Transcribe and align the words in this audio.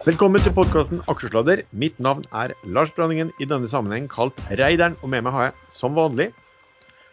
Velkommen 0.00 0.40
til 0.40 0.54
podkasten 0.56 1.02
Aksjesladder. 1.12 1.60
Mitt 1.76 1.98
navn 2.00 2.22
er 2.32 2.54
Lars 2.64 2.88
Branningen, 2.96 3.34
i 3.36 3.44
denne 3.44 3.68
sammenheng 3.68 4.06
kalt 4.08 4.38
Reideren. 4.48 4.94
Og 5.04 5.10
med 5.12 5.26
meg 5.26 5.34
har 5.34 5.42
jeg, 5.50 5.54
som 5.76 5.92
vanlig, 5.92 6.30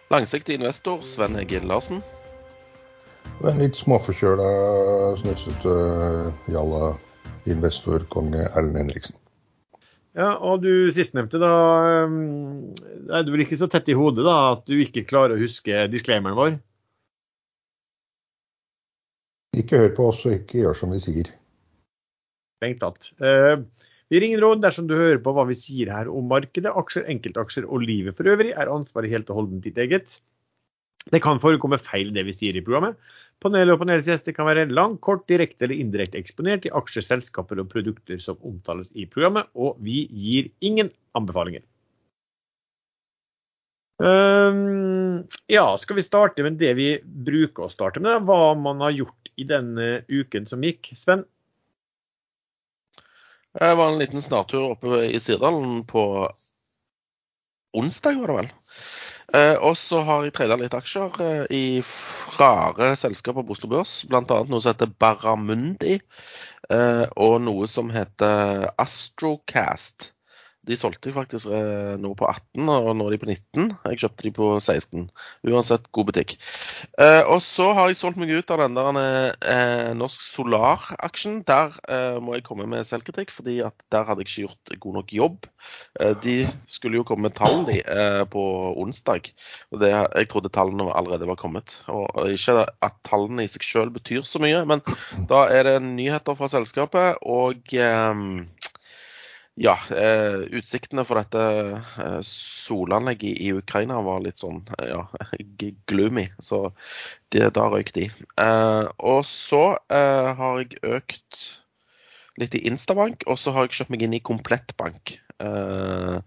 Langsiktig 0.08 0.56
investor 0.56 1.02
Sven 1.04 1.36
Egil 1.36 1.66
Larsen. 1.68 1.98
Og 3.42 3.50
en 3.52 3.58
litt 3.60 3.76
småforkjøla, 3.76 4.46
snufsete 5.20 5.74
jalla 6.54 6.94
investorkonge 7.52 8.46
Erlend 8.54 8.80
Henriksen. 8.80 9.18
Ja, 10.16 10.38
og 10.40 10.64
du 10.64 10.88
sistnevnte, 10.96 11.42
da 11.44 11.52
um, 12.08 12.70
Er 13.12 13.26
du 13.28 13.34
vel 13.34 13.44
ikke 13.44 13.60
så 13.60 13.68
tett 13.68 13.92
i 13.92 13.98
hodet 14.00 14.24
da 14.24 14.38
at 14.54 14.64
du 14.64 14.78
ikke 14.80 15.04
klarer 15.10 15.36
å 15.36 15.42
huske 15.42 15.90
disclaimeren 15.92 16.40
vår? 16.40 16.56
Ikke 19.60 19.84
hør 19.84 19.94
på 20.00 20.08
oss 20.14 20.24
og 20.24 20.38
ikke 20.38 20.62
gjør 20.64 20.80
som 20.86 20.96
vi 20.96 21.02
sier. 21.04 21.34
Strengt 22.58 22.82
tatt. 22.82 23.12
Eh, 23.22 23.60
Vi 24.08 24.22
ringer 24.24 24.40
råd 24.40 24.62
dersom 24.64 24.86
du 24.88 24.96
hører 24.96 25.20
på 25.20 25.34
hva 25.36 25.44
vi 25.50 25.56
sier 25.58 25.90
her 25.92 26.08
om 26.08 26.30
markedet, 26.32 26.72
aksjer, 26.72 27.04
enkeltaksjer 27.12 27.66
og 27.68 27.84
livet 27.84 28.16
for 28.16 28.30
øvrig, 28.32 28.54
er 28.56 28.72
ansvaret 28.72 29.12
helt 29.12 29.28
og 29.34 29.42
holdent 29.42 29.66
ditt 29.68 29.78
eget. 29.84 30.16
Det 31.12 31.20
kan 31.24 31.42
forekomme 31.44 31.80
feil 31.80 32.14
det 32.16 32.24
vi 32.28 32.36
sier 32.36 32.56
i 32.56 32.64
programmet. 32.64 32.96
Panelet 33.44 33.76
og 33.76 33.82
panelets 33.84 34.08
gjester 34.08 34.34
kan 34.34 34.48
være 34.48 34.66
langt, 34.72 35.02
kort, 35.04 35.28
direkte 35.30 35.68
eller 35.68 35.78
indirekte 35.78 36.18
eksponert 36.20 36.66
i 36.66 36.74
aksjer, 36.74 37.06
selskaper 37.06 37.60
og 37.62 37.70
produkter 37.70 38.24
som 38.24 38.40
omtales 38.48 38.94
i 38.96 39.06
programmet, 39.12 39.52
og 39.54 39.78
vi 39.84 40.08
gir 40.10 40.50
ingen 40.64 40.90
anbefalinger. 41.20 41.68
Um, 44.00 45.24
ja, 45.52 45.68
skal 45.82 46.00
vi 46.00 46.06
starte 46.06 46.44
med 46.46 46.60
det 46.62 46.74
vi 46.78 46.92
bruker 47.04 47.68
å 47.68 47.74
starte 47.74 48.02
med? 48.04 48.24
Hva 48.24 48.56
man 48.58 48.82
har 48.88 48.96
gjort 48.96 49.32
i 49.38 49.46
denne 49.48 50.00
uken 50.10 50.48
som 50.50 50.64
gikk. 50.66 50.96
Sven? 50.98 51.28
Jeg 53.58 53.78
var 53.80 53.90
en 53.90 53.98
liten 53.98 54.22
snartur 54.22 54.72
oppe 54.76 55.02
i 55.08 55.20
Sirdalen 55.20 55.82
på 55.90 56.04
onsdag, 57.78 58.20
var 58.22 58.32
det 58.32 58.36
vel. 58.38 58.50
Eh, 59.36 59.56
og 59.60 59.74
så 59.78 60.00
har 60.08 60.24
jeg 60.24 60.36
tradet 60.38 60.60
litt 60.62 60.76
aksjer 60.78 61.18
eh, 61.26 61.42
i 61.52 61.64
rare 62.40 62.94
selskaper 63.00 63.44
på 63.44 63.58
Oslo 63.58 63.72
Børs. 63.72 63.96
Bl.a. 64.08 64.22
noe 64.24 64.62
som 64.62 64.72
heter 64.72 64.94
Barramundi, 65.02 65.98
eh, 66.70 67.06
og 67.18 67.42
noe 67.44 67.68
som 67.68 67.92
heter 67.92 68.70
Astrocast. 68.80 70.12
De 70.68 70.76
solgte 70.80 71.14
faktisk 71.16 71.50
eh, 71.54 71.96
nå 72.02 72.12
på 72.18 72.28
18, 72.28 72.68
og 72.68 72.90
nå 72.98 73.08
er 73.08 73.16
de 73.16 73.20
på 73.22 73.30
19. 73.30 73.70
Jeg 73.88 74.02
kjøpte 74.02 74.26
de 74.26 74.32
på 74.36 74.50
16. 74.60 75.06
Uansett 75.48 75.88
god 75.96 76.10
butikk. 76.10 76.36
Eh, 77.00 77.22
og 77.24 77.40
så 77.46 77.70
har 77.78 77.92
jeg 77.92 78.00
solgt 78.02 78.20
meg 78.20 78.34
ut 78.36 78.52
av 78.54 78.64
den 78.66 78.76
der 78.76 79.00
eh, 79.48 79.92
Norsk 79.98 80.26
Solar-aksjen. 80.34 81.40
Der 81.48 81.78
eh, 81.88 82.20
må 82.24 82.36
jeg 82.36 82.46
komme 82.48 82.68
med 82.70 82.88
selvkritikk, 82.90 83.32
fordi 83.36 83.62
at 83.66 83.76
der 83.94 84.08
hadde 84.08 84.26
jeg 84.26 84.32
ikke 84.32 84.46
gjort 84.48 84.76
god 84.84 85.00
nok 85.00 85.16
jobb. 85.16 85.48
Eh, 86.00 86.14
de 86.24 86.38
skulle 86.70 87.00
jo 87.00 87.06
komme 87.08 87.28
med 87.30 87.38
tall 87.38 87.64
de, 87.70 87.80
eh, 87.82 88.24
på 88.32 88.44
onsdag, 88.84 89.32
og 89.72 89.82
det, 89.84 89.94
jeg 89.94 90.32
trodde 90.32 90.52
tallene 90.54 90.92
allerede 90.92 91.30
var 91.30 91.40
kommet. 91.40 91.80
Og 91.92 92.34
Ikke 92.34 92.66
at 92.84 93.00
tallene 93.08 93.48
i 93.48 93.52
seg 93.52 93.66
selv 93.66 93.96
betyr 93.98 94.28
så 94.28 94.42
mye, 94.44 94.64
men 94.68 94.84
da 95.30 95.46
er 95.54 95.72
det 95.72 95.78
nyheter 95.88 96.38
fra 96.38 96.52
selskapet. 96.52 97.24
og 97.24 97.74
eh, 97.74 98.26
ja, 99.58 99.74
eh, 99.90 100.44
utsiktene 100.54 101.02
for 101.08 101.18
dette 101.18 101.44
eh, 102.04 102.20
solanlegget 102.26 103.40
i 103.42 103.52
Ukraina 103.58 103.98
var 104.06 104.22
litt 104.22 104.38
sånn 104.38 104.62
eh, 104.78 104.92
ja, 104.92 105.02
gloomy, 105.90 106.28
så 106.38 106.68
det, 107.34 107.50
da 107.58 107.66
røyk 107.74 107.90
de. 107.96 108.08
Eh, 108.38 108.86
og 109.02 109.24
så 109.26 109.64
eh, 109.90 110.30
har 110.38 110.62
jeg 110.62 110.78
økt 110.86 111.42
litt 112.38 112.54
i 112.54 112.68
Instabank, 112.70 113.26
og 113.26 113.40
så 113.42 113.56
har 113.56 113.66
jeg 113.66 113.80
kjøpt 113.80 113.96
meg 113.96 114.06
inn 114.06 114.18
i 114.20 114.24
Komplettbank. 114.30 115.16
Eh, 115.42 116.20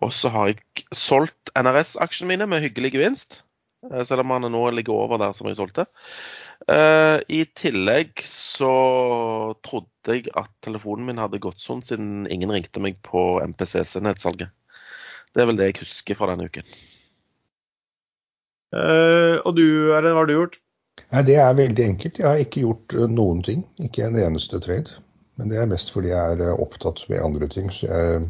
og 0.00 0.14
så 0.16 0.32
har 0.32 0.54
jeg 0.54 0.86
solgt 0.96 1.52
NRS-aksjene 1.52 2.32
mine 2.32 2.48
med 2.48 2.64
hyggelig 2.64 2.94
gevinst, 2.96 3.42
selv 4.08 4.24
om 4.24 4.32
han 4.32 4.48
nå 4.48 4.62
ligger 4.72 4.96
over 4.96 5.20
der 5.20 5.36
som 5.36 5.46
jeg 5.50 5.58
solgte. 5.60 5.84
Eh, 6.72 7.18
I 7.28 7.44
tillegg 7.52 8.22
så 8.24 8.74
trodde 9.66 10.16
jeg 10.16 10.30
at 10.38 10.50
telefonen 10.64 11.10
min 11.10 11.20
hadde 11.20 11.42
gått 11.42 11.60
sånn 11.60 11.82
siden 11.84 12.24
ingen 12.32 12.52
ringte 12.54 12.80
meg 12.80 13.00
på 13.04 13.42
MPCC-nettsalget. 13.44 14.52
Det 15.34 15.42
er 15.42 15.50
vel 15.50 15.58
det 15.58 15.70
jeg 15.70 15.80
husker 15.82 16.16
fra 16.16 16.30
denne 16.30 16.48
uken. 16.48 16.66
Uh, 18.74 19.38
og 19.46 19.54
du, 19.54 19.66
Erlend, 19.94 20.14
hva 20.14 20.22
har 20.22 20.28
du 20.30 20.34
gjort? 20.34 20.56
Nei, 21.10 21.22
Det 21.26 21.36
er 21.38 21.58
veldig 21.58 21.84
enkelt. 21.84 22.18
Jeg 22.18 22.26
har 22.26 22.40
ikke 22.42 22.62
gjort 22.64 22.94
eh, 22.94 23.10
noen 23.10 23.42
ting. 23.46 23.62
Ikke 23.82 24.06
en 24.06 24.18
eneste 24.18 24.60
trade. 24.62 24.94
Men 25.38 25.50
det 25.50 25.58
er 25.58 25.70
mest 25.70 25.90
fordi 25.94 26.12
jeg 26.12 26.38
er 26.38 26.62
opptatt 26.62 27.02
med 27.10 27.22
andre 27.22 27.48
ting. 27.50 27.70
Så 27.74 27.86
jeg, 27.90 28.24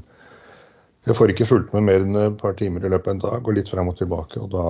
jeg 1.09 1.17
får 1.17 1.33
ikke 1.33 1.49
fulgt 1.49 1.75
med 1.77 1.87
mer 1.89 2.05
enn 2.05 2.21
et 2.21 2.39
par 2.41 2.57
timer 2.59 2.85
i 2.85 2.93
løpet 2.93 3.13
av 3.13 3.15
en 3.15 3.25
dag, 3.25 3.49
og 3.49 3.57
litt 3.57 3.73
frem 3.73 3.93
og 3.93 3.99
tilbake. 4.01 4.41
Og 4.41 4.53
da, 4.53 4.67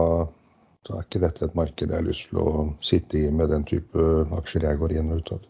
da 0.84 0.98
er 0.98 1.06
ikke 1.06 1.22
dette 1.22 1.46
et 1.46 1.56
marked 1.56 1.88
jeg 1.88 1.96
har 1.96 2.04
lyst 2.04 2.28
til 2.30 2.40
å 2.42 2.48
sitte 2.84 3.20
i 3.20 3.32
med 3.32 3.52
den 3.52 3.64
type 3.68 4.06
aksjer 4.36 4.66
jeg 4.68 4.80
går 4.82 4.96
inn 4.98 5.12
og 5.14 5.22
ut 5.22 5.34
av. 5.36 5.44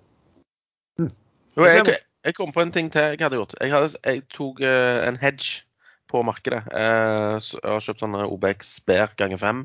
Jo, 1.55 1.67
jeg, 1.67 1.97
jeg 2.27 2.37
kom 2.37 2.53
på 2.55 2.63
en 2.65 2.73
ting 2.75 2.91
til 2.93 3.15
jeg 3.15 3.23
hadde 3.23 3.39
gjort. 3.39 3.55
Jeg, 3.61 3.73
hadde, 3.75 3.95
jeg 4.05 4.25
tok 4.35 4.63
uh, 4.63 5.05
en 5.07 5.19
hedge 5.21 5.65
på 6.11 6.23
markedet. 6.27 6.63
Uh, 6.71 7.39
jeg 7.39 7.63
har 7.63 7.87
kjøpt 7.87 8.05
sånne 8.05 8.27
OBX 8.31 8.77
Bear 8.87 9.15
ganger 9.19 9.41
5 9.43 9.65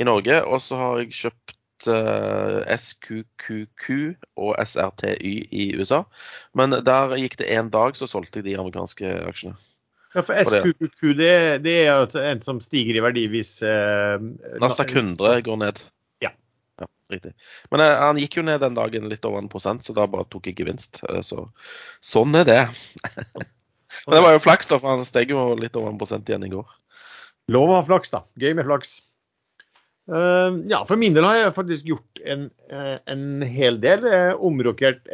i 0.00 0.08
Norge. 0.08 0.38
Og 0.44 0.62
så 0.64 0.80
har 0.80 1.02
jeg 1.02 1.16
kjøpt 1.20 1.88
uh, 1.92 2.60
SQQQ 2.72 3.86
og 4.36 4.56
SRTY 4.60 5.34
i 5.48 5.68
USA. 5.76 6.02
Men 6.58 6.76
der 6.84 7.16
gikk 7.20 7.38
det 7.40 7.52
én 7.52 7.72
dag, 7.72 7.96
så 7.96 8.08
solgte 8.10 8.40
jeg 8.40 8.50
de 8.50 8.58
amerikanske 8.60 9.16
aksjene. 9.28 9.56
Ja, 10.12 10.22
for 10.22 10.36
SQQQ 10.36 11.14
det, 11.16 11.34
det 11.64 11.76
er 11.86 12.16
en 12.20 12.42
som 12.44 12.60
stiger 12.60 12.98
i 12.98 13.02
verdi 13.04 13.24
hvis 13.32 13.54
eh, 13.64 14.20
Nasdaq 14.60 14.92
100 14.92 15.40
går 15.46 15.60
ned. 15.62 15.80
Ja. 16.24 16.34
Ja, 16.80 16.88
riktig. 17.12 17.32
Men 17.72 17.84
eh, 17.84 17.94
han 17.96 18.20
gikk 18.20 18.36
jo 18.36 18.44
ned 18.44 18.60
den 18.60 18.76
dagen 18.76 19.08
litt 19.08 19.24
over 19.28 19.40
en 19.40 19.48
prosent, 19.52 19.86
så 19.86 19.96
da 19.96 20.04
bare 20.10 20.28
tok 20.32 20.50
jeg 20.50 20.58
gevinst. 20.60 21.00
Eh, 21.08 21.22
så 21.24 21.46
sånn 22.04 22.36
er 22.42 22.48
det. 22.48 22.60
Men 24.04 24.18
det 24.18 24.22
var 24.24 24.36
jo 24.36 24.44
flaks, 24.44 24.68
da, 24.68 24.80
for 24.82 24.96
han 24.96 25.08
steg 25.08 25.32
jo 25.32 25.52
litt 25.56 25.76
over 25.80 25.92
en 25.92 26.00
prosent 26.00 26.28
igjen 26.28 26.44
i 26.44 26.52
går. 26.52 26.68
Lov 27.52 27.72
å 27.72 27.80
ha 27.80 27.88
flaks, 27.88 28.12
da. 28.12 28.22
Gøy 28.40 28.52
med 28.58 28.68
flaks. 28.68 29.00
Uh, 30.10 30.58
ja, 30.66 30.80
for 30.88 30.98
min 30.98 31.14
del 31.14 31.24
har 31.24 31.38
jeg 31.38 31.56
faktisk 31.56 31.86
gjort 31.86 32.22
en, 32.26 32.48
eh, 32.74 32.96
en 33.12 33.44
hel 33.46 33.78
del. 33.80 34.04
Jeg 34.08 34.38
omrokert 34.48 35.04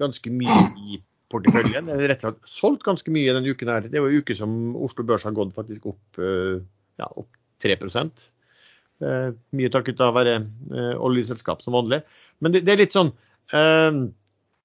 ganske 0.00 0.32
mye 0.34 0.64
i 0.88 0.98
porteføljen. 1.32 1.90
Har 1.92 2.04
rett 2.10 2.24
og 2.24 2.34
slett 2.34 2.52
solgt 2.52 2.86
ganske 2.86 3.12
mye 3.14 3.34
denne 3.36 3.54
uken. 3.54 3.72
her. 3.72 3.88
Det 3.88 3.98
er 3.98 4.04
jo 4.04 4.10
en 4.10 4.22
uke 4.22 4.36
som 4.38 4.52
Oslo 4.76 5.04
Børs 5.08 5.26
har 5.28 5.36
gått 5.36 5.54
faktisk 5.56 5.90
opp, 5.92 6.20
eh, 6.22 6.60
ja, 7.00 7.08
opp 7.08 7.30
3 7.62 7.78
Eh, 8.98 9.30
Mye 9.54 9.70
takket 9.70 10.00
være 10.00 10.32
eh, 10.74 10.94
oljeselskap 10.98 11.60
som 11.62 11.76
vanlig. 11.76 12.00
Men 12.42 12.50
det, 12.50 12.64
det 12.66 12.72
er 12.72 12.80
litt 12.80 12.96
sånn 12.96 13.12
eh, 13.54 14.00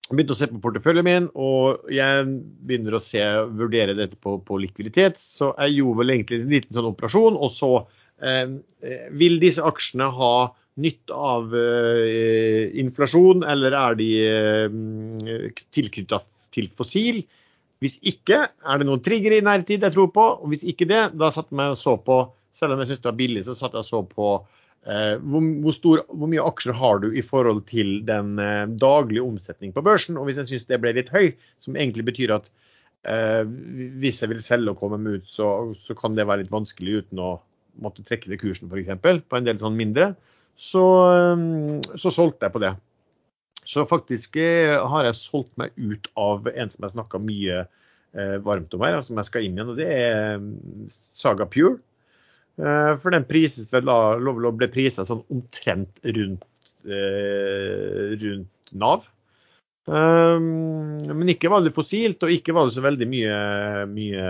jeg 0.03 0.18
begynte 0.18 0.35
å 0.35 0.38
se 0.40 0.47
på 0.52 0.59
porteføljen 0.63 1.06
min, 1.07 1.28
og 1.40 1.85
jeg 1.94 2.25
begynner 2.68 2.97
å 2.97 3.03
se, 3.03 3.22
vurdere 3.56 3.96
dette 3.96 4.18
på, 4.19 4.35
på 4.44 4.57
likviditet. 4.59 5.22
Så 5.22 5.53
jeg 5.53 5.78
gjorde 5.78 6.02
vel 6.02 6.16
egentlig 6.18 6.41
en 6.41 6.52
liten 6.52 6.75
sånn 6.75 6.90
operasjon, 6.90 7.38
og 7.40 7.53
så 7.53 7.69
eh, 8.19 8.57
vil 9.16 9.40
disse 9.41 9.63
aksjene 9.63 10.09
ha 10.18 10.35
nytt 10.84 11.12
av 11.13 11.52
uh, 11.53 12.63
inflasjon, 12.81 13.44
eller 13.46 13.75
er 13.78 13.97
de 14.00 14.07
uh, 14.25 15.62
tilknyttet 15.69 16.25
til 16.53 16.69
fossil? 16.78 17.24
Hvis 17.84 17.97
ikke, 18.08 18.46
er 18.47 18.80
det 18.80 18.88
noen 18.88 19.03
trigger 19.03 19.36
i 19.36 19.44
nærtid 19.44 19.84
jeg 19.84 19.94
tror 19.96 20.09
på? 20.16 20.25
Og 20.40 20.52
hvis 20.53 20.64
ikke 20.68 20.88
det, 20.88 21.02
da 21.19 21.31
satt 21.34 21.52
jeg 21.52 21.75
og 21.75 21.80
så 21.80 21.97
på, 22.00 22.19
selv 22.56 22.75
om 22.75 22.84
jeg 22.84 22.94
syns 22.94 23.03
det 23.03 23.09
var 23.09 23.19
billig, 23.19 23.46
så 23.47 23.56
satt 23.58 23.75
jeg 23.75 23.84
og 23.84 23.90
så 23.90 24.02
på 24.08 24.28
eh, 24.88 25.16
hvor, 25.20 25.47
hvor, 25.66 25.76
stor, 25.76 26.03
hvor 26.08 26.32
mye 26.32 26.46
aksjer 26.47 26.78
har 26.79 27.02
du 27.03 27.09
i 27.11 27.23
forhold 27.26 27.64
til 27.67 27.96
den 28.08 28.38
eh, 28.40 28.66
daglige 28.79 29.26
omsetning 29.26 29.73
på 29.76 29.84
børsen. 29.85 30.20
Og 30.20 30.29
hvis 30.29 30.40
jeg 30.40 30.53
syns 30.53 30.70
det 30.70 30.79
ble 30.84 30.96
litt 30.96 31.11
høy, 31.14 31.34
som 31.64 31.76
egentlig 31.76 32.08
betyr 32.14 32.38
at 32.38 32.47
eh, 33.09 33.44
hvis 34.00 34.23
jeg 34.23 34.32
vil 34.32 34.46
selge 34.46 34.72
og 34.72 34.79
komme 34.79 35.02
meg 35.02 35.20
ut, 35.20 35.28
så, 35.28 35.50
så 35.76 35.97
kan 36.00 36.16
det 36.16 36.28
være 36.29 36.46
litt 36.46 36.53
vanskelig 36.53 37.03
uten 37.03 37.23
å 37.23 37.34
måtte 37.84 38.05
trekke 38.05 38.29
det 38.29 38.40
kursen 38.40 38.70
f.eks. 38.70 38.96
på 39.02 39.38
en 39.40 39.47
del 39.47 39.59
sånn 39.59 39.76
mindre, 39.76 40.14
så, 40.55 40.88
eh, 41.11 41.46
så 42.00 42.14
solgte 42.14 42.47
jeg 42.47 42.55
på 42.55 42.64
det. 42.64 42.76
Så 43.66 43.86
faktisk 43.88 44.36
eh, 44.42 44.76
har 44.76 45.08
jeg 45.08 45.20
solgt 45.20 45.54
meg 45.60 45.74
ut 45.80 46.10
av 46.20 46.50
en 46.52 46.72
som 46.72 46.86
jeg 46.86 46.96
snakka 46.96 47.22
mye 47.24 47.64
eh, 47.64 48.38
varmt 48.44 48.74
om 48.76 48.84
her, 48.84 49.00
som 49.08 49.20
jeg 49.20 49.30
skal 49.30 49.48
inn 49.48 49.58
igjen, 49.58 49.72
og 49.72 49.80
det 49.80 49.90
er 49.90 50.42
mm, 50.42 50.90
Saga 50.92 51.48
Pure. 51.50 51.78
Eh, 52.60 52.92
for 53.02 53.16
den 53.16 53.28
prises 53.30 53.72
vel 53.74 53.88
ble 53.88 54.72
prisa 54.74 55.08
sånn 55.08 55.24
omtrent 55.34 56.04
rundt, 56.04 56.48
rundt 56.84 58.74
Nav. 58.76 59.08
Um, 59.84 61.00
men 61.04 61.32
ikke 61.32 61.50
var 61.52 61.64
det 61.64 61.74
fossilt, 61.76 62.24
og 62.24 62.32
ikke 62.32 62.56
var 62.56 62.68
det 62.68 62.76
så 62.76 62.84
veldig 62.84 63.08
mye, 63.12 63.40
mye 63.92 64.28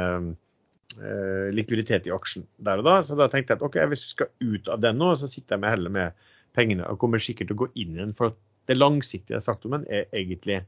likviditet 1.53 2.05
i 2.09 2.13
aksjen 2.13 2.45
der 2.61 2.81
og 2.81 2.85
da. 2.85 2.95
Så 3.05 3.17
da 3.17 3.25
tenkte 3.29 3.55
jeg 3.55 3.61
at 3.61 3.65
OK, 3.65 3.79
hvis 3.89 4.05
vi 4.05 4.13
skal 4.13 4.29
ut 4.45 4.69
av 4.69 4.81
den 4.85 4.99
nå, 5.01 5.13
så 5.17 5.29
sitter 5.29 5.55
jeg 5.55 5.63
med 5.63 5.73
heller 5.73 5.93
med 5.93 6.25
pengene 6.57 6.85
og 6.85 6.99
kommer 7.01 7.21
sikkert 7.21 7.49
til 7.49 7.57
å 7.57 7.61
gå 7.63 7.69
inn 7.81 7.97
igjen. 7.97 8.13
For 8.17 8.29
at 8.29 8.37
det 8.69 8.77
langsiktige 8.77 9.41
den, 9.43 9.85
er 9.89 10.05
egentlig 10.13 10.63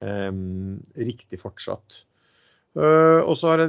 um, 0.00 0.80
riktig 0.96 1.40
fortsatt. 1.40 2.04
Uh, 2.78 3.26
og 3.26 3.34
så 3.34 3.48
har 3.50 3.62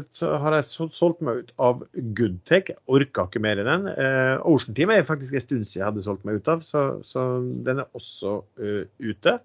har 0.43 0.53
jeg, 0.53 0.65
solgt 0.93 1.23
meg 1.25 1.41
ut 1.41 1.51
av 1.57 1.79
Goodtech. 2.17 2.69
Orka 2.85 3.25
ikke 3.25 3.41
mer 3.41 3.57
i 3.57 3.65
den. 3.65 3.87
Uh, 3.97 4.37
Ocean 4.45 4.77
Team 4.77 4.93
er 4.93 5.07
faktisk 5.07 5.33
en 5.33 5.41
stund 5.41 5.65
siden 5.65 5.81
jeg 5.81 5.87
hadde 5.87 6.03
solgt 6.05 6.25
meg 6.27 6.37
ut 6.37 6.51
av, 6.53 6.61
så, 6.61 7.01
så 7.01 7.41
den 7.65 7.81
er 7.81 7.97
også 7.97 8.41
uh, 8.61 8.83
ute. 9.01 9.39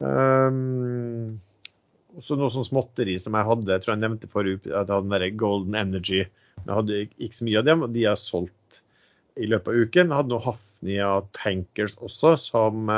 Um, 0.00 1.36
også 2.16 2.38
noe 2.40 2.50
sånn 2.54 2.70
småtteri 2.70 3.18
som 3.20 3.36
jeg 3.36 3.48
hadde, 3.50 3.68
jeg 3.68 3.84
tror 3.84 3.94
jeg 3.94 4.02
nevnte 4.06 4.32
forrige 4.32 4.62
uke, 4.62 4.72
at 4.72 4.88
jeg 4.88 4.94
hadde 4.96 5.10
den 5.10 5.16
der 5.18 5.40
Golden 5.44 5.76
Energy. 5.78 6.22
Jeg 6.64 6.72
hadde 6.72 7.02
ikke 7.20 7.36
så 7.36 7.46
mye 7.46 7.60
av 7.60 7.68
dem, 7.68 7.84
og 7.84 7.92
de 7.94 8.06
har 8.08 8.18
solgt 8.20 8.80
i 9.36 9.48
løpet 9.48 9.68
av 9.68 9.84
uken. 9.84 10.08
Jeg 10.08 10.18
hadde 10.22 10.32
noe 10.32 10.46
Hafnia 10.46 11.10
Tankers 11.36 12.00
også, 12.00 12.32
som 12.40 12.88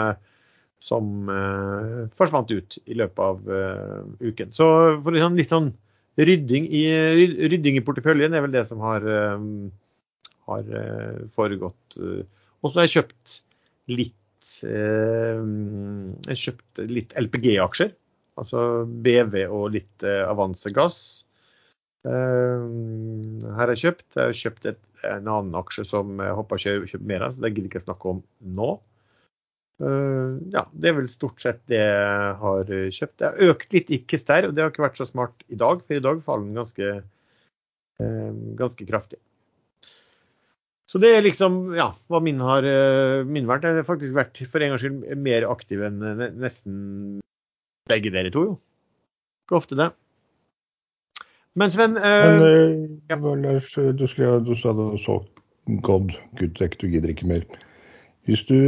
som 0.83 1.31
uh, 1.31 2.09
forsvant 2.19 2.51
ut 2.51 2.79
i 2.91 2.97
løpet 2.99 3.23
av 3.23 3.47
uh, 3.47 4.03
uken. 4.23 4.51
Så 4.55 4.67
for 5.05 5.15
liksom 5.15 5.39
litt 5.39 5.53
sånn 5.55 5.71
rydding 6.19 6.67
i, 6.75 6.83
rydding 7.49 7.79
i, 7.79 7.85
porteføljen 7.87 8.35
er 8.35 8.45
vel 8.45 8.55
det 8.55 8.65
som 8.69 8.83
har, 8.85 9.07
uh, 9.07 9.39
har 10.51 10.75
foregått. 11.37 11.97
Og 11.97 12.67
så 12.69 12.81
har 12.81 12.89
jeg 12.89 12.97
kjøpt 12.99 13.39
litt 13.93 14.19
jeg 14.63 16.39
kjøpt 16.39 16.81
litt 16.87 17.15
LPG-aksjer. 17.19 17.89
Altså 18.39 18.85
BV 18.87 19.41
og 19.49 19.73
litt 19.75 20.05
Avanse 20.07 20.71
Gass. 20.75 20.99
her 22.07 23.57
har 23.59 23.73
jeg 23.73 23.81
kjøpt. 23.81 24.07
Jeg 24.15 24.23
har 24.23 24.39
kjøpt 24.39 24.69
et, 24.71 24.79
en 25.09 25.27
annen 25.27 25.59
aksje 25.59 25.83
som 25.89 26.15
jeg 26.23 26.37
håper 26.39 26.61
å 26.61 26.63
kjøpe 26.63 27.03
mer 27.11 27.27
av, 27.27 27.35
så 27.35 27.43
det 27.43 27.51
gidder 27.51 27.67
jeg 27.67 27.73
ikke 27.73 27.85
snakke 27.89 28.15
om 28.15 28.23
nå. 28.55 28.71
Uh, 29.83 30.39
ja, 30.55 30.63
det 30.79 30.91
er 30.91 30.95
vel 31.01 31.09
stort 31.11 31.43
sett 31.43 31.59
det 31.71 31.81
jeg 31.81 32.35
har 32.39 32.69
kjøpt. 32.71 33.25
Jeg 33.25 33.27
har 33.27 33.51
økt 33.51 33.75
litt 33.75 33.91
i 33.91 33.99
Kister, 34.07 34.47
og 34.47 34.55
det 34.55 34.63
har 34.63 34.71
ikke 34.71 34.85
vært 34.85 35.01
så 35.01 35.09
smart 35.09 35.43
i 35.51 35.59
dag, 35.59 35.83
for 35.83 35.99
i 35.99 36.05
dag 36.05 36.21
faller 36.23 36.47
den 36.47 36.61
ganske, 36.61 36.91
uh, 37.99 38.31
ganske 38.61 38.87
kraftig. 38.87 39.19
Så 40.93 41.01
det 41.03 41.11
er 41.17 41.25
liksom 41.25 41.73
ja, 41.75 41.89
hva 42.13 42.21
min 42.21 42.43
har 42.45 42.67
min 43.25 43.47
vært. 43.49 43.65
Jeg 43.65 43.81
har 43.81 43.87
faktisk 43.89 44.13
vært 44.13 44.43
for 44.53 44.61
en 44.61 44.75
gangs 44.75 44.83
skyld 44.85 45.07
mer 45.25 45.47
aktiv 45.49 45.81
enn 45.87 46.03
nesten 46.37 46.75
begge 47.89 48.13
dere 48.13 48.33
to, 48.35 48.43
jo. 48.51 48.59
Ikke 49.47 49.57
ofte 49.63 49.79
det. 49.79 49.89
Men 51.57 51.73
Sven 51.73 51.97
Men, 51.97 53.01
ja. 53.09 53.17
Lars, 53.17 53.73
du, 53.73 54.05
skulle, 54.05 54.43
du 54.45 54.53
sa 54.53 54.77
du 54.77 54.85
solgt 55.01 55.33
God, 55.81 56.13
Goodtech, 56.37 56.77
du 56.81 56.91
gidder 56.93 57.13
ikke 57.13 57.29
mer. 57.31 57.49
Hvis 58.31 58.45
du 58.47 58.59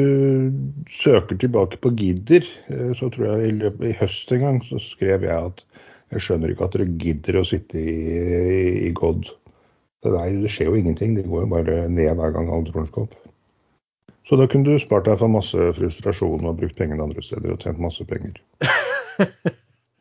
søker 0.90 1.38
tilbake 1.38 1.78
på 1.78 1.92
gidder, 1.94 2.46
eh, 2.74 2.90
så 2.98 3.10
tror 3.14 3.28
jeg 3.28 3.54
i, 3.54 3.92
høst 4.00 4.32
en 4.34 4.42
gang 4.42 4.62
så 4.66 4.80
skrev 4.82 5.26
jeg 5.28 5.50
at 5.52 5.62
jeg 6.14 6.24
skjønner 6.24 6.52
ikke 6.52 6.66
at 6.66 6.74
dere 6.74 6.96
gidder 7.00 7.38
å 7.38 7.46
sitte 7.46 7.78
i, 7.78 7.94
i, 8.88 8.90
God. 8.98 9.28
Det, 10.02 10.10
der, 10.10 10.34
det 10.42 10.50
skjer 10.52 10.72
jo 10.72 10.78
ingenting, 10.78 11.14
det 11.16 11.26
går 11.28 11.46
jo 11.46 11.52
bare 11.54 11.76
ned 11.90 12.18
hver 12.18 12.34
gang 12.34 12.50
alt 12.54 12.74
opp. 12.74 13.14
Så 14.24 14.38
da 14.40 14.46
kunne 14.50 14.66
du 14.66 14.80
spart 14.80 15.06
deg 15.06 15.18
for 15.20 15.30
masse 15.30 15.70
frustrasjon 15.76 16.46
og 16.48 16.58
brukt 16.60 16.78
pengene 16.78 17.04
andre 17.04 17.22
steder 17.22 17.54
og 17.54 17.62
tjent 17.62 17.82
masse 17.82 18.04
penger. 18.08 18.38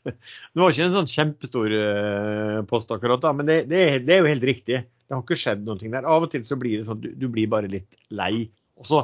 det 0.07 0.59
var 0.59 0.71
ikke 0.71 0.88
en 0.88 0.97
sånn 0.97 1.11
kjempestor 1.11 1.75
uh, 1.75 2.59
post 2.69 2.94
akkurat 2.95 3.21
da, 3.23 3.33
men 3.35 3.49
det, 3.49 3.63
det, 3.71 3.83
det, 4.07 4.15
er 4.15 4.23
jo 4.23 4.31
helt 4.31 4.47
riktig. 4.47 4.83
Det 4.88 5.13
har 5.13 5.25
ikke 5.25 5.39
skjedd 5.39 5.65
noe 5.67 5.77
der. 5.81 6.07
Av 6.07 6.25
og 6.25 6.31
til 6.31 6.45
så 6.47 6.57
blir 6.59 6.79
det 6.79 6.88
sånn 6.88 7.03
du, 7.03 7.11
du 7.19 7.27
blir 7.31 7.51
bare 7.51 7.71
litt 7.71 7.89
lei. 8.15 8.47
Og 8.79 8.88
så 8.88 9.03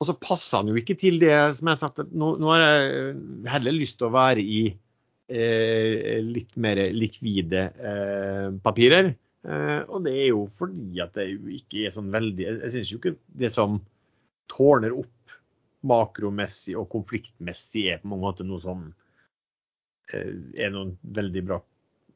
og 0.00 0.08
så 0.08 0.16
passer 0.18 0.60
han 0.60 0.70
jo 0.72 0.78
ikke 0.80 0.96
til 0.98 1.20
det 1.22 1.34
som 1.56 1.68
jeg 1.68 1.76
har 1.76 1.80
sagt, 1.80 2.00
at 2.02 2.14
nå, 2.14 2.34
nå 2.42 2.50
har 2.50 2.64
jeg 2.64 3.14
heller 3.52 3.76
lyst 3.76 4.00
til 4.00 4.08
å 4.08 4.14
være 4.14 4.42
i 4.42 4.62
eh, 5.30 6.18
litt 6.24 6.56
mer 6.60 6.80
likvide 6.92 7.62
eh, 7.72 8.48
papirer. 8.64 9.12
Eh, 9.44 9.80
og 9.86 10.04
det 10.06 10.16
er 10.18 10.28
jo 10.32 10.44
fordi 10.58 11.00
at 11.04 11.14
det 11.18 11.28
jo 11.30 11.52
ikke 11.52 11.86
er 11.86 11.92
sånn 11.94 12.08
veldig 12.12 12.46
Jeg 12.48 12.72
syns 12.72 12.90
jo 12.92 13.00
ikke 13.00 13.14
det 13.36 13.52
som 13.54 13.78
tårner 14.50 14.96
opp 14.96 15.34
makromessig 15.84 16.76
og 16.80 16.88
konfliktmessig 16.92 17.90
er 17.92 18.00
på 18.00 18.08
mange 18.08 18.24
måter 18.24 18.48
noe 18.48 18.62
som 18.64 18.86
eh, 20.10 20.32
er 20.58 20.74
noe 20.74 20.96
veldig 21.16 21.46
bra. 21.46 21.60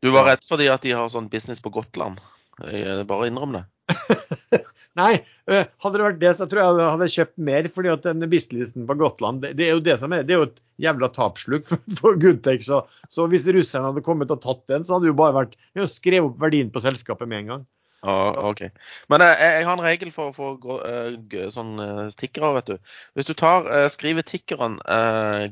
Du 0.02 0.10
var 0.14 0.28
redd 0.30 0.44
fordi 0.46 0.68
at 0.72 0.84
de 0.84 0.94
har 0.96 1.08
sånn 1.12 1.30
business 1.30 1.62
på 1.62 1.72
Gotland? 1.74 2.20
Bare 2.58 3.26
innrøm 3.30 3.54
det. 3.54 3.64
Nei, 4.98 5.12
eh, 5.50 5.66
hadde 5.82 5.98
det 5.98 6.04
vært 6.06 6.20
det, 6.22 6.30
så 6.38 6.46
tror 6.50 6.62
jeg 6.62 6.78
jeg 6.80 6.92
hadde 6.94 7.10
kjøpt 7.14 7.40
mer. 7.48 7.70
fordi 7.74 7.90
at 7.92 8.06
den 8.06 8.30
bistelisten 8.32 8.86
på 8.88 8.96
Gotland, 8.98 9.42
det, 9.44 9.54
det, 9.60 9.68
er 9.68 9.76
jo 9.76 9.84
det 9.84 9.98
som 10.00 10.14
er, 10.14 10.24
det 10.26 10.34
er 10.34 10.42
jo 10.42 10.48
et 10.48 10.60
jævla 10.82 11.10
tapsluk 11.14 11.66
for, 11.70 11.82
for 12.00 12.20
Goodtech. 12.20 12.64
Så, 12.66 12.82
så, 13.12 13.26
hvis 13.30 13.46
russerne 13.46 13.92
hadde 13.92 14.04
kommet 14.06 14.34
og 14.34 14.42
tatt 14.44 14.64
den, 14.70 14.86
så 14.86 14.96
hadde 14.96 15.08
det 15.08 15.14
jo 15.14 15.20
bare 15.20 15.36
vært 15.42 15.58
jo 15.78 15.90
skrevet 15.90 16.32
opp 16.32 16.40
verdien 16.42 16.72
på 16.74 16.82
selskapet 16.84 17.30
med 17.30 17.44
en 17.44 17.52
gang. 17.54 17.66
Ah, 18.06 18.30
OK. 18.46 18.62
Men 19.10 19.22
jeg, 19.24 19.38
eh, 19.42 19.54
jeg, 19.56 19.64
har 19.66 19.74
en 19.74 19.82
regel 19.82 20.10
for, 20.14 20.34
for 20.34 20.82
uh, 20.86 21.16
sånn 21.50 21.72
uh, 21.82 22.04
tikkere, 22.14 22.52
vet 22.60 22.68
du. 22.70 22.92
Hvis 23.18 23.26
du 23.26 23.34
tar, 23.38 23.66
uh, 23.66 23.86
skriver 23.90 24.26
tikkeren 24.26 24.78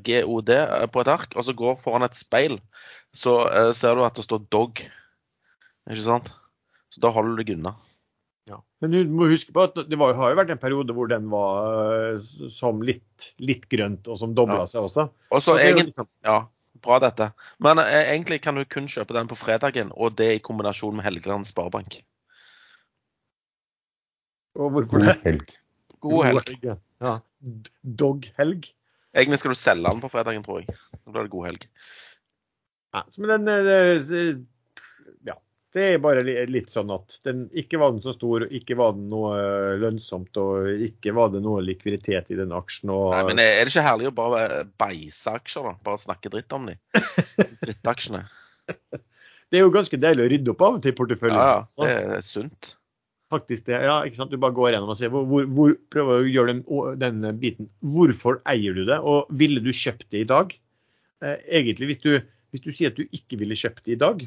GOD 0.06 0.52
på 0.94 1.02
et 1.02 1.10
ark, 1.10 1.34
og 1.34 1.46
så 1.46 1.56
går 1.58 1.80
foran 1.82 2.06
et 2.06 2.18
speil, 2.18 2.60
så 3.16 3.38
ser 3.74 3.96
du 3.96 4.04
at 4.04 4.18
det 4.18 4.26
står 4.26 4.44
dog. 4.52 4.82
Ikke 5.88 6.04
sant? 6.04 6.30
Så 6.92 7.02
da 7.02 7.10
holder 7.14 7.34
du 7.34 7.42
deg 7.42 7.54
unna. 7.56 7.72
Ja. 8.46 8.60
Men 8.82 8.92
du 8.94 8.98
må 9.10 9.26
huske 9.30 9.50
på 9.54 9.64
at 9.66 9.78
det 9.90 9.98
var, 9.98 10.14
har 10.18 10.30
jo 10.32 10.38
vært 10.38 10.52
en 10.54 10.60
periode 10.62 10.94
hvor 10.94 11.08
den 11.10 11.26
var 11.32 12.20
uh, 12.20 12.34
som 12.52 12.82
litt, 12.86 13.32
litt, 13.42 13.66
grønt, 13.72 14.06
og 14.06 14.20
som 14.20 14.36
dobla 14.38 14.62
ja. 14.62 14.68
seg 14.70 14.86
også. 14.86 15.08
også 15.34 15.56
egentlig, 15.58 15.88
liksom... 15.90 16.08
Ja, 16.26 16.44
bra 16.84 17.00
dette. 17.02 17.30
Men 17.62 17.82
eh, 17.82 18.12
egentlig 18.12 18.40
kan 18.44 18.58
du 18.58 18.62
kun 18.70 18.86
kjøpe 18.90 19.16
den 19.16 19.30
på 19.30 19.38
fredagen, 19.40 19.90
og 19.96 20.14
det 20.20 20.30
i 20.36 20.44
kombinasjon 20.44 20.98
med 20.98 21.08
Helgeland 21.08 21.48
Sparebank. 21.50 21.98
Og 24.56 24.72
hvorfor 24.76 25.02
det? 25.02 25.18
God 25.26 25.32
helg. 25.34 25.54
God 26.06 26.24
helg. 26.30 26.74
ja. 27.02 27.18
Dog-helg. 27.82 28.70
Egentlig 29.16 29.40
skal 29.40 29.56
du 29.56 29.58
selge 29.58 29.90
den 29.90 30.02
på 30.04 30.12
fredagen, 30.12 30.44
tror 30.46 30.62
jeg. 30.62 30.76
Da 31.02 31.10
blir 31.10 31.26
det 31.26 31.34
god 31.34 31.48
helg. 31.50 31.66
Ja, 32.94 33.02
men 33.18 33.32
den, 33.32 33.50
eh, 33.50 34.36
det 35.76 35.84
er 35.92 35.98
bare 36.00 36.22
litt 36.48 36.72
sånn 36.72 36.88
at 36.94 37.18
den, 37.26 37.44
ikke 37.56 37.78
var 37.80 37.92
den 37.92 38.00
så 38.04 38.14
stor, 38.16 38.46
ikke 38.54 38.78
var 38.78 38.94
den 38.96 39.10
noe 39.12 39.34
eh, 39.36 39.74
lønnsomt 39.82 40.38
og 40.40 40.70
ikke 40.86 41.12
var 41.16 41.34
det 41.34 41.42
noe 41.44 41.60
likviditet 41.64 42.32
i 42.32 42.38
den 42.38 42.54
aksjen. 42.56 42.92
Og, 42.94 43.10
Nei, 43.12 43.26
men 43.28 43.42
Er 43.42 43.66
det 43.66 43.74
ikke 43.74 43.84
herlig 43.84 44.08
å 44.08 44.14
bare 44.16 44.46
beise 44.80 45.34
aksjer, 45.36 45.68
da? 45.68 45.74
Bare 45.84 46.00
snakke 46.00 46.32
dritt 46.32 46.56
om 46.56 46.70
de? 46.70 46.78
Drittaksjene. 47.64 48.22
det 48.72 49.60
er 49.60 49.66
jo 49.66 49.74
ganske 49.74 50.00
deilig 50.00 50.24
å 50.24 50.30
rydde 50.32 50.52
opp 50.54 50.64
av 50.64 50.80
til 50.86 50.96
porteføljen. 50.96 51.36
Ja, 51.36 51.60
ja, 51.76 51.90
det 51.90 52.16
er 52.22 52.24
sunt. 52.24 52.72
Faktisk 53.34 53.66
det, 53.68 53.82
ja, 53.82 53.98
ikke 54.06 54.20
sant? 54.20 54.32
Du 54.32 54.40
bare 54.40 54.56
går 54.56 54.72
gjennom 54.72 54.94
og 54.94 54.96
ser 54.96 55.12
hvor, 55.12 55.26
hvor, 55.28 55.76
prøver 55.92 56.22
å 56.22 56.30
gjøre 56.30 56.56
den, 56.56 56.96
den, 57.02 57.28
biten. 57.42 57.68
Hvorfor 57.84 58.40
eier 58.48 58.76
du 58.76 58.86
det, 58.88 58.96
og 59.02 59.28
ville 59.34 59.60
du 59.60 59.72
kjøpt 59.74 60.08
det 60.14 60.24
i 60.24 60.30
dag? 60.32 60.56
Eh, 61.20 61.36
egentlig, 61.60 61.92
hvis 61.92 62.02
du, 62.06 62.12
hvis 62.54 62.64
du 62.64 62.72
sier 62.72 62.94
at 62.94 62.96
du 62.96 63.04
ikke 63.10 63.36
ville 63.42 63.58
kjøpt 63.58 63.84
det 63.84 63.98
i 63.98 64.00
dag, 64.00 64.24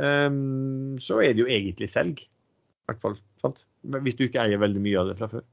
så 0.00 1.20
er 1.22 1.34
det 1.34 1.44
jo 1.44 1.48
egentlig 1.50 1.90
selg. 1.92 2.22
I 2.24 2.90
hvert 2.90 3.02
fall. 3.04 3.16
Sant? 3.42 3.64
Hvis 4.04 4.16
du 4.18 4.26
ikke 4.26 4.42
eier 4.42 4.60
veldig 4.60 4.82
mye 4.84 5.00
av 5.00 5.10
det 5.10 5.16
fra 5.20 5.30
før. 5.32 5.44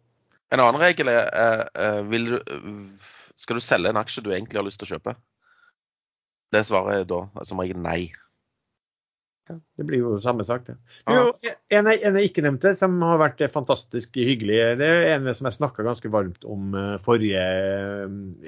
En 0.55 0.63
annen 0.63 0.79
regel 0.81 1.11
er 1.11 2.03
vil 2.07 2.29
du, 2.31 2.37
skal 3.35 3.59
du 3.59 3.63
selge 3.63 3.91
en 3.91 3.99
aksje 3.99 4.23
du 4.23 4.31
egentlig 4.31 4.61
har 4.61 4.65
lyst 4.67 4.79
til 4.81 4.87
å 4.87 4.95
kjøpe? 4.95 5.17
Det 6.55 6.63
svaret 6.63 7.01
er 7.01 7.09
da 7.09 7.45
som 7.47 7.59
regel 7.59 7.79
nei. 7.83 8.13
Ja, 9.47 9.55
det 9.79 9.85
blir 9.87 10.01
jo 10.01 10.13
samme 10.23 10.43
sak, 10.47 10.65
det. 10.67 10.75
Jo, 11.07 11.29
en, 11.71 11.87
jeg, 11.91 12.01
en 12.07 12.17
jeg 12.19 12.31
ikke 12.31 12.43
nevnte, 12.43 12.73
som 12.75 12.95
har 13.03 13.19
vært 13.21 13.43
fantastisk 13.53 14.15
hyggelig, 14.19 14.57
det 14.79 14.87
er 14.87 15.13
en 15.13 15.27
som 15.35 15.47
jeg 15.47 15.55
snakka 15.55 15.85
ganske 15.87 16.11
varmt 16.11 16.47
om 16.47 16.75
forrige 17.03 17.43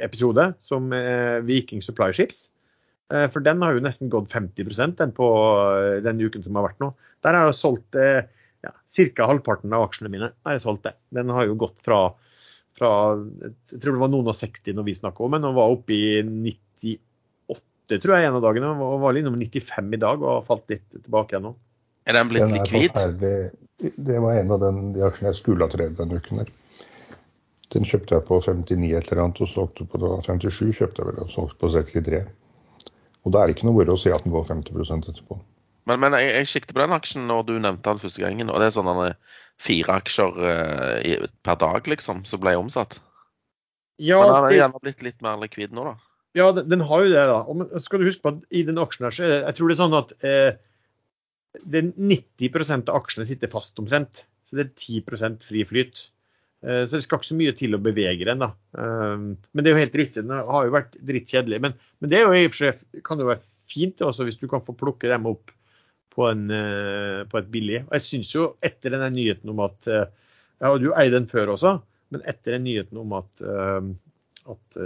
episode, 0.04 0.50
som 0.68 0.92
Viking 1.48 1.84
Supply 1.86 2.12
Ships. 2.16 2.50
Eh, 3.14 3.28
for 3.34 3.46
den 3.46 3.62
har 3.66 3.74
jo 3.74 3.84
nesten 3.84 4.12
gått 4.14 4.30
50% 4.34 4.98
den 5.00 5.14
på 5.18 5.28
eh, 5.74 6.00
den 6.06 6.22
uken 6.22 6.46
som 6.46 6.60
har 6.60 6.70
vært 6.70 6.82
nå. 6.84 6.92
Der 7.26 7.36
har 7.36 7.50
jeg 7.50 7.60
solgt 7.60 7.98
eh, 7.98 8.28
ja, 8.66 8.74
ca. 8.74 9.30
halvparten 9.32 9.74
av 9.74 9.88
aksjene 9.88 10.12
mine. 10.14 10.32
har 10.46 10.58
jeg 10.58 10.66
solgt 10.66 10.86
det. 10.86 10.96
Den 11.16 11.32
har 11.34 11.48
jo 11.50 11.58
gått 11.60 11.82
fra, 11.86 12.04
fra 12.78 12.92
jeg 13.18 13.80
tror 13.80 13.96
det 13.96 14.04
var 14.04 14.14
noen 14.14 14.30
og 14.30 14.38
60 14.38 14.78
når 14.78 14.90
vi 14.90 14.98
snakka 15.00 15.26
om 15.26 15.38
den, 15.38 15.48
og 15.50 15.58
var 15.58 15.74
oppe 15.74 15.96
i 15.96 16.04
98 16.22 17.98
tror 17.98 18.14
jeg 18.16 18.30
en 18.30 18.38
av 18.38 18.46
dagene. 18.46 18.76
Og 18.78 19.02
var 19.02 19.18
innom 19.18 19.40
95 19.40 19.98
i 19.98 20.02
dag 20.02 20.22
og 20.22 20.32
har 20.36 20.48
falt 20.52 20.70
litt 20.76 20.86
tilbake 20.94 21.34
igjen 21.34 21.50
nå. 21.50 21.56
Er 22.10 22.18
den 22.18 22.30
blitt 22.30 22.46
den 22.46 22.58
likvid? 22.58 23.56
Det 23.80 24.22
var 24.22 24.36
en 24.36 24.52
av 24.54 24.62
den, 24.62 24.82
de 24.94 25.02
aksjene 25.08 25.32
jeg 25.32 25.40
skulle 25.40 25.66
ha 25.66 25.72
tredd 25.72 25.98
denne 25.98 26.20
uken. 26.20 26.44
der. 26.44 26.54
Den 27.74 27.86
kjøpte 27.86 28.18
jeg 28.18 28.26
på 28.26 28.40
59 28.42 28.94
et 28.98 29.10
eller 29.12 29.24
annet, 29.24 29.42
og 29.46 29.50
solgte 29.50 29.86
på 29.90 30.00
57 30.26 30.78
kjøpte 30.78 31.02
jeg 31.02 31.10
vel, 31.10 31.20
og 31.26 31.34
solgte 31.34 31.60
på 31.62 31.70
63. 31.74 32.22
Og 33.30 33.36
da 33.36 33.44
er 33.44 33.50
det 33.50 33.60
ikke 33.60 33.68
noe 33.68 33.78
moro 33.78 33.94
å 33.94 34.02
si 34.02 34.10
at 34.10 34.26
den 34.26 34.34
går 34.34 34.48
50% 34.48 35.12
etterpå. 35.12 35.36
Men, 35.90 36.02
men 36.02 36.16
jeg, 36.18 36.32
jeg 36.34 36.50
sikter 36.50 36.74
på 36.74 36.82
den 36.82 36.96
aksjen 36.96 37.28
når 37.30 37.44
du 37.46 37.52
nevnte 37.62 37.94
den 37.94 38.02
første 38.02 38.24
gangen, 38.24 38.50
og 38.50 38.58
det 38.58 38.70
er 38.70 38.74
sånn 38.74 38.90
fire 39.60 39.98
aksjer 40.00 40.40
uh, 40.42 41.28
per 41.46 41.60
dag 41.62 41.90
liksom, 41.94 42.24
som 42.26 42.42
ble 42.42 42.56
omsatt. 42.58 42.98
Ja, 44.02 44.24
men 44.24 44.34
den 44.34 44.48
er 44.48 44.56
gjerne 44.56 44.82
blitt 44.82 45.04
litt 45.06 45.22
mer 45.22 45.38
likvid 45.42 45.76
nå, 45.76 45.86
da? 45.92 45.94
Ja, 46.38 46.50
den, 46.56 46.70
den 46.72 46.86
har 46.90 47.04
jo 47.06 47.14
det, 47.14 47.26
da. 47.30 47.40
Og 47.46 47.62
men 47.62 47.86
skal 47.86 48.02
du 48.02 48.08
huske 48.08 48.26
på 48.26 48.34
at 48.34 48.44
i 48.56 48.64
den 48.66 48.82
aksjen 48.82 49.06
her, 49.06 49.14
så 49.14 49.26
er 49.26 49.34
det, 49.34 49.40
jeg 49.44 49.58
tror 49.60 49.70
det 49.70 49.76
er 49.76 49.82
sånn 49.84 49.98
at 50.00 50.14
eh, 50.26 50.50
det 51.66 51.82
er 51.82 51.90
90% 52.14 52.90
av 52.90 53.02
aksjene 53.04 53.28
sitter 53.30 53.52
fast 53.52 53.82
omtrent. 53.82 54.24
Så 54.50 54.58
det 54.58 54.66
er 54.66 54.74
10% 54.74 55.46
fri 55.46 55.66
flyt. 55.70 56.08
Eh, 56.66 56.84
så 56.86 56.98
det 56.98 57.06
skal 57.06 57.22
ikke 57.22 57.32
så 57.32 57.38
mye 57.40 57.54
til 57.58 57.76
å 57.76 57.82
bevege 57.84 58.28
den, 58.28 58.44
da. 58.44 58.52
Eh, 58.78 59.16
men 59.22 59.64
det 59.64 59.72
er 59.72 59.78
jo 59.78 59.84
helt 59.86 60.02
riktig, 60.02 60.26
den 60.26 60.36
har 60.36 60.68
jo 60.68 60.76
vært 60.76 60.98
drittkjedelig. 61.12 61.62
Men, 61.64 61.78
men 62.00 62.12
det 62.12 62.20
er 62.20 62.28
jo 62.28 62.36
i 62.36 62.50
og 62.50 62.54
for 62.56 62.66
seg, 62.66 62.84
kan 63.06 63.22
jo 63.22 63.30
være 63.30 63.46
fint 63.70 64.04
også, 64.06 64.28
hvis 64.28 64.40
du 64.42 64.48
kan 64.52 64.66
få 64.66 64.76
plukke 64.78 65.12
dem 65.12 65.30
opp 65.30 65.54
på, 66.16 66.26
en, 66.28 66.50
eh, 66.52 67.22
på 67.30 67.40
et 67.40 67.54
billig. 67.54 67.84
Og 67.88 67.96
jeg 67.98 68.08
syns 68.08 68.34
jo 68.36 68.52
etter 68.66 68.96
denne 68.96 69.12
nyheten 69.16 69.54
om 69.54 69.66
at 69.68 69.90
Ja, 69.90 70.06
Jeg 70.60 70.74
hadde 70.74 70.88
jo 70.90 70.96
eid 71.00 71.14
den 71.16 71.28
før 71.32 71.54
også, 71.54 71.70
men 72.12 72.24
etter 72.28 72.58
den 72.58 72.66
nyheten 72.68 72.98
om 73.00 73.14
at 73.16 73.44
at 74.50 74.78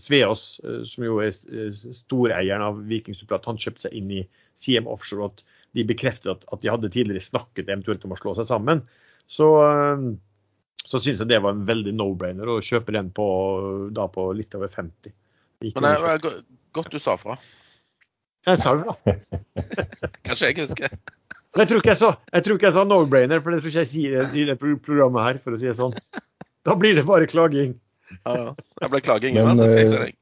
Sveås, 0.00 0.44
som 0.88 1.04
jo 1.04 1.18
er 1.20 1.34
storeieren 1.34 2.62
av 2.62 2.78
Viking 2.88 3.16
Superat, 3.18 3.44
han 3.50 3.58
kjøpte 3.60 3.84
seg 3.84 3.96
inn 3.98 4.12
i 4.14 4.22
CM 4.56 4.88
Offshore, 4.88 5.26
og 5.26 5.34
at 5.34 5.42
de 5.76 5.84
bekreftet 5.84 6.30
at, 6.32 6.46
at 6.48 6.62
de 6.62 6.70
hadde 6.70 6.88
tidligere 6.94 7.26
snakket 7.26 7.66
eventuelt 7.66 8.06
om 8.06 8.14
å 8.14 8.20
slå 8.22 8.32
seg 8.38 8.48
sammen. 8.48 8.80
Så, 9.28 9.50
så 10.84 11.00
syns 11.02 11.22
jeg 11.22 11.30
det 11.30 11.40
var 11.44 11.56
en 11.56 11.66
veldig 11.68 11.94
no-brainer 11.96 12.48
å 12.48 12.60
kjøpe 12.64 12.94
den 12.96 13.10
på, 13.14 13.26
da 13.96 14.06
på 14.12 14.30
litt 14.36 14.54
over 14.56 14.70
50. 14.72 15.14
Ikke 15.68 15.80
Men 15.80 15.88
det 15.88 16.12
er 16.14 16.42
godt 16.76 16.92
du 16.94 17.00
sa 17.02 17.16
fra. 17.20 17.36
70. 18.46 18.52
jeg 18.52 18.60
sa 18.62 18.74
det, 18.78 18.84
da. 18.86 19.18
Kanskje 20.28 20.52
jeg 20.52 20.60
husker. 20.62 20.94
Men 21.52 21.64
jeg 21.64 21.70
tror 21.70 21.82
ikke 21.82 21.92
jeg 21.92 22.00
sa, 22.00 22.12
jeg 22.32 22.44
tror 22.46 22.58
ikke 22.58 22.68
jeg 22.68 22.76
sa 22.76 22.86
no-brainer, 22.86 23.42
for 23.42 23.52
det 23.52 23.60
tror 23.62 23.72
ikke 23.72 23.84
jeg 23.84 23.92
sier 23.92 24.32
i 24.36 24.46
det 24.48 24.56
programmet 24.60 25.24
her, 25.24 25.42
for 25.42 25.56
å 25.56 25.60
si 25.60 25.68
det 25.68 25.76
sånn. 25.78 25.96
Da 26.68 26.76
blir 26.78 26.96
det 26.96 27.04
bare 27.08 27.28
klaging. 27.28 27.76
Ja, 28.24 28.34
ja. 28.36 28.48
Jeg 28.82 28.92
ble 28.92 29.00
klaging 29.04 29.38
uansett, 29.40 29.74
jeg 29.76 29.90
si 29.90 29.96
eh, 29.96 30.06
deg. 30.06 30.14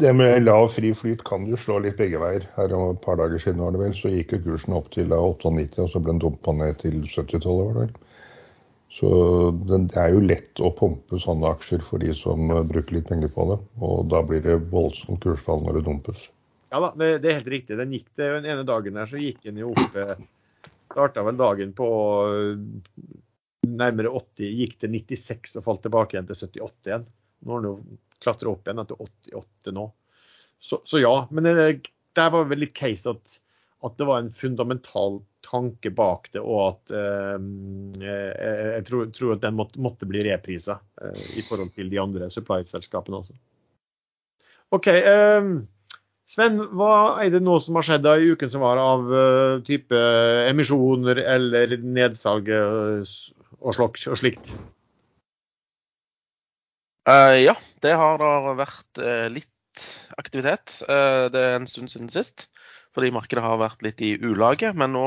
Det 0.00 0.12
med 0.16 0.44
lav 0.46 0.70
fri 0.72 0.92
flyt 0.96 1.24
kan 1.28 1.44
jo 1.48 1.58
slå 1.60 1.80
litt 1.84 1.98
begge 1.98 2.20
veier. 2.20 2.46
Her 2.56 2.72
om 2.76 2.94
et 2.94 3.02
par 3.04 3.18
dager 3.20 3.40
siden 3.40 3.60
var 3.64 3.74
det 3.74 3.82
vel, 3.82 3.96
så 3.96 4.12
gikk 4.12 4.36
jo 4.36 4.42
kursen 4.46 4.76
opp 4.76 4.90
til 4.94 5.10
da 5.12 5.18
98, 5.20 5.82
og 5.84 5.90
så 5.92 6.00
ble 6.00 6.14
den 6.14 6.22
dumpa 6.24 6.54
ned 6.56 6.78
til 6.80 7.02
70-tallet, 7.02 7.66
var 7.66 7.74
det 7.74 7.82
vel. 7.82 8.13
Så 8.94 9.08
det 9.66 9.98
er 9.98 10.12
jo 10.14 10.22
lett 10.22 10.60
å 10.62 10.70
pumpe 10.74 11.18
sånne 11.18 11.50
aksjer 11.56 11.82
for 11.82 12.02
de 12.02 12.12
som 12.14 12.46
eh, 12.54 12.62
bruker 12.68 13.00
litt 13.00 13.08
penger 13.08 13.32
på 13.34 13.48
det. 13.50 13.58
Og 13.82 14.06
da 14.12 14.20
blir 14.26 14.44
det 14.44 14.60
voldsomt 14.70 15.22
kursfall 15.24 15.64
når 15.64 15.80
det 15.80 15.84
dumpes. 15.88 16.28
Ja 16.70 16.80
da, 16.82 16.92
det, 16.98 17.08
det 17.24 17.30
er 17.30 17.40
helt 17.40 17.50
riktig. 17.56 17.78
Den 17.80 17.94
gikk 17.94 18.06
det, 18.14 18.30
den 18.36 18.46
ene 18.52 18.66
dagen 18.66 18.98
der 18.98 19.10
så 19.10 19.18
gikk 19.18 19.42
den 19.46 19.58
jo 19.62 19.74
opp 19.74 19.98
eh, 19.98 20.16
Starta 20.94 21.24
vel 21.26 21.34
dagen 21.40 21.72
på 21.74 21.86
eh, 22.30 23.06
nærmere 23.66 24.12
80, 24.14 24.50
gikk 24.60 24.76
til 24.78 24.92
96 24.94 25.56
og 25.58 25.66
falt 25.66 25.82
tilbake 25.82 26.14
igjen 26.14 26.28
til 26.28 26.38
78 26.38 26.90
igjen. 26.92 27.06
Nå 27.42 27.56
har 27.56 27.64
den 27.64 27.72
jo 27.72 27.98
klatra 28.22 28.52
opp 28.52 28.68
igjen 28.68 28.86
til 28.92 29.00
88 29.08 29.74
nå. 29.74 29.88
Så, 30.62 30.78
så 30.86 31.00
ja, 31.02 31.14
men 31.34 31.48
det, 31.48 31.66
der 32.14 32.30
var 32.30 32.46
vel 32.46 32.62
litt 32.62 32.76
case 32.78 33.10
at, 33.10 33.40
at 33.84 33.96
det 34.00 34.06
var 34.08 34.22
en 34.22 34.32
fundamental 34.36 35.20
tanke 35.44 35.90
bak 35.92 36.30
det, 36.32 36.40
og 36.40 36.60
at 36.70 36.94
eh, 36.96 37.36
eh, 38.00 38.70
jeg 38.78 38.86
tror, 38.88 39.10
tror 39.12 39.34
at 39.36 39.42
den 39.44 39.58
måtte, 39.58 39.80
måtte 39.82 40.08
bli 40.08 40.24
reprisa 40.24 40.78
eh, 41.02 41.20
i 41.40 41.44
forhold 41.44 41.74
til 41.76 41.92
de 41.92 42.00
andre 42.00 42.30
supply-selskapene 42.32 43.20
også. 43.20 43.36
OK. 44.74 44.88
Eh, 44.88 45.52
Sven, 46.34 46.56
hva 46.74 47.20
er 47.22 47.34
det 47.34 47.42
nå 47.44 47.58
som 47.62 47.76
har 47.78 47.84
skjedd 47.86 48.06
da 48.06 48.16
i 48.16 48.30
uken 48.32 48.50
som 48.50 48.62
var 48.64 48.80
av 48.80 49.04
uh, 49.12 49.60
type 49.62 49.98
emisjoner 50.48 51.20
eller 51.20 51.76
nedsalg 51.84 52.48
eh, 52.48 53.04
og, 53.60 53.74
slok, 53.76 54.00
og 54.08 54.18
slikt? 54.18 54.54
Uh, 57.04 57.36
ja, 57.44 57.54
det 57.84 57.92
har 58.00 58.24
vært 58.56 59.04
uh, 59.04 59.28
litt 59.30 59.52
aktivitet. 60.16 60.80
Eh, 60.88 61.26
det 61.32 61.40
er 61.40 61.56
en 61.58 61.68
stund 61.68 61.92
siden 61.92 62.10
sist. 62.12 62.48
Fordi 62.94 63.10
markedet 63.14 63.42
har 63.42 63.58
vært 63.58 63.82
litt 63.82 64.02
i 64.04 64.14
ulage. 64.22 64.70
Men 64.78 64.94
nå 64.94 65.06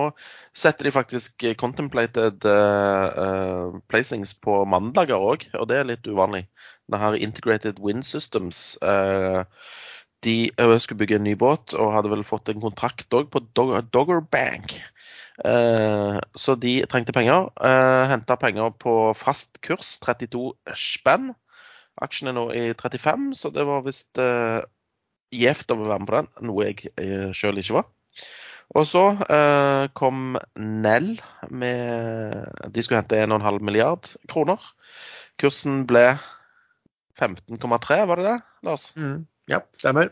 setter 0.57 0.89
de 0.89 0.95
faktisk 0.95 1.45
contemplated 1.59 2.47
eh, 2.51 3.77
placings 3.91 4.35
på 4.43 4.61
mandager 4.69 5.23
òg, 5.23 5.47
og 5.55 5.69
det 5.71 5.79
er 5.79 5.91
litt 5.93 6.09
uvanlig. 6.09 6.45
Det 6.91 6.99
her 7.01 7.19
Integrated 7.19 7.79
Wind 7.83 8.05
Systems 8.07 8.77
uh, 8.79 9.43
de 10.23 10.51
skulle 10.79 11.01
bygge 11.01 11.17
en 11.19 11.25
ny 11.27 11.33
båt 11.35 11.73
og 11.75 11.91
hadde 11.93 12.11
vel 12.13 12.23
fått 12.23 12.47
en 12.49 12.63
kontrakt 12.63 13.11
òg 13.13 13.27
på 13.33 13.41
Dog 13.59 13.75
Dogger 13.91 14.23
Bank. 14.23 14.77
Eh, 15.45 16.19
så 16.33 16.55
de 16.55 16.79
trengte 16.89 17.13
penger. 17.13 17.51
Uh, 17.61 18.07
Henta 18.09 18.37
penger 18.41 18.71
på 18.81 19.13
fast 19.17 19.61
kurs, 19.61 19.97
32 20.01 20.55
spenn. 20.73 21.33
Aksjen 22.01 22.31
er 22.31 22.37
nå 22.37 22.47
i 22.53 22.65
35, 22.77 23.31
så 23.37 23.51
det 23.53 23.65
var 23.65 23.85
visst 23.85 24.19
uh, 24.21 24.61
gjevt 25.33 25.73
å 25.73 25.79
være 25.81 25.99
med 26.01 26.09
på 26.09 26.17
den, 26.17 26.29
noe 26.49 26.67
jeg 26.69 26.91
eh, 26.95 27.29
sjøl 27.35 27.61
ikke 27.61 27.79
var. 27.79 27.87
Og 28.75 28.83
så 28.87 29.03
eh, 29.31 29.87
kom 29.95 30.35
Nell 30.59 31.13
med 31.49 32.67
De 32.75 32.83
skulle 32.83 32.99
hente 32.99 33.19
1,5 33.23 33.61
milliard 33.63 34.09
kroner. 34.27 34.63
Kursen 35.39 35.85
ble 35.87 36.17
15,3, 37.17 38.01
var 38.09 38.19
det 38.19 38.27
det, 38.27 38.37
Lars? 38.67 38.89
Ja, 39.49 39.61
stemmer. 39.79 40.11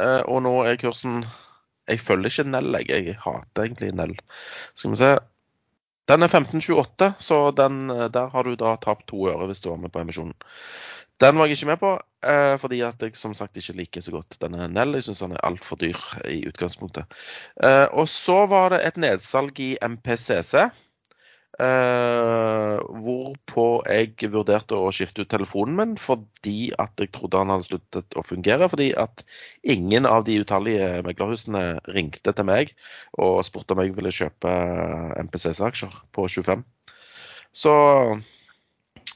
Eh, 0.00 0.22
og 0.30 0.42
nå 0.46 0.54
er 0.66 0.78
kursen 0.80 1.22
Jeg 1.90 2.00
følger 2.00 2.30
ikke 2.30 2.48
Nell, 2.48 2.78
jeg. 2.80 2.88
Jeg 3.10 3.18
hater 3.20 3.66
egentlig 3.66 3.92
Nell. 3.98 4.14
Skal 4.74 4.94
vi 4.94 5.00
se. 5.02 5.14
Den 6.08 6.24
er 6.24 6.28
15,28, 6.28 7.10
så 7.18 7.50
den, 7.56 7.90
eh, 7.90 8.08
der 8.12 8.28
har 8.32 8.44
du 8.44 8.56
da 8.60 8.76
tapt 8.76 9.06
to 9.08 9.26
øre 9.28 9.48
hvis 9.48 9.60
du 9.64 9.70
var 9.70 9.80
med 9.80 9.92
på 9.92 10.00
emisjonen. 10.00 10.34
Den 11.22 11.38
var 11.38 11.46
jeg 11.46 11.58
ikke 11.58 11.70
med 11.70 11.78
på, 11.78 11.90
eh, 12.26 12.56
fordi 12.58 12.80
at 12.82 13.02
jeg 13.02 13.14
som 13.16 13.34
sagt 13.38 13.56
ikke 13.56 13.76
liker 13.78 14.02
så 14.02 14.16
godt 14.16 14.38
denne 14.42 14.66
Nell. 14.68 14.96
Jeg 14.98 15.06
syns 15.06 15.22
den 15.22 15.36
er 15.36 15.44
altfor 15.46 15.78
dyr 15.78 16.00
i 16.26 16.40
utgangspunktet. 16.48 17.06
Eh, 17.62 17.86
og 17.92 18.08
så 18.10 18.44
var 18.50 18.74
det 18.74 18.82
et 18.86 18.98
nedsalg 18.98 19.60
i 19.62 19.76
MPCC. 19.82 20.66
Eh, 21.54 22.80
hvorpå 22.98 23.64
jeg 23.86 24.30
vurderte 24.32 24.74
å 24.74 24.90
skifte 24.90 25.22
ut 25.22 25.30
telefonen 25.30 25.76
min 25.78 25.92
fordi 25.94 26.72
at 26.82 26.98
jeg 26.98 27.12
trodde 27.14 27.38
han 27.38 27.52
hadde 27.52 27.68
sluttet 27.68 28.18
å 28.18 28.26
fungere. 28.26 28.66
Fordi 28.72 28.90
at 28.98 29.22
ingen 29.62 30.10
av 30.10 30.26
de 30.26 30.40
utallige 30.42 31.04
meglerhusene 31.06 31.78
ringte 31.94 32.34
til 32.34 32.50
meg 32.50 32.74
og 33.22 33.44
spurte 33.46 33.76
om 33.76 33.84
jeg 33.84 33.94
ville 33.94 34.14
kjøpe 34.14 34.54
MPCC-aksjer 35.28 35.94
på 36.10 36.26
25. 36.26 36.66
Så 37.54 37.74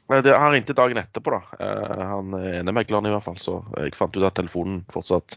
det, 0.08 0.32
han 0.32 0.52
ringte 0.52 0.76
dagen 0.76 1.00
etterpå, 1.00 1.34
da. 1.34 1.58
Eh, 1.60 2.06
han 2.08 2.32
ene 2.38 2.72
megleren 2.72 3.08
i 3.08 3.12
hvert 3.12 3.26
fall. 3.26 3.36
Så 3.42 3.58
jeg 3.76 3.96
fant 3.98 4.16
ut 4.16 4.24
at 4.24 4.38
telefonen 4.38 4.80
fortsatt 4.92 5.36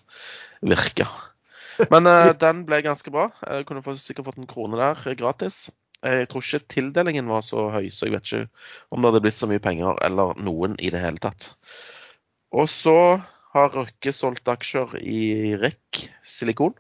virka. 0.63 1.10
Men 1.92 2.08
eh, 2.08 2.32
den 2.46 2.63
ble 2.68 2.80
ganske 2.86 3.12
bra. 3.12 3.28
Jeg 3.44 3.68
kunne 3.68 3.84
sikkert 4.00 4.30
fått 4.30 4.40
en 4.40 4.50
krone 4.50 4.80
der 4.80 5.04
eh, 5.04 5.18
gratis. 5.20 5.66
Jeg 6.01 6.32
tror 6.32 6.42
ikke 6.42 6.72
tildelingen 6.72 7.28
var 7.30 7.44
så 7.46 7.68
høy, 7.70 7.92
så 7.94 8.08
jeg 8.08 8.16
vet 8.16 8.30
ikke 8.32 8.70
om 8.90 9.04
det 9.04 9.12
hadde 9.12 9.22
blitt 9.28 9.38
så 9.38 9.50
mye 9.51 9.62
penger 9.62 10.00
eller 10.01 10.40
noen 10.42 10.80
i 10.82 10.90
det 10.90 11.04
hele 11.04 11.22
tatt. 11.22 11.51
Og 12.58 12.72
så 12.72 12.96
har 13.51 13.75
Røkke 13.75 14.13
solgt 14.16 14.50
aksjer 14.50 14.96
i 15.04 15.51
REC 15.62 16.08
Silikon. 16.25 16.74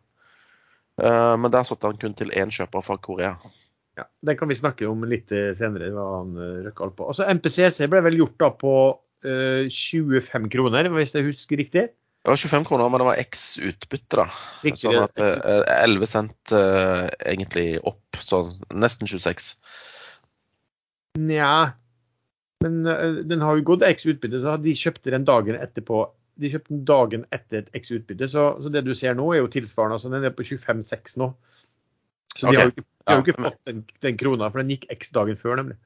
Men 0.97 1.53
der 1.53 1.67
solgte 1.67 1.91
han 1.91 1.99
kun 2.01 2.15
til 2.17 2.33
én 2.33 2.49
kjøper 2.55 2.81
fra 2.87 2.97
Korea. 2.97 3.35
Ja, 4.01 4.07
Den 4.25 4.37
kan 4.39 4.49
vi 4.49 4.57
snakke 4.57 4.89
om 4.89 5.05
litt 5.05 5.31
eh, 5.35 5.53
senere. 5.57 5.91
hva 5.93 6.07
han 6.17 6.35
eh, 6.35 6.59
røkker 6.67 6.87
alt 6.87 6.97
på. 6.97 7.07
Altså, 7.13 7.27
MPCC 7.29 7.87
ble 7.91 8.03
vel 8.07 8.19
gjort 8.21 8.37
da 8.41 8.51
på 8.57 8.75
uh, 8.97 9.65
25 9.69 10.49
kroner, 10.53 10.89
hvis 10.95 11.13
jeg 11.17 11.27
husker 11.27 11.61
riktig? 11.61 11.89
Det 12.21 12.29
var 12.29 12.37
25 12.37 12.65
kroner, 12.69 12.89
men 12.89 13.01
det 13.01 13.07
var 13.07 13.21
X 13.21 13.45
utbytte, 13.61 14.19
da. 14.19 14.27
Riktig. 14.65 14.83
Sånn 14.83 14.99
at 15.05 15.21
uh, 15.21 15.61
11 15.81 16.09
cent 16.09 16.53
uh, 16.53 17.07
egentlig 17.25 17.79
opp, 17.81 18.19
sånn 18.21 18.51
nesten 18.77 19.09
26. 19.09 19.53
Nja. 21.21 21.53
Men 22.61 22.85
eh, 22.85 23.21
den 23.25 23.41
har 23.41 23.57
jo 23.57 23.67
gått 23.73 23.85
X 23.85 24.05
utbytte, 24.05 24.41
så 24.43 24.57
de 24.61 24.73
kjøpte 24.77 25.13
den 25.13 25.25
dagen 25.27 25.57
etterpå. 25.57 26.05
De 26.41 26.51
kjøpte 26.53 26.75
den 26.75 26.85
dagen 26.87 27.25
etter 27.35 27.63
et 27.63 27.79
X 27.81 27.93
utbytte, 27.97 28.29
så, 28.31 28.51
så 28.61 28.71
det 28.73 28.85
du 28.85 28.93
ser 28.97 29.17
nå 29.17 29.31
er 29.33 29.41
jo 29.41 29.51
tilsvarende. 29.51 29.97
altså 29.97 30.13
Den 30.13 30.27
er 30.27 30.35
på 30.35 30.45
25,6 30.45 31.17
nå. 31.21 31.31
Så 32.35 32.47
de 32.51 32.57
har 32.57 32.67
jo 32.69 32.73
ikke, 32.73 32.85
de 32.85 33.11
har 33.11 33.17
jo 33.17 33.21
Ja, 33.21 33.25
ikke 33.25 33.41
men- 33.41 33.51
fått 33.51 33.65
den, 33.65 33.85
den 34.01 34.17
krona, 34.17 34.49
for 34.51 34.61
den 34.63 34.69
gikk 34.73 34.85
X 34.91 35.09
dagen 35.11 35.37
før, 35.37 35.57
nemlig. 35.61 35.77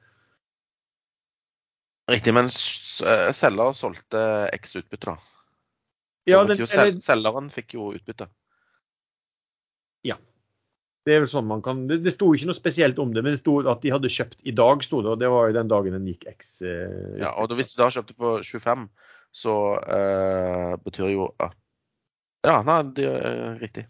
Riktig, 2.10 2.32
men 2.34 2.46
eh, 2.46 3.32
selger 3.34 3.72
solgte 3.74 4.20
X 4.54 4.76
utbytte, 4.78 5.14
da. 5.14 5.16
Ja, 6.26 6.44
Den 6.46 6.66
sel 6.66 6.98
selgeren 7.02 7.50
fikk 7.50 7.74
jo 7.78 7.92
utbytte. 7.94 8.28
det 11.06 11.14
er 11.14 11.20
vel 11.22 11.30
sånn 11.30 11.46
man 11.46 11.60
kan 11.62 11.84
Det, 11.86 12.00
det 12.02 12.12
sto 12.16 12.32
ikke 12.34 12.48
noe 12.50 12.58
spesielt 12.58 12.98
om 12.98 13.12
det, 13.14 13.22
men 13.22 13.36
det 13.36 13.38
sto 13.38 13.60
at 13.70 13.82
de 13.84 13.92
hadde 13.94 14.10
kjøpt 14.10 14.40
i 14.42 14.54
dag, 14.58 14.82
sto 14.82 15.02
det, 15.04 15.12
og 15.14 15.20
det 15.22 15.28
var 15.30 15.46
jo 15.48 15.54
den 15.54 15.68
dagen 15.70 15.94
den 15.94 16.08
gikk 16.10 16.26
X. 16.32 16.56
Eh, 16.66 17.20
Ja, 17.22 17.30
og 17.38 17.54
hvis 17.54 17.74
du 17.74 17.78
da 17.78 17.86
kjøpte 17.94 18.16
på 18.18 18.32
25, 18.42 18.88
så 19.30 19.54
eh, 19.86 20.72
betyr 20.82 21.12
jo 21.14 21.28
at 21.38 21.54
Ja, 22.46 22.58
nei, 22.66 22.80
det 22.94 23.06
er 23.06 23.54
riktig. 23.62 23.86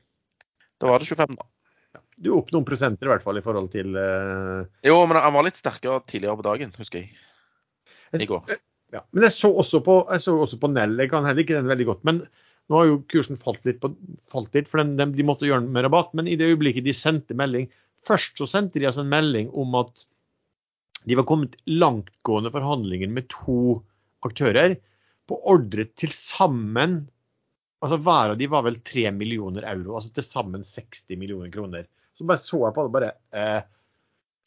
Da 0.80 0.88
var 0.92 1.00
det 1.00 1.08
25, 1.08 1.36
da. 1.40 1.48
Du 2.16 2.30
er 2.30 2.38
opp 2.38 2.52
noen 2.54 2.64
prosenter 2.64 3.08
i 3.08 3.12
hvert 3.12 3.24
fall 3.24 3.38
i 3.40 3.44
forhold 3.44 3.68
til 3.74 3.92
uh... 3.92 4.64
Jo, 4.86 4.96
men 5.08 5.18
han 5.20 5.34
var 5.34 5.44
litt 5.44 5.58
sterkere 5.58 6.00
tidligere 6.08 6.38
på 6.38 6.46
dagen, 6.46 6.72
husker 6.78 7.02
jeg. 7.02 7.12
I 8.16 8.28
går. 8.28 8.56
ja. 8.94 9.02
Men 9.12 9.26
jeg 9.26 9.34
så 9.34 9.50
også 9.52 9.82
på, 9.84 9.98
jeg 10.14 10.24
så 10.24 10.36
også 10.40 10.58
på 10.62 10.70
Nell. 10.72 10.94
Jeg 11.02 11.12
kan 11.12 11.26
heller 11.28 11.44
ikke 11.44 11.58
den 11.58 11.68
veldig 11.68 11.88
godt. 11.90 12.04
Men 12.08 12.22
nå 12.70 12.78
har 12.78 12.88
jo 12.88 13.00
kursen 13.12 13.40
falt 13.42 13.66
litt, 13.68 13.82
på, 13.82 13.92
falt 14.32 14.56
litt 14.56 14.70
for 14.70 14.80
den, 14.80 14.94
de, 14.98 15.10
de, 15.18 15.26
måtte 15.26 15.48
gjøre 15.48 15.64
den 15.66 15.74
med 15.74 15.84
rabatt. 15.84 16.14
Men 16.16 16.30
i 16.30 16.38
det 16.40 16.48
øyeblikket 16.54 16.86
de 16.86 16.96
sendte 16.96 17.36
melding 17.36 17.68
Først 18.06 18.38
så 18.38 18.46
sendte 18.46 18.78
de 18.78 18.86
altså 18.86 19.02
en 19.02 19.10
melding 19.10 19.48
om 19.58 19.72
at 19.80 20.04
de 21.06 21.16
var 21.18 21.26
kommet 21.26 21.56
langtgående 21.66 22.52
forhandlinger 22.54 23.10
med 23.10 23.26
to 23.32 23.80
aktører 24.26 24.76
på 25.26 25.38
ordre 25.50 25.88
til 25.98 26.12
sammen 26.14 27.00
altså 27.82 27.98
Hver 28.02 28.32
av 28.32 28.38
de 28.40 28.48
var 28.50 28.64
vel 28.66 28.78
3 28.86 29.10
millioner 29.14 29.66
euro, 29.68 29.96
altså 29.98 30.12
til 30.14 30.24
sammen 30.26 30.62
60 30.64 31.18
millioner 31.20 31.50
kroner. 31.52 31.84
Så 32.16 32.26
bare 32.28 32.42
så 32.42 32.60
jeg 32.64 32.76
på 32.76 32.86
det, 32.86 32.94
bare 32.96 33.12
eh, 33.36 33.62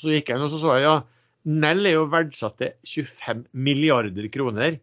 Så 0.02 0.14
gikk 0.14 0.30
jeg 0.32 0.40
inn 0.40 0.46
og 0.46 0.54
så 0.54 0.62
så 0.62 0.76
jeg 0.78 0.86
ja, 0.88 1.00
Nell 1.50 1.88
er 1.88 1.96
jo 1.96 2.10
verdsatt 2.12 2.60
til 2.60 2.74
25 2.84 3.46
milliarder 3.56 4.26
kroner. 4.34 4.76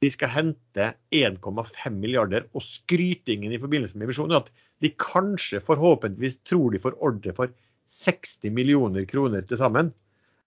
De 0.00 0.08
skal 0.12 0.30
hente 0.30 0.86
1,5 1.10 1.98
milliarder. 1.98 2.46
Og 2.54 2.62
skrytingen 2.62 3.52
i 3.52 3.58
forbindelse 3.60 3.98
med 3.98 4.06
emisjonen 4.06 4.36
er 4.36 4.44
at 4.44 4.52
de 4.84 4.92
kanskje, 5.02 5.60
forhåpentligvis, 5.66 6.38
tror 6.46 6.72
de 6.72 6.80
får 6.80 6.96
ordre 7.04 7.34
for 7.36 7.52
60 7.90 8.54
millioner 8.54 9.04
kroner 9.10 9.44
til 9.50 9.60
sammen. 9.60 9.90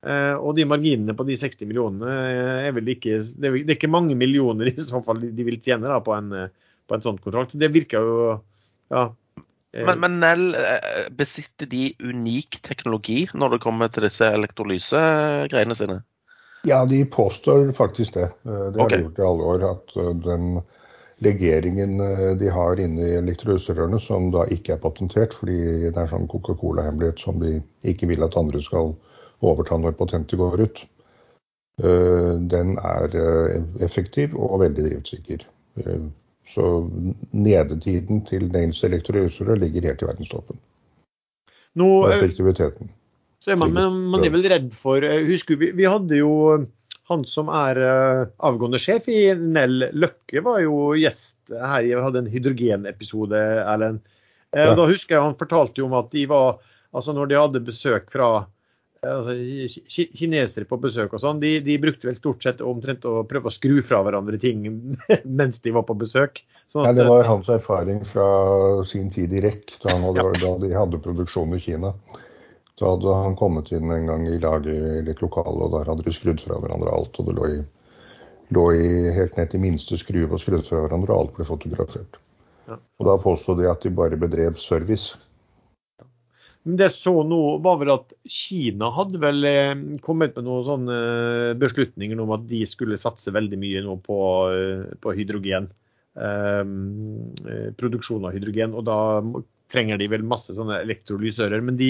Eh, 0.07 0.33
og 0.39 0.55
de 0.55 0.65
marginene 0.69 1.13
på 1.17 1.27
de 1.27 1.35
60 1.37 1.67
millionene 1.67 2.15
er 2.63 2.71
vel 2.71 2.87
ikke 2.95 3.19
Det 3.19 3.51
er 3.51 3.75
ikke 3.75 3.91
mange 3.91 4.15
millioner 4.15 4.71
i 4.71 4.77
så 4.79 5.03
fall 5.03 5.19
de 5.27 5.43
vil 5.43 5.59
tjene 5.59 5.91
da, 5.91 5.99
på, 5.99 6.15
en, 6.15 6.47
på 6.87 6.95
en 6.95 7.03
sånn 7.03 7.19
kontrakt. 7.19 7.57
Det 7.59 7.73
virker 7.75 8.07
jo 8.07 8.21
ja, 8.95 9.09
Eh, 9.09 9.18
men, 9.73 9.99
men 9.99 10.19
Nell, 10.19 10.55
eh, 10.55 11.09
besitter 11.13 11.69
de 11.69 11.91
unik 12.01 12.61
teknologi 12.65 13.27
når 13.33 13.55
det 13.55 13.61
kommer 13.63 13.91
til 13.93 14.07
disse 14.07 14.25
elektrolysegreiene 14.33 15.77
sine? 15.77 15.99
Ja, 16.67 16.81
de 16.89 17.03
påstår 17.05 17.69
faktisk 17.77 18.17
det. 18.17 18.29
Eh, 18.49 18.65
det 18.73 18.81
har 18.81 18.87
okay. 18.87 18.97
de 18.97 19.03
gjort 19.07 19.21
i 19.21 19.27
alle 19.29 19.49
år. 19.53 19.65
At 19.69 19.97
den 20.25 20.61
legeringen 21.19 21.97
de 22.39 22.51
har 22.55 22.79
inne 22.79 23.03
i 23.03 23.17
elektrolyserørene, 23.19 23.99
som 23.99 24.29
da 24.31 24.45
ikke 24.49 24.77
er 24.77 24.81
patentert, 24.81 25.35
fordi 25.35 25.59
det 25.89 25.97
er 25.99 26.07
sånn 26.07 26.29
Coca-Cola-hemmelighet 26.31 27.19
som 27.19 27.41
de 27.43 27.57
ikke 27.83 28.07
vil 28.07 28.23
at 28.23 28.37
andre 28.39 28.61
skal 28.63 28.93
overta 29.43 29.77
når 29.77 29.97
patentet 29.99 30.39
går 30.39 30.63
ut, 30.63 30.79
den 32.53 32.71
er 32.79 33.17
effektiv 33.83 34.31
og 34.39 34.61
veldig 34.63 34.87
driftssikker. 34.87 35.43
Så 36.49 36.65
nedetiden 37.31 38.23
til 38.25 38.47
Nails 38.53 38.81
elektrolysere 38.83 39.57
ligger 39.61 39.91
helt 39.91 40.01
i 40.01 40.07
verdenstoppen. 40.09 40.57
Nå, 41.77 41.89
effektiviteten. 42.09 42.89
Så 43.39 43.53
er 43.53 43.59
man, 43.61 43.71
men 43.75 43.99
man 44.11 44.25
er 44.25 44.33
vel 44.33 44.47
redd 44.51 44.71
for 44.75 45.05
eh, 45.05 45.21
Husker 45.29 45.59
vi, 45.61 45.69
vi 45.77 45.85
hadde 45.87 46.17
jo 46.17 46.33
han 47.09 47.23
som 47.25 47.47
er 47.53 47.79
avgående 48.45 48.77
sjef 48.81 49.07
i 49.09 49.31
Nell, 49.33 49.87
Løkke, 49.97 50.43
var 50.45 50.59
jo 50.61 50.91
gjest 50.99 51.37
her. 51.49 51.87
Vi 51.87 51.95
hadde 51.97 52.21
en 52.21 52.29
hydrogenepisode, 52.29 53.39
Erlend. 53.63 54.03
Ja. 54.53 54.75
Da 54.77 54.85
husker 54.89 55.15
jeg 55.15 55.25
han 55.25 55.37
fortalte 55.39 55.81
jo 55.81 55.87
om 55.89 55.95
at 55.97 56.11
de 56.13 56.25
var 56.29 56.59
Altså 56.89 57.13
når 57.13 57.29
de 57.29 57.37
hadde 57.37 57.59
besøk 57.61 58.07
fra 58.09 58.27
altså, 59.05 59.81
kinesere 59.87 60.67
på 60.69 60.79
besøk 60.81 61.13
og 61.15 61.23
sånn, 61.23 61.41
de, 61.43 61.57
de, 61.63 61.77
brukte 61.81 62.09
vel 62.09 62.17
stort 62.19 62.43
sett 62.45 62.63
omtrent 62.65 63.05
å 63.07 63.23
prøve 63.27 63.51
å 63.51 63.53
skru 63.53 63.79
fra 63.85 64.01
hverandre 64.05 64.39
ting 64.41 64.65
mens 65.41 65.59
de 65.63 65.73
var 65.75 65.85
på 65.87 65.97
besøk. 65.99 66.41
Sånn 66.69 66.83
at, 66.83 66.91
Nei, 66.91 67.01
det 67.01 67.09
var 67.09 67.29
hans 67.29 67.49
erfaring 67.49 68.03
fra 68.05 68.29
sin 68.87 69.09
tid 69.13 69.33
i 69.33 69.43
REC, 69.45 69.77
da, 69.83 69.95
ja. 69.97 70.25
da 70.43 70.55
de 70.61 70.73
hadde 70.75 71.01
produksjon 71.03 71.55
i 71.57 71.61
Kina. 71.63 71.93
Da 72.79 72.93
hadde 72.93 73.15
han 73.25 73.35
kommet 73.35 73.71
inn 73.75 73.91
en 73.91 74.07
gang 74.07 74.27
i 74.27 74.37
laget 74.39 74.71
i 74.71 75.01
litt 75.03 75.23
lokale, 75.23 75.65
og 75.65 75.73
der 75.73 75.89
hadde 75.91 76.05
de 76.05 76.13
skrudd 76.15 76.39
fra 76.43 76.59
hverandre 76.61 76.93
alt. 76.95 77.17
Og 77.19 77.27
det 77.27 77.35
lå, 77.35 77.47
i, 77.57 77.57
lå 78.55 78.65
i, 78.71 78.91
helt 79.17 79.35
ned 79.35 79.51
til 79.51 79.63
minste 79.63 79.99
skruv 79.99 80.31
og 80.31 80.39
skrudd 80.39 80.63
fra 80.67 80.85
hverandre, 80.85 81.11
og 81.11 81.25
alt 81.25 81.33
ble 81.35 81.47
fotografert. 81.49 82.21
Ja. 82.69 82.77
Og 83.01 83.09
da 83.09 83.17
påstod 83.19 83.59
de 83.59 83.67
at 83.67 83.83
de 83.83 83.91
bare 83.91 84.19
bedrev 84.21 84.55
service. 84.61 85.17
Men 86.69 86.77
det 86.77 86.91
så 86.93 87.23
nå 87.25 87.57
var 87.65 87.79
vel 87.81 87.89
at 87.95 88.11
Kina 88.29 88.91
hadde 88.93 89.17
vel 89.17 89.41
eh, 89.49 89.71
kommet 90.05 90.35
med 90.37 90.45
noen 90.45 90.65
sånne 90.67 90.97
eh, 91.01 91.53
beslutninger 91.57 92.19
om 92.21 92.35
at 92.35 92.43
de 92.45 92.59
skulle 92.69 92.99
satse 93.01 93.33
veldig 93.33 93.57
mye 93.57 93.81
nå 93.87 93.95
på, 94.05 94.17
eh, 94.53 94.83
på 95.01 95.15
hydrogen. 95.17 95.71
Produksjon 97.79 98.27
av 98.27 98.35
hydrogen. 98.35 98.75
Og 98.77 98.85
da 98.85 98.99
trenger 99.73 99.97
de 99.97 100.11
vel 100.13 100.25
masse 100.29 100.53
sånne 100.53 100.77
elektrolysører. 100.83 101.65
Men 101.65 101.79
de, 101.79 101.89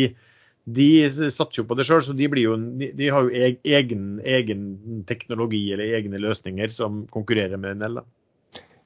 de 0.63 0.87
satser 1.11 1.59
jo 1.59 1.67
på 1.67 1.75
det 1.75 1.87
sjøl, 1.89 2.05
så 2.05 2.15
de, 2.15 2.29
jo, 2.39 2.55
de, 2.79 3.11
har 3.11 3.27
jo 3.27 3.51
egen, 3.67 4.07
egen, 4.23 4.63
teknologi 5.11 5.65
eller 5.73 5.97
egne 5.99 6.23
løsninger 6.23 6.71
som 6.71 7.03
konkurrerer 7.11 7.59
med 7.59 7.83
Nell. 7.83 7.99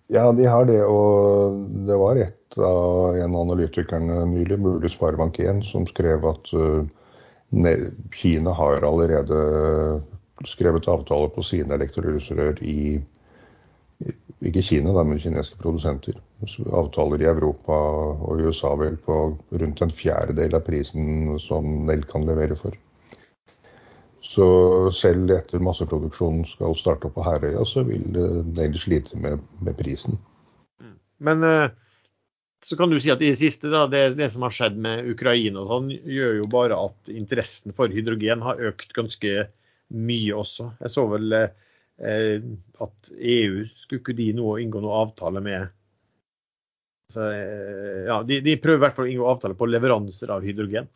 Ja, 0.09 0.25
de 0.33 0.49
har 0.49 0.65
det. 0.69 0.81
Og 0.89 1.67
det 1.85 2.01
var 2.01 2.17
et 2.25 2.39
av 2.57 3.17
en 3.17 3.35
av 3.35 3.41
analytikerne 3.41 4.25
nylig, 4.29 4.59
mulig 4.59 4.91
Sparebank1, 4.93 5.63
som 5.67 5.87
skrev 5.89 6.25
at 6.29 6.53
uh, 6.53 6.83
Kina 8.13 8.53
har 8.57 8.85
allerede 8.85 9.39
skrevet 10.49 10.87
avtaler 10.89 11.29
på 11.33 11.43
sine 11.45 11.75
elektrolysrør 11.77 12.61
i 12.65 13.01
ikke 14.43 14.63
Kina, 14.65 14.91
da, 14.91 15.03
men 15.07 15.19
kinesiske 15.21 15.59
produsenter. 15.61 16.17
Avtaler 16.75 17.21
i 17.21 17.29
Europa 17.29 17.75
og 18.27 18.41
USA 18.43 18.73
vel 18.79 18.97
på 19.05 19.19
rundt 19.61 19.83
en 19.83 19.93
fjerdedel 19.93 20.57
av 20.57 20.65
prisen 20.65 21.37
som 21.39 21.85
Nell 21.87 22.03
kan 22.09 22.25
levere 22.27 22.57
for. 22.59 22.75
Så 24.23 24.47
selv 24.95 25.31
etter 25.35 25.63
masseproduksjonen 25.63 26.43
skal 26.49 26.75
starte 26.79 27.07
opp 27.07 27.15
på 27.19 27.25
Herøya, 27.27 27.63
så 27.67 27.85
vil 27.87 28.03
Nell 28.55 28.75
slite 28.79 29.19
med, 29.21 29.43
med, 29.61 29.77
prisen. 29.79 30.17
Mm. 30.81 30.97
Men 31.27 31.47
eh, 31.47 31.65
så 32.65 32.77
kan 32.79 32.91
du 32.91 32.99
si 33.01 33.11
at 33.11 33.21
i 33.21 33.31
det 33.31 33.39
siste, 33.39 33.69
da, 33.71 33.85
det, 33.91 34.15
det 34.19 34.29
som 34.33 34.45
har 34.47 34.55
skjedd 34.55 34.79
med 34.79 35.07
Ukraina 35.11 35.63
og 35.63 35.71
sånn, 35.71 35.91
gjør 35.91 36.39
jo 36.39 36.49
bare 36.51 36.79
at 36.79 37.11
interessen 37.11 37.75
for 37.75 37.91
hydrogen 37.91 38.43
har 38.45 38.61
økt 38.71 38.95
ganske 38.95 39.47
mye 39.93 40.35
også. 40.39 40.69
Jeg 40.81 40.93
så 40.93 41.05
vel 41.11 41.37
eh, 41.37 42.49
at 42.85 43.13
EU 43.13 43.63
skulle 43.81 44.01
ikke 44.01 44.17
de 44.17 44.31
nå 44.37 44.57
inngå 44.63 44.81
noen 44.83 45.01
avtale 45.03 45.43
med 45.43 45.71
så, 47.13 47.27
eh, 47.29 48.03
ja, 48.07 48.23
de, 48.23 48.39
de, 48.41 48.57
prøver 48.57 48.79
i 48.79 48.83
hvert 48.85 48.97
fall 48.97 49.05
å 49.09 49.13
inngå 49.13 49.29
avtale 49.29 49.57
på 49.59 49.69
leveranser 49.69 50.31
av 50.33 50.45
hydrogen. 50.45 50.87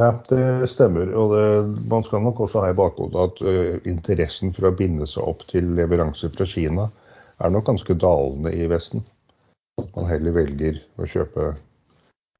Ja, 0.00 0.10
det 0.26 0.70
stemmer. 0.72 1.12
Og 1.14 1.34
det, 1.36 1.46
man 1.90 2.02
skal 2.02 2.24
nok 2.24 2.40
også 2.42 2.64
ha 2.64 2.72
i 2.72 2.78
bakhodet 2.78 3.20
at 3.28 3.42
ø, 3.46 3.54
interessen 3.86 4.50
for 4.56 4.66
å 4.66 4.74
binde 4.74 5.06
seg 5.06 5.22
opp 5.22 5.44
til 5.52 5.68
leveranser 5.76 6.32
fra 6.34 6.48
Kina 6.50 6.88
er 7.38 7.52
nok 7.54 7.68
ganske 7.68 7.94
dalende 8.02 8.50
i 8.56 8.66
Vesten. 8.70 9.04
At 9.82 9.90
man 9.96 10.06
heller 10.06 10.36
velger 10.36 10.82
å 11.00 11.06
kjøpe 11.10 11.54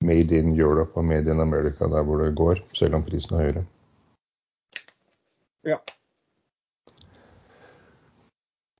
Made 0.04 0.36
in 0.36 0.52
Europe 0.54 0.98
og 1.00 1.06
Made 1.08 1.32
in 1.32 1.42
America 1.42 1.88
der 1.90 2.04
hvor 2.06 2.20
det 2.22 2.34
går, 2.38 2.60
selv 2.76 2.98
om 2.98 3.04
prisen 3.06 3.36
er 3.36 3.46
høyere. 3.46 3.64
Ja. 5.64 5.78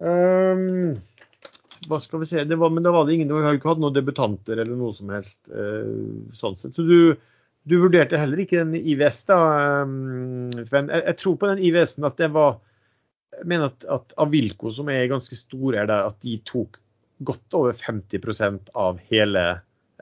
Um, 0.05 0.99
hva 1.89 2.01
skal 2.03 2.21
vi 2.21 2.29
se 2.29 2.43
det 2.45 2.59
var, 2.61 2.73
Men 2.75 2.85
da 2.85 2.93
var 2.93 3.07
det 3.07 3.15
ingen, 3.17 3.31
vi 3.33 3.45
har 3.47 3.57
ikke 3.57 3.71
hatt 3.73 3.81
noen 3.81 3.97
debutanter 3.97 4.59
eller 4.59 4.77
noe 4.77 4.93
som 4.97 5.13
helst 5.15 5.41
uh, 5.49 6.29
sånn 6.37 6.59
sett. 6.61 6.77
Så 6.77 6.85
du, 6.85 7.15
du 7.65 7.79
vurderte 7.81 8.21
heller 8.21 8.45
ikke 8.45 8.61
den 8.61 8.77
IVS, 8.77 9.25
da, 9.31 9.41
um, 9.83 10.53
Sven. 10.67 10.93
Jeg, 10.93 11.07
jeg 11.09 11.21
tror 11.23 11.41
på 11.41 11.51
den 11.53 11.65
IVS-en 11.71 12.11
at 12.11 12.21
det 12.21 12.31
var 12.37 12.59
Jeg 13.35 13.49
mener 13.51 13.73
at, 13.73 13.85
at 13.91 14.13
Avilco, 14.23 14.71
som 14.71 14.91
er 14.93 15.09
ganske 15.11 15.35
store 15.39 15.81
her 15.81 15.91
at 15.97 16.21
de 16.23 16.37
tok 16.47 16.79
godt 17.19 17.57
over 17.57 17.77
50% 17.79 18.73
av 18.75 18.99
hele 19.11 19.45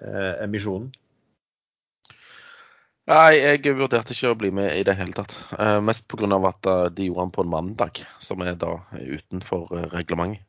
eh, 0.01 0.35
emisjonen. 0.45 0.91
Nei, 3.11 3.35
jeg 3.41 3.75
vurderte 3.75 4.15
ikke 4.15 4.31
å 4.31 4.39
bli 4.39 4.53
med 4.55 4.77
i 4.79 4.85
det 4.87 4.95
hele 4.95 5.15
tatt. 5.17 5.35
Eh, 5.59 5.81
mest 5.83 6.07
pga. 6.11 6.29
at 6.49 6.69
uh, 6.71 6.87
de 6.87 7.09
gjorde 7.09 7.27
den 7.27 7.33
på 7.35 7.43
en 7.43 7.51
mandag, 7.51 8.05
som 8.23 8.45
er 8.47 8.55
da 8.55 8.77
utenfor 8.95 9.73
uh, 9.75 9.87
reglementet. 9.91 10.47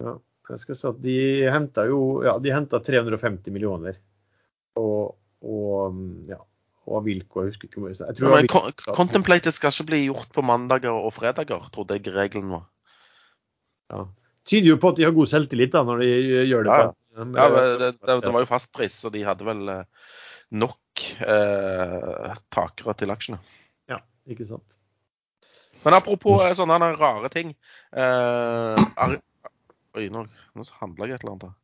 Ja, 0.00 0.14
jeg 0.48 0.62
skal 0.62 0.78
si 0.78 0.86
at 0.88 1.00
de 1.02 1.16
henta 1.50 1.84
jo 1.90 2.22
ja, 2.24 2.38
de 2.40 2.54
350 2.54 3.52
millioner 3.52 3.98
og, 4.80 5.18
og 5.44 5.98
ja, 6.30 6.38
og 6.88 7.02
Avilko, 7.02 7.42
jeg 7.42 7.52
husker 7.52 7.68
ikke 7.68 7.82
hvor 7.82 7.92
jeg 7.92 8.16
tror 8.16 8.32
ja, 8.32 8.40
men 8.40 8.48
Contemplated 8.96 9.54
skal 9.54 9.74
ikke 9.74 9.90
bli 9.90 10.00
gjort 10.06 10.32
på 10.32 10.44
mandager 10.46 10.94
og 10.94 11.12
fredager, 11.14 11.68
trodde 11.74 11.98
jeg 11.98 12.14
regelen 12.14 12.54
var. 12.54 12.64
Ja. 13.92 14.06
Tyder 14.50 14.72
jo 14.72 14.80
på 14.82 14.90
at 14.90 14.98
de 14.98 15.06
har 15.06 15.14
god 15.14 15.30
selvtillit 15.30 15.70
da, 15.74 15.84
når 15.86 16.02
de 16.02 16.10
gjør 16.50 16.66
det. 16.66 16.78
Ja, 16.80 16.90
på, 16.90 17.26
ja 17.38 17.46
det, 17.54 17.92
det, 18.00 18.16
det, 18.24 18.34
var 18.34 18.42
jo 18.42 18.50
fastpris, 18.50 18.98
så 19.04 19.12
de 19.14 19.22
hadde 19.26 19.46
vel 19.46 19.62
eh, 19.70 20.10
nok 20.50 21.06
eh, 21.22 22.36
takere 22.50 22.96
til 22.98 23.14
aksjene. 23.14 23.38
Ja, 23.90 24.00
ikke 24.30 24.48
sant. 24.48 24.78
Men 25.84 25.96
apropos 25.96 26.42
eh, 26.44 26.54
sånne 26.56 26.92
rare 26.98 27.30
ting. 27.32 27.54
Eh, 27.94 29.16
Oi, 29.98 30.06
nå, 30.12 30.22
nå 30.54 30.66
handla 30.78 31.08
jeg 31.08 31.18
et 31.18 31.24
eller 31.24 31.36
annet. 31.36 31.56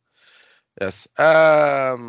Yes. 0.83 1.05
Eh, 1.23 2.07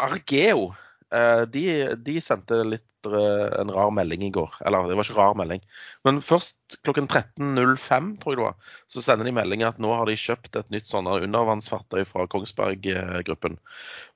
Argeo 0.00 0.70
eh, 1.12 1.42
de, 1.50 1.64
de, 2.00 2.20
sendte 2.24 2.62
litt 2.64 2.86
en 3.08 3.70
rar 3.72 3.90
melding 3.94 4.22
i 4.26 4.30
går. 4.34 4.54
Eller 4.66 4.88
det 4.88 4.96
var 4.98 5.06
ikke 5.06 5.18
rar 5.18 5.36
melding. 5.38 5.62
Men 6.04 6.20
først 6.24 6.76
klokken 6.84 7.08
13.05, 7.08 8.10
tror 8.20 8.34
jeg 8.34 8.40
det 8.40 8.46
var, 8.46 8.74
så 8.92 9.04
sender 9.04 9.28
de 9.28 9.34
melding 9.36 9.64
at 9.66 9.80
nå 9.82 9.92
har 9.94 10.10
de 10.10 10.18
kjøpt 10.18 10.58
et 10.60 10.74
nytt 10.74 10.90
sånn 10.90 11.08
undervannsfartøy 11.10 12.04
fra 12.08 12.26
Kongsberg-gruppen. 12.30 13.56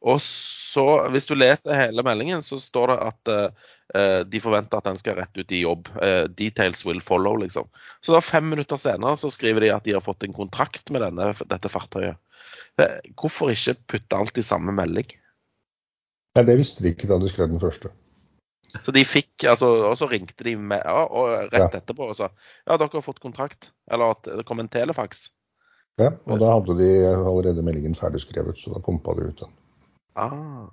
Og 0.04 0.20
så, 0.24 0.86
hvis 1.14 1.30
du 1.30 1.36
leser 1.38 1.78
hele 1.78 2.04
meldingen, 2.06 2.44
så 2.44 2.60
står 2.60 2.92
det 2.92 2.98
at 3.08 3.32
uh, 3.34 4.20
de 4.28 4.42
forventer 4.44 4.80
at 4.80 4.90
den 4.90 5.00
skal 5.00 5.18
rett 5.20 5.40
ut 5.40 5.56
i 5.56 5.64
jobb. 5.64 5.90
Uh, 5.96 6.24
details 6.28 6.84
will 6.88 7.02
follow, 7.04 7.38
liksom. 7.40 7.70
Så 8.04 8.14
da 8.14 8.22
fem 8.24 8.46
minutter 8.52 8.80
senere 8.80 9.16
så 9.20 9.32
skriver 9.32 9.66
de 9.66 9.74
at 9.74 9.88
de 9.88 9.96
har 9.96 10.04
fått 10.04 10.26
en 10.26 10.36
kontrakt 10.36 10.92
med 10.94 11.06
denne, 11.06 11.32
dette 11.48 11.72
fartøyet. 11.72 12.20
Hvorfor 13.14 13.52
ikke 13.52 13.76
putte 13.86 14.18
alt 14.18 14.38
i 14.40 14.42
samme 14.42 14.72
melding? 14.74 15.12
Nei, 16.34 16.42
Det 16.42 16.56
visste 16.58 16.82
de 16.82 16.90
ikke 16.90 17.06
da 17.10 17.20
du 17.22 17.28
skrev 17.30 17.52
den 17.52 17.62
første. 17.62 17.92
Så 18.82 18.94
de 18.94 19.04
fikk, 19.06 19.44
altså, 19.46 19.68
Og 19.90 19.96
så 20.00 20.08
ringte 20.10 20.46
de 20.46 20.56
med, 20.58 20.82
ja, 20.82 21.04
og 21.06 21.52
rett 21.52 21.60
ja. 21.62 21.80
etterpå 21.80 22.08
og 22.10 22.16
sa 22.18 22.30
ja, 22.30 22.74
dere 22.74 22.90
har 22.90 23.06
fått 23.06 23.22
kontrakt. 23.22 23.70
Eller 23.90 24.16
at 24.16 24.26
det 24.26 24.46
kom 24.48 24.62
en 24.62 24.70
telefaks. 24.72 25.28
Ja, 26.00 26.10
og 26.26 26.40
da 26.42 26.56
hadde 26.56 26.74
de 26.80 26.90
allerede 27.06 27.62
meldingen 27.62 27.94
ferdigskrevet, 27.94 28.58
så 28.58 28.72
da 28.74 28.82
pumpa 28.82 29.14
de 29.14 29.28
ut 29.30 29.44
den. 29.44 29.52
Ah. 30.18 30.66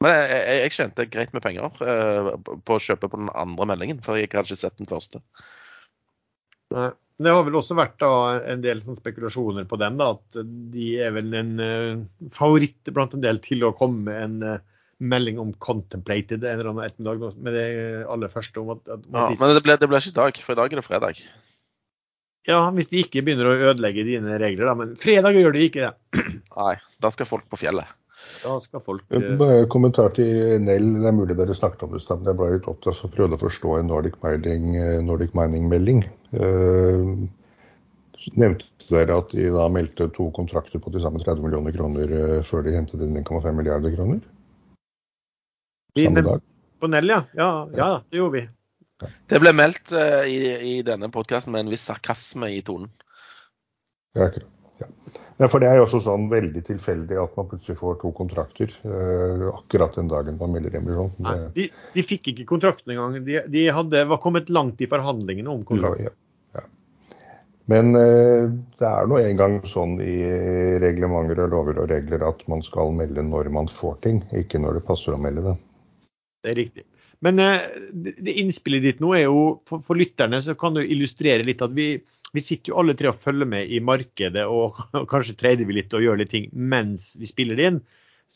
Men 0.00 0.14
jeg, 0.14 0.28
jeg, 0.30 0.60
jeg 0.60 0.74
tjente 0.76 1.08
greit 1.10 1.32
med 1.34 1.42
penger 1.44 1.82
eh, 1.82 2.28
på 2.38 2.76
å 2.76 2.82
kjøpe 2.82 3.10
på 3.10 3.18
den 3.18 3.32
andre 3.34 3.66
meldingen, 3.72 3.98
for 4.04 4.16
jeg 4.16 4.30
hadde 4.30 4.46
ikke 4.46 4.60
sett 4.62 4.78
den 4.78 4.90
første. 4.90 5.22
Nei. 6.76 6.92
Det 7.20 7.32
har 7.34 7.42
vel 7.44 7.58
også 7.58 7.74
vært 7.76 7.98
da, 8.00 8.10
en 8.48 8.62
del 8.64 8.78
sånn 8.80 8.96
spekulasjoner 8.96 9.66
på 9.68 9.76
den, 9.76 9.98
da, 10.00 10.14
at 10.14 10.38
de 10.72 10.86
er 11.04 11.10
vel 11.12 11.34
en 11.36 11.50
uh, 11.60 12.28
favoritt 12.32 12.88
blant 12.96 13.12
en 13.12 13.20
del 13.20 13.42
til 13.44 13.66
å 13.66 13.74
komme 13.76 14.06
med 14.06 14.22
en 14.24 14.54
uh, 14.54 14.69
melding 15.00 15.38
om 15.40 15.52
'contemplated' 15.54 16.44
en 16.44 16.58
eller 16.58 16.70
annen 16.70 16.84
ettermiddag 16.84 17.36
med 17.36 17.54
det 17.56 17.68
aller 18.06 18.28
første. 18.28 18.60
om 18.60 18.74
at, 18.76 18.82
at 18.86 19.06
ja, 19.12 19.28
Men 19.40 19.54
det 19.56 19.62
ble, 19.64 19.76
det 19.80 19.88
ble, 19.88 20.00
ikke 20.02 20.12
i 20.12 20.18
dag, 20.20 20.42
for 20.44 20.52
i 20.52 20.60
dag 20.60 20.72
er 20.72 20.80
det 20.80 20.84
fredag. 20.84 21.22
Ja, 22.48 22.60
hvis 22.72 22.88
de 22.88 23.02
ikke 23.04 23.22
begynner 23.24 23.48
å 23.50 23.56
ødelegge 23.70 24.04
dine 24.04 24.38
regler, 24.40 24.68
da. 24.70 24.74
Men 24.76 24.94
fredag 25.00 25.36
gjør 25.36 25.56
de 25.56 25.64
ikke 25.68 25.88
det. 25.88 26.22
Nei, 26.60 26.76
da 27.00 27.10
skal 27.12 27.28
folk 27.28 27.48
på 27.52 27.60
fjellet. 27.60 27.96
Da 28.44 28.58
skal 28.60 28.82
folk 28.84 29.04
uh... 29.16 29.64
Kommentar 29.72 30.12
til 30.16 30.60
Nell. 30.60 30.88
Det 31.00 31.08
er 31.08 31.16
mulig 31.16 31.36
dere 31.38 31.56
snakket 31.56 31.84
om 31.86 31.92
det, 31.96 32.04
men 32.04 32.28
jeg 32.28 32.38
ble 32.40 32.48
litt 32.54 32.68
opptatt 32.68 33.04
og 33.04 33.12
prøvde 33.14 33.36
å 33.38 33.44
forstå 33.44 33.76
en 33.80 33.92
Nordic 33.92 34.20
Mining-melding. 34.24 35.70
Mining 35.70 36.02
uh, 36.36 37.28
nevnte 38.36 38.68
dere 38.90 39.16
at 39.22 39.32
de 39.32 39.48
da 39.54 39.68
meldte 39.72 40.10
to 40.16 40.28
kontrakter 40.36 40.82
på 40.82 40.92
til 40.92 41.00
sammen 41.04 41.24
30 41.24 41.40
millioner 41.44 41.72
kroner 41.72 42.12
før 42.44 42.66
de 42.66 42.76
hentet 42.76 43.00
inn 43.00 43.16
1,5 43.16 43.48
milliarder 43.56 43.96
kroner? 43.96 44.20
Dag? 45.94 46.40
På 46.80 46.88
Nell, 46.88 47.08
ja. 47.08 47.24
ja. 47.34 47.68
Ja, 47.76 47.90
det 48.10 48.16
gjorde 48.16 48.38
vi. 48.38 48.46
Det 49.30 49.40
ble 49.40 49.52
meldt 49.56 49.92
uh, 49.96 50.22
i, 50.28 50.38
i, 50.76 50.78
denne 50.84 51.08
podkasten 51.12 51.54
med 51.54 51.64
en 51.64 51.72
viss 51.72 51.86
sarkasme 51.88 52.50
i 52.52 52.60
tonen. 52.64 52.90
Ja, 54.16 54.26
akkurat. 54.26 54.48
Ja. 54.80 54.86
ja. 55.38 55.48
for 55.48 55.60
det 55.60 55.68
er 55.68 55.78
jo 55.78 55.86
også 55.86 56.00
sånn 56.04 56.28
veldig 56.32 56.62
tilfeldig 56.66 57.18
at 57.20 57.36
man 57.36 57.48
plutselig 57.50 57.78
får 57.80 57.98
to 58.00 58.12
kontrakter 58.16 58.72
uh, 58.84 59.50
akkurat 59.54 59.96
den 59.98 60.10
dagen 60.12 60.40
man 60.40 60.56
melder 60.56 60.78
emisjon. 60.80 61.12
Nei, 61.24 61.36
de, 61.56 61.68
de, 61.94 62.06
fikk 62.06 62.32
ikke 62.32 62.48
kontrakten 62.54 62.96
engang. 62.96 63.20
De, 63.26 63.40
de 63.52 63.68
hadde, 63.76 64.04
var 64.10 64.22
kommet 64.22 64.52
langt 64.52 64.80
i 64.80 64.90
forhandlingene 64.90 65.52
om 65.52 65.64
kontrakten. 65.68 66.10
Ja, 66.10 66.16
men 67.70 67.94
uh, 67.94 68.50
det 68.80 68.86
er 68.88 69.08
nå 69.08 69.20
engang 69.22 69.60
sånn 69.70 70.00
i 70.02 70.16
reglementer 70.82 71.44
og 71.44 71.52
lover 71.52 71.84
og 71.84 71.92
regler 71.92 72.24
at 72.26 72.40
man 72.50 72.64
skal 72.66 72.90
melde 72.96 73.22
når 73.22 73.52
man 73.54 73.68
får 73.70 74.00
ting, 74.06 74.24
ikke 74.34 74.58
når 74.58 74.80
det 74.80 74.86
passer 74.88 75.14
å 75.14 75.20
melde 75.22 75.44
det. 75.52 75.58
Det 76.40 76.52
er 76.52 76.58
riktig. 76.58 76.86
Men 77.24 77.38
eh, 77.38 77.60
det 77.92 78.36
innspillet 78.40 78.84
ditt 78.84 79.00
nå 79.04 79.12
er 79.16 79.26
jo, 79.26 79.44
for, 79.68 79.84
for 79.84 80.00
lytterne 80.00 80.40
så 80.44 80.56
kan 80.58 80.76
det 80.76 80.88
illustrere 80.92 81.44
litt 81.46 81.62
at 81.64 81.72
vi, 81.76 81.92
vi, 82.32 82.42
sitter 82.42 82.72
jo 82.72 82.78
alle 82.80 82.96
tre 82.96 83.10
og 83.12 83.18
følger 83.20 83.48
med 83.48 83.72
i 83.72 83.80
markedet, 83.84 84.46
og, 84.48 84.78
og 84.98 85.08
kanskje 85.10 85.36
trader 85.40 85.68
vi 85.68 85.80
litt 85.80 85.96
og 85.96 86.04
gjør 86.04 86.22
litt 86.22 86.32
ting 86.32 86.48
mens 86.52 87.12
vi 87.20 87.28
spiller 87.28 87.60
det 87.60 87.72
inn. 87.72 87.82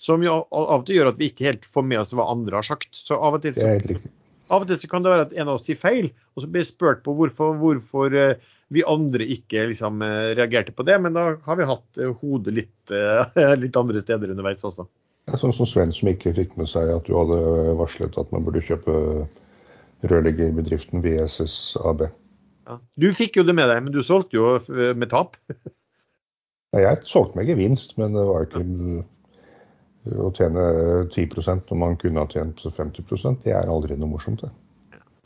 Som 0.04 0.24
jo 0.26 0.34
av 0.50 0.82
og 0.82 0.88
til 0.88 0.98
gjør 0.98 1.12
at 1.12 1.20
vi 1.20 1.30
ikke 1.30 1.46
helt 1.46 1.64
får 1.70 1.86
med 1.86 2.02
oss 2.02 2.12
hva 2.12 2.26
andre 2.28 2.58
har 2.58 2.66
sagt. 2.66 2.90
Så 2.98 3.16
av 3.16 3.38
og 3.38 3.44
til, 3.44 3.54
så, 3.56 4.00
av 4.52 4.64
og 4.64 4.68
til 4.68 4.80
så 4.82 4.90
kan 4.90 5.04
det 5.04 5.12
være 5.12 5.28
at 5.28 5.36
en 5.38 5.46
av 5.46 5.60
oss 5.60 5.68
sier 5.68 5.78
feil, 5.80 6.10
og 6.34 6.42
så 6.42 6.50
blir 6.50 6.64
jeg 6.64 6.72
spurt 6.72 7.04
på 7.06 7.14
hvorfor, 7.16 7.54
hvorfor 7.60 8.16
eh, 8.18 8.50
vi 8.74 8.82
andre 8.90 9.24
ikke 9.36 9.68
liksom, 9.70 10.02
eh, 10.04 10.34
reagerte 10.34 10.74
på 10.76 10.84
det. 10.84 10.98
Men 11.00 11.16
da 11.16 11.28
har 11.46 11.60
vi 11.60 11.70
hatt 11.70 12.02
hodet 12.20 12.56
litt, 12.58 12.94
litt 13.62 13.80
andre 13.80 14.02
steder 14.02 14.34
underveis 14.34 14.66
også. 14.66 14.90
Sånn 15.32 15.54
som 15.56 15.68
Sven 15.68 15.92
som 15.94 16.10
ikke 16.10 16.34
fikk 16.36 16.52
med 16.60 16.68
seg 16.68 16.90
at 16.92 17.06
du 17.08 17.14
hadde 17.16 17.38
varslet 17.78 18.16
at 18.20 18.32
man 18.34 18.44
burde 18.44 18.60
kjøpe 18.64 19.24
rørleggerbedriften 20.10 21.00
VSS 21.04 21.78
AB. 21.80 22.04
Ja. 22.68 22.76
Du 23.00 23.08
fikk 23.16 23.38
jo 23.38 23.44
det 23.48 23.54
med 23.56 23.70
deg, 23.72 23.80
men 23.86 23.94
du 23.94 24.02
solgte 24.04 24.36
jo 24.36 24.50
eh, 24.60 24.92
med 24.96 25.08
tap? 25.12 25.38
jeg 26.76 27.00
solgte 27.08 27.40
med 27.40 27.48
gevinst, 27.48 27.96
men 28.00 28.16
det 28.16 28.26
var 28.28 28.44
ikke 28.44 28.64
å 30.20 30.28
tjene 30.36 30.64
10% 31.08 31.72
når 31.72 31.80
man 31.80 31.96
kunne 32.00 32.20
ha 32.20 32.28
tjent 32.28 32.60
50% 32.60 33.40
Det 33.46 33.54
er 33.56 33.72
aldri 33.72 33.96
noe 33.96 34.12
morsomt, 34.12 34.44
det. 34.44 34.52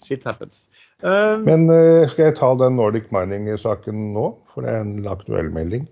Shit 0.07 0.23
happens. 0.23 0.69
Um, 1.03 1.43
men 1.43 1.65
skal 2.07 2.29
jeg 2.29 2.37
ta 2.39 2.53
den 2.55 2.77
Nordic 2.79 3.09
Mining-saken 3.11 4.13
nå? 4.15 4.29
For 4.53 4.63
det 4.63 4.77
er 4.77 4.85
en 4.85 5.09
aktuell 5.11 5.51
melding. 5.51 5.89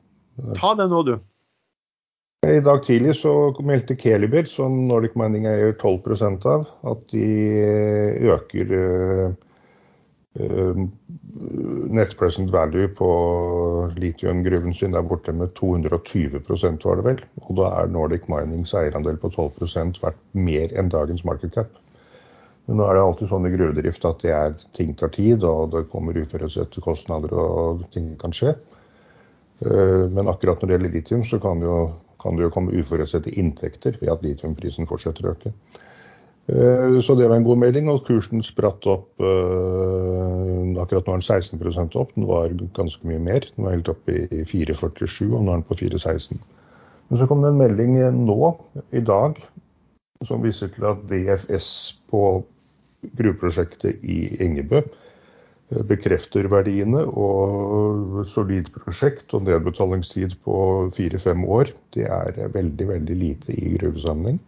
Ta 0.54 0.76
den 0.78 0.92
nå, 0.94 1.02
du. 1.02 1.16
I 2.46 2.60
dag 2.62 2.82
tidlig 2.84 3.16
så 3.18 3.32
meldte 3.66 3.96
Keliber, 3.98 4.46
som 4.46 4.74
Nordic 4.86 5.16
Mining 5.18 5.48
eier 5.50 5.72
12% 5.80 6.44
av, 6.46 6.68
at 6.86 7.00
de 7.10 7.24
eh, 7.58 8.28
øker 8.30 8.70
uh, 8.76 9.32
uh, 10.38 10.84
net 11.96 12.14
present 12.20 12.52
value 12.54 12.92
på 12.98 13.08
litiumgruven 13.98 14.76
sin 14.78 14.94
der 14.94 15.02
borte 15.02 15.34
med 15.34 15.56
220% 15.58 16.86
var 16.86 17.00
det 17.00 17.08
vel. 17.08 17.24
Og 17.42 17.50
da 17.58 17.72
er 17.80 17.90
Nordic 17.90 18.30
Minings 18.30 18.76
eierandel 18.78 19.18
på 19.18 19.32
12% 19.34 19.98
verdt 20.04 20.22
mer 20.38 20.70
enn 20.78 20.92
dagens 20.94 21.26
market 21.26 21.56
cap. 21.58 21.74
Men 22.66 22.78
nå 22.78 22.86
er 22.86 22.98
det 22.98 23.04
alltid 23.08 23.30
sånn 23.32 23.50
i 23.50 23.54
gruvedrift 23.56 24.06
at 24.06 24.22
det 24.22 24.34
er, 24.38 24.56
ting 24.78 24.94
tar 24.94 25.10
tid, 25.14 25.42
og 25.46 25.74
det 25.74 25.86
kommer 25.90 26.18
uforutsette 26.18 26.82
kostnader 26.84 27.34
og 27.34 27.86
ting 27.94 28.12
kan 28.22 28.34
skje. 28.34 28.54
Men 29.62 30.28
akkurat 30.28 30.60
når 30.60 30.68
det 30.68 30.74
gjelder 30.74 30.92
litium, 30.92 31.22
så 31.24 31.38
kan 31.40 31.62
jo 31.64 31.76
kan 32.26 32.38
det 32.38 32.48
jo 32.48 32.54
komme 32.54 32.74
uforutsette 32.74 33.32
inntekter 33.38 33.98
ved 34.00 34.10
at 34.12 34.24
litiumprisen 34.26 34.88
fortsetter 34.90 35.28
å 35.28 35.34
øke. 35.36 35.52
Eh, 36.46 36.98
så 37.02 37.14
det 37.18 37.28
var 37.28 37.40
en 37.40 37.46
god 37.46 37.58
melding, 37.62 37.88
og 37.90 38.04
kursen 38.06 38.42
spratt 38.46 38.86
opp. 38.90 39.08
Eh, 39.18 40.74
akkurat 40.82 41.06
nå 41.06 41.16
er 41.16 41.22
den 41.22 41.26
16% 41.26 41.96
opp, 41.98 42.12
den 42.14 42.28
var 42.28 42.52
ganske 42.76 43.08
mye 43.08 43.22
mer. 43.22 43.46
Den 43.56 43.66
var 43.66 43.74
helt 43.74 43.90
oppe 43.90 44.26
i 44.26 44.44
4,47, 44.46 45.32
og 45.32 45.46
nå 45.46 45.54
er 45.54 45.60
den 45.60 45.66
på 45.70 45.78
4,16. 45.78 46.42
Men 47.08 47.20
så 47.20 47.26
kom 47.30 47.42
det 47.42 47.52
en 47.54 47.62
melding 47.62 47.98
nå, 48.26 48.52
i 48.90 49.02
dag, 49.06 49.38
som 50.26 50.42
viser 50.42 50.70
til 50.74 50.86
at 50.90 51.02
DFS 51.10 51.68
på 52.10 52.22
gruveprosjektet 53.18 54.02
i 54.02 54.34
Engebø 54.42 54.82
bekrefter 55.88 56.48
verdiene. 56.52 57.04
Og 57.06 58.22
solid 58.30 58.70
prosjekt 58.74 59.34
og 59.34 59.46
nedbetalingstid 59.48 60.38
på 60.46 60.58
fire-fem 60.96 61.44
år, 61.44 61.72
det 61.96 62.06
er 62.10 62.52
veldig, 62.54 62.90
veldig 62.92 63.16
lite 63.22 63.56
i 63.56 63.76
gruvesammenheng. 63.78 64.38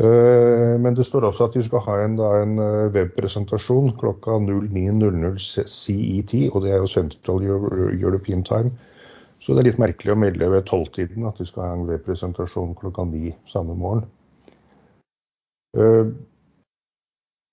Eh, 0.00 0.80
men 0.80 0.94
det 0.96 1.04
står 1.04 1.26
også 1.28 1.50
at 1.50 1.56
de 1.58 1.62
skal 1.66 1.82
ha 1.84 1.98
en, 2.00 2.14
da, 2.16 2.30
en 2.40 2.56
eh, 2.58 2.92
webpresentasjon 2.94 3.92
klokka 4.00 4.38
09.00 4.40 5.66
CET, 5.68 6.32
og 6.48 6.64
det 6.64 6.72
er 6.72 6.80
jo 6.80 6.88
Central 6.88 7.44
European 7.44 8.44
Time. 8.44 8.72
Så 9.42 9.52
det 9.52 9.60
er 9.60 9.68
litt 9.72 9.82
merkelig 9.82 10.14
å 10.14 10.20
melde 10.22 10.48
ved 10.48 10.64
tolvtiden 10.70 11.26
at 11.28 11.36
de 11.36 11.44
skal 11.48 11.66
ha 11.66 11.76
en 11.76 11.88
webpresentasjon 11.90 12.76
klokka 12.78 13.04
ni 13.10 13.34
samme 13.52 13.76
morgen. 13.76 14.06
Eh, 15.76 16.08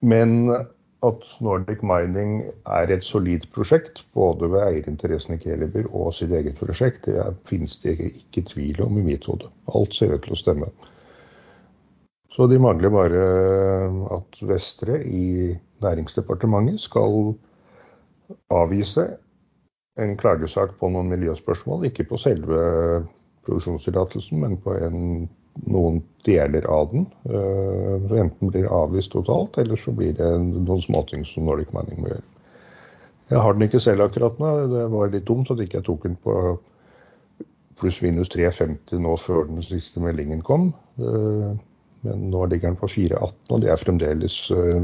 men 0.07 0.35
at 1.05 1.25
Nordic 1.39 1.83
Mining 1.85 2.41
er 2.67 2.91
et 2.91 3.05
solid 3.07 3.45
prosjekt, 3.55 4.03
både 4.13 4.49
ved 4.51 4.65
eierinteressen 4.65 5.37
i 5.37 5.41
Keliber 5.41 5.87
og 5.95 6.11
sitt 6.15 6.33
eget 6.35 6.59
prosjekt, 6.59 7.07
det 7.07 7.23
finnes 7.47 7.77
det 7.83 7.95
ikke 8.09 8.43
tvil 8.49 8.81
om 8.83 8.97
i 8.99 9.05
mitt 9.05 9.27
hode. 9.29 9.47
Alt 9.75 9.95
ser 9.95 10.15
ut 10.15 10.25
til 10.25 10.35
å 10.35 10.39
stemme. 10.39 10.71
Så 12.35 12.47
de 12.51 12.59
mangler 12.61 12.91
bare 12.93 13.23
at 14.15 14.43
Vestre 14.47 14.99
i 15.07 15.55
Næringsdepartementet 15.83 16.83
skal 16.83 17.33
avvise 18.53 19.07
en 19.99 20.15
klagesak 20.19 20.75
på 20.79 20.91
noen 20.91 21.09
miljøspørsmål, 21.11 21.87
ikke 21.89 22.07
på 22.11 22.19
selve 22.19 22.59
produksjonstillatelsen, 23.47 24.39
men 24.39 24.59
på 24.61 24.75
en 24.77 25.29
noen 25.67 25.99
deler 26.27 26.65
av 26.69 26.91
den. 26.93 27.05
Så 27.25 28.19
enten 28.19 28.51
blir 28.51 28.63
det 28.63 28.73
avvist 28.73 29.11
totalt, 29.11 29.57
eller 29.57 29.79
så 29.79 29.91
blir 29.95 30.13
det 30.17 30.29
noen 30.39 30.83
småting 30.83 31.25
som 31.27 31.47
Nordic 31.47 31.73
Mining 31.75 32.03
må 32.03 32.11
gjøre. 32.11 32.25
Jeg 33.29 33.43
har 33.45 33.53
den 33.53 33.67
ikke 33.67 33.81
selv 33.83 34.07
akkurat 34.07 34.39
nå. 34.41 34.51
Det 34.71 34.85
var 34.93 35.11
litt 35.13 35.27
dumt 35.27 35.51
at 35.53 35.61
ikke 35.61 35.79
jeg 35.79 35.87
tok 35.89 36.05
den 36.07 36.17
på 36.23 36.35
pluss-minus 37.79 38.31
350 38.33 39.03
nå 39.05 39.15
før 39.21 39.45
den 39.47 39.61
siste 39.63 40.01
meldingen 40.03 40.41
kom. 40.45 40.71
Uh, 40.99 41.53
Men 42.01 42.29
nå 42.31 42.45
ligger 42.45 42.69
den 42.69 42.79
på 42.79 42.87
4,18, 42.87 43.33
og 43.51 43.61
det 43.61 43.71
er 43.71 43.79
fremdeles 43.79 44.35
eh, 44.55 44.77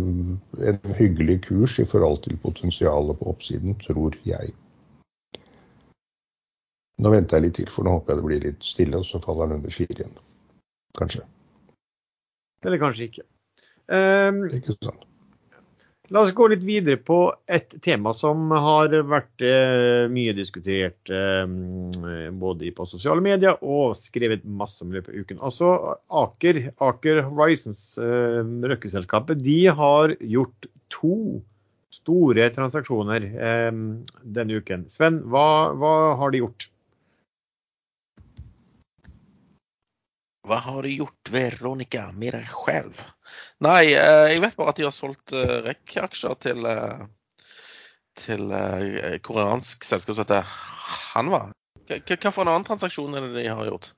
en 0.72 0.96
hyggelig 0.98 1.38
kurs 1.46 1.78
i 1.80 1.86
forhold 1.88 2.20
til 2.26 2.36
potensialet 2.44 3.20
på 3.20 3.30
oppsiden, 3.32 3.78
tror 3.80 4.18
jeg. 4.28 4.52
Nå 7.00 7.12
venter 7.12 7.38
jeg 7.38 7.46
litt 7.46 7.58
til, 7.62 7.72
for 7.72 7.88
nå 7.88 7.94
håper 7.96 8.14
jeg 8.14 8.20
det 8.20 8.28
blir 8.28 8.44
litt 8.50 8.68
stille, 8.68 9.00
og 9.00 9.08
så 9.08 9.22
faller 9.24 9.48
den 9.48 9.62
under 9.62 9.76
4 9.78 9.96
igjen. 9.96 10.18
Kanskje. 10.98 11.26
Eller 12.66 12.82
kanskje 12.82 13.10
ikke. 13.10 13.28
Um, 13.86 14.46
Ikke 14.56 14.78
sant. 14.80 15.04
La 16.14 16.22
oss 16.22 16.36
gå 16.38 16.46
litt 16.52 16.62
videre 16.62 17.00
på 17.02 17.18
et 17.50 17.72
tema 17.82 18.12
som 18.14 18.52
har 18.54 18.94
vært 19.10 19.42
eh, 19.42 20.06
mye 20.14 20.36
diskutert 20.38 21.10
eh, 21.10 21.48
både 22.30 22.70
på 22.78 22.86
sosiale 22.86 23.24
medier 23.26 23.58
og 23.66 23.96
skrevet 23.98 24.46
masse 24.46 24.84
om 24.86 24.94
i 24.94 25.00
løpet 25.00 25.16
av 25.16 25.24
uken. 25.26 25.42
Altså 25.50 25.72
Aker, 26.22 26.62
Aker 26.78 27.24
Horizons, 27.26 27.82
eh, 27.98 28.38
røkkeselskapet, 28.46 29.42
de 29.42 29.58
har 29.80 30.14
gjort 30.22 30.70
to 30.94 31.42
store 31.96 32.52
transaksjoner 32.54 33.26
eh, 33.34 33.72
denne 34.38 34.62
uken. 34.62 34.86
Sven, 34.94 35.24
hva, 35.34 35.74
hva 35.74 35.96
har 36.22 36.36
de 36.36 36.46
gjort? 36.46 36.70
Hva 40.46 40.62
har 40.62 40.86
du 40.86 40.92
gjort, 40.92 41.32
Veronica, 41.34 42.08
med 42.14 42.36
deg 42.38 42.50
selv? 42.54 43.02
Nei, 43.66 43.96
eh, 43.98 44.30
jeg 44.36 44.44
vet 44.44 44.58
bare 44.60 44.74
at 44.76 44.80
de 44.80 44.86
har 44.86 44.94
solgt 44.94 45.34
uh, 45.34 45.60
REC-aksjer 45.66 46.40
til, 46.46 46.68
uh, 46.70 47.06
til 48.22 48.54
koreansk 49.26 49.88
selskap 49.88 50.16
som 50.16 50.26
heter 50.26 50.56
Hanwa. 51.16 51.48
Hva, 51.90 52.32
for 52.32 52.46
en 52.46 52.54
annen 52.54 52.68
transaksjon 52.68 53.18
er 53.18 53.26
det 53.28 53.42
de 53.42 53.50
har 53.50 53.72
gjort? 53.72 53.92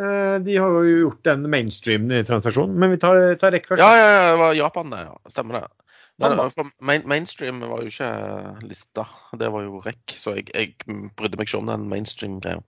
Eh, 0.00 0.40
de 0.40 0.56
har 0.56 0.68
jo 0.70 0.98
gjort 0.98 1.26
en 1.26 1.50
mainstream-transaksjon, 1.50 2.72
men 2.78 2.94
vi 2.94 2.98
tar, 2.98 3.18
tar 3.40 3.52
REC 3.52 3.66
først. 3.68 3.82
Ja, 3.82 3.90
ja, 3.98 4.06
ja, 4.08 4.30
det 4.30 4.38
var 4.40 4.54
Japan, 4.56 4.90
det. 4.90 5.02
ja. 5.04 5.18
Stemmer 5.28 5.60
det. 5.60 5.66
For 6.20 6.70
main, 6.78 7.02
mainstream 7.08 7.60
var 7.60 7.82
jo 7.82 7.90
ikke 7.90 8.08
lista, 8.68 9.06
det 9.38 9.48
var 9.52 9.64
jo 9.64 9.80
REC, 9.82 10.14
så 10.20 10.34
jeg, 10.36 10.50
jeg 10.52 10.98
brydde 11.16 11.38
meg 11.40 11.48
ikke 11.48 11.58
om 11.58 11.70
den 11.70 11.88
mainstream-greia. 11.90 12.60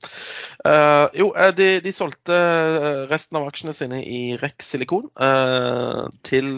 Uh, 0.64 1.06
jo, 1.14 1.28
eh, 1.36 1.52
de, 1.56 1.68
de 1.84 1.92
solgte 1.94 2.34
eh, 2.34 3.04
resten 3.10 3.38
av 3.38 3.46
aksjene 3.50 3.76
sine 3.76 4.00
i 4.00 4.22
REC 4.40 4.64
Silikon 4.64 5.10
uh, 5.20 6.08
til 6.26 6.56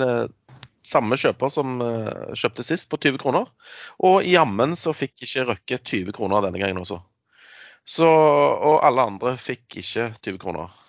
samme 0.87 1.19
kjøper 1.19 1.51
som 1.51 1.83
uh, 1.83 2.33
kjøpte 2.39 2.65
sist, 2.65 2.89
på 2.93 3.01
20 3.03 3.21
kroner. 3.21 3.51
Og 4.07 4.23
jammen 4.25 4.79
så 4.79 4.95
fikk 4.97 5.27
ikke 5.27 5.47
Røkke 5.51 5.83
20 5.83 6.17
kroner 6.17 6.47
denne 6.47 6.63
gangen 6.63 6.81
også. 6.85 7.03
Så, 7.87 8.07
og 8.07 8.81
alle 8.87 9.11
andre 9.11 9.37
fikk 9.39 9.83
ikke 9.83 10.13
20 10.23 10.43
kroner. 10.43 10.83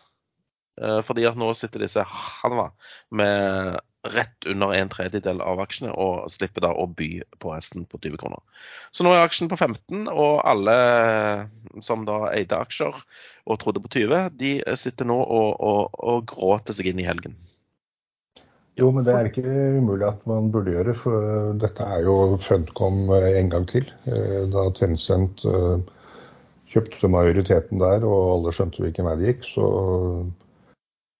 Fordi 0.77 1.23
at 1.25 1.37
nå 1.37 1.47
sitter 1.57 1.81
disse 1.81 2.03
Hanwa 2.05 2.67
med 3.17 3.79
rett 4.13 4.47
under 4.49 4.73
en 4.75 4.91
tredjedel 4.91 5.41
av 5.43 5.61
aksjene 5.63 5.93
og 5.93 6.29
slipper 6.31 6.65
da 6.65 6.73
å 6.73 6.87
by 6.87 7.09
på 7.41 7.53
resten 7.53 7.87
på 7.89 7.99
20 8.03 8.21
kroner. 8.21 8.43
Så 8.91 9.05
nå 9.05 9.13
er 9.13 9.25
aksjen 9.25 9.51
på 9.51 9.59
15, 9.59 10.07
og 10.11 10.41
alle 10.47 10.77
som 11.85 12.05
da 12.07 12.27
eide 12.31 12.59
aksjer 12.59 12.95
og 13.47 13.59
trodde 13.61 13.83
på 13.83 13.91
20, 13.99 14.31
de 14.39 14.53
sitter 14.79 15.07
nå 15.09 15.17
og, 15.17 15.51
og, 15.59 15.99
og 15.99 16.25
gråter 16.31 16.75
seg 16.77 16.91
inn 16.91 17.03
i 17.03 17.07
helgen. 17.07 17.37
Jo, 18.77 18.91
men 18.93 19.05
det 19.07 19.13
er 19.17 19.27
ikke 19.27 19.43
umulig 19.79 20.05
at 20.05 20.25
man 20.29 20.51
burde 20.53 20.75
gjøre, 20.75 20.93
for 20.93 21.53
dette 21.57 21.85
er 21.95 22.03
jo 22.05 22.37
Funcom 22.41 23.07
en 23.15 23.49
gang 23.49 23.65
til. 23.69 23.87
Eh, 24.05 24.43
Da 24.53 24.67
Tencent 24.77 25.41
eh, 25.49 25.79
kjøpte 26.69 27.09
majoriteten 27.09 27.81
der, 27.81 28.05
og 28.05 28.35
alle 28.35 28.53
skjønte 28.53 28.83
hvilken 28.83 29.09
vei 29.09 29.15
det 29.17 29.31
gikk, 29.31 29.47
så 29.49 29.69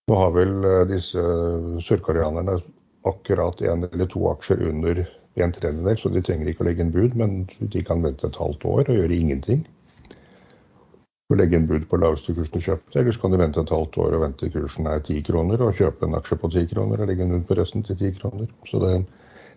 nå 0.08 0.20
har 0.22 0.36
vel 0.36 0.54
eh, 0.70 0.84
disse 0.92 1.24
sørkoreanerne 1.88 2.60
akkurat 3.10 3.62
én 3.62 3.88
eller 3.92 4.10
to 4.12 4.28
aksjer 4.32 4.62
under 4.70 5.04
en 5.44 5.54
tredjedel, 5.54 5.98
så 5.98 6.10
de 6.10 6.22
trenger 6.26 6.50
ikke 6.52 6.66
å 6.66 6.68
legge 6.70 6.86
en 6.86 6.94
bud, 6.94 7.18
men 7.20 7.42
de 7.60 7.84
kan 7.86 8.02
vente 8.06 8.28
et 8.28 8.40
halvt 8.42 8.66
år 8.66 8.88
og 8.88 9.00
gjøre 9.00 9.18
ingenting. 9.18 9.66
Og 11.28 11.42
legge 11.42 11.60
en 11.60 11.68
bud 11.68 11.86
på 11.92 12.00
laveste 12.00 12.34
kursen 12.34 12.64
kjøpe, 12.64 12.86
kjøpte, 12.88 13.00
eller 13.02 13.16
så 13.16 13.24
kan 13.24 13.34
de 13.34 13.42
vente 13.42 13.62
et 13.62 13.74
halvt 13.76 13.98
år 14.04 14.16
og 14.16 14.24
vente 14.24 14.52
kursen 14.54 14.88
er 14.90 15.04
ti 15.06 15.20
kroner, 15.28 15.62
og 15.62 15.76
kjøpe 15.78 16.08
en 16.08 16.18
aksje 16.18 16.40
på 16.42 16.52
ti 16.56 16.64
kroner 16.72 17.04
og 17.04 17.12
legge 17.12 17.26
en 17.26 17.36
bud 17.36 17.46
på 17.50 17.58
resten 17.60 17.86
til 17.86 18.00
ti 18.00 18.14
kroner. 18.16 18.48
Så 18.70 18.82
det, 18.84 18.94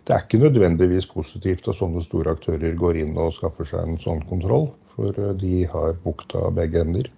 det 0.07 0.15
er 0.15 0.25
ikke 0.25 0.43
nødvendigvis 0.43 1.07
positivt 1.13 1.71
at 1.71 1.79
sånne 1.79 2.03
store 2.05 2.35
aktører 2.35 2.77
går 2.77 3.01
inn 3.05 3.17
og 3.17 3.33
skaffer 3.37 3.69
seg 3.71 3.87
en 3.87 3.99
sånn 4.03 4.21
kontroll, 4.29 4.69
for 4.93 5.15
eh, 5.15 5.33
de 5.39 5.63
har 5.71 5.97
bukta 6.03 6.51
begge 6.57 6.83
ender. 6.83 7.09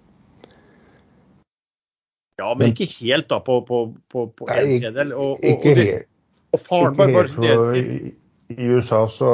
Ja, 2.38 2.50
men 2.58 2.72
ikke 2.72 2.88
helt 2.98 3.28
da 3.30 3.38
på, 3.42 3.60
på, 3.66 3.84
på, 4.10 4.26
på 4.34 4.48
en 4.50 4.66
tredjedel. 4.66 5.12
Og, 5.14 5.38
og, 5.38 5.44
Ikke 5.52 5.74
helt. 5.78 6.10
Og 6.54 6.62
faren 6.64 6.96
bare, 6.98 7.12
bare 7.16 7.28
det, 7.34 7.56
for 7.58 7.78
i- 7.80 8.14
USA 8.54 9.04
så 9.08 9.28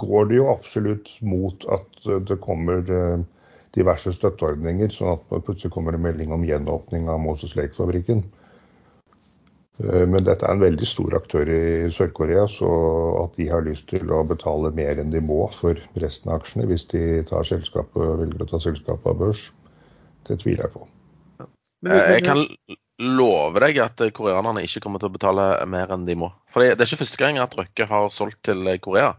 går 0.00 0.30
det 0.30 0.38
jo 0.38 0.46
absolutt 0.52 1.10
mot 1.22 1.66
at 1.74 2.06
det 2.28 2.38
kommer 2.42 2.80
eh, 2.88 3.24
diverse 3.76 4.12
støtteordninger, 4.16 4.88
sånn 4.94 5.16
at 5.18 5.26
det 5.30 5.42
plutselig 5.46 5.72
kommer 5.74 5.94
en 5.96 6.02
melding 6.06 6.32
om 6.32 6.46
gjenåpning 6.46 7.08
av 7.12 7.20
Moses 7.20 7.54
Lake-fabrikken. 7.58 8.22
Eh, 9.82 10.06
Men 10.06 10.24
dette 10.24 10.46
er 10.46 10.54
en 10.54 10.62
veldig 10.62 10.86
stor 10.86 11.16
aktør 11.18 11.50
i 11.50 11.90
Sør-Korea, 11.92 12.46
så 12.50 12.70
at 13.24 13.36
de 13.36 13.48
har 13.50 13.66
lyst 13.66 13.88
til 13.90 14.10
å 14.14 14.22
betale 14.26 14.70
mer 14.74 15.00
enn 15.02 15.10
de 15.12 15.20
må 15.20 15.44
for 15.52 15.78
resten 16.00 16.30
av 16.32 16.40
aksjene 16.40 16.68
hvis 16.70 16.86
de 16.94 17.22
tar 17.28 17.44
selskapet, 17.48 18.00
velger 18.22 18.46
å 18.46 18.50
ta 18.54 18.62
selskapet 18.62 19.10
av 19.12 19.18
børs, 19.20 19.48
det 20.28 20.38
tviler 20.40 20.64
jeg 20.68 20.74
på. 20.78 20.86
men, 21.38 21.50
men, 21.90 22.00
Jeg 22.14 22.24
kan 22.24 22.46
love 23.02 23.58
deg 23.62 23.78
at 23.82 24.00
eh, 24.04 24.12
koreanerne 24.14 24.62
ikke 24.64 24.84
kommer 24.84 25.02
til 25.02 25.10
å 25.10 25.14
betale 25.16 25.44
mer 25.70 25.90
enn 25.94 26.06
de 26.06 26.14
må. 26.18 26.30
For 26.52 26.62
det 26.62 26.76
det 26.78 26.84
er 26.84 26.92
ikke 26.92 27.02
første 27.02 27.20
gang 27.20 27.40
at 27.42 27.54
Røkke 27.58 27.86
har 27.90 28.10
solgt 28.14 28.40
til 28.46 28.62
eh, 28.70 28.78
Korea. 28.82 29.14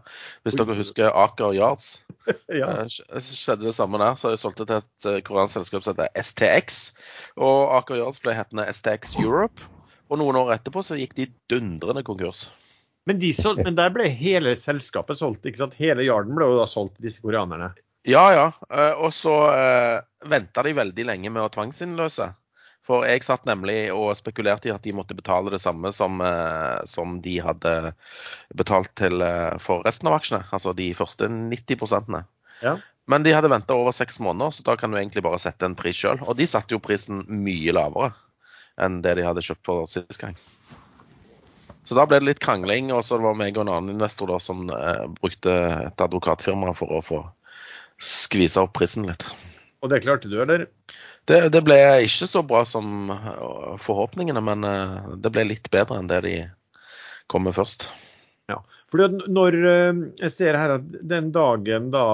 Hvis 0.46 0.56
dere 0.56 0.76
husker 0.78 1.12
Aker 1.12 1.56
Yards, 1.56 1.90
ja. 2.60 2.70
eh, 2.86 3.20
skjedde 3.20 3.68
det 3.68 3.76
samme 3.76 4.00
der. 4.00 4.16
Så 4.16 4.28
har 4.30 4.36
de 4.36 4.40
solgt 4.40 4.62
det 4.62 4.68
til 4.70 5.18
et 5.18 5.26
koreansk 5.26 5.60
selskap 5.60 5.84
som 5.84 5.96
heter 5.96 6.22
STX. 6.24 6.84
Og 7.36 7.74
Aker 7.80 8.00
Yards 8.00 8.22
ble 8.24 8.36
hetende 8.38 8.68
STX 8.72 9.18
Europe. 9.20 9.68
Og 10.08 10.22
noen 10.22 10.38
år 10.38 10.54
etterpå 10.56 10.84
så 10.86 10.96
gikk 10.96 11.16
de 11.18 11.28
dundrende 11.50 12.04
konkurs. 12.06 12.46
Men, 13.06 13.20
de 13.22 13.32
solgte, 13.36 13.66
men 13.68 13.76
der 13.78 13.92
ble 13.94 14.08
hele 14.10 14.56
selskapet 14.58 15.18
solgt, 15.18 15.44
ikke 15.46 15.60
sant? 15.60 15.76
Hele 15.78 16.02
Yarden 16.06 16.34
ble 16.34 16.48
jo 16.48 16.56
da 16.58 16.64
solgt 16.70 16.96
til 16.96 17.06
disse 17.06 17.22
koreanerne. 17.22 17.68
Ja, 18.06 18.24
ja. 18.34 18.46
Og 19.02 19.12
så 19.14 19.34
venta 20.26 20.62
de 20.66 20.74
veldig 20.74 21.06
lenge 21.06 21.30
med 21.30 21.42
å 21.42 21.50
tvangsinnløse. 21.54 22.32
For 22.86 23.02
jeg 23.02 23.24
satt 23.26 23.46
nemlig 23.48 23.88
og 23.90 24.12
spekulerte 24.18 24.70
i 24.70 24.74
at 24.74 24.84
de 24.84 24.94
måtte 24.94 25.16
betale 25.18 25.50
det 25.50 25.58
samme 25.62 25.90
som, 25.94 26.20
eh, 26.22 26.84
som 26.86 27.18
de 27.22 27.38
hadde 27.42 27.72
betalt 28.54 28.92
til 28.98 29.24
eh, 29.26 29.56
for 29.62 29.82
resten 29.86 30.10
av 30.10 30.20
aksjene. 30.20 30.44
Altså 30.54 30.74
de 30.76 30.92
første 30.94 31.28
90 31.28 32.22
Ja. 32.62 32.76
Men 33.06 33.22
de 33.22 33.34
hadde 33.34 33.50
venta 33.50 33.74
over 33.74 33.94
seks 33.94 34.18
måneder, 34.22 34.50
så 34.50 34.62
da 34.66 34.76
kan 34.78 34.90
du 34.90 34.98
egentlig 34.98 35.22
bare 35.22 35.38
sette 35.38 35.66
en 35.66 35.76
pris 35.78 35.98
sjøl. 35.98 36.22
Og 36.26 36.38
de 36.38 36.46
satte 36.46 36.74
jo 36.74 36.82
prisen 36.82 37.24
mye 37.26 37.74
lavere 37.74 38.14
enn 38.82 39.00
det 39.02 39.14
de 39.16 39.24
hadde 39.24 39.42
kjøpt 39.42 39.64
for 39.66 39.90
sist 39.90 40.20
gang. 40.20 40.36
Så 41.86 41.94
da 41.94 42.02
ble 42.06 42.18
det 42.18 42.26
litt 42.26 42.42
krangling, 42.42 42.90
og 42.92 43.04
så 43.06 43.18
var 43.22 43.34
det 43.34 43.40
meg 43.40 43.58
og 43.58 43.62
en 43.62 43.72
annen 43.72 43.94
investor 43.94 44.30
da, 44.30 44.40
som 44.42 44.66
eh, 44.74 45.04
brukte 45.20 45.54
et 45.86 46.02
advokatfirma 46.02 46.74
for 46.74 46.98
å 46.98 47.02
få 47.04 47.20
skvisa 48.02 48.66
opp 48.66 48.74
prisen 48.76 49.06
litt. 49.06 49.22
Og 49.84 49.92
det 49.92 50.02
klarte 50.02 50.30
du, 50.30 50.34
eller? 50.42 50.66
Det, 51.26 51.40
det 51.50 51.62
ble 51.66 51.76
ikke 52.06 52.28
så 52.30 52.42
bra 52.46 52.62
som 52.68 53.10
øh, 53.10 53.76
forhåpningene, 53.82 54.42
men 54.46 54.66
øh, 54.66 55.14
det 55.22 55.32
ble 55.34 55.48
litt 55.48 55.70
bedre 55.74 55.98
enn 55.98 56.10
det 56.10 56.22
de 56.26 56.34
kom 57.26 57.48
med 57.48 57.56
først. 57.56 57.88
Fordi 58.92 59.06
at 59.06 59.30
når 59.34 59.56
eh, 59.66 60.02
jeg 60.22 60.32
ser 60.32 60.58
her 60.58 60.76
at 60.76 60.84
den 61.10 61.32
dagen 61.34 61.88
da 61.94 62.04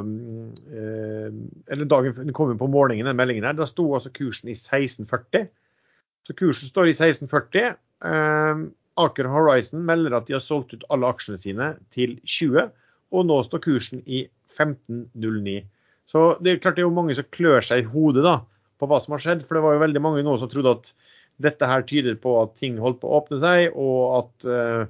eh, 0.00 1.30
Eller 1.66 1.88
dagen 1.90 2.14
den 2.16 2.34
kom 2.36 2.52
på 2.58 2.70
morgenen, 2.70 3.06
den 3.06 3.18
meldingen 3.18 3.44
her, 3.44 3.56
da 3.58 3.66
sto 3.66 3.88
altså 3.94 4.12
kursen 4.14 4.48
i 4.48 4.54
1640. 4.54 5.48
Så 6.26 6.36
kursen 6.38 6.70
står 6.70 6.90
i 6.90 6.94
1640. 6.94 7.74
Eh, 8.06 8.62
Aker 9.00 9.30
Horizon 9.32 9.82
melder 9.86 10.16
at 10.16 10.28
de 10.28 10.36
har 10.36 10.44
solgt 10.44 10.74
ut 10.74 10.86
alle 10.90 11.08
aksjene 11.10 11.40
sine 11.40 11.74
til 11.94 12.18
20, 12.24 12.70
og 13.10 13.26
nå 13.26 13.42
står 13.46 13.62
kursen 13.64 14.02
i 14.06 14.26
1509. 14.54 15.60
Så 16.10 16.24
det 16.42 16.52
er 16.52 16.62
klart 16.62 16.78
det 16.78 16.84
er 16.84 16.88
jo 16.88 16.94
mange 16.94 17.14
som 17.18 17.26
klør 17.32 17.64
seg 17.64 17.82
i 17.82 17.90
hodet 17.90 18.26
da, 18.26 18.40
på 18.80 18.88
hva 18.90 19.00
som 19.04 19.16
har 19.16 19.24
skjedd. 19.24 19.44
For 19.46 19.58
det 19.58 19.64
var 19.64 19.76
jo 19.76 19.84
veldig 19.84 20.02
mange 20.04 20.24
nå 20.26 20.38
som 20.40 20.50
trodde 20.50 20.78
at 20.78 20.92
dette 21.40 21.68
her 21.68 21.84
tyder 21.88 22.16
på 22.20 22.34
at 22.42 22.56
ting 22.60 22.80
holdt 22.80 23.00
på 23.00 23.08
å 23.08 23.20
åpne 23.20 23.38
seg, 23.40 23.76
og 23.78 24.00
at 24.18 24.48
eh, 24.50 24.88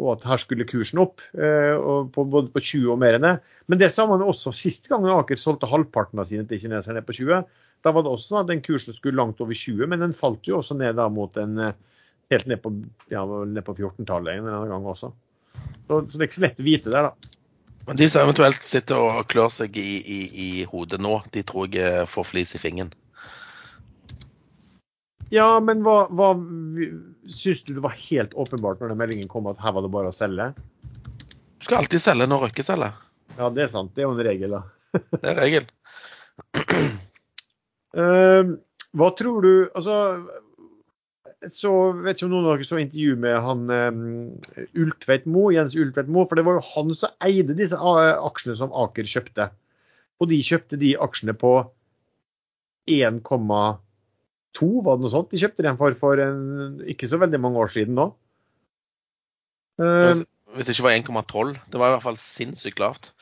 og 0.00 0.14
at 0.14 0.24
her 0.26 0.40
skulle 0.40 0.66
kursen 0.68 1.02
opp, 1.02 1.20
eh, 1.36 1.74
på, 2.14 2.24
både 2.24 2.50
på 2.54 2.62
20 2.62 2.94
og 2.94 3.00
mer 3.02 3.18
enn 3.18 3.26
det. 3.26 3.34
Men 3.70 3.80
det 3.80 3.90
sa 3.94 4.06
man 4.08 4.24
også 4.24 4.54
sist 4.56 4.88
gang 4.90 5.04
Aker 5.12 5.38
solgte 5.38 5.68
halvparten 5.70 6.20
av 6.22 6.28
sine 6.30 6.46
til 6.48 6.62
kineserne 6.62 7.04
på 7.04 7.14
20. 7.18 7.44
Da 7.84 7.92
var 7.94 8.04
det 8.04 8.12
også 8.12 8.32
sånn 8.32 8.42
at 8.42 8.50
den 8.50 8.62
kursen 8.64 8.96
skulle 8.96 9.20
langt 9.20 9.42
over 9.44 9.56
20, 9.56 9.84
men 9.90 10.02
den 10.02 10.16
falt 10.16 10.48
jo 10.48 10.58
også 10.60 10.78
ned 10.78 10.96
da 10.98 11.08
mot 11.12 11.36
en 11.40 11.60
eh, 11.60 11.76
helt 12.32 12.48
ned 12.48 12.62
på, 12.64 12.72
ja, 13.12 13.26
ned 13.26 13.66
på 13.66 13.76
14-tallet 13.76 14.38
en 14.38 14.46
eller 14.46 14.58
annen 14.62 14.72
gang 14.72 14.90
også. 14.94 15.12
Så, 15.52 16.00
så 16.00 16.16
det 16.16 16.22
er 16.22 16.28
ikke 16.30 16.40
så 16.40 16.46
lett 16.46 16.64
å 16.64 16.66
vite 16.66 16.94
der, 16.94 17.10
da. 17.10 17.38
Men 17.82 17.98
de 17.98 18.06
som 18.06 18.22
eventuelt 18.22 18.62
sitter 18.66 19.00
og 19.02 19.24
klør 19.30 19.50
seg 19.50 19.76
i, 19.76 19.98
i, 19.98 20.18
i 20.38 20.50
hodet 20.70 21.00
nå, 21.02 21.16
de 21.34 21.42
tror 21.46 21.66
jeg 21.74 22.06
får 22.08 22.28
flis 22.30 22.54
i 22.54 22.60
fingeren. 22.62 22.92
Ja, 25.32 25.46
men 25.64 25.80
hva, 25.84 26.10
hva 26.12 26.34
syns 27.32 27.62
du 27.64 27.72
det 27.72 27.84
var 27.84 27.96
helt 27.96 28.34
åpenbart 28.36 28.82
når 28.82 28.92
den 28.92 29.00
meldingen 29.00 29.30
kom 29.30 29.48
at 29.48 29.60
her 29.64 29.72
var 29.72 29.86
det 29.86 29.92
bare 29.94 30.10
å 30.10 30.14
selge? 30.16 30.50
Du 31.56 31.68
skal 31.68 31.80
alltid 31.80 32.02
selge 32.04 32.26
når 32.28 32.48
Røkke 32.48 32.64
selger. 32.66 32.98
Ja, 33.38 33.48
det 33.48 33.64
er 33.64 33.70
sant. 33.72 33.94
Det 33.94 34.02
er 34.02 34.10
jo 34.10 34.16
en 34.16 34.26
regel, 34.26 34.58
da. 34.58 34.62
Det 35.22 35.30
er 35.30 35.38
regel. 35.40 35.68
Uh, 37.96 38.56
hva 38.98 39.08
tror 39.16 39.44
du 39.44 39.52
Altså, 39.72 39.94
så 41.52 41.72
vet 41.96 42.18
ikke 42.18 42.26
om 42.28 42.34
noen 42.34 42.48
av 42.50 42.58
dere 42.58 42.66
så 42.68 42.80
intervju 42.82 43.14
med 43.24 43.38
han 43.46 43.62
um, 43.70 44.02
Ultveit 44.78 45.24
Mo, 45.24 45.46
Jens 45.54 45.74
Ultveit 45.78 46.10
Mo, 46.12 46.26
for 46.28 46.38
det 46.38 46.44
var 46.46 46.58
jo 46.58 46.66
han 46.74 46.92
som 46.98 47.14
eide 47.24 47.56
disse 47.58 47.78
eh, 47.78 48.12
aksjene 48.20 48.58
som 48.58 48.74
Aker 48.84 49.08
kjøpte. 49.08 49.48
Og 50.20 50.28
de 50.30 50.38
kjøpte 50.44 50.78
de 50.78 50.92
aksjene 51.02 51.34
på 51.38 51.54
1,2, 54.52 54.82
var 54.84 54.96
det 54.98 55.04
noe 55.06 55.12
sånt? 55.12 55.30
De 55.32 55.40
kjøpte 55.40 55.64
den 55.64 55.78
for 55.80 55.94
for 56.00 56.20
en, 56.20 56.80
ikke 56.92 57.08
så 57.08 57.18
veldig 57.22 57.40
mange 57.40 57.60
år 57.62 57.72
siden 57.72 57.94
nå. 57.96 58.08
Eh, 59.80 60.22
Hvis, 60.54 60.66
det 60.68 60.74
ikke 60.76 60.84
var 60.86 60.96
1,12. 61.24 61.54
Det 61.72 61.80
var 61.80 61.88
i 61.90 61.94
hvert 61.96 62.04
fall 62.06 62.18
sinnssykt 62.20 62.82
lavt. 62.82 63.12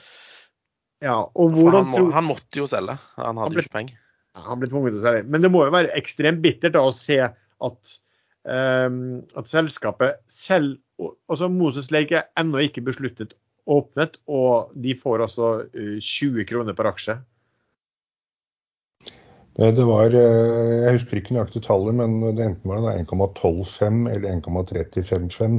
ja, 1.01 1.15
og 1.35 1.55
hvordan 1.55 1.87
han, 1.87 1.91
må, 1.95 2.11
han 2.13 2.27
måtte 2.27 2.59
jo 2.61 2.67
selge. 2.71 2.99
Han 3.17 3.25
Han 3.31 3.43
hadde 3.45 3.55
ble- 3.55 3.63
jo 3.65 3.69
ikke 3.69 3.77
penger. 3.79 3.99
Ja, 4.35 4.41
Han 4.49 4.61
ble 4.61 4.69
tvunget 4.71 4.93
til 4.95 5.01
å 5.01 5.07
selge. 5.07 5.25
Men 5.31 5.43
det 5.47 5.51
må 5.55 5.65
jo 5.65 5.73
være 5.75 5.95
ekstremt 5.99 6.43
bittert 6.43 6.75
da, 6.77 6.83
å 6.87 6.93
se 6.95 7.17
at, 7.23 7.95
um, 8.45 8.99
at 9.37 9.47
selskapet 9.51 10.21
selv 10.31 10.77
altså 11.31 11.49
Moses 11.49 11.89
Lake 11.95 12.13
er 12.19 12.27
ennå 12.37 12.61
ikke 12.67 12.83
besluttet 12.85 13.33
åpnet, 13.71 14.19
og 14.29 14.73
de 14.75 14.93
får 14.99 15.23
altså 15.25 15.47
eh, 15.73 15.97
20 16.03 16.45
kroner 16.51 16.75
per 16.77 16.91
aksje. 16.91 17.15
Det, 19.57 19.73
det 19.77 19.85
var, 19.85 20.15
eh, 20.15 20.77
Jeg 20.85 20.99
husker 20.99 21.21
ikke 21.21 21.35
nøyaktig 21.37 21.65
tallet, 21.67 21.97
men 21.99 22.21
det 22.37 22.47
enten 22.47 22.71
var 22.71 22.85
det 22.85 22.95
1,125 23.03 24.07
eller 24.13 24.29
1,355. 24.37 25.59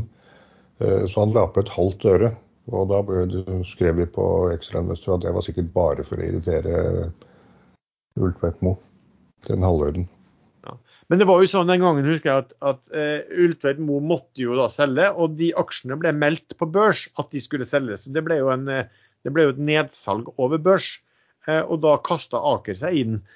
Eh, 0.79 1.03
Så 1.07 1.25
han 1.25 1.35
la 1.35 1.47
på 1.47 1.63
et 1.63 1.75
halvt 1.75 2.07
øre. 2.13 2.31
Og 2.71 2.87
da 2.91 3.01
ble 3.03 3.25
det, 3.27 3.59
skrev 3.67 3.97
vi 3.97 4.05
på 4.05 4.25
Ekstrainvestor 4.53 5.17
at 5.17 5.25
det 5.25 5.33
var 5.35 5.45
sikkert 5.45 5.73
bare 5.73 6.05
for 6.07 6.21
å 6.21 6.25
irritere 6.27 7.11
Ultveit 8.21 8.61
Mo. 8.61 8.77
Den 9.49 9.65
halvøren. 9.65 10.07
Men 11.11 11.19
det 11.19 11.25
var 11.27 11.41
jo 11.41 11.47
sånn 11.51 11.67
den 11.67 11.81
gangen 11.83 12.05
husker 12.07 12.29
jeg 12.29 12.43
at, 12.45 12.53
at 12.63 12.91
uh, 12.95 13.33
Ultveit 13.43 13.81
Mo 13.83 13.97
måtte 13.99 14.45
jo 14.45 14.53
da 14.55 14.69
selge, 14.71 15.09
og 15.11 15.33
de 15.35 15.49
aksjene 15.59 15.97
ble 15.99 16.13
meldt 16.15 16.55
på 16.55 16.69
børs 16.71 17.01
at 17.19 17.33
de 17.33 17.41
skulle 17.43 17.67
selges. 17.67 18.05
Det 18.07 18.23
ble 18.23 18.37
jo, 18.39 18.47
en, 18.53 18.63
eh, 18.71 18.87
det 19.25 19.33
ble 19.35 19.49
jo 19.49 19.51
et 19.51 19.59
nedsalg 19.59 20.29
over 20.37 20.61
børs. 20.61 20.93
uh, 21.49 21.65
og 21.65 21.81
da 21.83 21.97
kasta 22.05 22.39
Aker 22.53 22.79
seg 22.79 22.95
inn 23.01 23.17
eh, 23.17 23.35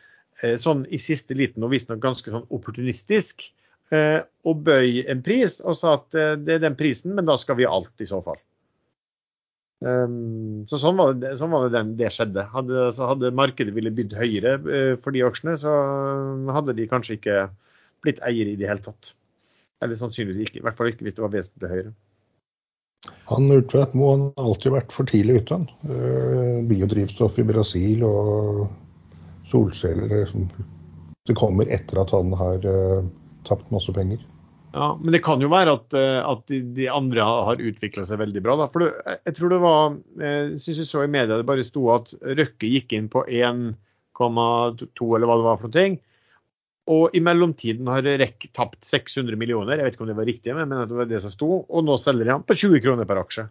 sånn 0.60 0.84
i 0.92 1.00
siste 1.00 1.38
liten 1.38 1.64
og 1.64 1.72
visstnok 1.72 2.02
ganske 2.04 2.32
sånn 2.34 2.48
opportunistisk. 2.54 3.46
Eh, 3.94 4.20
og 4.50 4.64
bøy 4.66 5.04
en 5.12 5.22
pris 5.26 5.60
og 5.62 5.78
sa 5.78 6.00
at 6.00 6.18
eh, 6.18 6.34
det 6.42 6.58
er 6.58 6.64
den 6.64 6.78
prisen, 6.78 7.14
men 7.18 7.28
da 7.28 7.38
skal 7.38 7.60
vi 7.60 7.68
ha 7.68 7.74
alt 7.76 8.02
i 8.02 8.10
så 8.10 8.22
fall. 8.26 8.40
Um, 9.86 10.64
så 10.70 10.80
sånn 10.82 10.96
var 10.98 11.12
det, 11.20 11.34
sånn 11.38 11.52
var 11.52 11.68
det 11.68 11.76
den 11.76 11.92
det 12.00 12.10
skjedde. 12.16 12.48
Hadde, 12.54 12.88
hadde 12.96 13.34
markedet 13.36 13.76
ville 13.76 13.94
bydd 13.94 14.16
høyere 14.18 14.56
eh, 14.64 14.94
for 15.04 15.14
de 15.14 15.22
aksjene, 15.28 15.58
så 15.62 15.76
hadde 16.56 16.78
de 16.78 16.88
kanskje 16.90 17.20
ikke 17.20 17.38
blitt 18.06 18.24
eiere 18.26 18.56
i 18.56 18.58
det 18.60 18.70
hele 18.72 18.82
tatt. 18.86 19.14
Eller 19.84 20.00
sannsynligvis 20.00 20.50
ikke. 20.50 20.64
I 20.64 20.66
hvert 20.66 20.80
fall 20.80 20.90
ikke 20.90 21.06
hvis 21.06 21.18
det 21.18 21.26
var 21.26 21.36
vesentlig 21.36 21.74
høyere. 21.74 21.94
Han 23.30 23.52
Ultveit 23.54 23.94
må 23.98 24.08
han 24.14 24.26
alltid 24.42 24.74
vært 24.74 24.96
for 24.96 25.10
tidlig 25.10 25.44
ute. 25.44 25.60
Eh, 25.86 26.58
Biodrivstoff 26.66 27.38
i 27.42 27.46
Brasil 27.46 28.02
og 28.08 28.66
solceller. 29.56 30.12
liksom. 30.12 30.50
Det 31.26 31.40
kommer 31.40 31.72
etter 31.74 32.04
at 32.04 32.12
han 32.14 32.34
har 32.38 32.66
uh, 32.68 33.08
tapt 33.48 33.72
masse 33.74 33.94
penger. 33.96 34.22
Ja, 34.76 35.00
Men 35.02 35.14
det 35.16 35.22
kan 35.24 35.40
jo 35.40 35.48
være 35.48 35.78
at, 35.78 35.94
eh, 35.96 36.18
at 36.20 36.42
de, 36.52 36.58
de 36.76 36.90
andre 36.92 37.24
har, 37.24 37.62
utvikla 37.64 38.04
seg 38.04 38.20
veldig 38.20 38.42
bra. 38.44 38.58
Da. 38.60 38.66
For 38.74 38.84
det, 38.84 39.20
jeg 39.30 39.36
tror 39.38 39.54
det 39.54 39.60
var 39.64 39.94
Jeg 40.20 40.58
syns 40.60 40.82
jeg 40.82 40.90
så 40.90 41.04
i 41.06 41.12
media 41.14 41.38
det 41.40 41.48
bare 41.48 41.64
sto 41.64 41.86
at 41.94 42.12
Røkke 42.20 42.68
gikk 42.74 42.92
inn 42.98 43.08
på 43.12 43.24
1,2 43.24 43.72
eller 45.16 45.32
hva 45.32 45.38
det 45.40 45.48
var 45.48 45.62
for 45.62 45.72
noe. 45.72 45.86
Og 46.92 47.16
i 47.18 47.22
mellomtiden 47.24 47.88
har 47.90 48.06
REC 48.06 48.50
tapt 48.54 48.84
600 48.86 49.40
millioner. 49.40 49.80
Jeg 49.80 49.88
vet 49.88 49.96
ikke 49.96 50.04
om 50.06 50.12
det 50.12 50.18
var 50.20 50.28
riktig, 50.30 50.58
men 50.60 50.76
det 50.76 51.00
var 51.00 51.08
det 51.10 51.24
som 51.24 51.34
sto. 51.34 51.50
Og 51.64 51.88
nå 51.88 51.96
selger 52.02 52.28
de 52.28 52.36
han 52.36 52.44
på 52.46 52.60
20 52.60 52.84
kroner 52.84 53.08
per 53.10 53.24
aksje. 53.24 53.48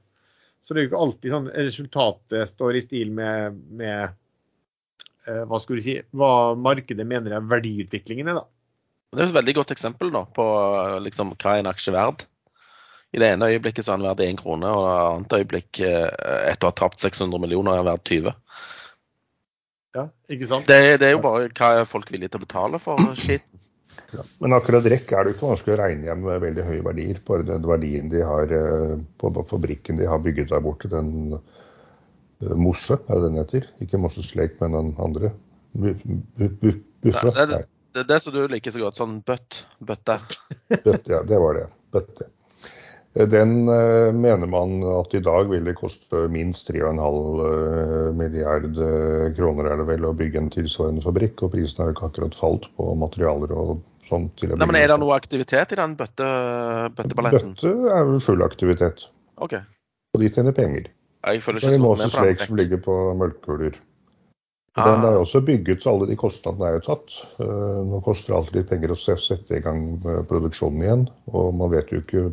Så 0.65 0.73
det 0.73 0.81
er 0.81 0.87
jo 0.87 0.91
ikke 0.93 1.03
alltid 1.07 1.35
sånn 1.35 1.49
resultatet 1.57 2.53
står 2.53 2.79
i 2.79 2.85
stil 2.85 3.11
med, 3.17 3.57
med 3.81 3.97
eh, 3.97 4.13
hva 5.25 5.61
skulle 5.63 5.81
du 5.81 5.87
si, 5.87 5.97
hva 6.13 6.53
markedet 6.59 7.07
mener 7.09 7.33
er 7.33 7.49
verdiutviklingen 7.49 8.29
er, 8.33 8.43
da. 8.43 8.45
Det 9.15 9.23
er 9.23 9.31
et 9.31 9.37
veldig 9.37 9.55
godt 9.61 9.73
eksempel 9.75 10.11
da, 10.15 10.25
på 10.27 10.45
liksom, 11.05 11.35
hva 11.39 11.55
er 11.55 11.63
en 11.63 11.71
aksje 11.71 11.95
verd. 11.95 12.25
I 13.15 13.21
det 13.23 13.31
ene 13.31 13.49
øyeblikket 13.53 13.87
så 13.87 13.95
er 13.95 14.01
den 14.01 14.09
verdt 14.09 14.25
1 14.27 14.41
krone, 14.41 14.71
og 14.75 14.85
i 14.85 14.91
det 14.91 15.03
annet 15.09 15.35
øyeblikk, 15.39 15.81
eh, 15.87 16.07
etter 16.51 16.67
å 16.67 16.73
ha 16.73 16.79
tapt 16.81 17.05
600 17.05 17.43
millioner, 17.43 17.77
er 17.77 17.85
den 17.85 17.91
verdt 17.93 18.11
20. 18.11 18.35
Ja, 19.95 20.09
ikke 20.35 20.49
sant? 20.51 20.67
Det, 20.67 20.97
det 20.99 21.09
er 21.09 21.15
jo 21.15 21.23
bare 21.23 21.51
hva 21.55 21.69
er 21.79 21.87
folk 21.87 22.11
villige 22.11 22.35
til 22.35 22.43
å 22.43 22.47
betale 22.49 22.81
for 22.83 23.15
skit. 23.21 23.47
Men 24.43 24.55
akkurat 24.55 24.87
REC 24.87 25.11
er 25.11 25.27
det 25.27 25.33
jo 25.33 25.37
ikke 25.37 25.51
vanskelig 25.53 25.75
å 25.75 25.79
regne 25.79 26.09
hjem 26.09 26.25
med 26.27 26.43
veldig 26.43 26.65
høye 26.67 26.87
verdier. 26.87 27.21
Bare 27.27 27.47
den 27.47 27.67
verdien 27.67 28.11
de 28.11 28.23
har 28.27 28.55
eh, 28.59 28.97
på 29.19 29.31
fabrikken 29.51 29.99
de 29.99 30.11
har 30.11 30.23
bygget 30.23 30.51
der 30.51 30.63
borte, 30.65 30.91
den 30.91 31.39
eh, 31.39 31.63
Mosse, 32.41 32.99
er 33.09 33.15
det 33.21 33.23
den 33.31 33.39
heter? 33.41 33.69
Ikke 33.85 33.99
Mosses 34.01 34.35
Lake, 34.37 34.57
men 34.61 34.73
den 34.73 34.95
andre. 34.99 35.31
Bu- 35.77 35.95
bu- 36.39 36.51
bu- 36.61 36.81
Buffe? 37.03 37.31
Nei, 37.35 37.47
det- 37.47 37.67
Det 37.95 38.09
det 38.09 38.23
som 38.23 38.33
du 38.35 38.41
liker 38.49 38.71
så 38.75 38.81
godt, 38.83 38.97
sånn 38.99 39.21
bøtt. 39.23 39.65
Bøtte. 39.79 40.17
bøtte, 40.85 41.07
ja, 41.13 41.23
det 41.23 41.39
var 41.39 41.55
det. 41.55 41.67
Bøtte. 41.95 42.25
Eh, 43.15 43.27
Den 43.31 43.69
eh, 43.71 44.11
mener 44.11 44.47
man 44.51 44.83
at 44.83 45.15
i 45.15 45.21
dag 45.23 45.47
vil 45.49 45.63
det 45.65 45.77
koste 45.79 46.25
minst 46.29 46.67
3,5 46.73 46.99
eh, 47.47 48.09
milliard 48.19 48.67
eh, 48.75 49.29
kroner 49.37 49.71
er 49.71 49.77
det 49.79 49.87
vel 49.93 50.09
å 50.09 50.15
bygge 50.19 50.41
en 50.43 50.51
tilsvarende 50.51 51.05
fabrikk, 51.07 51.45
og 51.47 51.53
prisen 51.55 51.85
har 51.85 51.93
jo 51.93 51.95
ikke 51.95 52.09
akkurat 52.11 52.35
falt 52.35 52.67
på 52.75 52.89
materialer 52.99 53.53
og 53.55 53.79
sånn. 54.09 54.27
til 54.41 54.51
å 54.51 54.59
Nei, 54.59 54.67
men 54.67 54.81
Er 54.83 54.89
det 54.91 54.99
noe 54.99 55.15
aktivitet 55.15 55.73
i 55.73 55.79
den 55.79 55.95
bøtte, 55.95 56.27
bøtteballetten? 56.99 57.55
Bøtte 57.55 57.95
er 57.95 58.05
vel 58.11 58.19
full 58.27 58.43
aktivitet, 58.43 59.07
OK. 59.39 59.55
og 59.55 60.21
de 60.21 60.29
tjener 60.35 60.53
penger. 60.53 60.91
Jeg 61.25 61.43
føler 61.43 61.61
Så 61.61 61.73
ikke 61.73 61.75
er 61.75 61.81
det 61.81 61.83
så 61.83 61.89
Moses. 61.89 62.15
Lake 62.21 62.47
som 62.47 62.57
ligger 62.61 62.81
på 62.85 62.95
mølkekuler. 63.21 63.77
Ah. 64.75 64.89
Den 64.91 65.05
er 65.07 65.21
også 65.21 65.41
bygget, 65.47 65.83
så 65.83 65.93
alle 65.95 66.09
de 66.11 66.17
kostnadene 66.19 66.67
er 66.67 66.79
jo 66.79 66.87
tatt. 66.89 67.15
Eh, 67.41 67.79
Nå 67.89 68.01
koster 68.05 68.33
det 68.33 68.39
alltid 68.39 68.59
litt 68.59 68.73
penger 68.73 68.95
å 68.95 68.99
sette 68.99 69.57
i 69.57 69.63
gang 69.63 69.85
produksjonen 70.29 70.83
igjen. 70.83 71.05
Og 71.31 71.55
man 71.55 71.71
vet 71.73 71.93
jo 71.95 72.03
ikke 72.03 72.27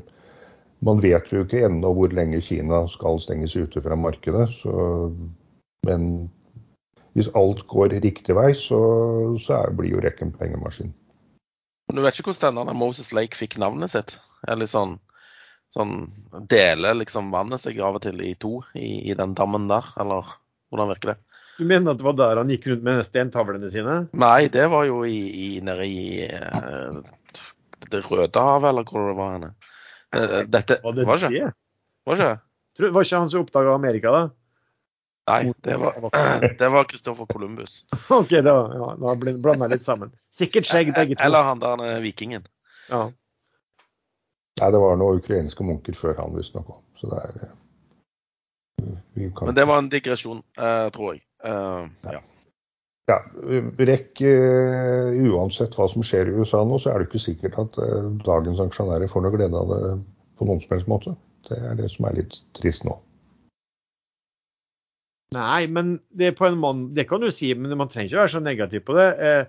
man 0.81 1.01
vet 1.01 1.29
jo 1.29 1.43
ikke 1.45 1.61
ennå 1.67 1.91
hvor 1.93 2.13
lenge 2.13 2.41
Kina 2.41 2.87
skal 2.89 3.19
stenges 3.21 3.53
ute 3.53 3.83
fra 3.85 3.97
markedet. 3.97 4.47
Så, 4.63 5.11
men 5.85 6.07
hvis 7.13 7.29
alt 7.37 7.61
går 7.69 7.99
riktig 8.01 8.35
vei, 8.37 8.49
så, 8.57 8.81
så 9.45 9.61
blir 9.77 9.93
jo 9.93 10.01
rekken 10.01 10.33
pengemaskin. 10.33 10.89
Du 11.91 12.01
vet 12.01 12.17
ikke 12.17 12.31
hvordan 12.31 12.57
denne 12.61 12.73
Moses 12.77 13.11
Lake 13.13 13.37
fikk 13.37 13.59
navnet 13.61 13.93
sitt? 13.93 14.15
Eller 14.49 14.69
sånn, 14.69 14.95
sånn 15.75 15.95
Deler 16.51 16.97
liksom 16.99 17.29
vannet 17.33 17.61
seg 17.63 17.79
av 17.83 17.97
og 17.99 18.03
til 18.03 18.19
i 18.25 18.33
to 18.39 18.57
i, 18.75 19.09
i 19.11 19.15
den 19.17 19.35
dammen 19.37 19.69
der? 19.71 19.87
Eller 20.01 20.27
hvordan 20.71 20.91
virker 20.91 21.13
det? 21.13 21.17
Du 21.59 21.65
mener 21.67 21.91
at 21.93 21.99
det 22.01 22.05
var 22.07 22.15
der 22.17 22.39
han 22.41 22.49
gikk 22.49 22.67
rundt 22.71 22.83
med 22.87 23.03
stentavlene 23.05 23.69
sine? 23.69 23.97
Nei, 24.17 24.47
det 24.51 24.65
var 24.71 24.85
jo 24.87 25.01
i, 25.05 25.17
i, 25.29 25.49
nede 25.63 25.85
i 25.85 26.23
eh, 26.25 27.01
det 27.91 28.03
Rødehavet, 28.07 28.69
eller 28.71 28.87
hvor 28.87 29.09
det 29.11 29.17
var 29.19 29.33
henne. 29.35 29.51
Eh, 30.15 30.37
Dette 30.49 30.79
Var 30.83 30.95
det 30.97 31.05
var 31.07 31.25
ikke? 31.27 31.51
Var 32.07 32.15
det 32.17 32.25
ikke? 32.29 32.39
Tror- 32.79 32.93
Var 32.95 33.05
ikke 33.07 33.19
han 33.19 33.29
som 33.33 33.43
oppdaga 33.45 33.75
Amerika, 33.75 34.11
da? 34.15 34.23
Nei, 35.29 35.53
det 35.63 35.75
var, 35.77 35.99
det 36.63 36.69
var 36.73 36.87
Christopher 36.89 37.27
Columbus. 37.29 37.83
OK, 38.09 38.31
da, 38.41 38.55
ja, 38.73 38.87
da 39.03 39.15
blanda 39.21 39.67
jeg 39.67 39.75
litt 39.75 39.85
sammen. 39.85 40.15
Sikkert 40.33 40.65
skjegg, 40.71 40.95
begge 40.97 41.15
to. 41.19 41.23
Eller 41.27 41.45
han 41.51 41.61
der 41.61 41.83
eh, 41.85 41.99
vikingen. 42.03 42.47
Ja. 42.89 43.05
Nei, 44.61 44.69
det 44.73 44.81
var 44.81 44.99
noen 44.99 45.21
ukrainske 45.21 45.65
munker 45.65 45.97
før 45.97 46.19
han 46.21 46.35
visstnok 46.37 46.69
òg. 46.69 46.81
Så 47.01 47.09
det 47.09 47.21
er 47.21 47.45
eh, 47.45 48.97
vi 49.17 49.29
kan 49.33 49.49
Men 49.49 49.57
det 49.57 49.65
var 49.69 49.81
en 49.81 49.89
digresjon, 49.89 50.43
eh, 50.57 50.87
tror 50.93 51.15
jeg. 51.15 51.23
Uh, 51.41 51.89
ja. 52.05 52.21
Ja, 53.09 53.17
Rekk, 53.89 54.21
uh, 54.21 55.09
uansett 55.33 55.73
hva 55.75 55.87
som 55.89 56.05
skjer 56.05 56.29
i 56.29 56.35
USA 56.37 56.61
nå, 56.63 56.77
så 56.79 56.91
er 56.91 57.01
det 57.01 57.09
ikke 57.09 57.23
sikkert 57.23 57.57
at 57.59 57.79
uh, 57.81 58.11
dagens 58.23 58.61
aksjonærer 58.61 59.09
får 59.09 59.25
noe 59.25 59.33
glede 59.33 59.57
av 59.57 59.73
det 59.73 59.95
på 60.37 60.47
noen 60.47 60.61
som 60.61 60.75
helst 60.75 60.91
måte. 60.91 61.15
Det 61.49 61.57
er 61.57 61.79
det 61.79 61.89
som 61.91 62.05
er 62.07 62.21
litt 62.21 62.37
trist 62.57 62.85
nå. 62.85 62.95
Nei, 65.35 65.67
men 65.71 65.95
det, 66.11 66.27
er 66.27 66.35
på 66.35 66.47
en 66.49 66.59
måte, 66.59 66.89
det 66.97 67.07
kan 67.07 67.23
du 67.23 67.29
si, 67.31 67.53
men 67.55 67.71
man 67.79 67.89
trenger 67.91 68.09
ikke 68.09 68.19
være 68.19 68.33
så 68.33 68.41
negativ 68.43 68.83
på 68.87 68.97
det. 68.97 69.07
Eh, 69.23 69.43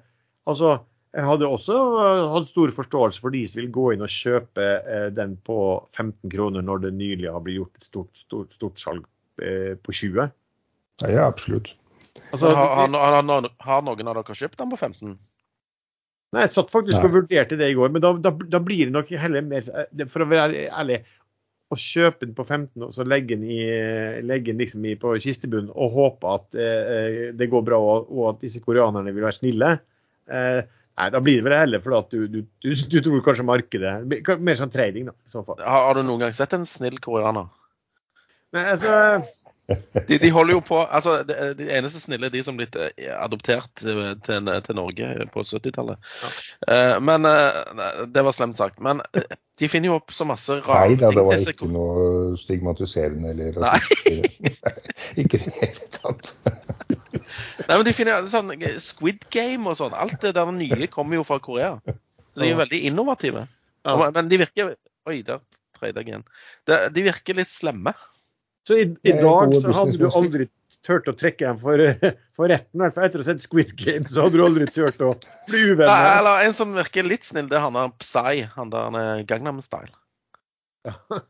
altså, 0.47 0.77
jeg 1.13 1.29
hadde 1.29 1.49
også 1.49 1.75
eh, 1.77 2.23
hatt 2.33 2.49
stor 2.49 2.73
forståelse 2.77 3.21
for 3.21 3.35
de 3.35 3.43
som 3.49 3.61
vil 3.61 3.73
gå 3.75 3.89
inn 3.93 4.05
og 4.05 4.13
kjøpe 4.13 4.69
eh, 4.81 5.09
den 5.13 5.37
på 5.45 5.59
15 5.93 6.33
kroner 6.33 6.65
når 6.65 6.87
det 6.87 6.95
nylig 6.97 7.29
har 7.29 7.45
blitt 7.45 7.61
gjort 7.61 7.81
et 7.81 7.89
stort, 7.91 8.13
stort, 8.17 8.57
stort 8.57 8.81
salg 8.81 9.05
eh, 9.45 9.75
på 9.77 9.93
20. 9.93 10.33
Ja, 11.03 11.11
ja 11.13 11.27
absolutt. 11.29 11.75
Altså, 12.33 12.53
har, 12.57 12.89
har, 12.89 13.21
har, 13.29 13.51
har 13.67 13.85
noen 13.85 14.09
av 14.09 14.19
dere 14.21 14.39
kjøpt 14.41 14.59
den 14.61 14.73
på 14.73 14.81
15? 14.81 15.13
Nei, 16.33 16.47
Jeg 16.47 16.53
satt 16.55 16.73
faktisk 16.73 16.97
Nei. 16.97 17.09
og 17.09 17.17
vurderte 17.19 17.61
det 17.61 17.69
i 17.69 17.77
går, 17.77 17.93
men 17.93 18.05
da, 18.05 18.15
da, 18.17 18.33
da 18.33 18.61
blir 18.65 18.89
det 18.89 18.95
nok 18.95 19.11
heller 19.21 19.45
mer 19.45 19.67
For 20.09 20.25
å 20.25 20.31
være 20.31 20.67
ærlig, 20.73 21.03
å 21.73 21.77
kjøpe 21.77 22.27
den 22.27 22.37
på 22.37 22.45
15 22.45 22.85
og 22.85 22.93
så 22.93 23.05
legge 23.05 23.37
den, 23.37 23.45
i, 23.49 23.63
legge 24.25 24.53
den 24.53 24.61
liksom 24.61 24.85
i, 24.89 24.97
på 25.01 25.15
kistebunnen 25.25 25.73
og 25.73 25.97
håpe 25.97 26.37
at 26.37 26.57
eh, 26.57 27.33
det 27.37 27.49
går 27.53 27.65
bra 27.65 27.79
og, 27.81 28.13
og 28.13 28.31
at 28.33 28.43
disse 28.45 28.61
koreanerne 28.65 29.13
vil 29.13 29.25
være 29.25 29.39
snille, 29.39 29.71
eh, 30.29 30.61
nei, 30.99 31.09
da 31.15 31.21
blir 31.25 31.41
det 31.41 31.47
vel 31.49 31.57
heller 31.57 31.83
fordi 31.85 31.99
at 31.99 32.15
du, 32.15 32.25
du, 32.29 32.41
du, 32.65 32.73
du 32.95 32.99
tror 33.01 33.23
kanskje 33.27 33.47
markedet 33.49 33.95
Mer 34.41 34.61
sånn 34.61 34.73
trading, 34.73 35.11
da, 35.11 35.17
i 35.27 35.35
så 35.35 35.45
fall. 35.47 35.61
Har, 35.65 35.89
har 35.89 35.99
du 35.99 36.05
noen 36.07 36.27
gang 36.27 36.35
sett 36.37 36.55
en 36.57 36.69
snill 36.69 36.99
koreaner? 37.03 37.49
Nei, 38.53 38.67
altså 38.75 39.23
De, 40.09 40.19
de 40.19 40.29
holder 40.35 40.57
jo 40.57 40.61
på 40.67 40.81
altså 40.83 41.15
De, 41.25 41.37
de 41.57 41.69
eneste 41.73 42.01
snille 42.03 42.27
er 42.29 42.35
de 42.35 42.43
som 42.45 42.59
blitt 42.59 42.77
eh, 42.77 43.13
adoptert 43.15 43.71
til, 43.79 44.01
til, 44.27 44.51
til 44.67 44.77
Norge 44.77 45.29
på 45.33 45.45
70-tallet. 45.47 46.11
Ja. 46.67 46.99
men 47.01 47.29
eh, 47.29 48.03
Det 48.13 48.25
var 48.27 48.37
slemt 48.37 48.59
sagt. 48.59 48.83
Men 48.85 49.01
eh, 49.17 49.39
de 49.63 49.71
finner 49.71 49.93
jo 49.93 50.01
opp 50.01 50.13
så 50.13 50.27
masse 50.29 50.59
rare 50.67 50.91
ting. 50.91 50.99
Nei 50.99 51.01
da, 51.01 51.13
det 51.15 51.25
var 51.29 51.47
ikke 51.55 51.71
noe 51.71 52.35
stigmatiserende 52.43 53.33
eller 53.33 53.63
Nei. 53.63 53.79
rasistisk. 53.79 54.69
Ikke 55.23 55.39
i 55.39 55.47
det 55.47 55.57
hele 55.61 55.89
tatt. 55.95 56.35
Nei, 57.67 57.75
men 57.77 57.87
de 57.89 57.95
finner 57.97 58.29
sånn 58.31 58.55
eh, 58.59 58.79
Squid 58.83 59.27
Game 59.35 59.71
og 59.71 59.79
sånn. 59.79 59.97
Alt 59.97 60.21
det 60.25 60.35
der 60.37 60.53
nye 60.55 60.89
kommer 60.93 61.21
jo 61.21 61.27
fra 61.27 61.41
Korea. 61.43 61.75
Så 62.33 62.41
de 62.41 62.53
er 62.53 62.61
veldig 62.61 62.81
innovative. 62.89 63.47
Ja. 63.87 63.99
Men 64.15 64.31
de 64.31 64.41
virker 64.45 64.75
Oi, 65.11 65.19
der 65.27 65.41
trøyde 65.75 66.03
jeg 66.03 66.13
igjen. 66.13 66.27
De, 66.71 66.77
de 66.95 67.07
virker 67.09 67.39
litt 67.41 67.51
slemme. 67.51 67.95
Så 68.69 68.77
i, 68.79 68.85
i 69.03 69.15
dag 69.19 69.55
så 69.59 69.73
hadde 69.75 69.99
du 69.99 70.07
aldri 70.07 70.47
turt 70.87 71.09
å 71.11 71.15
trekke 71.19 71.49
dem 71.49 71.59
for, 71.63 71.83
for 72.39 72.51
retten. 72.53 72.79
i 72.79 72.85
hvert 72.85 72.95
fall 72.95 73.09
Etter 73.09 73.23
å 73.23 73.25
ha 73.25 73.31
sett 73.33 73.43
Squid 73.45 73.75
Game, 73.79 74.07
så 74.11 74.27
hadde 74.27 74.39
du 74.39 74.45
aldri 74.47 74.69
turt 74.71 75.03
å 75.03 75.13
bli 75.49 75.59
Nei, 75.59 75.73
uvenner. 75.75 76.07
eller 76.21 76.47
en 76.47 76.55
som 76.57 76.77
virker 76.77 77.07
litt 77.07 77.27
snill, 77.27 77.51
det 77.51 77.59
er 77.59 77.67
han 77.67 77.79
der 77.79 77.93
Psy. 78.03 78.47
Han 78.57 78.73
der 78.75 78.99
er 79.03 79.27
Gangnam 79.27 79.59
Style. 79.65 79.95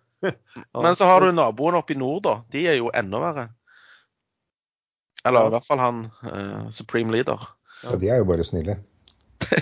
Men 0.84 0.96
så 0.96 1.08
har 1.08 1.24
du 1.24 1.32
naboen 1.34 1.76
oppe 1.80 1.96
i 1.96 1.98
nord, 1.98 2.22
da. 2.28 2.36
De 2.52 2.66
er 2.70 2.78
jo 2.78 2.92
enda 2.94 3.20
verre. 3.24 3.48
Eller 5.28 5.46
i 5.46 5.52
hvert 5.54 5.66
fall 5.66 5.78
han 5.82 6.06
uh, 6.26 6.70
Supreme 6.74 7.12
Leader. 7.14 7.44
Ja, 7.82 7.96
de 7.98 8.08
er 8.10 8.22
jo 8.22 8.30
bare 8.30 8.46
snille. 8.46 8.78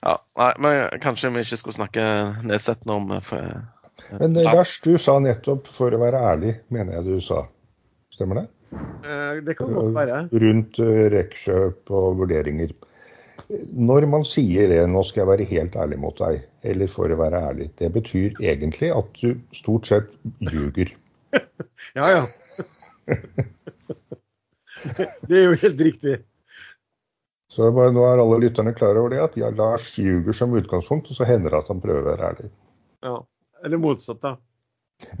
Ja, 0.00 0.14
nei, 0.40 0.52
men 0.64 1.00
kanskje 1.02 1.28
vi 1.34 1.42
ikke 1.44 1.58
skulle 1.60 1.76
snakke 1.76 2.04
nedsettende 2.48 2.94
om 2.96 3.10
for, 3.24 3.42
uh, 3.44 4.20
Men 4.20 4.36
eh, 4.36 4.46
Lars, 4.48 4.78
du 4.80 4.96
sa 5.00 5.18
nettopp 5.20 5.68
'for 5.68 5.92
å 5.92 6.00
være 6.00 6.22
ærlig', 6.32 6.54
mener 6.72 6.96
jeg 6.96 7.04
du 7.04 7.20
sa. 7.24 7.42
Stemmer 8.14 8.40
det? 8.40 8.46
Eh, 9.04 9.40
Det 9.44 9.56
kan 9.58 9.72
godt 9.74 9.94
være. 9.94 10.20
Rundt 10.32 10.80
eh, 10.80 11.02
rekkjøp 11.12 11.90
og 11.90 12.20
vurderinger. 12.22 12.72
Når 13.72 14.06
man 14.10 14.24
sier 14.26 14.68
det, 14.72 14.80
nå 14.90 15.02
skal 15.06 15.22
jeg 15.22 15.30
være 15.30 15.48
helt 15.52 15.76
ærlig 15.76 15.98
mot 16.02 16.18
deg, 16.18 16.40
eller 16.66 16.90
for 16.90 17.12
å 17.12 17.18
være 17.20 17.42
ærlig, 17.50 17.68
det 17.78 17.92
betyr 17.94 18.40
egentlig 18.42 18.90
at 18.96 19.20
du 19.20 19.36
stort 19.54 19.86
sett 19.92 20.12
ljuger. 20.40 20.94
Ja, 21.96 22.08
ja. 22.12 22.24
Det 25.28 25.38
er 25.38 25.46
jo 25.50 25.60
helt 25.62 25.84
riktig. 25.88 26.16
Så 27.52 27.70
bare, 27.72 27.92
nå 27.94 28.02
er 28.04 28.20
alle 28.20 28.40
lytterne 28.42 28.74
klar 28.76 28.98
over 28.98 29.14
det, 29.14 29.22
at 29.22 29.36
ja, 29.38 29.52
Lars 29.54 29.94
ljuger 29.98 30.34
som 30.36 30.54
utgangspunkt, 30.58 31.08
og 31.10 31.18
så 31.18 31.28
hender 31.28 31.54
det 31.54 31.62
at 31.62 31.70
han 31.72 31.80
prøver 31.80 32.02
å 32.02 32.10
være 32.10 32.30
ærlig. 32.32 32.50
Ja. 33.06 33.16
Eller 33.64 33.80
motsatt, 33.80 34.20
da. 34.20 34.34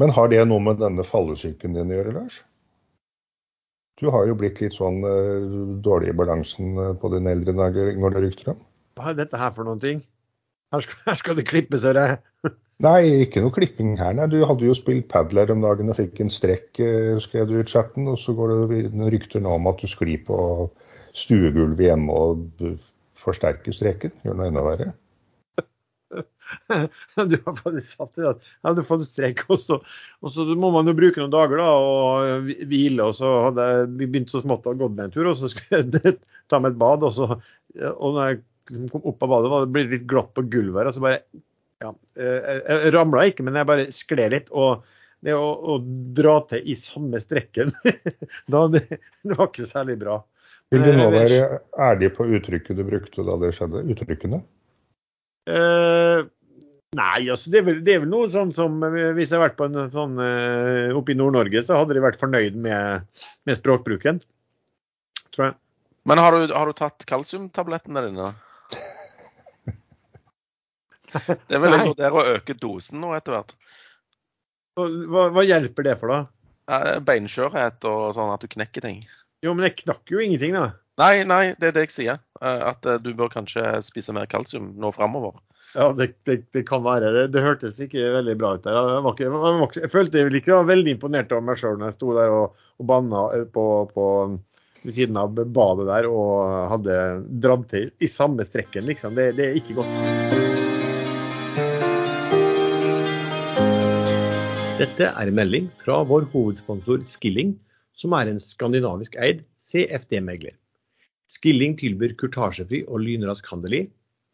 Men 0.00 0.12
har 0.16 0.28
det 0.32 0.42
noe 0.48 0.62
med 0.62 0.80
denne 0.80 1.04
fallesyken 1.06 1.76
din 1.76 1.92
å 1.92 1.98
gjøre, 1.98 2.14
Lars? 2.18 2.40
Du 3.96 4.10
har 4.12 4.26
jo 4.28 4.36
blitt 4.36 4.60
litt 4.60 4.76
sånn 4.76 5.00
uh, 5.06 5.78
dårlig 5.84 6.10
i 6.12 6.16
balansen 6.16 6.76
eh, 6.76 6.92
på 7.00 7.08
dine 7.14 7.32
eldre 7.32 7.54
dager, 7.56 7.94
når 7.96 8.12
det 8.12 8.22
rykter 8.26 8.52
om? 8.52 8.58
Hva 8.98 9.12
er 9.12 9.16
dette 9.22 9.40
her 9.40 9.54
for 9.56 9.68
noen 9.68 9.80
ting? 9.80 10.02
Her 10.74 10.84
skal, 10.84 10.98
her 11.06 11.20
skal 11.22 11.38
det 11.38 11.46
klippes, 11.48 11.86
hører 11.88 12.10
jeg. 12.12 12.52
Nei, 12.84 13.24
ikke 13.24 13.40
noe 13.40 13.54
klipping 13.56 13.94
her. 13.96 14.12
Nei, 14.18 14.26
du 14.28 14.42
hadde 14.44 14.66
jo 14.66 14.74
spilt 14.76 15.06
padel 15.08 15.54
om 15.54 15.62
dagen 15.64 15.88
og 15.88 15.96
fikk 15.96 16.18
en 16.20 16.32
strekk, 16.32 16.68
eh, 16.84 17.14
skrev 17.24 17.48
du 17.48 17.54
i 17.56 17.64
chatten. 17.64 18.08
Og 18.12 18.18
så 18.20 18.34
går 18.36 18.52
det 18.68 19.08
rykter 19.14 19.40
nå 19.40 19.54
om 19.56 19.70
at 19.70 19.80
du 19.80 19.88
sklir 19.88 20.20
på 20.26 20.36
stuegulvet 21.16 21.86
hjemme 21.86 22.12
og 22.12 22.66
forsterker 23.22 23.72
streken. 23.72 24.12
Gjør 24.26 24.36
noe 24.36 24.50
enda 24.52 24.64
verre. 24.66 24.92
Du 27.16 27.34
har 27.42 27.56
faktisk 27.58 27.96
satt 27.96 28.12
det. 28.14 28.28
at 28.28 28.44
Jeg 28.44 28.68
hadde 28.68 28.84
fått 28.86 29.06
strekk, 29.08 29.40
og 29.50 29.58
så, 29.58 29.80
og 30.22 30.30
så 30.34 30.44
må 30.54 30.68
man 30.74 30.86
jo 30.86 30.94
bruke 30.94 31.18
noen 31.18 31.32
dager 31.32 31.58
da, 31.58 31.70
og 31.80 32.52
hvile. 32.70 33.08
Og 33.08 33.16
så 33.18 33.32
hadde 33.48 33.66
jeg 33.72 33.88
begynt 34.04 34.30
så 34.30 34.44
smått 34.44 34.68
å 34.68 34.76
gå 34.78 34.90
med 34.92 35.08
en 35.08 35.16
tur, 35.16 35.32
og 35.32 35.40
så 35.40 35.50
skulle 35.50 35.80
jeg 35.80 36.18
ta 36.52 36.60
meg 36.60 36.76
et 36.76 36.80
bad. 36.84 37.08
Og, 37.08 37.16
så, 37.16 37.40
og 37.96 38.18
når 38.18 38.30
jeg 38.30 38.40
kom 38.92 39.08
opp 39.08 39.24
av 39.24 39.32
badet, 39.32 39.52
var 39.54 39.66
det 39.66 39.88
litt 39.96 40.08
glatt 40.12 40.32
på 40.36 40.44
gulvet 40.52 40.82
her. 40.84 40.92
Og 40.92 40.98
så 40.98 41.04
bare 41.08 41.24
ja, 41.84 41.92
eh, 42.18 42.36
Jeg, 42.36 42.62
jeg 42.68 42.94
ramla 42.94 43.26
ikke, 43.30 43.46
men 43.46 43.58
jeg 43.58 43.68
bare 43.68 43.88
skled 43.94 44.32
litt. 44.34 44.52
Og 44.54 44.84
det 45.24 45.34
å, 45.34 45.48
å 45.74 45.78
dra 46.16 46.38
til 46.50 46.68
i 46.68 46.76
samme 46.78 47.20
strekken, 47.22 47.72
da, 48.52 48.66
det, 48.72 48.84
det 49.26 49.36
var 49.36 49.50
ikke 49.50 49.68
særlig 49.68 49.98
bra. 50.02 50.20
Vil 50.74 50.82
du 50.82 50.92
nå 50.96 51.08
Eh, 51.08 51.14
være 51.14 51.58
ærlig 51.88 52.12
på 52.16 52.26
uttrykket 52.36 52.78
du 52.78 52.86
brukte 52.86 53.24
da 53.26 53.36
det 53.42 53.52
skjedde? 53.56 53.84
Uttrykkene? 53.92 54.40
Uh, 55.46 56.26
nei, 56.98 57.28
altså 57.30 57.52
det 57.52 57.60
er, 57.60 57.66
vel, 57.68 57.82
det 57.86 57.92
er 57.94 58.00
vel 58.02 58.10
noe 58.10 58.26
sånn 58.34 58.50
som 58.56 58.80
eh, 58.82 59.12
Hvis 59.14 59.30
jeg 59.30 59.38
har 59.38 59.44
vært 59.44 59.58
på 59.60 59.68
en 59.68 59.92
sånn 59.92 60.16
eh, 60.18 60.96
oppe 60.96 61.14
i 61.14 61.18
Nord-Norge, 61.18 61.62
så 61.62 61.78
hadde 61.78 61.94
de 61.94 62.02
vært 62.02 62.18
fornøyd 62.18 62.58
med, 62.58 63.06
med 63.46 63.60
språkbruken. 63.60 64.18
Tror 65.36 65.50
jeg. 65.50 65.56
Men 66.06 66.22
har 66.22 66.34
du, 66.34 66.50
har 66.54 66.66
du 66.66 66.74
tatt 66.78 67.06
kalsiumtablettene 67.06 68.02
dine? 68.08 68.32
Det 71.50 71.60
vil 71.62 71.76
jeg 71.76 71.90
vurdere 71.90 72.22
å 72.22 72.26
øke 72.36 72.56
dosen 72.60 73.02
nå 73.02 73.12
etter 73.16 73.36
hvert. 73.36 73.54
Hva, 74.76 75.28
hva 75.32 75.44
hjelper 75.46 75.86
det 75.86 75.94
for, 76.00 76.12
da? 76.12 76.98
Beinskjørhet 77.06 77.86
og 77.88 78.10
sånn 78.16 78.32
at 78.34 78.42
du 78.42 78.50
knekker 78.50 78.84
ting. 78.84 79.04
Jo, 79.44 79.54
men 79.54 79.68
jeg 79.68 79.80
knakk 79.84 80.10
jo 80.10 80.22
ingenting, 80.22 80.56
da. 80.56 80.70
Nei, 81.00 81.24
nei, 81.28 81.42
det 81.60 81.70
er 81.70 81.76
det 81.76 81.84
jeg 81.86 81.94
sier. 81.94 82.22
Eh, 82.40 82.62
At 82.70 82.86
eh, 82.88 83.00
du 83.02 83.12
bør 83.16 83.30
kanskje 83.32 83.76
spise 83.84 84.14
mer 84.16 84.28
kalsium 84.30 84.72
nå 84.80 84.92
framover. 84.96 85.36
Ja, 85.76 85.90
det, 85.92 86.14
det, 86.24 86.38
det 86.56 86.64
kan 86.68 86.84
være. 86.86 87.12
Det, 87.12 87.26
det 87.34 87.44
hørtes 87.44 87.80
ikke 87.84 88.14
veldig 88.14 88.36
bra 88.40 88.54
ut 88.56 88.64
der. 88.64 88.78
Jeg, 88.80 89.04
var 89.04 89.12
ikke, 89.16 89.26
jeg, 89.26 89.34
var 89.44 89.66
ikke, 89.68 89.84
jeg 89.84 89.92
følte 89.92 90.26
vel 90.30 90.40
ikke 90.40 90.54
var 90.54 90.70
veldig 90.72 90.96
imponert 90.96 91.36
over 91.36 91.48
meg 91.50 91.60
sjøl 91.60 91.76
når 91.76 91.92
jeg 91.92 91.98
sto 91.98 92.16
der 92.16 92.36
og, 92.40 92.68
og 92.80 92.90
banna 92.92 93.24
eh, 93.36 93.46
på, 93.52 93.66
på 93.92 94.10
ved 94.86 94.94
siden 94.94 95.18
av 95.20 95.34
badet 95.34 95.88
der 95.90 96.06
og 96.08 96.70
hadde 96.70 97.00
dratt 97.42 97.66
til 97.74 97.90
i 97.98 98.10
samme 98.10 98.46
strekken, 98.46 98.86
liksom. 98.88 99.18
Det, 99.18 99.34
det 99.36 99.50
er 99.50 99.58
ikke 99.60 99.82
godt. 99.82 100.55
Dette 104.76 105.06
er 105.08 105.30
en 105.30 105.36
melding 105.38 105.70
fra 105.80 106.02
vår 106.04 106.26
hovedsponsor 106.34 107.00
Skilling, 107.08 107.54
som 107.96 108.12
er 108.12 108.28
en 108.28 108.40
skandinavisk 108.42 109.14
eid 109.24 109.38
CFD-megler. 109.64 110.52
Skilling 111.32 111.78
tilbyr 111.80 112.12
kurtasjefri 112.20 112.82
og 112.84 113.00
lynrask 113.00 113.48
handel 113.48 113.78
i 113.78 113.80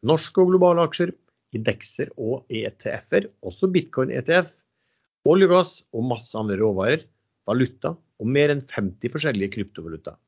norske 0.02 0.42
og 0.42 0.50
globale 0.50 0.82
aksjer, 0.88 1.14
indekser 1.54 2.10
og 2.18 2.42
ETF-er, 2.50 3.30
også 3.46 3.70
bitcoin-ETF, 3.70 4.50
olje 5.30 5.46
og 5.46 5.54
gass 5.54 5.76
og 5.94 6.10
masse 6.10 6.34
andre 6.34 6.58
råvarer, 6.58 7.06
valuta 7.46 7.94
og 7.94 8.34
mer 8.34 8.50
enn 8.50 8.66
50 8.66 9.14
forskjellige 9.14 9.54
kryptovaluta. 9.60 10.18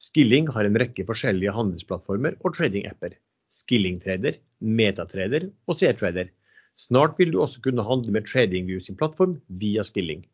Skilling 0.00 0.48
har 0.56 0.64
en 0.64 0.80
rekke 0.80 1.04
forskjellige 1.04 1.52
handelsplattformer 1.52 2.40
og 2.40 2.56
trading-apper. 2.56 3.20
Skilling-trader, 3.52 4.40
Metatrader 4.64 5.50
og 5.68 5.76
C-trader. 5.76 6.32
Snart 6.80 7.18
vil 7.20 7.32
du 7.32 7.40
også 7.42 7.60
kunne 7.64 7.84
handle 7.84 8.14
med 8.14 8.26
TradingView 8.26 8.80
sin 8.80 8.96
plattform 8.96 9.36
via 9.60 9.84
Skilling. 9.84 10.24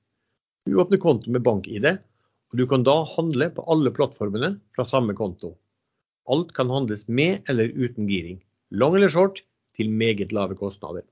Du 0.68 0.78
åpner 0.80 1.00
konto 1.02 1.32
med 1.34 1.42
bank-ID, 1.42 1.86
og 2.48 2.60
du 2.60 2.64
kan 2.68 2.84
da 2.86 3.02
handle 3.16 3.50
på 3.54 3.64
alle 3.72 3.92
plattformene 3.94 4.54
fra 4.76 4.86
samme 4.86 5.16
konto. 5.18 5.54
Alt 6.28 6.54
kan 6.56 6.70
handles 6.70 7.06
med 7.08 7.48
eller 7.48 7.72
uten 7.72 8.08
giring, 8.08 8.40
long 8.70 8.96
eller 8.96 9.12
short, 9.12 9.42
til 9.78 9.90
meget 9.90 10.32
lave 10.34 10.56
kostnader. 10.58 11.04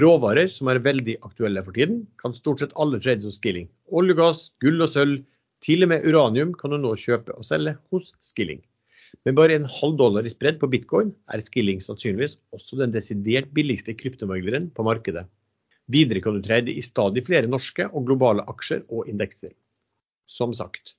Råvarer 0.00 0.48
som 0.48 0.70
er 0.72 0.80
veldig 0.80 1.18
aktuelle 1.26 1.62
for 1.64 1.76
tiden, 1.76 2.06
kan 2.20 2.34
stort 2.34 2.62
sett 2.62 2.72
alle 2.80 3.00
trades 3.00 3.26
hos 3.28 3.36
Skilling. 3.40 3.68
Olje, 3.92 4.16
gass, 4.16 4.46
gull 4.64 4.80
og 4.80 4.88
sølv, 4.88 5.20
til 5.62 5.84
og 5.84 5.92
med 5.92 6.06
uranium 6.08 6.54
kan 6.58 6.72
du 6.72 6.78
nå 6.80 6.94
kjøpe 6.98 7.34
og 7.36 7.44
selge 7.46 7.76
hos 7.92 8.14
Skilling. 8.24 8.62
Med 9.26 9.36
bare 9.38 9.54
en 9.54 9.68
halv 9.68 9.98
dollar 10.00 10.26
i 10.26 10.32
spredd 10.32 10.58
på 10.60 10.68
bitcoin 10.72 11.12
er 11.30 11.42
Skilling 11.44 11.82
sannsynligvis 11.84 12.38
også 12.56 12.78
den 12.80 12.94
desidert 12.94 13.52
billigste 13.54 13.94
kryptomegleren 13.98 14.70
på 14.74 14.86
markedet. 14.86 15.26
Videre 15.92 16.22
kan 16.24 16.38
du 16.38 16.42
trade 16.44 16.72
i 16.72 16.82
stadig 16.82 17.24
flere 17.26 17.50
norske 17.50 17.86
og 17.90 18.06
globale 18.08 18.44
aksjer 18.50 18.84
og 18.88 19.10
indekser. 19.10 19.52
Som 20.26 20.54
sagt, 20.56 20.94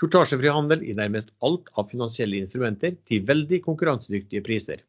kurtasjefri 0.00 0.50
handel 0.52 0.82
i 0.82 0.96
nærmest 0.96 1.30
alt 1.44 1.70
av 1.78 1.90
finansielle 1.92 2.40
instrumenter 2.42 2.96
til 3.08 3.24
veldig 3.28 3.62
konkurransedyktige 3.66 4.44
priser. 4.44 4.82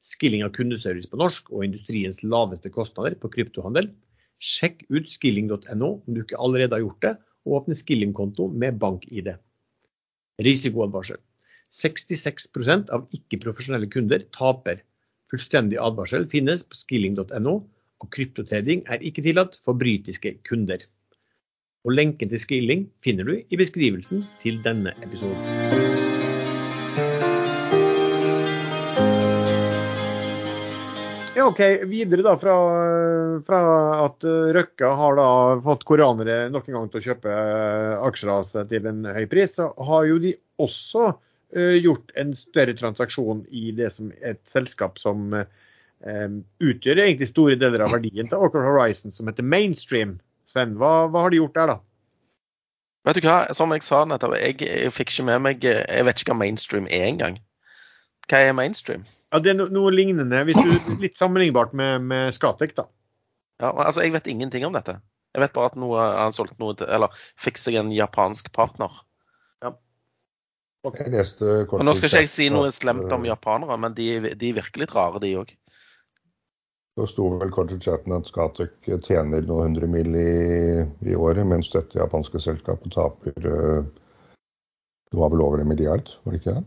Skilling 0.00 0.44
av 0.46 0.54
kundeservice 0.54 1.10
på 1.10 1.18
norsk 1.20 1.50
og 1.52 1.66
industriens 1.66 2.22
laveste 2.22 2.70
kostnader 2.72 3.18
på 3.18 3.30
kryptohandel. 3.34 3.90
Sjekk 4.38 4.84
ut 4.94 5.10
skilling.no 5.10 5.90
om 5.98 6.14
du 6.14 6.22
ikke 6.22 6.38
allerede 6.38 6.78
har 6.78 6.84
gjort 6.86 7.02
det, 7.02 7.14
og 7.46 7.62
åpne 7.62 7.76
Skilling-konto 7.78 8.48
med 8.54 8.78
bank-ID. 8.78 9.32
Risikoadvarsel. 10.44 11.18
66% 11.74 12.92
av 12.94 13.08
ikke-profesjonelle 13.14 13.88
kunder 13.92 14.24
taper. 14.34 14.82
Fullstendig 15.28 15.80
advarsel 15.82 16.24
finnes 16.32 16.64
på 16.64 16.78
skilling.no, 16.78 17.56
og 17.98 18.12
kryptotrading 18.14 18.86
er 18.88 19.02
ikke 19.04 19.24
tillatt 19.26 19.58
for 19.64 19.76
britiske 19.78 20.38
kunder. 20.48 20.84
Og 21.86 21.94
Lenken 21.94 22.30
til 22.30 22.40
skilling 22.40 22.88
finner 23.04 23.28
du 23.28 23.36
i 23.38 23.60
beskrivelsen 23.60 24.24
til 24.42 24.62
denne 24.64 24.94
episoden. 25.04 25.88
Ja, 31.38 31.44
ok. 31.46 31.60
Videre 31.86 32.24
da 32.26 32.34
fra, 32.40 32.56
fra 33.46 33.60
at 34.08 34.24
Røkka 34.26 34.88
har 34.98 35.18
da 35.20 35.28
fått 35.62 35.84
koreanere 35.86 36.48
nok 36.50 36.66
en 36.66 36.80
gang 36.80 36.88
til 36.90 36.98
å 36.98 37.04
kjøpe 37.12 37.36
aksjer 38.08 38.32
av 38.34 38.48
seg 38.48 38.72
til 38.72 38.88
en 38.90 39.06
høy 39.06 39.24
pris, 39.30 39.54
så 39.54 39.68
har 39.86 40.08
jo 40.08 40.18
de 40.24 40.34
også 40.58 41.12
gjort 41.56 42.12
en 42.20 42.34
større 42.36 42.74
transaksjon 42.76 43.44
i 43.48 43.70
det 43.72 43.88
som 43.94 44.10
et 44.20 44.40
selskap 44.48 44.98
som 45.00 45.32
um, 46.04 46.38
utgjør 46.60 47.00
egentlig 47.04 47.30
store 47.30 47.56
deler 47.60 47.84
av 47.84 47.94
verdien 47.96 48.28
til 48.28 48.38
Orchard 48.38 48.66
Horizon, 48.66 49.14
som 49.14 49.30
heter 49.30 49.46
Mainstream. 49.46 50.18
Sven, 50.48 50.76
hva, 50.80 51.08
hva, 51.12 51.26
har 51.26 51.32
de 51.32 51.40
gjort 51.40 51.56
der, 51.56 51.72
da? 51.74 51.78
Vet 53.08 53.20
du 53.20 53.28
hva, 53.28 53.40
som 53.56 53.72
jeg 53.72 53.84
sa 53.86 54.02
nettopp, 54.08 54.36
jeg, 54.40 54.58
jeg 54.64 54.92
fikk 54.92 55.12
ikke 55.12 55.28
med 55.28 55.44
meg 55.44 55.64
Jeg 55.64 56.04
vet 56.04 56.20
ikke 56.20 56.34
hva 56.34 56.42
mainstream 56.42 56.88
er 56.92 57.06
engang. 57.08 57.38
Hva 58.28 58.42
er 58.44 58.56
mainstream? 58.56 59.06
Ja, 59.32 59.40
Det 59.44 59.52
er 59.52 59.68
noe 59.68 59.92
lignende, 59.92 60.44
du, 60.48 60.96
litt 61.00 61.16
sammenlignbart 61.16 61.74
med, 61.76 62.04
med 62.08 62.32
Skatek, 62.36 62.74
da. 62.76 62.88
Ja, 63.60 63.72
altså 63.72 64.04
Jeg 64.04 64.14
vet 64.14 64.28
ingenting 64.30 64.64
om 64.68 64.76
dette. 64.76 64.98
Jeg 65.36 65.44
vet 65.44 65.52
bare 65.52 65.70
at 65.72 65.76
noe, 65.76 66.00
han 66.00 66.32
solgte 66.32 66.56
noe 66.62 66.76
til, 66.78 66.88
eller 66.88 67.12
fikk 67.40 67.60
seg 67.60 67.76
en 67.80 67.92
japansk 67.92 68.48
partner. 68.56 68.94
Ja. 70.96 71.22
kort. 71.68 71.80
Og 71.80 71.86
nå 71.86 71.94
skal 71.98 72.10
ikke 72.10 72.24
jeg 72.24 72.32
si 72.32 72.48
noe 72.52 72.70
slemt 72.74 73.12
om 73.12 73.26
japanere, 73.28 73.76
men 73.80 73.96
de, 73.96 74.08
de 74.38 74.52
virkelig 74.56 74.86
litt 74.86 74.94
rare, 74.96 75.20
de 75.22 75.34
òg. 75.40 75.52
Så 76.98 77.06
sto 77.12 77.28
vel 77.38 77.52
kort 77.54 77.70
i 77.70 77.78
chatten 77.78 78.16
at 78.16 78.26
Skatek 78.26 78.88
tjener 79.06 79.44
noen 79.46 79.70
hundre 79.70 79.86
mill. 79.90 80.16
I, 80.18 80.82
i, 81.06 81.14
året, 81.14 81.46
mens 81.46 81.70
dette 81.70 82.00
japanske 82.00 82.40
selskapet 82.42 82.90
taper 82.96 83.36
Det 83.38 85.20
var 85.20 85.30
vel 85.30 85.44
over 85.44 85.62
en 85.62 85.70
milliard, 85.70 86.10
var 86.24 86.34
det 86.34 86.40
ikke 86.42 86.56
det? 86.56 86.64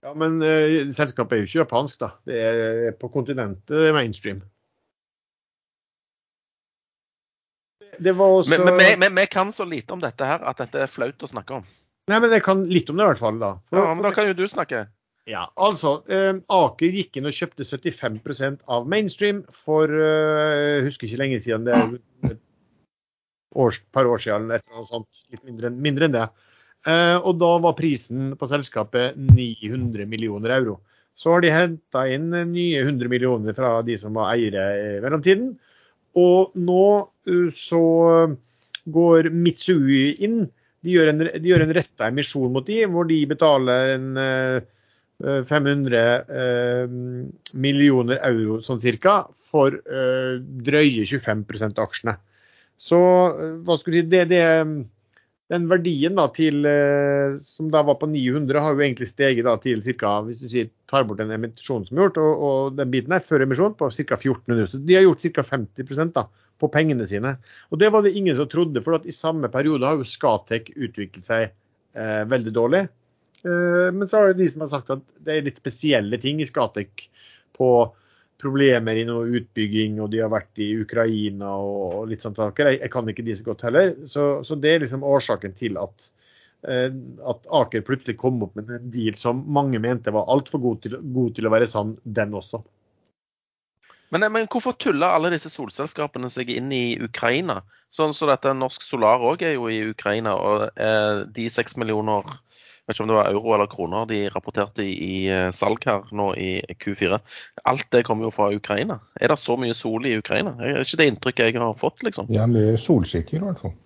Ja, 0.00 0.14
men 0.16 0.40
eh, 0.40 0.88
selskapet 0.96 1.36
er 1.36 1.42
jo 1.42 1.50
ikke 1.50 1.60
japansk, 1.60 2.00
da. 2.00 2.14
Det 2.24 2.40
er 2.40 2.96
på 2.96 3.10
kontinentet 3.12 3.92
mainstream. 3.92 4.40
Det 8.00 8.12
var 8.16 8.26
også 8.38 8.56
Men, 8.56 8.76
men, 8.76 8.98
men, 8.98 9.16
vi 9.16 9.26
kan 9.26 9.52
så 9.52 9.64
lite 9.64 9.92
om 9.92 10.00
dette 10.00 10.24
her 10.24 10.40
at 10.48 10.62
dette 10.62 10.80
er 10.80 10.88
flaut 10.88 11.20
å 11.22 11.28
snakke 11.28 11.60
om. 11.60 11.68
Nei, 12.08 12.18
men 12.18 12.32
jeg 12.32 12.42
kan 12.46 12.64
litt 12.66 12.88
om 12.90 12.98
det 12.98 13.04
i 13.04 13.10
hvert 13.12 13.22
fall, 13.22 13.38
da. 13.42 13.52
For, 13.68 13.82
ja, 13.82 13.94
men 13.94 14.06
Da 14.06 14.12
kan 14.14 14.30
jo 14.30 14.36
du 14.38 14.46
snakke. 14.50 14.86
Ja, 15.28 15.44
altså. 15.60 16.00
Eh, 16.10 16.32
Aker 16.50 16.96
gikk 16.96 17.18
inn 17.20 17.28
og 17.28 17.36
kjøpte 17.36 17.66
75% 17.66 18.64
av 18.72 18.88
mainstream 18.90 19.42
for 19.64 19.90
eh, 19.92 20.54
Jeg 20.56 20.86
husker 20.88 21.06
ikke 21.06 21.20
lenge 21.20 21.40
siden, 21.44 21.68
det 21.68 21.76
er 21.76 22.32
et 22.32 22.40
år, 23.54 23.76
par 23.92 24.08
år 24.10 24.22
siden 24.22 24.48
eller 24.48 24.62
annet 24.72 24.90
sånt. 24.90 25.24
Litt 25.30 25.44
mindre, 25.46 25.70
mindre 25.70 26.08
enn 26.08 26.16
det. 26.16 26.26
Eh, 26.88 27.16
og 27.18 27.36
da 27.40 27.50
var 27.62 27.76
prisen 27.78 28.32
på 28.40 28.48
selskapet 28.48 29.18
900 29.20 30.08
millioner 30.08 30.56
euro. 30.56 30.78
Så 31.18 31.34
har 31.34 31.42
de 31.44 31.52
henta 31.52 32.06
inn 32.08 32.30
nye 32.32 32.80
100 32.80 33.10
millioner 33.12 33.56
fra 33.56 33.74
de 33.84 33.98
som 34.00 34.16
var 34.16 34.32
eiere 34.32 34.64
i 34.78 34.86
mellomtiden. 35.04 35.52
Og 36.18 36.56
nå 36.58 36.84
eh, 37.28 37.50
så 37.54 37.82
går 38.90 39.30
Mitsui 39.34 40.16
inn. 40.24 40.46
De 40.84 40.94
gjør 40.94 41.12
en, 41.12 41.24
de 41.44 41.54
en 41.56 41.74
retta 41.76 42.08
emisjon 42.08 42.52
mot 42.52 42.66
de, 42.66 42.78
hvor 42.88 43.08
de 43.08 43.18
betaler 43.28 43.94
en 43.96 44.06
500 45.20 45.98
eh, 46.00 46.94
millioner 47.52 48.22
euro 48.24 48.62
sånn 48.64 48.80
cirka 48.80 49.18
for 49.50 49.74
drøye 50.64 51.04
25 51.04 51.42
av 51.74 51.82
aksjene. 51.84 52.14
Så 52.80 52.96
hva 52.96 53.76
skulle 53.76 54.00
du 54.00 54.06
si, 54.06 54.12
det, 54.14 54.22
det 54.30 54.44
den 55.50 55.66
verdien 55.70 56.14
da 56.14 56.28
til, 56.30 56.62
eh, 56.68 57.36
som 57.42 57.70
da 57.72 57.82
var 57.86 57.98
på 57.98 58.08
900, 58.10 58.60
har 58.62 58.76
jo 58.76 58.84
egentlig 58.84 59.08
steget 59.10 59.48
da 59.48 59.56
til 59.58 59.82
ca. 59.98 60.12
Hvis 60.26 60.44
du 60.44 60.50
sier, 60.52 60.68
tar 60.90 61.06
bort 61.08 61.18
den 61.18 61.32
emisjonen 61.34 61.88
som 61.88 61.98
er 61.98 62.06
gjort, 62.06 62.20
og, 62.22 62.44
og 62.46 62.76
den 62.78 62.92
biten 62.92 63.14
her 63.16 63.24
før 63.26 63.42
emisjon, 63.46 63.74
på 63.74 63.90
ca. 63.90 64.18
1400. 64.20 64.68
Så 64.70 64.78
de 64.86 64.98
har 64.98 65.08
gjort 65.08 65.26
ca. 65.26 65.46
50% 65.56 66.14
da, 66.14 66.28
på 66.60 66.70
pengene 66.72 67.06
sine. 67.08 67.34
Og 67.70 67.80
det 67.80 67.90
var 67.92 68.04
det 68.04 68.14
ingen 68.18 68.36
som 68.38 68.48
trodde, 68.50 68.82
for 68.84 69.00
i 69.08 69.16
samme 69.16 69.50
periode 69.52 69.88
har 69.88 70.00
jo 70.00 70.08
Skatek 70.08 70.72
utviklet 70.76 71.26
seg 71.26 71.46
eh, 71.48 72.22
veldig 72.28 72.54
dårlig. 72.56 72.84
Eh, 73.44 73.88
men 73.94 74.08
så 74.08 74.20
har 74.20 74.30
det 74.30 74.42
de 74.42 74.50
som 74.52 74.66
har 74.66 74.72
sagt 74.74 74.92
at 74.92 75.04
det 75.24 75.36
er 75.36 75.48
litt 75.48 75.60
spesielle 75.62 76.20
ting 76.20 76.42
i 76.42 76.48
Skatek 76.48 77.08
på 77.56 77.70
problemer 78.40 78.96
i 78.96 79.04
noe 79.08 79.28
utbygging, 79.36 79.98
og 80.00 80.10
de 80.12 80.22
har 80.22 80.32
vært 80.32 80.60
i 80.62 80.70
Ukraina 80.80 81.52
og, 81.60 82.06
litt 82.10 82.24
saker. 82.24 82.72
Jeg, 82.72 82.80
jeg, 82.80 82.92
kan 82.92 83.12
ikke 83.12 83.26
de 83.26 83.36
så 83.36 83.46
godt 83.50 83.66
heller. 83.68 83.92
Så, 84.08 84.30
så 84.46 84.56
det 84.56 84.74
er 84.74 84.84
liksom 84.84 85.04
årsaken 85.06 85.56
til 85.58 85.76
at, 85.80 86.08
eh, 86.68 86.88
at, 87.28 87.48
Aker 87.60 87.84
plutselig 87.86 88.16
kom 88.20 88.40
opp 88.46 88.56
med 88.58 88.72
en 88.76 88.92
deal 88.92 89.18
som 89.20 89.44
mange 89.52 89.80
mente 89.82 90.14
var 90.14 90.30
altfor 90.32 90.62
god, 90.64 90.88
god 91.00 91.36
til 91.36 91.48
å 91.48 91.54
være 91.54 91.68
sann, 91.70 91.96
den 92.04 92.36
også. 92.40 92.62
Men, 94.10 94.26
men, 94.32 94.48
hvorfor 94.50 94.74
tuller 94.78 95.14
alle 95.14 95.30
disse 95.30 95.52
solselskapene 95.52 96.30
seg 96.32 96.50
inn 96.50 96.72
i 96.74 96.98
Ukraina? 96.98 97.60
Sånn 97.94 98.14
så 98.14 98.26
dette 98.30 98.52
Norsk 98.54 98.82
Solar 98.82 99.22
òg 99.22 99.42
er 99.46 99.54
jo 99.54 99.68
i 99.70 99.80
Ukraina, 99.90 100.34
og 100.34 100.78
eh, 100.78 101.26
de 101.30 101.46
seks 101.50 101.76
millioner 101.78 102.26
vet 102.90 102.96
ikke 102.96 103.04
om 103.04 103.10
det 103.10 103.18
var 103.18 103.30
euro 103.30 103.54
eller 103.54 103.70
kroner 103.70 104.06
de 104.10 104.20
rapporterte 104.34 104.82
i, 104.82 104.94
i 104.94 105.18
eh, 105.30 105.50
salg 105.54 105.84
her 105.86 106.08
nå 106.16 106.32
i 106.34 106.50
Q4. 106.82 107.20
Alt 107.70 107.86
det 107.94 108.04
kommer 108.08 108.26
jo 108.26 108.32
fra 108.34 108.50
Ukraina. 108.54 108.98
Er 109.20 109.30
det 109.30 109.38
så 109.38 109.56
mye 109.60 109.76
sol 109.78 110.06
i 110.06 110.16
Ukraina? 110.18 110.56
Det 110.58 110.72
er 110.72 110.82
ikke 110.82 111.00
det 111.00 111.08
inntrykket 111.12 111.52
jeg 111.52 111.62
har 111.62 111.78
fått, 111.78 112.02
liksom. 112.06 112.30
Ja, 112.34 112.48
mye 112.50 112.74
solsikker 112.80 113.38
i 113.38 113.44
hvert 113.44 113.62
fall. 113.62 113.76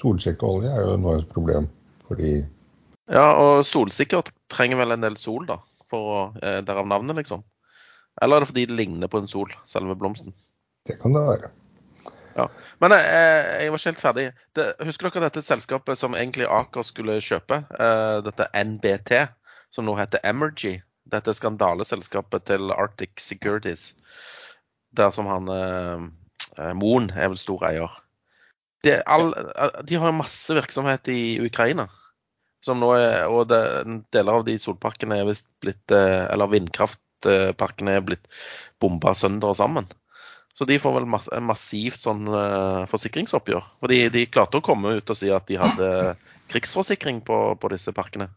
Solsikkeolje 0.00 0.72
er 0.72 0.84
jo 0.88 0.96
nå 1.00 1.18
et 1.20 1.28
problem 1.32 1.68
fordi 2.08 2.40
Ja, 3.10 3.26
og 3.38 3.64
solsikker 3.66 4.26
trenger 4.52 4.80
vel 4.80 4.94
en 4.94 5.04
del 5.04 5.16
sol, 5.18 5.44
da. 5.48 5.58
For 5.90 6.12
å, 6.12 6.20
eh, 6.42 6.60
Derav 6.66 6.88
navnet, 6.88 7.16
liksom. 7.22 7.44
Eller 8.20 8.36
er 8.36 8.44
det 8.44 8.50
fordi 8.52 8.66
det 8.68 8.76
ligner 8.76 9.10
på 9.10 9.22
en 9.22 9.28
sol, 9.30 9.52
selve 9.68 9.96
blomsten? 9.96 10.34
Det 10.88 10.98
kan 11.00 11.14
det 11.16 11.24
være. 11.24 11.50
Ja. 12.36 12.46
Men 12.82 12.94
jeg, 12.94 13.06
eh, 13.06 13.48
jeg, 13.64 13.72
var 13.72 13.80
ikke 13.80 13.90
helt 13.90 14.02
ferdig. 14.02 14.26
Det, 14.56 14.66
husker 14.86 15.10
dere 15.10 15.28
dette 15.28 15.42
selskapet 15.44 15.98
som 15.98 16.16
egentlig 16.16 16.48
Aker 16.48 16.86
skulle 16.86 17.18
kjøpe? 17.24 17.62
Uh, 17.74 18.20
dette 18.26 18.48
NBT, 18.54 19.12
som 19.74 19.88
nå 19.88 19.96
heter 19.98 20.22
Emergy. 20.26 20.78
Dette 21.10 21.34
skandaleselskapet 21.34 22.46
til 22.46 22.70
Arctic 22.70 23.18
Securities. 23.18 23.94
Der 24.96 25.10
som 25.14 25.28
han 25.30 25.50
uh, 25.50 26.72
Moen 26.76 27.10
er 27.14 27.32
vel 27.32 27.40
stor 27.40 27.64
eier. 27.66 27.98
De, 28.84 28.96
all, 29.04 29.32
de 29.84 29.98
har 30.00 30.16
masse 30.16 30.54
virksomhet 30.56 31.10
i 31.12 31.40
Ukraina. 31.44 31.88
Som 32.64 32.80
nå 32.80 32.92
er, 32.96 33.26
og 33.32 33.48
det, 33.50 33.60
deler 34.12 34.38
av 34.38 34.46
de 34.46 34.56
solparkene 34.60 35.20
er 35.20 35.28
visst 35.28 35.48
blitt 35.64 35.92
Eller 35.92 36.50
vindkraftparkene 37.24 37.96
er 37.96 38.04
blitt 38.04 38.26
bomba 38.80 39.14
sønder 39.14 39.52
og 39.52 39.56
sammen. 39.56 39.86
Så 40.54 40.64
de 40.64 40.78
får 40.78 40.98
vel 40.98 41.06
mass 41.08 41.28
massivt 41.40 42.00
sånn 42.00 42.26
uh, 42.28 42.86
forsikringsoppgjør. 42.90 43.62
For 43.80 43.88
de, 43.88 44.26
klarte 44.26 44.58
å 44.58 44.64
komme 44.64 44.96
ut 44.98 45.10
og 45.10 45.16
si 45.16 45.30
at 45.30 45.46
de 45.48 45.56
hadde 45.60 46.16
krigsforsikring 46.50 47.22
på, 47.24 47.56
på 47.60 47.70
disse 47.72 47.92
parkene. 47.92 48.28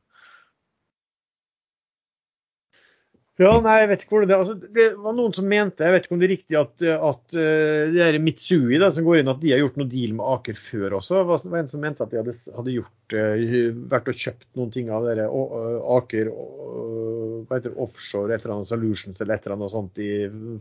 Ja, 3.41 3.49
nei, 3.65 3.79
jeg 3.81 3.88
vet 3.89 4.03
ikke 4.03 4.13
hvor 4.13 4.25
det. 4.29 4.36
Altså, 4.38 4.53
det 4.75 4.84
var 5.01 5.15
noen 5.17 5.31
som 5.34 5.47
mente, 5.49 5.81
jeg 5.81 5.95
vet 5.95 6.03
ikke 6.05 6.13
om 6.13 6.19
det 6.21 6.27
er 6.27 6.31
riktig, 6.36 6.57
at, 6.59 6.84
at 6.86 7.34
uh, 7.34 7.93
det 7.95 8.03
er 8.05 8.17
Mitsui 8.21 8.77
da, 8.77 8.91
som 8.93 9.07
går 9.07 9.23
inn, 9.23 9.31
at 9.31 9.39
de 9.41 9.55
har 9.55 9.63
gjort 9.63 9.79
noe 9.81 9.89
deal 9.89 10.13
med 10.19 10.27
Aker 10.36 10.59
før 10.61 10.99
også. 10.99 11.23
Det 11.23 11.49
var 11.49 11.63
en 11.63 11.71
som 11.71 11.81
mente 11.81 12.05
at 12.05 12.13
de 12.13 12.19
hadde, 12.21 12.36
hadde 12.59 12.75
gjort, 12.75 13.15
uh, 13.17 13.79
vært 13.89 14.11
og 14.13 14.19
kjøpt 14.25 14.45
noen 14.59 14.69
ting 14.75 14.91
av 14.93 15.07
dere, 15.09 15.25
Aker 15.97 16.29
hva 16.34 17.57
heter 17.57 17.71
det, 17.71 17.79
offshore 17.81 18.36
et 18.36 18.45
eller 18.45 18.55
annet 18.59 18.69
solutions 18.69 19.21
eller 19.21 19.36
et 19.36 19.47
eller 19.47 19.57
annet 19.57 19.73
sånt 19.73 19.99
i, 20.01 20.11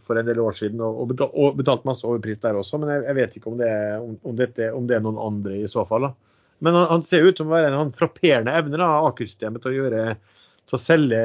for 0.02 0.18
en 0.18 0.28
del 0.28 0.40
år 0.42 0.56
siden, 0.56 0.80
og, 0.80 1.02
og, 1.02 1.10
betalt, 1.12 1.36
og 1.36 1.60
betalt, 1.60 1.84
masse 1.88 2.08
overpris 2.08 2.40
der 2.42 2.58
også. 2.58 2.80
Men 2.80 2.94
jeg, 2.94 3.04
jeg 3.10 3.18
vet 3.20 3.36
ikke 3.38 3.52
om 3.52 3.60
det, 3.60 3.68
er, 3.68 3.94
om, 4.00 4.16
om, 4.16 4.38
dette, 4.38 4.72
om 4.72 4.88
det, 4.88 4.96
er 4.96 5.04
noen 5.04 5.20
andre 5.22 5.60
i 5.60 5.68
så 5.70 5.84
fall. 5.88 6.08
da. 6.08 6.48
Men 6.64 6.78
han, 6.78 6.88
han 6.96 7.06
ser 7.06 7.28
ut 7.28 7.38
som 7.38 7.52
å 7.52 7.56
være 7.56 7.72
en 7.76 7.94
frapperende 7.96 8.56
evne 8.58 8.80
av 8.80 9.12
Aker-systemet 9.12 9.60
til 9.62 9.74
å 9.74 9.78
gjøre 9.82 10.02
til 10.16 10.78
å 10.78 10.80
selge 10.80 11.22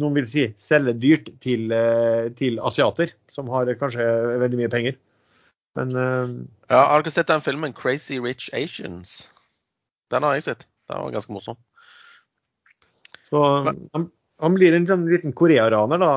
noen 0.00 0.16
vil 0.18 0.26
si 0.28 0.46
selge 0.60 0.94
dyrt 0.98 1.30
til, 1.44 1.68
eh, 1.74 2.30
til, 2.38 2.58
asiater, 2.62 3.14
som 3.32 3.50
har 3.52 3.70
kanskje 3.80 4.06
veldig 4.42 4.62
mye 4.62 4.72
penger. 4.72 4.98
Men 5.78 5.94
uh, 5.98 6.34
Ja, 6.70 6.84
Har 6.92 7.02
dere 7.02 7.10
sett 7.14 7.30
den 7.30 7.42
filmen 7.42 7.74
'Crazy 7.74 8.20
Rich 8.22 8.50
Asians'? 8.54 9.28
Den 10.10 10.22
har 10.22 10.36
jeg 10.38 10.46
sett. 10.46 10.66
Den 10.88 11.02
var 11.02 11.14
ganske 11.14 11.34
morsom. 11.34 11.56
Så 13.26 13.40
han, 13.42 14.10
han, 14.38 14.54
blir 14.54 14.76
en 14.76 14.86
sånn 14.86 15.08
liten 15.08 15.32
korearaner, 15.34 15.98
da, 15.98 16.10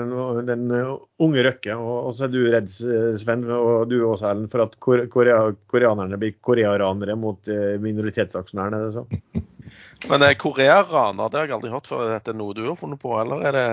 eh, 0.00 0.40
den 0.48 0.64
unge 0.72 1.44
Røkke. 1.44 1.76
Og, 1.76 2.16
så 2.18 2.26
er 2.26 2.32
du 2.32 2.40
redd, 2.50 2.72
Sven, 2.72 3.44
og 3.52 3.92
du 3.92 4.00
også, 4.00 4.32
Ellen, 4.32 4.48
for 4.50 4.64
at 4.64 4.74
korea, 4.82 5.52
koreanerne 5.70 6.18
blir 6.18 6.34
korearanere 6.42 7.14
mot 7.20 7.52
minoritetsaksjonærene? 7.84 8.80
er 8.80 8.88
det 8.88 8.96
så? 8.96 9.44
Men 10.06 10.22
er 10.22 10.36
Korea-raner, 10.38 11.30
det 11.30 11.40
har 11.40 11.48
jeg 11.48 11.56
aldri 11.56 11.72
hørt 11.72 11.88
før. 11.90 12.04
Er 12.14 12.22
det 12.24 12.36
noe 12.38 12.54
du 12.54 12.62
har 12.68 12.76
funnet 12.78 13.00
på, 13.02 13.16
eller 13.18 13.42
er 13.48 13.56
det 13.56 13.64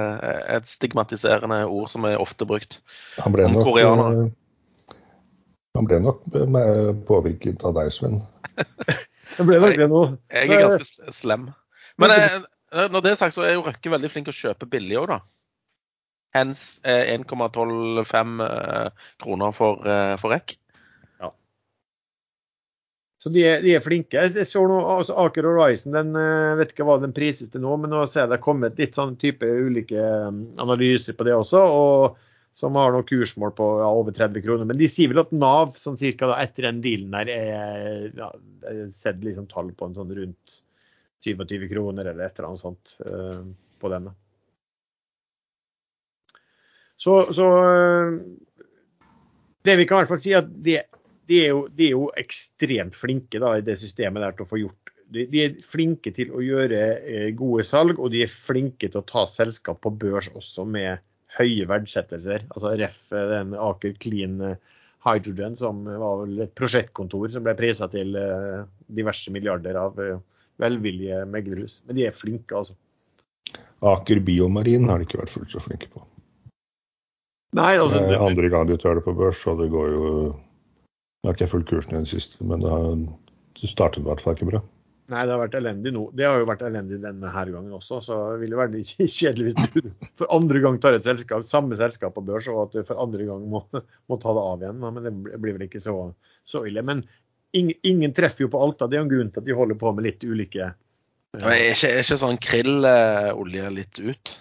et 0.55 0.69
stigmatiserende 0.69 1.61
ord 1.69 1.91
som 1.93 2.07
er 2.09 2.17
ofte 2.21 2.47
brukt 2.49 2.80
Han 3.21 3.36
ble 3.36 3.45
om 3.45 3.59
nok, 3.59 3.67
koreanere? 3.67 4.26
eh, 4.26 4.97
han 5.76 5.89
ble 5.89 5.99
nok 6.01 6.23
eh, 6.39 6.89
påvirket 7.05 7.63
av 7.67 7.76
deg, 7.78 7.91
Sven. 7.93 8.21
Det 9.36 9.43
ble 9.43 9.59
nok 9.59 9.73
det 9.76 9.88
nå. 9.91 10.01
Jeg 10.32 10.47
er 10.55 10.61
ganske 10.63 11.11
slem. 11.11 11.49
Men 11.99 12.13
jeg, 12.13 12.43
når 12.91 13.01
det 13.03 13.09
er 13.11 13.17
sagt, 13.19 13.36
så 13.36 13.43
er 13.43 13.57
jo 13.57 13.65
Røkke 13.65 13.91
veldig 13.91 14.11
flink 14.11 14.30
til 14.30 14.36
å 14.36 14.38
kjøpe 14.38 14.69
billig 14.71 14.95
òg, 15.01 15.09
da. 15.11 15.17
Hens 16.36 16.61
eh, 16.88 17.11
1,125 17.15 18.45
eh, 18.45 19.09
kroner 19.23 19.51
for, 19.55 19.84
eh, 19.88 20.15
for 20.19 20.32
rekk. 20.36 20.55
Så 23.26 23.32
de 23.34 23.41
er, 23.41 23.63
de 23.65 23.71
er 23.73 23.82
flinke. 23.82 24.21
Jeg, 24.21 24.45
så 24.45 24.61
nå, 24.69 24.76
altså 24.86 25.15
Aker 25.17 25.47
Horizon 25.49 25.95
den 25.95 26.11
eh, 26.13 26.51
vet 26.59 26.76
ikke 26.76 26.86
hva 26.86 26.99
den 27.01 27.13
prises 27.15 27.49
til 27.49 27.63
nå, 27.63 27.71
men 27.82 27.89
nå 27.89 28.03
ser 28.05 28.21
jeg 28.21 28.30
det 28.30 28.36
er 28.38 28.43
kommet 28.43 28.78
litt 28.78 28.99
sånn 28.99 29.15
type 29.17 29.49
ulike 29.49 29.97
eh, 29.97 30.28
analyser 30.61 31.17
på 31.17 31.26
det 31.26 31.34
også. 31.34 31.63
og 31.65 32.19
Som 32.53 32.78
har 32.78 32.93
noen 32.93 33.07
kursmål 33.09 33.55
på 33.57 33.69
ja, 33.82 33.88
over 33.89 34.13
30 34.13 34.45
kroner. 34.45 34.69
Men 34.69 34.78
de 34.78 34.86
sier 34.93 35.09
vel 35.09 35.23
at 35.23 35.34
Nav 35.34 35.73
sånn 35.82 35.97
cirka 35.97 36.30
da, 36.30 36.38
etter 36.45 36.67
den 36.69 36.84
dealen 36.86 37.17
der 37.17 37.32
er 37.34 38.05
ja, 38.13 38.30
sett 38.93 39.26
liksom 39.26 39.49
tall 39.49 39.73
på 39.73 39.89
en 39.89 39.97
sånn 39.97 40.13
rundt 40.19 40.59
27 41.26 41.65
kroner 41.71 42.11
eller 42.11 42.28
et 42.28 42.38
eller 42.38 42.51
annet 42.51 42.61
sånt 42.61 42.93
uh, 43.09 43.41
på 43.82 43.89
denne. 43.89 44.13
Så, 47.01 47.23
så 47.34 47.49
uh, 47.57 48.21
det 49.65 49.80
vi 49.82 49.89
kan 49.89 49.97
i 49.97 50.05
hvert 50.05 50.13
fall 50.13 50.21
si 50.21 50.38
at 50.38 50.53
det 50.69 50.84
de 51.30 51.39
er, 51.41 51.49
jo, 51.53 51.65
de 51.73 51.88
er 51.88 51.95
jo 51.95 52.09
ekstremt 52.19 52.97
flinke 52.97 53.41
da, 53.41 53.55
i 53.57 53.65
det 53.65 53.78
systemet 53.82 54.23
der 54.23 54.36
til 54.36 54.45
å 54.45 54.51
få 54.51 54.61
gjort 54.61 54.93
De, 55.13 55.26
de 55.30 55.41
er 55.43 55.57
flinke 55.69 56.09
til 56.15 56.32
å 56.34 56.41
gjøre 56.41 56.80
eh, 57.05 57.28
gode 57.38 57.63
salg, 57.67 57.99
og 58.01 58.09
de 58.13 58.23
er 58.26 58.38
flinke 58.47 58.89
til 58.89 59.01
å 59.01 59.05
ta 59.05 59.28
selskap 59.30 59.84
på 59.84 59.91
børs 60.01 60.32
også 60.34 60.65
med 60.65 61.03
høye 61.36 61.67
verdsettelser. 61.69 62.47
Altså 62.55 62.71
ref 62.80 62.97
eh, 63.13 63.28
den 63.30 63.53
Aker 63.53 63.93
Clean 64.01 64.39
eh, 64.41 64.55
Hydrogen, 65.05 65.53
som 65.59 65.84
var 65.86 66.23
vel 66.23 66.47
et 66.47 66.55
prosjektkontor 66.57 67.30
som 67.36 67.45
ble 67.45 67.53
prisa 67.57 67.88
til 67.91 68.17
eh, 68.17 68.65
diverse 68.97 69.30
milliarder 69.34 69.78
av 69.78 70.01
eh, 70.01 70.17
velvillige 70.61 71.21
meglerhus. 71.30 71.84
Men 71.86 71.99
de 71.99 72.07
er 72.09 72.17
flinke, 72.17 72.57
altså. 72.57 72.73
Aker 73.86 74.23
Biomarin 74.26 74.89
har 74.89 74.97
de 74.97 75.05
ikke 75.05 75.21
vært 75.21 75.36
fullt 75.36 75.53
så 75.53 75.61
flinke 75.61 75.91
på. 75.93 76.01
Nei, 77.55 77.76
altså, 77.78 78.01
er 78.01 78.15
det, 78.15 78.19
andre 78.19 78.49
gang 78.51 78.65
de 78.67 78.80
tør 78.82 78.97
det 78.97 79.05
på 79.05 79.13
børs, 79.15 79.45
og 79.47 79.61
det 79.61 79.69
går 79.71 79.93
jo 79.93 80.09
Nå 81.26 81.32
har 81.32 81.38
ikke 81.39 81.47
jeg 81.47 81.49
fulgt 81.55 81.71
kursen 81.71 81.95
i 81.97 81.99
det 82.03 82.09
siste, 82.11 82.38
men 82.45 82.61
det, 82.61 82.69
har, 82.69 82.84
det 83.57 83.69
startet 83.71 84.03
i 84.03 84.05
hvert 84.05 84.19
fall 84.21 84.36
ikke 84.38 84.45
bra. 84.51 84.59
nei, 85.09 85.23
det 85.26 85.34
har 85.34 85.39
vært 85.41 85.55
elendig 85.57 85.93
nå. 85.95 86.03
Det 86.13 86.28
har 86.30 86.38
jo 86.38 86.45
vært 86.45 86.61
elendig 86.67 86.99
denne 87.01 87.32
her 87.34 87.49
gangen 87.49 87.73
også, 87.73 87.97
så 88.05 88.17
det 88.36 88.43
ville 88.43 88.59
være 88.59 88.76
litt 88.76 88.91
kjedelig 89.17 89.47
hvis 89.47 89.57
du 89.73 89.89
for 90.21 90.30
andre 90.36 90.61
gang 90.61 90.78
tar 90.84 90.93
et 90.93 91.07
selskap, 91.07 91.47
samme 91.49 91.73
selskap 91.80 92.13
på 92.13 92.21
børs, 92.28 92.45
og 92.53 92.67
at 92.67 92.78
du 92.78 92.86
for 92.86 93.01
andre 93.01 93.26
gang 93.26 93.41
må, 93.49 93.63
må 93.73 94.19
ta 94.21 94.36
det 94.38 94.45
av 94.51 94.67
igjen. 94.67 94.86
Men 94.86 95.09
det 95.09 95.15
blir 95.41 95.57
vel 95.57 95.65
ikke 95.65 95.82
så, 95.82 95.97
så 96.45 96.61
ille. 96.69 96.86
Men 96.86 97.01
ingen, 97.57 97.73
ingen 97.82 98.13
treffer 98.13 98.45
jo 98.45 98.51
på 98.53 98.61
alt. 98.61 98.78
da, 98.84 98.86
Det 98.91 98.99
er 98.99 99.01
jo 99.01 99.07
en 99.09 99.13
grunn 99.17 99.34
til 99.34 99.41
at 99.41 99.49
de 99.49 99.57
holder 99.57 99.82
på 99.82 99.97
med 99.97 100.05
litt 100.11 100.30
ulike 100.30 100.61
ja. 100.69 100.76
Er 101.41 101.73
ikke, 101.73 101.89
er 101.89 102.05
ikke 102.05 102.21
sånn 102.21 102.38
krillolje 102.39 103.73
litt 103.82 103.97
ut? 103.99 104.38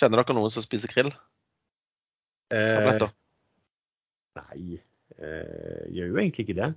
Kjenner 0.00 0.24
dere 0.24 0.34
noen 0.40 0.50
som 0.56 0.64
spiser 0.64 0.90
krill? 0.90 1.12
eh, 2.50 2.74
Tabletter? 2.80 3.12
Nei, 4.38 4.78
eh, 5.18 5.82
gjør 5.94 6.12
jo 6.12 6.22
egentlig 6.22 6.46
ikke 6.46 6.58
det. 6.60 6.70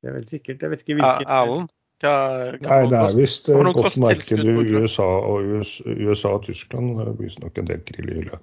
Det 0.00 0.08
er 0.10 0.16
vel 0.16 0.28
sikkert. 0.30 0.62
Jeg 0.64 0.72
vet 0.72 0.84
ikke 0.84 0.96
hvilken 0.96 1.30
Erlend? 1.36 1.72
Hva, 2.00 2.12
hva 2.56 2.68
Nei, 2.70 2.84
det 2.88 2.96
er 2.96 3.16
visst 3.18 3.50
et 3.52 3.74
godt 3.76 3.98
marked 4.00 4.40
i? 4.40 4.54
USA 4.72 5.04
og, 5.04 5.50
US, 5.58 5.74
USA 5.84 6.32
og 6.38 6.46
Tyskland. 6.46 6.94
Det 6.96 7.16
blir 7.18 7.34
nok 7.42 7.60
en 7.60 7.68
del 7.68 7.82
krill 7.88 8.08
i 8.08 8.16
hylla. 8.22 8.40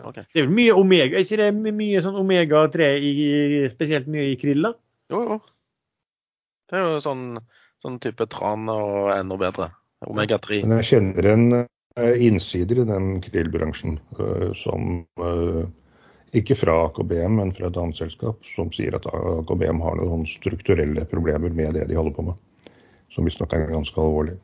Okay. 0.00 0.24
Det 0.32 0.40
er 0.40 0.46
vel 0.46 0.54
mye 0.56 0.76
omega, 0.78 1.18
er 1.18 1.26
ikke 1.26 1.40
det 1.40 1.48
er 1.50 1.74
mye 1.76 2.02
sånn 2.04 2.20
omega-3 2.22 2.86
spesielt 3.74 4.06
mye 4.08 4.30
i 4.30 4.38
krill, 4.40 4.62
da? 4.64 4.72
Jo, 5.12 5.24
jo. 5.26 5.36
Det 6.70 6.78
er 6.78 6.86
jo 6.86 7.02
sånn, 7.04 7.24
sånn 7.82 7.98
type 8.00 8.24
tran 8.32 8.70
og 8.72 9.10
enda 9.12 9.36
bedre. 9.40 9.68
Omega-3. 10.08 10.62
Men 10.64 10.78
jeg 10.80 10.88
kjenner 10.94 11.28
en 11.34 11.44
eh, 11.58 11.66
innsider 11.98 12.78
i 12.78 12.84
den 12.84 13.20
krillbransjen 13.20 14.00
eh, 14.18 14.52
som 14.54 15.06
eh, 15.18 15.64
ikke 16.32 16.54
fra 16.54 16.76
AKBM, 16.86 17.36
men 17.40 17.52
fra 17.52 17.66
et 17.66 17.76
annet 17.80 17.98
selskap, 17.98 18.38
som 18.54 18.70
sier 18.72 18.94
at 18.94 19.06
AKBM 19.10 19.82
har 19.82 19.98
noen 19.98 20.22
strukturelle 20.30 21.04
problemer 21.10 21.50
med 21.50 21.74
det 21.74 21.88
de 21.90 21.98
holder 21.98 22.14
på 22.14 22.28
med. 22.28 22.70
Som 23.10 23.26
visstnok 23.26 23.52
er 23.56 23.66
ganske 23.72 23.98
alvorlig. 23.98 24.36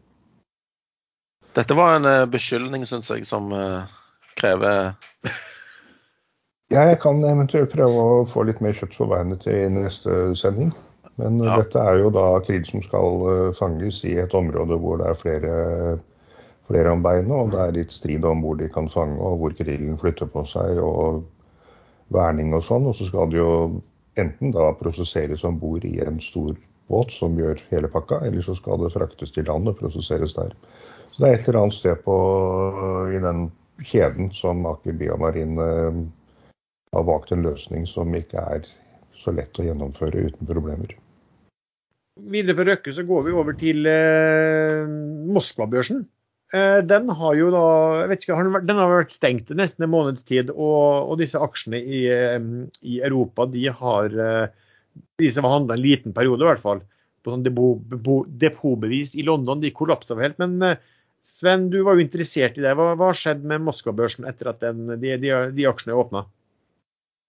Dette 1.55 1.77
var 1.79 1.97
en 1.97 2.09
eh, 2.11 2.25
beskyldning, 2.31 2.87
syns 2.89 3.13
jeg, 3.15 3.27
som 3.29 3.53
krever 4.37 4.97
jeg 6.75 6.97
kan 6.99 7.21
eventuelt 7.23 7.71
prøve 7.71 8.03
å 8.03 8.25
få 8.27 8.43
litt 8.49 8.59
mer 8.59 8.75
kjøtt 8.75 8.97
på 8.99 9.07
beinet 9.07 9.45
til 9.45 9.71
neste 9.71 10.35
sending. 10.35 10.73
Men 11.15 11.39
Ja. 11.39 11.61
dette 11.63 11.79
er 11.79 12.01
jo 12.03 12.11
da 12.11 12.41
krill 12.43 12.67
som 12.67 12.83
skal 12.83 13.53
fanges 13.55 14.03
i 14.05 14.17
et 14.19 14.35
område 14.35 14.75
hvor 14.83 14.99
det 14.99 15.07
er 15.07 15.21
flere, 15.21 15.53
flere 16.67 16.93
om 16.93 17.03
beinet, 17.05 17.33
og 17.33 17.53
det 17.55 17.63
er 17.63 17.77
litt 17.79 17.95
strid 17.95 18.25
om 18.27 18.43
hvor 18.45 18.59
de 18.61 18.69
kan 18.73 18.89
fange 18.91 19.19
og 19.23 19.39
hvor 19.41 19.57
grillen 19.59 19.99
flytter 20.01 20.31
på 20.31 20.45
seg 20.49 20.81
og 20.83 21.23
verning 22.15 22.55
og 22.57 22.65
sånn. 22.67 22.89
Og 22.91 22.97
så 22.99 23.09
skal 23.09 23.31
det 23.31 23.41
jo 23.41 23.51
enten 24.21 24.55
da 24.55 24.73
prosesseres 24.79 25.45
om 25.47 25.59
bord 25.61 25.85
i 25.87 25.99
en 26.05 26.19
stor 26.23 26.57
båt 26.91 27.15
som 27.15 27.39
gjør 27.39 27.61
hele 27.71 27.91
pakka, 27.91 28.21
eller 28.27 28.45
så 28.47 28.55
skal 28.59 28.83
det 28.83 28.95
fraktes 28.95 29.35
til 29.35 29.47
land 29.51 29.71
og 29.71 29.79
prosesseres 29.81 30.37
der. 30.39 30.55
Så 31.13 31.23
det 31.23 31.29
er 31.29 31.39
et 31.39 31.49
eller 31.49 31.63
annet 31.65 31.79
sted 31.79 32.03
på, 32.05 32.17
i 33.15 33.23
den 33.23 33.49
kjeden 33.85 34.31
som 34.33 34.67
Aker 34.69 34.97
Biomarin 34.97 35.59
eh, 35.61 36.03
har 36.97 37.09
valgt 37.09 37.33
en 37.35 37.45
løsning 37.45 37.87
som 37.89 38.15
ikke 38.17 38.43
er 38.57 38.69
så 39.21 39.35
lett 39.35 39.59
å 39.59 39.67
gjennomføre 39.67 40.29
uten 40.29 40.49
problemer. 40.49 40.95
Videre 42.33 42.57
fra 42.57 42.69
Røkke 42.71 42.95
så 42.97 43.05
går 43.05 43.27
vi 43.27 43.35
over 43.37 43.57
til 43.61 43.89
eh, 43.91 44.87
Moskva-børsen. 45.37 46.07
Eh, 46.55 46.79
den 46.87 47.09
har 47.11 47.35
jo 47.35 47.49
da 47.51 47.63
jeg 48.03 48.11
vet 48.13 48.25
ikke, 48.25 48.37
den, 48.69 48.79
har 48.79 48.93
vært 48.93 49.15
stengt 49.15 49.49
nesten 49.59 49.87
en 49.87 49.91
måneds 49.91 50.27
tid, 50.29 50.53
og, 50.55 51.11
og 51.11 51.19
disse 51.19 51.41
aksjene 51.43 51.81
i, 51.81 52.03
i 52.87 53.01
Europa 53.03 53.49
de 53.51 53.65
har 53.67 54.15
eh, 54.15 54.53
de 55.19 55.31
som 55.33 55.47
har 55.49 55.57
handla 55.59 55.75
en 55.75 55.83
liten 55.83 56.15
periode, 56.15 56.45
i 56.45 56.51
hvert 56.53 56.63
fall, 56.63 56.85
på 57.27 57.35
sånn 57.35 57.43
depo- 57.45 57.81
depo- 57.91 58.23
depotbevis 58.31 59.17
i 59.19 59.27
London, 59.27 59.61
de 59.61 59.75
kollapsa 59.75 60.19
helt. 60.21 60.39
Men 60.43 60.55
eh, 60.63 60.79
Sven, 61.27 61.67
du 61.73 61.81
var 61.83 61.99
jo 61.99 62.05
interessert 62.05 62.55
i 62.55 62.63
det. 62.63 62.77
Hva, 62.79 62.93
har 63.01 63.19
skjedd 63.19 63.43
med 63.43 63.65
Moskva-børsen 63.67 64.29
etter 64.31 64.53
at 64.53 64.61
den, 64.63 64.85
de, 65.03 65.17
de, 65.19 65.33
de 65.57 65.67
aksjene 65.67 65.97
åpna? 65.99 66.23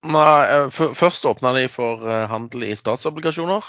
Nei, 0.05 0.67
først 0.69 1.25
åpna 1.25 1.55
de 1.55 1.63
for 1.73 2.05
handel 2.29 2.67
i 2.67 2.75
statsobligasjoner. 2.77 3.65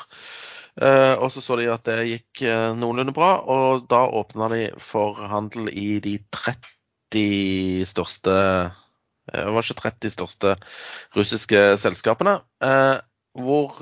Eh, 0.80 1.14
Og 1.18 1.32
så 1.32 1.42
så 1.44 1.56
de 1.60 1.68
at 1.72 1.84
det 1.88 1.98
gikk 2.08 2.42
eh, 2.46 2.72
noenlunde 2.78 3.14
bra, 3.16 3.38
og 3.44 3.86
da 3.90 4.04
åpna 4.20 4.50
de 4.52 4.62
for 4.82 5.18
handel 5.30 5.70
i 5.72 5.98
de 6.04 6.18
30 6.34 7.86
største 7.88 8.34
eh, 8.34 8.70
Det 9.34 9.52
var 9.54 9.66
ikke 9.66 9.82
30 9.82 10.14
største 10.14 10.54
russiske 11.16 11.64
selskapene. 11.80 12.38
Hvor 13.38 13.76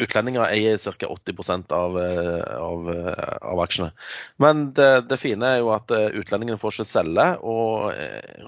utlendinger 0.00 0.48
eier 0.48 0.78
ca. 0.78 1.06
80 1.06 1.72
av, 1.72 1.98
eh, 2.00 2.56
av, 2.56 2.90
eh, 2.94 3.36
av 3.42 3.60
aksjene. 3.60 3.92
Men 4.36 4.72
det, 4.72 5.08
det 5.08 5.18
fine 5.20 5.44
er 5.44 5.58
jo 5.60 5.72
at 5.74 5.92
eh, 5.92 6.08
utlendingene 6.16 6.60
får 6.60 6.78
ikke 6.78 6.88
selge, 6.88 7.26
og 7.44 7.92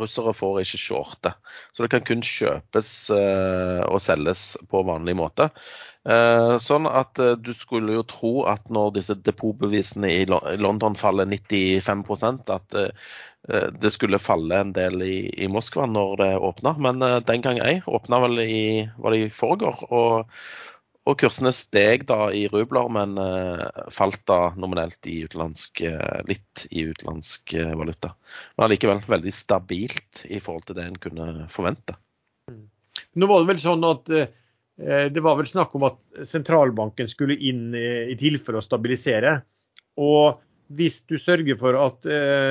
russere 0.00 0.34
får 0.36 0.62
ikke 0.62 0.80
shorte. 0.80 1.34
Så 1.72 1.84
det 1.84 1.92
kan 1.92 2.06
kun 2.06 2.24
kjøpes 2.24 2.94
og 3.14 4.00
selges 4.00 4.54
på 4.70 4.82
vanlig 4.86 5.16
måte. 5.18 5.50
Sånn 6.60 6.86
at 6.88 7.16
du 7.40 7.50
skulle 7.56 7.94
jo 7.96 8.02
tro 8.08 8.32
at 8.50 8.66
når 8.72 8.90
disse 8.98 9.16
depotbevisene 9.24 10.10
i 10.12 10.26
London 10.60 10.96
faller 10.98 11.28
95 11.30 12.04
at 12.52 12.76
det 13.80 13.92
skulle 13.92 14.20
falle 14.20 14.58
en 14.60 14.74
del 14.76 15.00
i, 15.04 15.16
i 15.44 15.48
Moskva 15.48 15.86
når 15.88 16.12
det 16.20 16.28
åpna, 16.48 16.74
men 16.80 17.00
den 17.00 17.44
gang 17.44 17.60
ei. 17.64 17.80
Åpna 17.88 18.20
vel 18.26 18.44
i, 18.44 18.84
var 18.98 19.16
det 19.16 19.24
i 19.24 19.32
forgår. 19.32 19.84
Og, 19.88 20.36
og 21.04 21.18
kursene 21.20 21.52
steg 21.52 22.06
da 22.08 22.30
i 22.32 22.46
rubler, 22.48 22.88
men 22.92 23.18
eh, 23.20 23.64
falt 23.92 24.22
da 24.28 24.54
nominelt 24.56 25.04
i 25.10 25.18
utenlandsk, 25.26 25.82
eh, 25.84 26.20
litt 26.28 26.64
i 26.70 26.86
utenlandsk 26.88 27.52
eh, 27.60 27.74
valuta. 27.76 28.14
Men 28.56 28.66
allikevel 28.68 29.02
veldig 29.08 29.34
stabilt 29.36 30.24
i 30.24 30.40
forhold 30.40 30.64
til 30.68 30.78
det 30.78 30.86
en 30.88 31.02
kunne 31.02 31.28
forvente. 31.52 31.98
Nå 33.14 33.28
var 33.28 33.42
det 33.42 33.52
vel 33.52 33.60
sånn 33.62 33.84
at 33.86 34.08
det 34.74 35.22
var 35.22 35.36
vel 35.38 35.46
snakk 35.46 35.74
om 35.78 35.84
at 35.86 36.24
sentralbanken 36.26 37.06
skulle 37.06 37.36
inn 37.46 37.68
i 37.78 38.16
tilfelle 38.18 38.58
å 38.58 38.64
stabilisere. 38.64 39.36
Og 40.02 40.40
hvis 40.74 40.96
du 41.06 41.14
sørger 41.20 41.54
for 41.60 41.78
at 41.78 42.08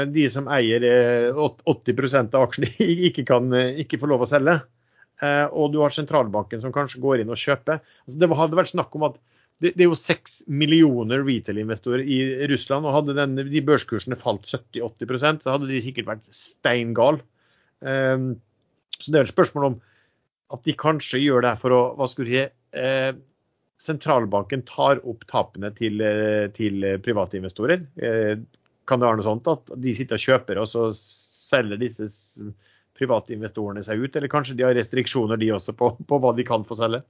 de 0.08 0.24
som 0.32 0.48
eier 0.48 0.86
eh, 0.88 1.36
80% 1.36 2.38
av 2.38 2.46
aksjene 2.48 2.70
ikke, 3.10 3.26
kan, 3.28 3.52
ikke 3.82 4.00
får 4.00 4.14
lov 4.14 4.24
å 4.24 4.30
selge, 4.30 4.62
og 5.24 5.70
du 5.72 5.78
har 5.80 5.94
sentralbanken 5.94 6.60
som 6.60 6.74
kanskje 6.76 7.00
går 7.04 7.22
inn 7.22 7.32
og 7.32 7.40
kjøper 7.40 7.78
altså 7.80 8.18
Det 8.20 8.30
hadde 8.40 8.58
vært 8.60 8.72
snakk 8.74 8.98
om 8.98 9.06
at 9.08 9.20
det, 9.62 9.74
det, 9.78 9.86
er 9.86 9.90
jo 9.92 10.00
seks 10.00 10.42
millioner 10.52 11.22
retail-investorer 11.24 12.04
i 12.04 12.20
Russland. 12.52 12.88
og 12.88 12.96
Hadde 12.98 13.16
den, 13.16 13.38
de 13.48 13.62
børskursene 13.64 14.18
falt 14.20 14.48
70-80% 14.50 15.46
så 15.46 15.54
hadde 15.54 15.70
de 15.70 15.82
sikkert 15.86 16.10
vært 16.10 16.26
steingale. 16.36 17.24
Um, 17.80 18.34
så 19.00 19.12
det 19.12 19.20
er 19.20 19.28
et 19.28 19.34
spørsmål 19.34 19.70
om 19.70 19.78
at 20.54 20.66
de 20.68 20.76
kanskje 20.78 21.22
gjør 21.24 21.46
det 21.48 21.54
for 21.62 21.76
å 21.76 21.84
hva 21.98 22.10
skulle 22.12 22.34
si, 22.34 22.44
eh, 22.80 23.14
Sentralbanken 23.84 24.62
tar 24.68 25.02
opp 25.10 25.26
tapene 25.28 25.74
til, 25.76 26.00
eh, 26.00 26.48
til 26.56 26.86
private 27.04 27.40
investorer. 27.40 27.82
Eh, 27.98 28.38
kan 28.88 29.00
det 29.00 29.08
være 29.10 29.18
noe 29.20 29.26
sånt 29.26 29.50
at 29.50 29.74
de 29.82 29.94
sitter 29.98 30.16
og 30.16 30.24
kjøper, 30.24 30.62
og 30.62 30.70
så 30.70 30.86
selger 30.96 31.82
disse 31.82 32.08
private 32.98 33.36
investorene 33.36 33.84
seg 33.86 34.02
ut? 34.04 34.16
Eller 34.16 34.32
kanskje 34.32 34.56
de 34.60 34.66
har 34.68 34.76
restriksjoner 34.78 35.40
de 35.42 35.52
også 35.56 35.76
på, 35.78 35.94
på 36.08 36.20
hva 36.22 36.34
de 36.38 36.46
kan 36.48 36.66
få 36.68 36.78
selge? 36.80 37.04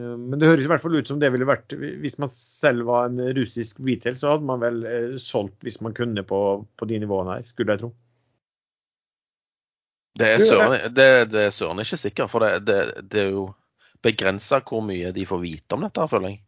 Eh, 0.00 0.14
men 0.16 0.38
det 0.40 0.48
høres 0.48 0.64
i 0.64 0.70
hvert 0.72 0.84
fall 0.84 0.96
ut 0.96 1.10
som 1.10 1.20
det 1.20 1.32
ville 1.34 1.48
vært 1.48 1.74
Hvis 1.76 2.16
man 2.22 2.30
selv 2.32 2.86
var 2.88 3.10
en 3.10 3.20
russisk 3.36 3.82
retail, 3.84 4.16
så 4.18 4.34
hadde 4.34 4.48
man 4.48 4.62
vel 4.62 4.84
eh, 4.88 5.18
solgt 5.22 5.60
hvis 5.66 5.82
man 5.84 5.96
kunne 5.96 6.24
på, 6.24 6.40
på 6.64 6.88
de 6.88 7.02
nivåene 7.02 7.38
her, 7.38 7.48
skulle 7.48 7.76
jeg 7.76 7.84
tro. 7.84 7.92
Det 10.20 10.28
er 10.28 10.42
søren, 10.44 10.78
det, 10.92 11.10
det 11.32 11.46
er 11.46 11.52
søren 11.54 11.80
ikke 11.80 11.96
sikkert, 11.96 12.28
for 12.28 12.44
det, 12.44 12.66
det, 12.68 13.04
det 13.08 13.20
er 13.22 13.30
jo 13.32 13.46
begrensa 14.04 14.58
hvor 14.66 14.82
mye 14.84 15.12
de 15.14 15.24
får 15.28 15.40
vite 15.40 15.76
om 15.76 15.86
dette, 15.86 16.08
føler 16.10 16.34
jeg. 16.34 16.42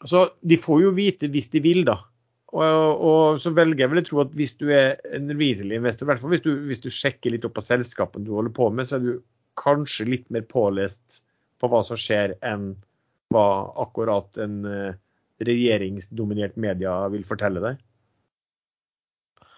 Altså, 0.00 0.22
De 0.40 0.56
får 0.60 0.82
jo 0.82 0.92
vite 0.96 1.28
hvis 1.32 1.50
de 1.52 1.62
vil, 1.64 1.82
da. 1.88 1.98
Og, 2.54 2.62
og 2.62 3.40
så 3.42 3.50
velger 3.50 3.82
jeg 3.82 3.90
vel 3.90 4.00
å 4.02 4.06
tro 4.06 4.20
at 4.22 4.34
hvis 4.38 4.54
du 4.60 4.68
er 4.70 5.00
en 5.16 5.32
retail-investor, 5.32 6.06
i 6.06 6.10
hvert 6.12 6.22
fall 6.22 6.34
hvis 6.34 6.44
du, 6.44 6.52
hvis 6.68 6.82
du 6.84 6.92
sjekker 6.94 7.34
litt 7.34 7.46
opp 7.48 7.58
av 7.58 7.66
selskapene 7.66 8.26
du 8.26 8.36
holder 8.36 8.54
på 8.54 8.68
med, 8.70 8.86
så 8.86 8.98
er 8.98 9.02
du 9.02 9.24
kanskje 9.58 10.06
litt 10.06 10.28
mer 10.30 10.44
pålest 10.46 11.22
på 11.60 11.70
hva 11.72 11.82
som 11.88 11.98
skjer, 11.98 12.36
enn 12.46 12.74
hva 13.34 13.48
akkurat 13.82 14.38
en 14.38 14.60
uh, 14.68 14.94
regjeringsdominert 15.42 16.54
media 16.60 16.94
vil 17.10 17.26
fortelle 17.26 17.62
deg. 17.64 17.82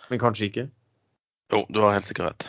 Men 0.08 0.22
kanskje 0.22 0.48
ikke. 0.48 0.66
Jo, 1.52 1.62
du 1.68 1.82
har 1.84 1.98
helt 1.98 2.08
sikkert 2.08 2.30
rett. 2.30 2.48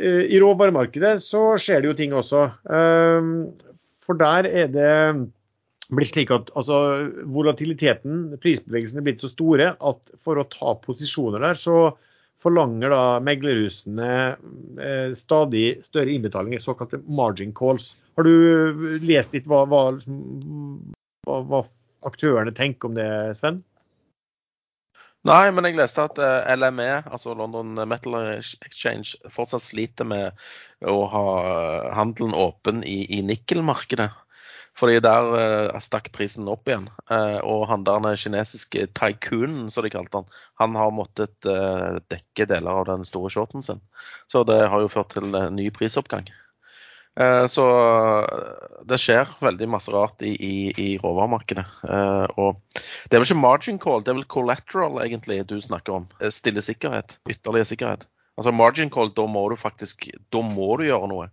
Uh, 0.00 0.24
I 0.26 0.42
råvaremarkedet 0.42 1.18
så 1.22 1.52
skjer 1.62 1.84
det 1.84 1.92
jo 1.92 1.98
ting 2.00 2.16
også. 2.16 2.48
Uh, 2.66 3.54
for 4.02 4.18
der 4.18 4.48
er 4.48 4.72
det 4.72 4.92
blitt 5.94 6.12
slik 6.12 6.32
at 6.34 6.50
altså, 6.58 6.76
volatiliteten, 7.32 8.36
prisbevegelsene, 8.42 9.00
er 9.00 9.06
blitt 9.06 9.24
så 9.24 9.30
store 9.32 9.72
at 9.76 10.12
for 10.24 10.40
å 10.40 10.46
ta 10.52 10.74
posisjoner 10.82 11.44
der, 11.44 11.58
så 11.58 11.94
forlanger 12.42 12.92
da 12.92 13.02
meglerhusene 13.24 14.10
eh, 14.78 15.14
stadig 15.18 15.80
større 15.86 16.12
innbetalinger, 16.14 16.62
såkalte 16.62 17.00
margin 17.06 17.54
calls. 17.56 17.94
Har 18.18 18.28
du 18.28 19.00
lest 19.02 19.34
litt 19.34 19.48
hva, 19.50 19.64
hva, 19.70 19.82
hva, 21.26 21.40
hva 21.48 21.64
aktørene 22.06 22.54
tenker 22.54 22.90
om 22.90 22.98
det, 22.98 23.08
Sven? 23.40 23.62
Nei, 25.26 25.48
men 25.50 25.66
jeg 25.66 25.76
leste 25.80 26.04
at 26.06 26.20
eh, 26.22 26.52
LME, 26.54 26.90
altså 27.10 27.34
London 27.36 27.74
Metal 27.90 28.14
Exchange, 28.36 29.18
fortsatt 29.34 29.64
sliter 29.64 30.06
med 30.06 30.46
å 30.86 31.00
ha 31.10 31.26
handelen 31.96 32.36
åpen 32.38 32.84
i, 32.86 33.02
i 33.18 33.24
nikkelmarkedet. 33.26 34.12
Fordi 34.78 35.00
der 35.02 35.28
uh, 35.34 35.78
stakk 35.82 36.10
prisen 36.14 36.48
opp 36.50 36.68
igjen. 36.70 36.86
Uh, 37.10 37.38
og 37.42 37.66
han 37.70 37.86
der 37.86 38.18
kinesiske 38.18 38.86
taikunen, 38.94 39.66
som 39.74 39.86
de 39.86 39.90
kalte 39.90 40.20
han, 40.20 40.28
han 40.62 40.76
har 40.78 40.92
måttet 40.94 41.34
uh, 41.48 41.98
dekke 42.12 42.46
deler 42.50 42.82
av 42.82 42.86
den 42.92 43.06
store 43.08 43.32
shorten 43.34 43.66
sin. 43.66 43.82
Så 44.30 44.44
det 44.46 44.60
har 44.70 44.84
jo 44.84 44.92
ført 44.92 45.16
til 45.16 45.34
ny 45.54 45.70
prisoppgang. 45.74 46.30
Så 47.50 47.64
det 48.86 48.94
skjer 49.02 49.32
veldig 49.42 49.66
masse 49.72 49.90
rart 49.90 50.22
i, 50.22 50.36
i, 50.38 50.58
i 50.78 50.90
råvaremarkedet. 51.02 51.64
Og 52.38 52.60
det 52.78 53.16
er 53.16 53.18
vel 53.18 53.26
ikke 53.26 53.40
margin 53.40 53.80
call, 53.82 54.04
det 54.06 54.12
er 54.12 54.20
vel 54.20 54.28
collateral 54.30 55.00
egentlig 55.02 55.40
du 55.50 55.56
snakker 55.58 55.96
om. 55.96 56.06
Stille 56.30 56.62
sikkerhet. 56.62 57.16
Ytterligere 57.26 57.70
sikkerhet. 57.72 58.06
Altså 58.38 58.52
margin 58.54 58.94
call, 58.94 59.10
da 59.18 59.26
må 59.26 59.48
du 59.50 59.56
faktisk 59.58 60.06
da 60.30 60.44
må 60.46 60.76
du 60.78 60.86
gjøre 60.86 61.10
noe. 61.10 61.26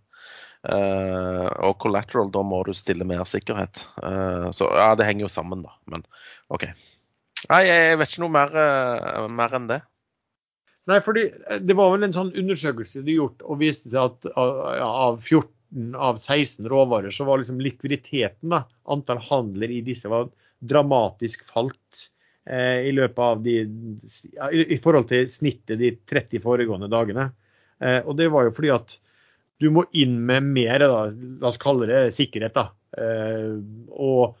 Uh, 0.66 1.46
og 1.68 1.76
collateral, 1.78 2.30
da 2.34 2.42
må 2.42 2.58
du 2.66 2.72
stille 2.74 3.06
mer 3.06 3.22
sikkerhet. 3.28 3.84
Uh, 4.02 4.48
så 4.54 4.66
ja, 4.74 4.88
det 4.98 5.06
henger 5.06 5.26
jo 5.26 5.30
sammen, 5.32 5.62
da. 5.62 5.76
Men 5.92 6.02
OK. 6.50 6.66
Nei, 7.52 7.60
jeg 7.68 8.00
vet 8.00 8.10
ikke 8.10 8.24
noe 8.24 8.34
mer, 8.34 8.56
uh, 8.56 9.28
mer 9.30 9.54
enn 9.58 9.68
det. 9.70 9.80
Nei, 10.90 10.98
fordi 11.02 11.28
det 11.66 11.76
var 11.78 11.92
vel 11.92 12.06
en 12.06 12.14
sånn 12.14 12.34
undersøkelse 12.38 13.04
de 13.06 13.18
gjort 13.18 13.42
og 13.46 13.60
viste 13.62 13.90
seg 13.90 14.10
at 14.10 14.28
ja, 14.30 14.86
av 14.86 15.18
14 15.18 15.94
av 15.98 16.18
16 16.18 16.66
råvarer, 16.70 17.10
så 17.10 17.26
var 17.26 17.42
liksom 17.42 17.58
likviditeten, 17.62 18.52
da, 18.54 18.62
antall 18.94 19.18
handler 19.26 19.72
i 19.74 19.80
disse, 19.86 20.06
var 20.10 20.30
dramatisk 20.62 21.42
falt 21.50 22.06
i 22.46 22.92
løpet 22.94 23.18
av 23.18 23.40
de 23.42 23.56
I 24.70 24.76
forhold 24.78 25.08
til 25.10 25.26
snittet 25.26 25.80
de 25.80 25.90
30 26.06 26.38
foregående 26.44 26.86
dagene. 26.86 27.24
og 28.06 28.12
det 28.14 28.28
var 28.30 28.46
jo 28.46 28.52
fordi 28.54 28.70
at 28.70 28.94
du 29.62 29.70
må 29.72 29.86
inn 29.96 30.18
med 30.28 30.50
mer, 30.56 30.82
da, 30.82 31.06
la 31.12 31.50
oss 31.50 31.60
kalle 31.60 31.88
det 31.88 32.00
sikkerhet. 32.16 32.56
da. 32.56 32.68
Eh, 33.00 33.54
og 33.92 34.36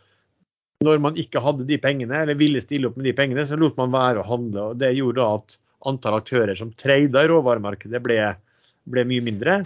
når 0.84 1.00
man 1.02 1.16
ikke 1.20 1.40
hadde 1.40 1.66
de 1.68 1.78
pengene, 1.80 2.22
eller 2.22 2.38
ville 2.38 2.60
stille 2.60 2.90
opp 2.90 2.98
med 2.98 3.08
de 3.08 3.14
pengene, 3.16 3.46
så 3.48 3.56
lot 3.58 3.78
man 3.80 3.94
være 3.94 4.20
å 4.20 4.28
handle. 4.28 4.70
og 4.72 4.82
Det 4.82 4.92
gjorde 4.96 5.30
at 5.38 5.56
antall 5.88 6.18
aktører 6.20 6.58
som 6.58 6.74
trada 6.76 7.24
i 7.24 7.30
råvaremarkedet 7.30 8.02
ble, 8.04 8.20
ble, 8.92 9.06
mye 9.08 9.24
mindre. 9.24 9.60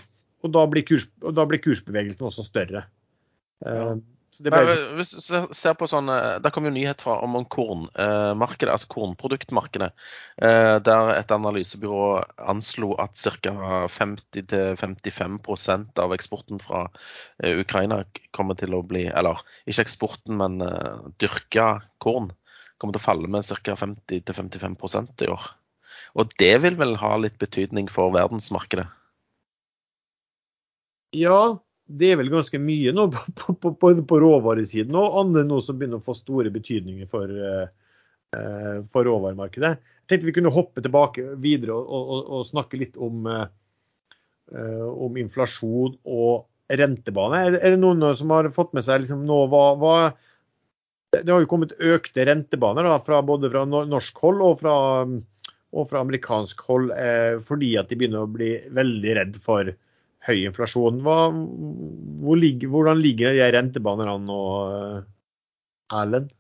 Og 0.45 0.55
da 0.55 0.65
blir, 0.71 0.87
kurs, 0.87 1.09
kursbevegelsen 1.21 2.31
også 2.31 2.47
større. 2.47 2.87
Ja. 3.67 3.93
Eh, 4.41 4.49
ble... 4.49 4.97
Hvis 4.97 5.13
du 5.13 5.19
ser 5.53 5.75
på 5.77 5.85
sånn, 5.91 6.09
Der 6.41 6.51
kom 6.55 6.65
jo 6.65 6.73
nyhet 6.73 7.03
fra, 7.05 7.19
om 7.25 7.45
kornmarkedet, 7.45 8.73
altså 8.73 8.89
kornproduktmarkedet. 8.95 9.91
Eh, 10.41 10.77
der 10.87 11.13
et 11.19 11.31
analysebyrå 11.35 12.25
anslo 12.51 12.89
at 13.03 13.13
ca. 13.21 13.53
50-55% 13.93 16.01
av 16.01 16.13
eksporten 16.17 16.59
fra 16.63 16.81
eh, 17.43 17.61
Ukraina 17.61 17.97
kommer 18.37 18.55
til 18.59 18.75
å 18.77 18.83
bli 18.87 19.05
Eller 19.11 19.37
ikke 19.67 19.83
eksporten, 19.85 20.37
men 20.41 20.53
eh, 20.65 20.99
dyrka 21.21 21.67
korn 22.03 22.29
kommer 22.81 22.93
til 22.97 23.03
å 23.03 23.09
falle 23.11 23.29
med 23.29 23.45
ca. 23.45 23.75
50-55% 23.77 25.23
i 25.27 25.29
år. 25.35 25.45
Og 26.17 26.25
det 26.41 26.57
vil 26.65 26.77
vel 26.81 26.97
ha 26.99 27.13
litt 27.21 27.37
betydning 27.39 27.89
for 27.93 28.11
verdensmarkedet? 28.15 28.89
Ja, 31.15 31.61
det 31.91 32.13
er 32.13 32.19
vel 32.21 32.31
ganske 32.33 32.59
mye 32.63 32.93
nå 32.95 33.07
på, 33.13 33.55
på, 33.55 33.73
på, 33.75 33.93
på 34.07 34.19
råvaresiden 34.23 34.97
og 34.99 35.19
andre 35.25 35.45
nå 35.47 35.61
som 35.65 35.79
begynner 35.79 36.01
å 36.01 36.07
få 36.07 36.17
store 36.19 36.53
betydninger 36.55 37.09
for, 37.11 37.31
uh, 37.31 38.85
for 38.93 39.09
råvaremarkedet. 39.09 39.73
Jeg 39.75 40.13
tenkte 40.13 40.29
vi 40.29 40.37
kunne 40.39 40.55
hoppe 40.55 40.85
tilbake 40.85 41.35
videre 41.43 41.77
og, 41.77 42.15
og, 42.15 42.31
og 42.39 42.47
snakke 42.49 42.81
litt 42.81 42.99
om, 43.01 43.27
uh, 43.27 44.89
om, 44.91 45.19
inflasjon 45.21 45.99
og 46.05 46.47
rentebane. 46.71 47.45
Er, 47.49 47.59
er, 47.59 47.75
det 47.75 47.83
noen 47.83 48.07
som 48.19 48.35
har 48.35 48.51
fått 48.55 48.75
med 48.77 48.87
seg 48.87 49.03
liksom 49.03 49.27
nå 49.27 49.43
hva, 49.51 49.65
hva, 49.81 49.97
Det 51.17 51.27
har 51.27 51.43
jo 51.43 51.51
kommet 51.51 51.75
økte 51.75 52.27
rentebaner 52.29 52.87
da, 52.87 53.01
fra, 53.07 53.23
både 53.27 53.51
fra 53.51 53.67
norsk 53.67 54.25
hold 54.27 54.47
og 54.47 54.63
fra, 54.63 54.75
og 55.75 55.91
fra 55.91 56.07
amerikansk 56.07 56.67
hold 56.71 56.95
uh, 56.95 57.39
fordi 57.47 57.75
at 57.83 57.91
de 57.91 57.99
begynner 57.99 58.27
å 58.27 58.35
bli 58.39 58.57
veldig 58.79 59.17
redd 59.19 59.41
for 59.43 59.75
høy 60.29 60.45
inflasjon. 60.49 61.01
Hva, 61.05 61.31
hvor 62.25 62.41
ligger, 62.41 62.71
hvordan 62.73 63.01
ligger 63.01 63.37
de 63.37 63.49
rentebanene 63.55 64.17
an 64.19 64.29
nå, 64.29 64.41
Erlend? 66.01 66.31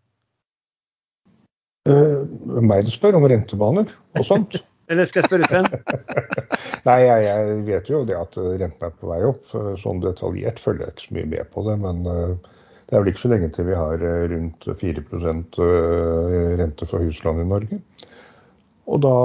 Uh, 1.88 2.28
meg 2.60 2.84
du 2.84 2.92
spør 2.92 3.16
om 3.16 3.24
rentebaner 3.30 3.88
og 4.18 4.26
sånt. 4.28 4.58
Eller 4.90 5.06
skal 5.06 5.22
jeg 5.22 5.30
spørre 5.30 5.48
Sven? 5.48 5.68
Nei, 6.88 6.96
jeg, 7.06 7.26
jeg, 7.28 7.58
vet 7.68 7.88
jo 7.88 8.00
det 8.04 8.16
at 8.18 8.36
renten 8.36 8.86
er 8.88 8.96
på 8.98 9.10
vei 9.12 9.20
opp. 9.28 9.44
Sånn 9.78 10.02
detaljert 10.02 10.58
følger 10.58 10.88
jeg 10.88 10.96
ikke 10.96 11.04
så 11.04 11.14
mye 11.14 11.28
med 11.30 11.52
på 11.54 11.62
det. 11.68 11.76
Men 11.78 12.00
uh, 12.10 12.56
det 12.90 12.96
er 12.96 13.04
vel 13.04 13.12
ikke 13.12 13.22
så 13.22 13.30
lenge 13.30 13.52
til 13.54 13.68
vi 13.68 13.78
har 13.78 14.02
rundt 14.32 14.66
4% 14.80 15.60
rente 16.58 16.88
for 16.90 17.06
huslån 17.06 17.44
i 17.44 17.46
Norge. 17.52 17.78
Og 18.90 18.98
da 19.04 19.16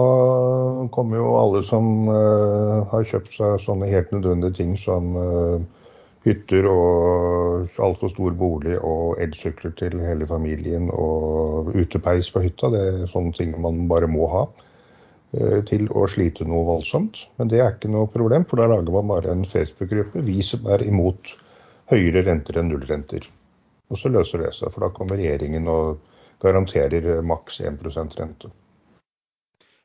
kommer 0.94 1.18
jo 1.18 1.32
alle 1.40 1.64
som 1.66 2.10
uh, 2.10 2.86
har 2.92 3.08
kjøpt 3.10 3.34
seg 3.34 3.64
sånne 3.64 3.90
helt 3.90 4.12
nødvendige 4.14 4.60
ting 4.60 4.76
som 4.78 5.16
uh, 5.18 5.64
hytter 6.26 6.68
og 6.70 7.80
altfor 7.82 8.12
stor 8.14 8.36
bolig 8.38 8.76
og 8.78 9.18
elsykler 9.22 9.74
til 9.80 9.98
hele 10.06 10.28
familien 10.30 10.92
og 10.94 11.72
utepeis 11.74 12.30
på 12.34 12.44
hytta. 12.46 12.70
Det 12.74 12.84
er 12.92 13.10
sånne 13.10 13.34
ting 13.38 13.56
man 13.62 13.88
bare 13.90 14.10
må 14.12 14.28
ha 14.34 14.44
uh, 14.46 15.62
til 15.70 15.90
å 15.90 16.06
slite 16.14 16.46
noe 16.46 16.68
voldsomt. 16.70 17.24
Men 17.42 17.50
det 17.50 17.64
er 17.64 17.74
ikke 17.74 17.94
noe 17.94 18.12
problem, 18.14 18.46
for 18.46 18.62
da 18.62 18.70
lager 18.70 18.94
man 18.94 19.10
bare 19.16 19.34
en 19.34 19.48
Facebook-gruppe. 19.50 20.22
Vi 20.30 20.44
som 20.46 20.70
er 20.78 20.86
imot 20.86 21.34
høyere 21.90 22.22
renter 22.30 22.62
enn 22.62 22.70
nullrenter. 22.70 23.26
Og 23.90 23.98
så 24.02 24.14
løser 24.14 24.46
det 24.46 24.54
seg, 24.58 24.70
for 24.74 24.86
da 24.86 24.92
kommer 24.94 25.18
regjeringen 25.18 25.66
og 25.70 25.98
garanterer 26.46 27.26
maks 27.26 27.64
1% 27.66 28.22
rente. 28.22 28.54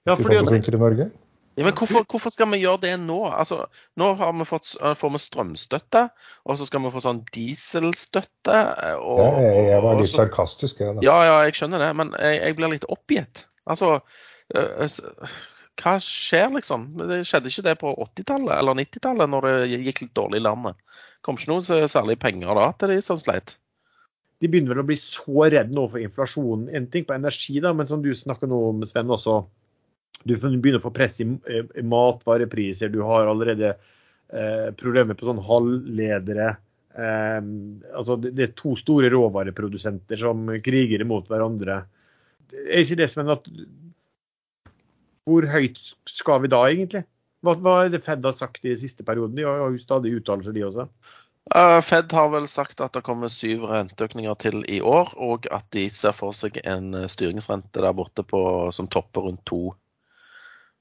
Ja, 0.09 0.17
fordi, 0.17 0.39
i 0.41 0.81
Norge? 0.81 1.11
Ja, 1.59 1.65
men 1.67 1.75
hvorfor, 1.77 2.07
hvorfor, 2.09 2.33
skal 2.33 2.49
vi 2.55 2.63
gjøre 2.63 2.81
det 2.87 2.95
nå? 3.03 3.19
Altså, 3.29 3.65
nå 4.01 4.13
har 4.17 4.33
vi 4.39 4.47
fått, 4.49 4.71
får 4.97 5.13
vi 5.13 5.21
strømstøtte, 5.21 6.07
og 6.47 6.57
så 6.57 6.69
skal 6.69 6.85
vi 6.85 6.93
få 6.95 7.03
sånn 7.05 7.21
dieselstøtte. 7.35 8.61
Og, 9.03 9.21
ja, 9.21 9.53
jeg 9.75 9.85
var 9.85 10.01
litt 10.01 10.13
sarkastisk, 10.13 10.81
jeg. 10.81 11.01
Ja, 11.05 11.19
ja, 11.27 11.39
jeg 11.45 11.59
skjønner 11.59 11.85
det, 11.85 11.91
men 12.01 12.15
jeg, 12.17 12.39
jeg 12.41 12.57
blir 12.57 12.73
litt 12.77 12.89
oppgitt. 12.89 13.45
Altså, 13.69 13.99
hva 15.81 15.97
skjer, 16.05 16.49
liksom? 16.57 16.89
Det 17.11 17.23
skjedde 17.29 17.53
ikke 17.53 17.67
det 17.69 17.77
på 17.83 17.93
80-tallet 18.07 18.57
eller 18.57 18.81
90-tallet, 18.81 19.35
når 19.35 19.49
det 19.51 19.83
gikk 19.89 20.05
litt 20.07 20.17
dårlig 20.17 20.41
i 20.41 20.47
landet? 20.49 20.81
Kom 21.27 21.37
ikke 21.37 21.53
noe 21.53 21.87
særlig 21.93 22.17
penger 22.23 22.57
da 22.57 22.71
til 22.81 22.95
de 22.95 23.03
som 23.05 23.21
sleit? 23.21 23.59
De 24.41 24.49
begynner 24.49 24.73
vel 24.73 24.87
å 24.87 24.89
bli 24.89 24.97
så 24.97 25.45
redde 25.45 25.77
nå 25.77 25.85
for 25.93 26.01
inflasjonen. 26.01 26.71
En 26.73 26.87
ting 26.89 27.05
på 27.05 27.13
energi, 27.13 27.59
da, 27.61 27.75
men 27.77 27.91
som 27.91 28.01
du 28.01 28.15
snakker 28.17 28.49
nå 28.49 28.61
om, 28.71 28.87
Sven, 28.89 29.13
også 29.13 29.43
du 30.25 30.35
begynner 30.37 30.81
å 30.81 30.85
få 30.85 30.93
press 30.95 31.21
i, 31.23 31.27
i 31.27 31.85
matvarepriser. 31.87 32.93
Du 32.93 33.01
har 33.07 33.31
allerede 33.31 33.73
eh, 33.73 34.69
problemer 34.77 35.17
på 35.17 35.29
sånn 35.29 35.41
halvledere. 35.45 36.51
Eh, 36.93 37.39
altså 37.95 38.19
det, 38.21 38.35
er 38.37 38.59
to 38.59 38.75
store 38.79 39.13
råvareprodusenter 39.13 40.21
som 40.21 40.45
kriger 40.65 41.05
imot 41.05 41.31
hverandre. 41.31 41.85
Er 42.67 42.83
ikke 42.83 43.01
det 43.01 43.09
som 43.13 43.31
at 43.31 43.47
Hvor 45.29 45.47
høyt 45.47 45.79
skal 46.09 46.43
vi 46.43 46.51
da, 46.51 46.65
egentlig? 46.69 47.05
Hva, 47.47 47.55
hva 47.57 47.75
er 47.85 47.95
det 47.95 48.05
Fed 48.05 48.25
har 48.27 48.37
sagt 48.37 48.65
i 48.67 48.77
siste 48.77 49.07
perioden? 49.07 49.39
De 49.39 49.47
har 49.47 49.63
jo 49.63 49.81
stadig 49.81 50.19
uttalelser, 50.19 50.57
de 50.57 50.67
også. 50.67 50.89
Fed 51.87 52.13
har 52.13 52.29
vel 52.31 52.47
sagt 52.51 52.83
at 52.85 52.93
det 52.95 53.03
kommer 53.07 53.31
syv 53.33 53.65
renteøkninger 53.71 54.37
til 54.43 54.61
i 54.69 54.81
år, 54.85 55.15
og 55.17 55.49
at 55.55 55.65
de 55.75 55.87
ser 55.91 56.13
for 56.15 56.37
seg 56.37 56.61
en 56.69 56.93
styringsrente 57.11 57.81
der 57.81 57.97
borte 57.97 58.23
på, 58.27 58.43
som 58.77 58.91
topper 58.93 59.25
rundt 59.25 59.43
to 59.49 59.71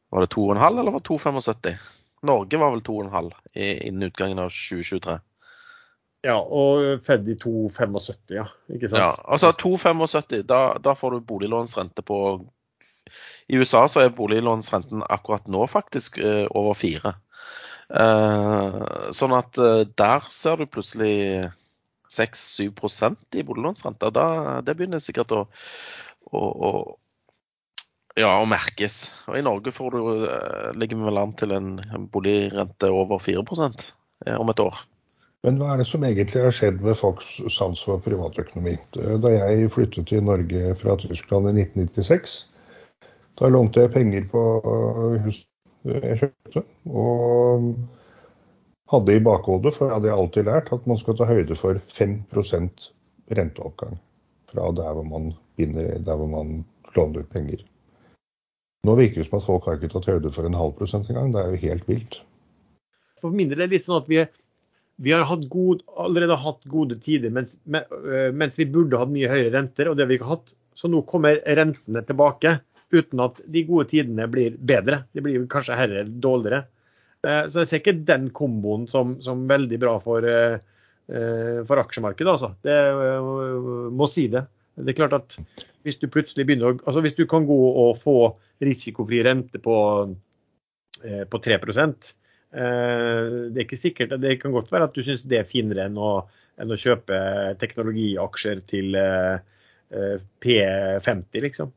var 0.10 0.26
det 0.26 0.34
2,5 0.36 0.80
eller 0.80 0.91
var 0.91 0.99
det 0.99 1.10
2,75? 1.10 1.89
Norge 2.22 2.57
var 2.57 2.72
vel 2.74 2.82
2,5 2.82 3.32
innen 3.53 4.07
utgangen 4.10 4.39
av 4.39 4.49
2023. 4.49 5.20
Ja, 6.26 6.36
og 6.36 7.05
Fed 7.07 7.30
i 7.32 7.36
2,75, 7.39 8.34
ja. 8.36 8.45
Ikke 8.76 8.89
sant? 8.91 8.99
Ja, 8.99 9.12
altså 9.32 9.53
2,75, 9.55 10.41
da, 10.49 10.64
da, 10.84 10.95
får 10.99 11.16
du 11.16 11.28
boliglånsrente 11.30 12.03
på 12.03 12.20
I 13.47 13.60
USA 13.62 13.86
så 13.88 14.03
er 14.03 14.12
boliglånsrenten 14.18 15.05
akkurat 15.07 15.47
nå 15.47 15.64
faktisk 15.72 16.20
eh, 16.20 16.45
over 16.51 16.76
4. 16.78 17.14
Eh, 17.89 18.82
sånn 19.16 19.34
at 19.38 19.57
eh, 19.57 19.86
der 19.97 20.28
ser 20.34 20.60
du 20.60 20.68
plutselig 20.70 21.47
6-7 22.12 23.39
i 23.39 23.45
boliglånsrente. 23.47 24.12
Da, 24.14 24.28
det 24.66 24.76
begynner 24.76 25.01
sikkert 25.01 25.32
å, 25.34 25.45
å, 26.30 26.43
å 26.43 26.74
ja, 28.18 28.32
og 28.39 28.47
merkes. 28.51 29.10
Og 29.30 29.38
I 29.39 29.43
Norge 29.45 29.74
får 29.76 29.95
du, 29.95 29.99
eh, 30.26 30.70
ligger 30.80 30.97
vi 30.97 31.10
vel 31.10 31.22
an 31.22 31.34
til 31.38 31.53
en 31.55 31.76
boligrente 32.14 32.89
over 32.89 33.20
4 33.20 33.43
eh, 34.26 34.36
om 34.39 34.49
et 34.49 34.60
år. 34.60 34.80
Men 35.43 35.60
hva 35.60 35.74
er 35.74 35.78
det 35.80 35.88
som 35.88 36.03
egentlig 36.03 36.41
har 36.43 36.51
skjedd 36.51 36.82
med 36.84 36.97
folks 36.99 37.38
sans 37.55 37.80
for 37.80 38.01
privatøkonomi? 38.03 38.76
Da 38.95 39.30
jeg 39.32 39.72
flyttet 39.72 40.10
til 40.10 40.24
Norge 40.24 40.74
fra 40.76 40.97
Tyskland 40.99 41.47
i 41.47 41.62
1996, 41.64 42.49
da 43.39 43.47
lånte 43.47 43.86
jeg 43.86 43.93
penger 43.93 44.28
på 44.28 44.41
huset 45.24 45.47
jeg 45.88 46.20
kjøpte. 46.20 46.66
Og 46.91 47.72
hadde 48.91 49.16
i 49.16 49.24
bakhodet, 49.24 49.74
for 49.76 49.88
jeg 49.88 49.99
hadde 49.99 50.14
alltid 50.18 50.49
lært, 50.49 50.74
at 50.76 50.88
man 50.89 50.99
skal 50.99 51.16
ta 51.16 51.28
høyde 51.30 51.55
for 51.55 51.80
5 51.93 52.24
renteoppgang 53.30 53.99
fra 54.49 54.72
der 54.74 54.93
hvor 54.97 55.05
man 55.05 55.34
binder, 55.55 55.99
der 56.01 56.16
hvor 56.18 56.28
man 56.28 56.66
låner 56.95 57.20
ut 57.20 57.30
penger. 57.30 57.62
Nå 58.88 58.95
virker 58.95 59.21
det 59.21 59.27
som 59.27 59.39
at 59.39 59.47
folk 59.47 59.65
har 59.67 59.80
ikke 59.80 59.91
tatt 59.91 60.07
høyde 60.07 60.32
for 60.32 60.47
en 60.47 60.55
halv 60.55 60.75
prosent 60.77 61.09
engang. 61.11 61.34
Det 61.34 61.41
er 61.41 61.51
jo 61.51 61.63
helt 61.65 61.89
vilt. 61.89 62.19
For 63.19 63.36
min 63.36 63.49
del 63.51 63.59
er 63.59 63.67
det 63.67 63.75
litt 63.80 63.88
sånn 63.88 63.99
at 63.99 64.07
vi, 64.07 64.21
vi 65.03 65.11
har 65.15 65.27
hatt 65.27 65.43
god, 65.51 65.84
allerede 65.99 66.38
hatt 66.39 66.63
gode 66.71 66.95
tider 67.03 67.34
mens, 67.36 67.57
øh, 67.67 68.30
mens, 68.32 68.55
vi 68.59 68.69
burde 68.71 69.01
hatt 69.01 69.11
mye 69.11 69.32
høyere 69.32 69.51
renter. 69.57 69.89
og 69.89 69.97
det 69.97 70.05
har 70.05 70.11
vi 70.11 70.19
ikke 70.19 70.32
hatt. 70.32 70.55
Så 70.80 70.88
nå 70.88 71.03
kommer 71.09 71.41
rentene 71.43 72.05
tilbake 72.07 72.59
uten 72.95 73.21
at 73.21 73.41
de 73.45 73.65
gode 73.67 73.89
tidene 73.91 74.30
blir 74.32 74.55
bedre. 74.55 75.03
De 75.13 75.23
blir 75.25 75.43
kanskje 75.51 75.77
heller 75.77 76.07
dårligere. 76.07 76.63
Eh, 77.27 77.43
så 77.51 77.65
jeg 77.65 77.71
ser 77.71 77.84
ikke 77.84 77.99
den 78.07 78.30
komboen 78.32 78.88
som, 78.88 79.17
som 79.23 79.43
veldig 79.49 79.82
bra 79.82 79.97
for, 80.03 80.23
øh, 80.23 80.55
for 81.67 81.84
aksjemarkedet, 81.84 82.32
altså. 82.32 82.53
Det 82.63 83.91
må 83.91 84.07
si 84.07 84.30
det. 84.32 84.45
Det 84.80 84.93
er 84.93 84.99
klart 85.01 85.17
at 85.17 85.36
hvis 85.86 85.99
du 86.01 86.09
plutselig 86.11 86.45
begynner 86.47 86.73
å 86.73 86.77
Altså 86.80 87.03
hvis 87.05 87.17
du 87.17 87.25
kan 87.30 87.47
gå 87.47 87.57
og 87.84 87.99
få 88.01 88.17
risikofri 88.63 89.21
rente 89.25 89.61
på, 89.63 89.77
eh, 91.03 91.23
på 91.30 91.41
3 91.45 91.55
eh, 91.55 91.63
Det 92.51 93.55
er 93.55 93.65
ikke 93.65 93.80
sikkert. 93.80 94.19
Det 94.19 94.39
kan 94.41 94.51
godt 94.51 94.71
være 94.71 94.89
at 94.89 94.95
du 94.95 95.03
syns 95.03 95.23
det 95.23 95.39
er 95.39 95.49
finere 95.49 95.88
enn 95.88 95.97
å, 95.97 96.27
enn 96.59 96.71
å 96.71 96.80
kjøpe 96.80 97.19
teknologiaksjer 97.61 98.63
til 98.67 98.95
eh, 98.95 99.39
P50, 100.43 101.41
liksom. 101.41 101.71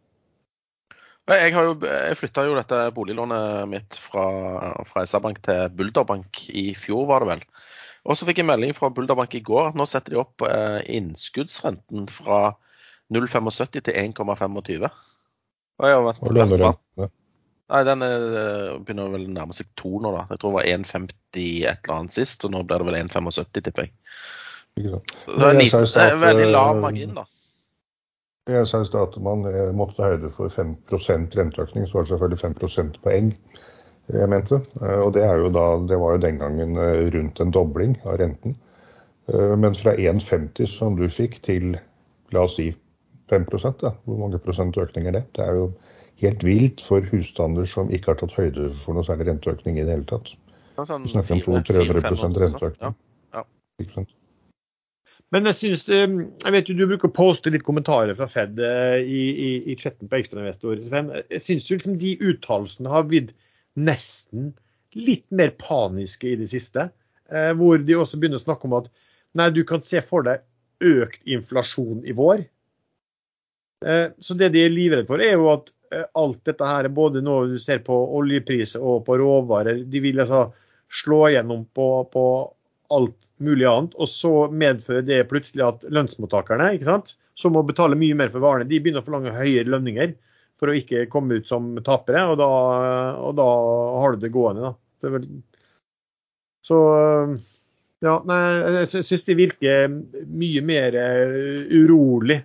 Jeg, 1.30 1.53
har 1.55 1.64
jo, 1.64 1.76
jeg 1.86 2.16
flytta 2.18 2.42
jo 2.44 2.57
dette 2.59 2.78
boliglånet 2.92 3.68
mitt 3.70 3.94
fra, 4.03 4.24
fra 4.84 5.05
SR-Bank 5.07 5.38
til 5.46 5.70
Bulderbank 5.78 6.40
i 6.50 6.72
fjor, 6.74 7.07
var 7.09 7.22
det 7.22 7.28
vel. 7.30 7.44
Og 8.03 8.18
så 8.18 8.26
fikk 8.26 8.42
jeg 8.42 8.48
melding 8.50 8.74
fra 8.74 8.90
Bulderbank 8.90 9.36
i 9.38 9.44
går 9.46 9.70
at 9.70 9.78
nå 9.78 9.86
setter 9.86 10.16
de 10.16 10.20
opp 10.20 10.42
innskuddsrenten 10.90 12.11
fra 12.11 12.40
0,75 13.12 13.80
til 13.88 13.94
1,25. 13.94 14.88
Og 15.82 15.88
jeg 15.88 15.98
har 15.98 16.06
vært, 16.06 16.70
og? 17.00 17.10
Nei, 17.72 17.80
den 17.88 18.04
er, 18.04 18.24
eh, 18.36 18.70
begynner 18.84 19.12
vel 19.14 19.28
å 19.30 19.32
nærme 19.32 19.54
seg 19.56 19.68
to 19.80 19.96
nå, 20.02 20.10
da. 20.12 20.26
Jeg 20.28 20.42
tror 20.42 20.52
det 20.52 20.56
var 20.58 20.70
1,50 20.74 21.44
et 21.70 21.86
eller 21.86 21.94
annet 21.96 22.16
sist, 22.16 22.44
og 22.44 22.52
nå 22.52 22.64
blir 22.68 22.82
det 22.82 22.88
vel 22.90 22.98
1,75, 23.00 23.62
tipper 23.64 23.86
jeg. 23.86 23.94
Ikke 24.76 24.96
sant. 24.96 25.14
Det 25.28 25.46
er, 25.48 25.56
liten, 25.56 25.86
det 25.88 26.04
er 26.04 26.18
veldig 26.20 26.48
lav 26.50 26.72
eh, 26.74 26.82
margin, 26.82 27.14
da. 27.16 27.24
Jeg 28.50 28.66
sa 28.68 28.82
i 28.82 28.88
stad 28.88 29.14
at 29.14 29.16
man 29.24 29.46
eh, 29.48 29.70
måtte 29.78 29.96
ta 29.96 30.10
høyde 30.12 30.32
for 30.34 30.52
5 30.52 30.74
renteøkning, 31.38 31.86
så 31.88 31.96
var 31.96 32.04
det 32.04 32.12
selvfølgelig 32.12 32.42
5 32.42 32.58
prosentpoeng 32.60 33.32
jeg 34.12 34.28
mente. 34.28 34.58
Og 34.82 35.12
det, 35.14 35.22
da, 35.54 35.66
det, 35.88 35.96
var 36.02 36.16
jo 36.16 36.20
den 36.24 36.40
gangen 36.40 36.76
rundt 37.14 37.38
en 37.40 37.52
dobling 37.54 37.94
av 38.02 38.18
renten. 38.20 38.56
Men 39.30 39.76
fra 39.78 39.94
1,50 39.94 40.66
som 40.68 40.98
du 40.98 41.06
fikk 41.08 41.38
til 41.46 41.76
la 42.34 42.42
oss 42.48 42.58
si 42.58 42.72
5 43.33 43.49
da. 43.80 43.95
Hvor 44.07 44.20
mange 44.20 44.41
prosent 44.43 44.78
økning 44.78 45.09
er 45.09 45.18
det? 45.18 45.24
Det 45.37 45.45
er 45.45 45.59
jo 45.59 45.68
helt 46.22 46.45
vilt 46.47 46.83
for 46.85 47.05
husstander 47.11 47.66
som 47.68 47.91
ikke 47.91 48.12
har 48.12 48.20
tatt 48.20 48.35
høyde 48.37 48.70
for 48.78 48.97
noe 48.97 49.07
særlig 49.07 49.30
renteøkning 49.30 49.80
i 49.80 49.87
det 49.87 49.97
hele 49.97 50.09
tatt. 50.09 50.35
Sånn 50.78 51.07
Vi 51.07 51.12
snakker 51.12 51.39
om 51.39 51.47
200-300 51.62 52.45
renteøkning. 52.47 52.99
Ja. 53.35 53.43
Ja. 53.43 54.05
Men 55.33 55.49
jeg 55.49 55.57
synes, 55.57 55.87
eh, 55.89 56.09
jeg 56.45 56.53
vet 56.55 56.68
jo 56.68 56.76
du 56.76 56.87
bruker 56.91 57.09
å 57.09 57.16
poste 57.16 57.53
litt 57.53 57.64
kommentarer 57.64 58.16
fra 58.18 58.28
Fed 58.28 58.59
eh, 58.61 58.99
i, 59.01 59.22
i, 59.33 59.51
i 59.72 59.76
chatten 59.80 60.11
på 60.11 60.18
Ekstrainvestor. 60.20 60.83
Jeg 60.83 61.45
syns 61.45 61.70
liksom 61.72 61.97
de 62.03 62.18
uttalelsene 62.20 62.93
har 62.93 63.07
blitt 63.09 63.33
nesten 63.80 64.53
litt 64.93 65.24
mer 65.33 65.55
paniske 65.61 66.28
i 66.28 66.37
det 66.37 66.51
siste. 66.53 66.91
Eh, 67.33 67.53
hvor 67.57 67.80
de 67.80 67.97
også 67.97 68.20
begynner 68.20 68.41
å 68.41 68.45
snakke 68.45 68.68
om 68.68 68.76
at 68.83 68.91
nei, 69.39 69.49
du 69.57 69.62
kan 69.64 69.85
se 69.87 70.03
for 70.05 70.26
deg 70.26 70.45
økt 70.85 71.22
inflasjon 71.24 72.03
i 72.05 72.14
vår. 72.16 72.45
Eh, 73.87 74.09
så 74.18 74.35
det 74.39 74.53
de 74.55 74.64
er 74.64 74.72
livredde 74.72 75.09
for, 75.09 75.22
er 75.22 75.37
jo 75.37 75.49
at 75.53 75.72
eh, 75.95 76.05
alt 76.18 76.41
dette 76.49 76.66
her, 76.66 76.89
både 76.95 77.22
når 77.24 77.55
du 77.55 77.59
ser 77.62 77.83
på 77.87 77.97
oljepriser 78.18 78.83
og 78.83 79.05
på 79.07 79.18
råvarer, 79.20 79.85
de 79.91 80.03
vil 80.05 80.22
altså 80.22 80.47
slå 81.03 81.24
gjennom 81.33 81.64
på, 81.74 81.89
på 82.12 82.24
alt 82.93 83.16
mulig 83.43 83.66
annet. 83.68 83.97
Og 83.99 84.11
så 84.11 84.33
medfører 84.49 85.07
det 85.09 85.22
plutselig 85.30 85.66
at 85.66 85.87
lønnsmottakerne 85.91 86.74
ikke 86.76 86.91
sant, 86.91 87.16
som 87.39 87.57
må 87.57 87.64
betale 87.66 87.99
mye 87.99 88.16
mer 88.18 88.33
for 88.33 88.45
varene, 88.45 88.68
de 88.68 88.80
begynner 88.80 89.03
å 89.03 89.07
forlange 89.07 89.35
høyere 89.35 89.70
lønninger 89.72 90.12
for 90.61 90.70
å 90.70 90.76
ikke 90.78 91.09
komme 91.11 91.41
ut 91.41 91.49
som 91.49 91.72
tapere. 91.83 92.26
Og 92.30 92.37
da, 92.39 92.51
og 93.18 93.35
da 93.39 93.49
har 94.03 94.14
du 94.14 94.22
det 94.22 94.35
gående. 94.35 94.74
Da. 95.03 95.18
Så 96.62 96.78
ja, 98.03 98.14
nei, 98.28 98.39
jeg 98.76 99.03
syns 99.09 99.26
de 99.26 99.39
virker 99.39 99.91
mye 99.91 100.62
mer 100.66 100.99
urolig 101.72 102.43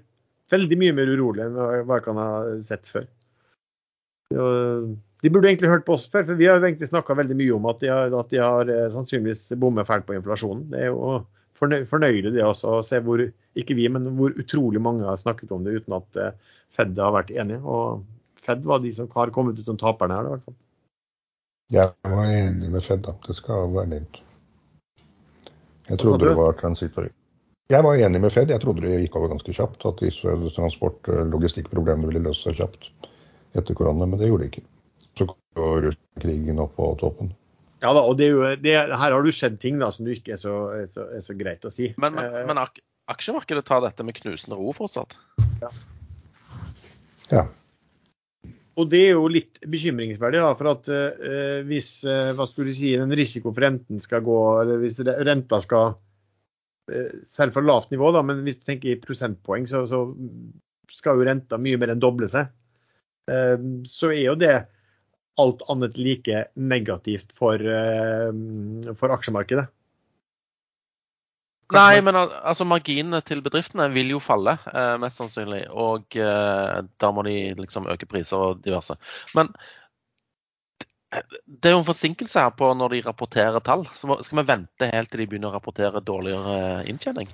Veldig 0.53 0.77
mye 0.79 0.95
mer 0.95 1.09
urolig 1.11 1.43
enn 1.43 1.57
hva 1.57 1.97
jeg 1.97 2.05
kan 2.05 2.19
ha 2.21 2.29
sett 2.63 2.87
før. 2.87 3.07
De 4.29 5.31
burde 5.33 5.49
egentlig 5.49 5.71
hørt 5.71 5.85
på 5.87 5.95
oss 5.95 6.05
før, 6.11 6.27
for 6.27 6.39
vi 6.39 6.47
har 6.47 6.61
egentlig 6.61 6.89
snakka 6.91 7.15
veldig 7.17 7.37
mye 7.39 7.55
om 7.55 7.65
at 7.71 7.81
de 7.81 7.89
har, 7.91 8.13
at 8.13 8.29
de 8.31 8.39
har 8.41 8.69
eh, 8.71 8.85
sannsynligvis 8.93 9.49
bommet 9.59 9.87
fælt 9.87 10.05
på 10.07 10.15
inflasjonen. 10.17 10.67
Det 10.71 10.83
er 10.83 10.91
jo 10.91 11.17
fornøyelig 11.57 12.35
det 12.35 12.43
også, 12.45 12.77
å 12.77 12.85
se 12.85 13.01
hvor 13.01 13.23
ikke 13.57 13.77
vi, 13.77 13.87
men 13.89 14.05
hvor 14.19 14.35
utrolig 14.37 14.81
mange 14.83 15.07
har 15.07 15.17
snakket 15.17 15.51
om 15.55 15.65
det 15.65 15.79
uten 15.81 15.97
at 15.97 16.21
eh, 16.21 16.55
Fed 16.77 16.99
har 17.01 17.15
vært 17.15 17.33
enige. 17.33 17.63
Og 17.65 18.05
Fed 18.43 18.63
var 18.67 18.83
de 18.83 18.93
som 18.93 19.09
har 19.15 19.33
kommet 19.33 19.57
ut 19.57 19.67
som 19.67 19.79
taperne 19.79 20.19
her, 20.19 20.27
i 20.27 20.35
hvert 20.35 20.45
fall. 20.45 20.57
Jeg 21.73 21.91
var 22.13 22.31
enig 22.31 22.69
med 22.71 22.83
Fed, 22.85 23.01
da. 23.07 23.15
Det 23.25 23.35
skal 23.35 23.71
være 23.73 23.91
nevnt. 23.95 24.21
Jeg 25.87 25.99
trodde 26.03 26.27
det 26.27 26.35
var 26.37 26.55
transitorisk. 26.59 27.15
Jeg 27.67 27.83
var 27.83 27.99
enig 27.99 28.21
med 28.23 28.31
Fed. 28.31 28.51
Jeg 28.53 28.63
trodde 28.63 28.85
det 28.85 29.01
gikk 29.01 29.17
over 29.19 29.33
ganske 29.33 29.53
kjapt. 29.55 29.83
At 29.89 29.99
disse 30.03 30.35
transport- 30.55 31.09
og 31.11 31.33
logistikkproblemene 31.33 32.07
ville 32.07 32.23
løse 32.29 32.47
seg 32.47 32.61
kjapt 32.61 32.91
etter 33.57 33.75
korona, 33.75 34.05
men 34.05 34.19
det 34.19 34.29
gjorde 34.29 34.45
det 34.45 34.51
ikke. 34.53 34.63
Så 35.17 35.27
kom 35.27 35.81
Russland 35.83 36.23
krigen 36.23 36.61
opp 36.63 36.77
på 36.77 36.87
toppen. 37.01 37.33
Ja 37.83 37.91
da, 37.93 38.01
og 38.01 38.17
det 38.17 38.25
er 38.25 38.33
jo, 38.33 38.45
det, 38.57 38.73
her 38.73 39.13
har 39.13 39.21
du 39.21 39.29
skjedd 39.33 39.59
ting 39.61 39.77
da, 39.81 39.91
som 39.93 40.07
du 40.07 40.13
ikke 40.15 40.33
er 40.33 40.39
så, 40.41 40.55
er 40.73 40.87
så, 40.89 41.05
er 41.13 41.21
så 41.25 41.35
greit 41.37 41.65
å 41.67 41.73
si. 41.73 41.91
Men, 42.01 42.15
men, 42.17 42.31
Eh, 42.31 42.47
men 42.49 42.61
ak 42.61 42.79
aksjemarkedet 43.11 43.65
tar 43.67 43.83
dette 43.85 44.03
med 44.03 44.17
knusende 44.17 44.57
ro 44.59 44.73
fortsatt? 44.75 45.13
Ja. 47.31 47.45
Og 48.77 48.89
det 48.91 49.03
er 49.07 49.13
jo 49.15 49.29
litt 49.31 49.61
bekymringsverdig, 49.65 50.41
da, 50.43 50.49
for 50.57 50.71
at 50.73 50.89
eh, 50.93 51.61
hvis 51.67 51.91
eh, 52.07 52.33
hva 52.37 52.45
skulle 52.49 52.73
du 52.73 52.77
si, 52.77 52.91
den 52.97 53.15
risiko 53.17 53.53
for 53.53 53.65
renten 53.65 54.01
skal 54.03 54.25
gå, 54.25 54.37
eller 54.61 54.81
hvis 54.81 54.99
renta 55.05 55.61
skal 55.63 55.95
Selv 57.27 57.53
fra 57.55 57.61
lavt 57.65 57.91
nivå, 57.91 58.11
da, 58.15 58.21
men 58.23 58.43
hvis 58.45 58.59
du 58.61 58.65
tenker 58.69 58.93
i 58.93 58.99
prosentpoeng, 59.01 59.65
så, 59.67 59.83
så 59.91 60.05
skal 60.95 61.19
jo 61.19 61.27
renta 61.27 61.59
mye 61.59 61.77
mer 61.81 61.91
enn 61.93 61.99
doble 62.03 62.29
seg. 62.31 62.47
Eh, 63.27 63.57
så 63.89 64.13
er 64.13 64.21
jo 64.29 64.35
det 64.39 64.53
alt 65.37 65.61
annet 65.69 65.97
like 65.99 66.45
negativt 66.55 67.33
for, 67.37 67.59
eh, 67.61 68.31
for 68.97 69.13
aksjemarkedet. 69.13 69.67
Kanskje 71.67 71.81
Nei, 71.83 71.95
man- 71.99 72.05
men 72.07 72.15
al- 72.21 72.35
altså 72.47 72.65
marginene 72.65 73.19
til 73.27 73.41
bedriftene 73.43 73.89
vil 73.93 74.13
jo 74.15 74.19
falle, 74.23 74.53
eh, 74.73 74.95
mest 75.03 75.19
sannsynlig. 75.19 75.65
Og 75.69 76.15
eh, 76.15 76.81
da 76.97 77.11
må 77.11 77.25
de 77.27 77.53
liksom 77.59 77.89
øke 77.91 78.07
priser 78.07 78.37
og 78.37 78.61
diverse. 78.63 78.95
Men 79.35 79.51
det 81.11 81.69
er 81.69 81.75
jo 81.75 81.81
en 81.81 81.87
forsinkelse 81.87 82.41
her 82.41 82.53
på 82.59 82.69
når 82.75 82.95
de 82.95 83.01
rapporterer 83.05 83.63
tall. 83.63 83.85
Så 83.95 84.17
skal 84.25 84.41
vi 84.41 84.47
vente 84.49 84.89
helt 84.91 85.11
til 85.11 85.23
de 85.23 85.27
begynner 85.31 85.53
å 85.53 85.55
rapportere 85.55 86.03
dårligere 86.03 86.83
inntjening? 86.89 87.29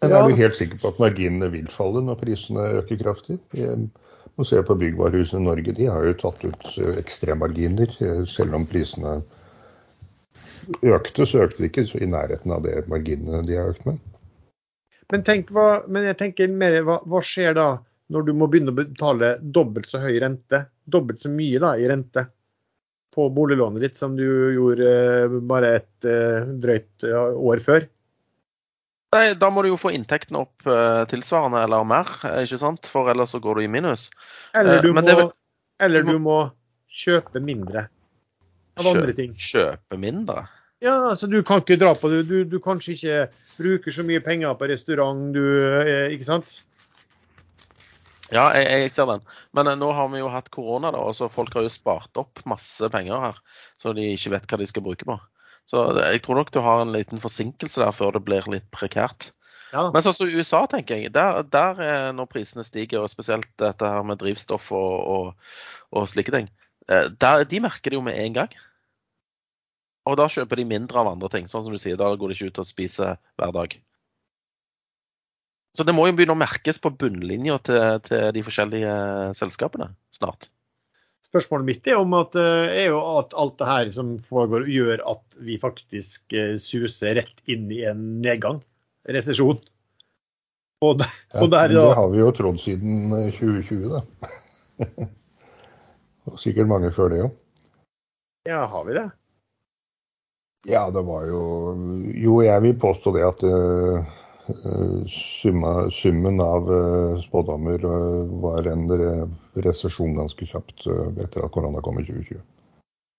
Men 0.00 0.10
Ja. 0.10 0.18
er 0.18 0.28
du 0.28 0.34
helt 0.34 0.56
sikker 0.56 0.78
på 0.80 0.88
at 0.88 0.98
marginene 0.98 1.50
vil 1.52 1.66
falle 1.66 2.00
når 2.02 2.20
prisene 2.22 2.60
øker 2.80 2.96
kraftig? 2.96 3.38
Vi 3.52 3.66
må 4.36 4.44
se 4.44 4.62
på 4.62 4.74
byggvarehusene 4.74 5.42
i 5.42 5.44
Norge. 5.44 5.74
De 5.76 5.86
har 5.86 6.04
jo 6.04 6.14
tatt 6.14 6.44
ut 6.44 6.78
eh, 6.78 6.96
ekstremmarginer. 6.98 7.90
eh, 8.00 8.24
Selv 8.24 8.54
om 8.54 8.66
prisene 8.66 9.22
økte, 10.82 11.26
så 11.26 11.44
økte 11.44 11.58
de 11.58 11.68
ikke 11.68 11.86
så 11.86 12.00
i 12.00 12.06
nærheten 12.06 12.50
av 12.50 12.62
det 12.62 12.88
marginene 12.88 13.46
de 13.46 13.56
har 13.56 13.70
økt 13.74 13.86
med. 13.86 13.98
Men, 15.12 15.22
tenk 15.22 15.50
hva, 15.50 15.86
men 15.88 16.04
jeg 16.04 16.16
tenker 16.16 16.48
mer, 16.48 16.82
hva, 16.82 17.00
hva 17.04 17.20
skjer 17.20 17.54
da 17.54 17.78
når 18.10 18.26
du 18.26 18.32
må 18.32 18.48
begynne 18.50 18.72
å 18.72 18.78
betale 18.78 19.38
dobbelt 19.40 19.86
så 19.90 20.00
høy 20.02 20.18
rente, 20.22 20.64
dobbelt 20.92 21.22
så 21.24 21.32
mye 21.32 21.60
da 21.62 21.74
i 21.78 21.88
rente 21.90 22.26
på 23.14 23.28
boliglånet 23.34 23.82
ditt 23.82 23.96
som 23.98 24.16
du 24.16 24.26
gjorde 24.54 24.90
eh, 24.90 25.38
bare 25.50 25.72
et 25.80 26.06
eh, 26.06 26.46
drøyt 26.62 27.06
eh, 27.06 27.40
år 27.50 27.62
før? 27.66 27.88
Nei, 29.10 29.24
Da 29.34 29.48
må 29.50 29.64
du 29.66 29.72
jo 29.72 29.80
få 29.80 29.90
inntektene 29.90 30.44
opp 30.44 30.62
tilsvarende 31.10 31.64
eller 31.66 31.82
mer, 31.82 32.12
ikke 32.44 32.60
sant? 32.60 32.86
For 32.86 33.10
ellers 33.10 33.32
så 33.34 33.40
går 33.42 33.58
du 33.58 33.64
i 33.64 33.70
minus. 33.72 34.04
Eller 34.54 34.84
du, 34.84 34.92
må, 34.94 35.02
er 35.02 35.24
eller 35.82 36.06
du 36.06 36.12
må, 36.12 36.20
må 36.28 36.36
kjøpe 36.86 37.42
mindre 37.42 37.88
av 38.78 38.86
andre 38.92 39.16
ting. 39.18 39.34
Kjøpe 39.34 39.98
mindre. 39.98 40.44
Ja, 40.78 40.94
altså 41.10 41.26
Du 41.26 41.40
kan 41.42 41.58
ikke 41.64 41.80
dra 41.82 41.90
på 41.98 42.12
det. 42.12 42.22
Du, 42.30 42.44
du 42.46 42.60
kanskje 42.62 42.94
ikke 42.94 43.18
bruker 43.58 43.98
så 43.98 44.06
mye 44.06 44.22
penger 44.22 44.54
på 44.54 44.70
restaurant, 44.70 45.26
du, 45.34 45.42
ikke 46.14 46.30
sant? 46.30 46.60
Ja, 48.30 48.46
jeg, 48.54 48.66
jeg 48.84 48.92
ser 48.94 49.08
den. 49.10 49.24
Men 49.56 49.70
eh, 49.70 49.78
nå 49.78 49.90
har 49.96 50.08
vi 50.12 50.22
jo 50.22 50.30
hatt 50.30 50.50
korona, 50.54 50.92
da, 50.94 51.02
og 51.02 51.16
så 51.18 51.30
folk 51.32 51.54
har 51.56 51.66
jo 51.66 51.72
spart 51.72 52.20
opp 52.20 52.42
masse 52.48 52.90
penger 52.92 53.26
her. 53.26 53.42
Så 53.80 53.94
de 53.96 54.12
ikke 54.14 54.34
vet 54.36 54.48
hva 54.50 54.60
de 54.60 54.68
skal 54.70 54.86
bruke 54.86 55.08
på. 55.08 55.18
Så 55.70 55.82
jeg 55.98 56.22
tror 56.24 56.40
nok 56.40 56.54
du 56.54 56.60
har 56.64 56.82
en 56.82 56.94
liten 56.94 57.20
forsinkelse 57.22 57.82
der 57.82 57.94
før 57.94 58.16
det 58.16 58.24
blir 58.26 58.46
litt 58.50 58.66
prekært. 58.74 59.30
Ja. 59.70 59.84
Men 59.94 60.02
sånn 60.02 60.16
som 60.16 60.30
i 60.30 60.34
USA, 60.34 60.64
tenker 60.70 60.98
jeg, 60.98 61.12
der, 61.14 61.44
der 61.46 61.82
eh, 61.84 62.08
når 62.16 62.30
prisene 62.30 62.64
stiger, 62.66 63.04
og 63.04 63.12
spesielt 63.12 63.50
dette 63.60 63.86
her 63.86 64.06
med 64.06 64.18
drivstoff 64.22 64.72
og, 64.74 64.96
og, 65.14 65.52
og 65.94 66.08
slike 66.10 66.34
ting, 66.34 66.50
eh, 66.90 67.06
der, 67.22 67.44
de 67.46 67.62
merker 67.62 67.92
det 67.94 68.00
jo 68.00 68.06
med 68.06 68.18
en 68.18 68.40
gang. 68.40 68.58
Og 70.10 70.16
da 70.18 70.26
kjøper 70.32 70.58
de 70.58 70.66
mindre 70.66 70.98
av 71.02 71.12
andre 71.12 71.30
ting. 71.30 71.46
Sånn 71.46 71.66
som 71.66 71.74
du 71.74 71.78
sier, 71.78 71.98
da 72.00 72.08
går 72.18 72.32
de 72.32 72.38
ikke 72.38 72.50
ut 72.50 72.62
og 72.64 72.66
spiser 72.66 73.18
hver 73.38 73.54
dag. 73.54 73.76
Så 75.76 75.84
det 75.86 75.94
må 75.94 76.08
jo 76.08 76.14
begynne 76.18 76.34
å 76.34 76.40
merkes 76.40 76.80
på 76.82 76.90
bunnlinja 76.98 77.60
til, 77.66 78.00
til 78.06 78.30
de 78.34 78.42
forskjellige 78.46 78.94
selskapene 79.38 79.92
snart. 80.16 80.48
Spørsmålet 81.30 81.68
mitt 81.68 81.86
er, 81.86 82.00
om 82.02 82.14
at, 82.18 82.34
eh, 82.34 82.72
er 82.82 82.88
jo 82.90 82.98
at 83.20 83.36
alt 83.38 83.54
det 83.60 83.68
her 83.68 83.90
som 83.94 84.16
foregår, 84.26 84.64
gjør 84.66 85.02
at 85.12 85.36
vi 85.38 85.60
faktisk 85.62 86.34
eh, 86.34 86.56
suser 86.58 87.20
rett 87.20 87.38
inn 87.46 87.68
i 87.70 87.84
en 87.86 88.00
nedgang, 88.24 88.58
resesjon. 89.06 89.60
Og, 90.82 90.96
der- 90.98 91.14
Ja, 91.30 91.44
og 91.44 91.50
der 91.52 91.68
det 91.70 91.84
har 92.00 92.08
vi 92.10 92.18
jo 92.18 92.32
trodd 92.34 92.58
siden 92.58 93.12
eh, 93.14 93.30
2020, 93.38 93.94
da. 93.94 94.02
og 96.26 96.38
sikkert 96.42 96.66
mange 96.72 96.90
før 96.96 97.14
det 97.14 97.22
òg. 97.28 97.38
Ja, 98.48 98.64
har 98.72 98.84
vi 98.88 98.98
det? 98.98 99.06
Ja, 100.68 100.82
det 100.92 101.02
var 101.06 101.24
jo 101.28 101.40
Jo, 102.16 102.40
jeg 102.44 102.62
vil 102.66 102.74
påstå 102.80 103.12
det 103.14 103.22
at 103.28 103.44
eh, 103.46 104.00
eh, 104.00 104.16
summa, 105.10 105.90
summen 105.90 106.40
av 106.40 106.70
uh, 106.70 107.20
spådommer 107.22 107.84
eh, 107.84 108.24
var 108.42 108.68
en 108.70 108.86
re 108.90 109.12
resesjon 109.64 110.14
ganske 110.18 110.46
kjapt 110.46 110.86
eh, 110.86 111.08
etter 111.24 111.44
at 111.44 111.52
korona 111.54 111.82
kom 111.84 111.98
i 112.00 112.04
2020. 112.06 112.42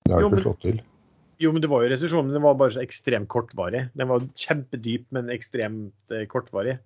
Det 0.06 0.14
har 0.16 0.24
Jo, 0.24 0.30
ikke 0.32 0.44
slått 0.46 0.62
til. 0.66 0.82
Jo, 1.42 1.52
men 1.54 1.64
det 1.64 1.72
var 1.72 1.84
jo 1.84 1.92
resesjon, 1.92 2.28
men 2.28 2.38
den 2.38 2.46
var 2.46 2.60
bare 2.60 2.76
så 2.76 2.84
ekstremt 2.84 3.30
kortvarig. 3.32 3.88
Den 3.98 4.10
var 4.12 4.28
kjempedyp, 4.44 5.08
men 5.16 5.34
ekstremt 5.34 6.14
eh, 6.16 6.28
kortvarig. 6.32 6.78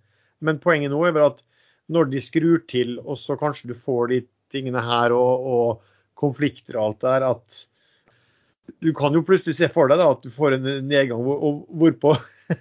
Men 0.45 0.61
poenget 0.63 0.93
nå 0.93 1.03
er 1.05 1.15
vel 1.15 1.29
at 1.29 1.43
når 1.91 2.09
de 2.11 2.23
skrur 2.23 2.63
til, 2.69 2.97
og 3.03 3.19
så 3.21 3.37
kanskje 3.39 3.71
du 3.71 3.77
får 3.77 4.11
de 4.11 4.23
tingene 4.53 4.81
her 4.81 5.13
og, 5.15 5.45
og 5.45 5.95
konflikter 6.17 6.79
og 6.79 6.89
alt 6.89 7.01
det 7.03 7.13
der, 7.13 7.29
at 7.35 7.63
du 8.81 8.91
kan 8.97 9.13
jo 9.13 9.23
plutselig 9.25 9.57
se 9.59 9.69
for 9.71 9.89
deg 9.91 9.99
da, 10.01 10.09
at 10.15 10.23
du 10.25 10.31
får 10.33 10.57
en 10.57 10.67
nedgang 10.89 11.21
hvor, 11.21 11.61
hvorpå, 11.69 12.15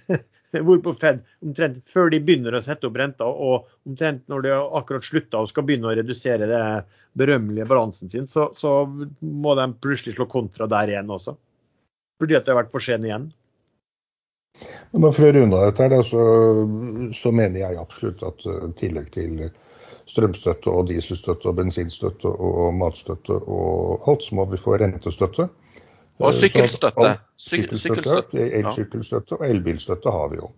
hvorpå 0.67 0.95
Fed 1.01 1.23
omtrent 1.45 1.81
før 1.91 2.11
de 2.13 2.21
begynner 2.23 2.55
å 2.55 2.63
sette 2.63 2.87
opp 2.89 2.99
renta, 2.99 3.27
og 3.27 3.67
omtrent 3.87 4.25
når 4.31 4.45
de 4.45 4.53
akkurat 4.79 5.07
slutta 5.07 5.41
og 5.41 5.51
skal 5.51 5.65
begynne 5.67 5.89
å 5.91 5.95
redusere 5.97 6.49
det 6.49 6.61
berømmelige 7.19 7.67
balansen 7.69 8.11
sin, 8.11 8.27
så, 8.27 8.49
så 8.59 8.83
må 9.21 9.55
de 9.59 9.69
plutselig 9.81 10.17
slå 10.17 10.27
kontra 10.31 10.67
der 10.71 10.93
igjen 10.93 11.11
også. 11.11 11.35
Fordi 12.19 12.37
at 12.37 12.45
det 12.45 12.53
har 12.53 12.63
vært 12.63 12.73
for 12.75 12.83
sent 12.83 13.07
igjen. 13.07 13.29
Men 14.95 15.11
for 15.11 15.27
å 15.27 15.35
runde 15.35 15.59
av 15.59 15.73
dette, 15.75 16.01
så, 16.07 16.23
så 17.15 17.31
mener 17.35 17.59
jeg 17.59 17.79
absolutt 17.79 18.23
at 18.23 18.45
i 18.47 18.71
tillegg 18.79 19.09
til 19.15 19.47
strømstøtte 20.11 20.71
og 20.71 20.87
dieselstøtte 20.91 21.49
og 21.49 21.57
bensinstøtte 21.59 22.29
og 22.29 22.75
matstøtte 22.77 23.39
og 23.41 24.07
alt, 24.09 24.23
så 24.23 24.37
må 24.37 24.45
vi 24.51 24.61
få 24.61 24.77
rentestøtte. 24.79 25.49
Og 26.19 26.29
Eh, 26.31 26.37
sykkelstøtte. 26.37 27.09
Sykkelstøtte, 27.35 27.81
Sykkelstøtte. 27.81 28.45
elsykkelstøtte 28.61 29.35
og 29.39 29.45
elbilstøtte 29.49 30.11
har 30.11 30.29
vi 30.31 30.37
jo. 30.39 30.51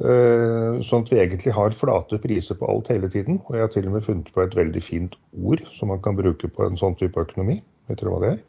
Eh, 0.00 0.78
Sånn 0.86 1.02
at 1.04 1.10
vi 1.12 1.18
egentlig 1.18 1.52
har 1.52 1.74
flate 1.76 2.18
priser 2.22 2.54
på 2.54 2.68
alt 2.70 2.88
hele 2.88 3.08
tiden. 3.10 3.40
Og 3.46 3.54
jeg 3.54 3.60
har 3.66 3.72
til 3.74 3.86
og 3.88 3.92
med 3.92 4.04
funnet 4.06 4.32
på 4.32 4.42
et 4.42 4.54
veldig 4.56 4.82
fint 4.82 5.16
ord 5.44 5.60
som 5.74 5.88
man 5.88 6.00
kan 6.00 6.16
bruke 6.16 6.48
på 6.48 6.66
en 6.66 6.76
sånn 6.76 6.96
type 6.96 7.18
økonomi. 7.20 7.60
Vet 7.88 8.00
dere 8.00 8.10
hva 8.14 8.20
det 8.22 8.30
er? 8.36 8.40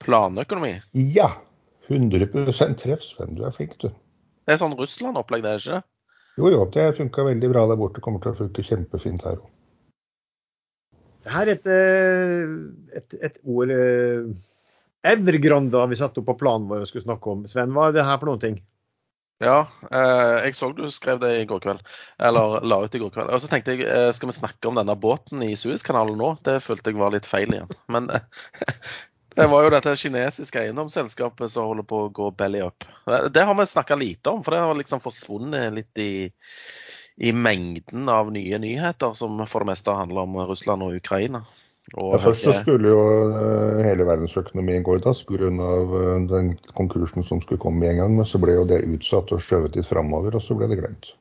Planøkonomi. 0.00 0.80
Ja! 0.94 1.30
100 1.88 2.76
treff, 2.76 3.02
Sven. 3.02 3.34
Du 3.34 3.44
er 3.44 3.50
flink, 3.54 3.78
du. 3.80 3.88
Det 3.88 4.54
er 4.54 4.60
sånn 4.60 4.76
Russland-opplegg, 4.76 5.42
det 5.44 5.50
er 5.50 5.62
ikke 5.62 5.78
det? 5.78 5.84
Jo 6.38 6.50
jo, 6.52 6.64
det 6.70 6.96
funka 6.96 7.24
veldig 7.26 7.48
bra 7.50 7.64
der 7.68 7.76
borte. 7.80 8.00
Kommer 8.04 8.20
til 8.22 8.32
å 8.32 8.38
funke 8.38 8.62
kjempefint 8.62 9.24
her 9.26 9.40
òg. 9.40 9.48
Det 11.24 11.32
her 11.34 11.48
er 11.48 11.56
et, 11.56 11.66
eh, 11.66 12.52
et, 13.00 13.16
et 13.26 13.40
ord 13.44 13.72
eh, 13.74 14.28
Evergrande 15.06 15.78
har 15.78 15.86
vi 15.86 15.96
satt 15.96 16.18
opp 16.18 16.26
på 16.26 16.38
planen 16.40 16.66
vår 16.70 16.82
og 16.82 16.90
skulle 16.90 17.06
snakke 17.06 17.30
om. 17.30 17.46
Sven, 17.50 17.74
hva 17.74 17.88
er 17.88 17.98
det 17.98 18.06
her 18.06 18.18
for 18.18 18.30
noen 18.30 18.42
ting? 18.42 18.58
Ja, 19.38 19.68
eh, 19.94 20.46
jeg 20.48 20.56
så 20.58 20.72
du 20.74 20.82
skrev 20.90 21.20
det 21.22 21.30
i 21.38 21.44
går 21.46 21.60
kveld. 21.62 21.84
Eller 22.18 22.58
la 22.66 22.80
ut 22.82 22.94
i 22.94 22.98
går 22.98 23.12
kveld. 23.14 23.30
Og 23.30 23.42
så 23.42 23.50
tenkte 23.50 23.76
jeg, 23.76 23.86
eh, 23.86 24.10
skal 24.14 24.32
vi 24.32 24.34
snakke 24.34 24.70
om 24.70 24.80
denne 24.80 24.96
båten 24.98 25.44
i 25.46 25.54
Suezkanalen 25.58 26.18
nå? 26.18 26.32
Det 26.42 26.58
følte 26.64 26.90
jeg 26.90 26.98
var 26.98 27.14
litt 27.14 27.28
feil 27.28 27.54
igjen. 27.54 27.70
Men 27.86 28.10
eh, 28.10 28.26
det 29.38 29.46
var 29.52 29.62
jo 29.62 29.70
dette 29.76 29.94
kinesiske 30.00 30.64
eiendomsselskapet 30.64 31.54
som 31.54 31.70
holder 31.70 31.86
på 31.86 32.02
å 32.06 32.10
gå 32.18 32.32
belly 32.34 32.64
up. 32.66 32.88
Det, 33.06 33.28
det 33.36 33.46
har 33.46 33.54
vi 33.54 33.68
snakka 33.70 34.00
lite 34.00 34.34
om, 34.34 34.42
for 34.42 34.56
det 34.56 34.64
har 34.64 34.80
liksom 34.80 35.04
forsvunnet 35.04 35.70
litt 35.76 36.02
i, 36.02 36.10
i 37.22 37.30
mengden 37.30 38.10
av 38.10 38.34
nye 38.34 38.58
nyheter, 38.58 39.14
som 39.14 39.38
for 39.46 39.62
det 39.62 39.70
meste 39.70 39.94
handler 39.94 40.26
om 40.26 40.34
Russland 40.50 40.82
og 40.82 40.98
Ukraina. 40.98 41.46
Ja, 41.96 42.18
først 42.20 42.44
så 42.44 42.52
skulle 42.52 42.90
jo 42.90 43.02
eh, 43.32 43.78
hele 43.86 44.04
verdensøkonomien 44.04 44.84
gå 44.84 44.98
i 44.98 45.02
dass 45.04 45.22
pga. 45.24 45.48
Uh, 45.48 46.18
den 46.28 46.52
konkursen 46.76 47.24
som 47.24 47.40
skulle 47.40 47.60
komme 47.62 47.80
med 47.80 47.94
en 47.94 48.02
gang. 48.02 48.16
Men 48.18 48.28
så 48.28 48.40
ble 48.42 48.58
jo 48.58 48.66
det 48.68 48.82
utsatt 48.84 49.32
og 49.32 49.40
skjøvet 49.40 49.78
litt 49.78 49.88
framover, 49.88 50.36
og 50.36 50.44
så 50.44 50.56
ble 50.58 50.68
det 50.68 50.80
glemt. 50.82 51.14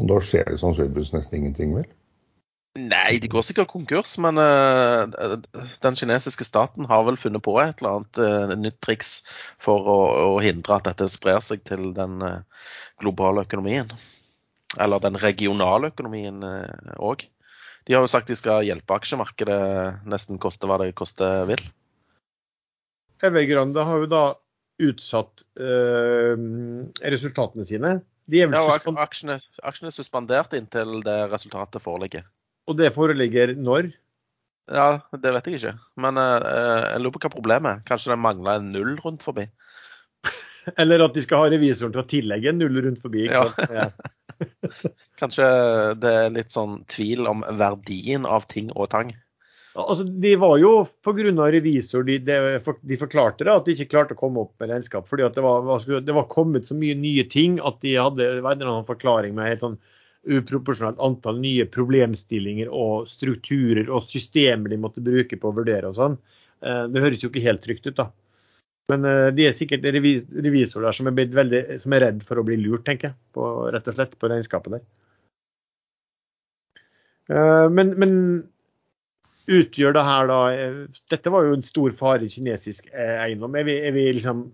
Og 0.00 0.08
da 0.08 0.20
skjer 0.24 0.48
det 0.48 0.60
sannsynligvis 0.62 1.12
nesten 1.12 1.42
ingenting, 1.42 1.74
vel? 1.76 1.88
Nei, 2.78 3.18
de 3.18 3.28
går 3.28 3.42
sikkert 3.44 3.68
konkurs, 3.72 4.14
men 4.22 4.38
uh, 4.40 5.36
den 5.84 5.98
kinesiske 5.98 6.46
staten 6.46 6.86
har 6.88 7.02
vel 7.04 7.18
funnet 7.20 7.42
på 7.44 7.58
et 7.60 7.82
eller 7.82 7.98
annet 7.98 8.20
uh, 8.22 8.54
nytt 8.56 8.78
triks 8.80 9.18
for 9.60 9.84
å, 9.90 9.98
å 10.30 10.38
hindre 10.40 10.78
at 10.78 10.86
dette 10.88 11.10
sprer 11.12 11.42
seg 11.44 11.66
til 11.66 11.90
den 11.96 12.22
uh, 12.24 12.40
globale 13.02 13.44
økonomien. 13.44 13.90
Eller 14.80 15.02
den 15.02 15.18
regionale 15.18 15.90
økonomien 15.90 16.44
òg. 17.02 17.24
De 17.88 17.96
har 17.96 18.04
jo 18.04 18.10
sagt 18.10 18.28
de 18.30 18.36
skal 18.38 18.64
hjelpe 18.66 18.96
aksjemarkedet 18.96 20.04
nesten 20.08 20.40
koste 20.42 20.68
hva 20.68 20.78
det 20.82 20.92
koste 20.98 21.26
vil. 21.48 21.62
Evergrande 23.24 23.84
har 23.84 24.04
jo 24.04 24.08
da 24.10 24.24
utsatt 24.80 25.44
øh, 25.60 26.36
resultatene 27.12 27.66
sine. 27.68 27.98
Er 28.30 28.52
Ja, 28.54 28.62
og 28.62 29.00
aksjene, 29.02 29.40
aksjene 29.66 29.90
er 29.90 29.96
suspendert 29.96 30.54
inntil 30.54 31.00
det 31.04 31.18
resultatet 31.32 31.82
foreligger. 31.82 32.28
og 32.68 32.78
det 32.78 32.92
foreligger 32.94 33.56
når? 33.58 33.90
Ja, 34.70 35.00
det 35.10 35.32
vet 35.34 35.48
jeg 35.48 35.58
ikke. 35.58 35.72
Men 35.98 36.20
eh, 36.20 36.84
jeg 36.92 37.02
lurer 37.02 37.16
på 37.16 37.22
hva 37.24 37.32
problemet 37.32 37.70
er. 37.72 37.82
Kanskje 37.88 38.12
det 38.12 38.20
mangler 38.22 38.60
en 38.60 38.70
null 38.70 38.94
rundt 39.02 39.24
forbi? 39.26 39.48
Eller 40.78 41.02
at 41.04 41.16
de 41.16 41.22
skal 41.24 41.44
ha 41.44 41.50
revisoren 41.52 41.94
til 41.94 42.02
å 42.02 42.08
tillegge 42.10 42.52
en 42.52 42.60
null 42.60 42.82
rundt 42.84 43.02
forbi. 43.02 43.26
Ja. 43.30 43.88
Kanskje 45.20 45.48
det 46.00 46.14
er 46.24 46.30
litt 46.36 46.54
sånn 46.54 46.82
tvil 46.90 47.26
om 47.30 47.44
verdien 47.58 48.28
av 48.28 48.46
ting 48.50 48.70
og 48.74 48.90
tang? 48.94 49.12
Altså, 49.78 50.02
de 50.04 50.32
var 50.40 50.56
jo 50.58 50.72
pga. 51.04 51.46
revisor 51.52 52.02
de, 52.02 52.18
de, 52.18 52.38
de 52.82 52.98
forklarte 52.98 53.44
det, 53.46 53.52
at 53.52 53.66
de 53.66 53.76
ikke 53.76 53.92
klarte 53.92 54.16
å 54.16 54.18
komme 54.18 54.42
opp 54.42 54.54
med 54.58 54.72
regnskap. 54.72 55.06
fordi 55.08 55.28
det 55.34 55.44
var, 55.44 55.84
det 56.00 56.16
var 56.16 56.26
kommet 56.32 56.66
så 56.66 56.74
mye 56.74 56.96
nye 56.98 57.24
ting 57.30 57.60
at 57.62 57.78
de 57.80 57.94
hadde 57.94 58.18
det 58.18 58.42
var 58.42 58.56
en 58.56 58.62
eller 58.62 58.72
annen 58.72 58.88
forklaring 58.88 59.36
med 59.36 59.52
helt 59.52 59.64
sånn 59.66 59.78
uproporsjonalt 60.26 60.98
antall 61.00 61.38
nye 61.40 61.64
problemstillinger 61.70 62.68
og 62.68 63.06
strukturer 63.08 63.88
og 63.88 64.08
systemer 64.10 64.68
de 64.72 64.80
måtte 64.80 65.04
bruke 65.04 65.38
på 65.40 65.48
å 65.48 65.56
vurdere 65.56 65.88
og 65.88 65.96
sånn. 65.96 66.18
Eh, 66.60 66.84
Det 66.92 67.04
høres 67.04 67.22
jo 67.22 67.30
ikke 67.30 67.46
helt 67.46 67.62
trygt 67.64 67.86
ut, 67.86 67.96
da. 67.96 68.10
Men 68.90 69.06
eh, 69.06 69.28
de 69.36 69.46
er 69.46 69.56
sikkert 69.56 69.84
revis 69.94 70.22
revisorer 70.34 70.96
som 70.96 71.10
er, 71.10 71.18
veldig, 71.40 71.62
som 71.82 71.94
er 71.94 72.04
redd 72.06 72.22
for 72.26 72.40
å 72.40 72.46
bli 72.46 72.58
lurt, 72.60 72.84
tenker 72.88 73.10
jeg. 73.10 73.18
På, 73.36 73.50
rett 73.74 73.90
og 73.90 73.96
slett 73.98 74.16
på 74.18 74.30
regnskapet 74.32 74.78
der. 74.78 74.86
Eh, 77.30 77.66
Men, 77.76 77.94
men 78.00 78.16
utgjør 79.50 79.94
det 79.96 80.06
her 80.06 80.30
da 80.30 80.40
eh, 80.54 80.80
Dette 81.10 81.32
var 81.34 81.46
jo 81.46 81.58
en 81.58 81.66
stor 81.66 81.94
fare 81.98 82.26
i 82.26 82.32
kinesisk 82.32 82.90
eiendom. 82.94 83.58
Er, 83.58 83.68
vi, 83.68 83.76
er, 83.86 83.94
vi 83.96 84.06
liksom, 84.18 84.44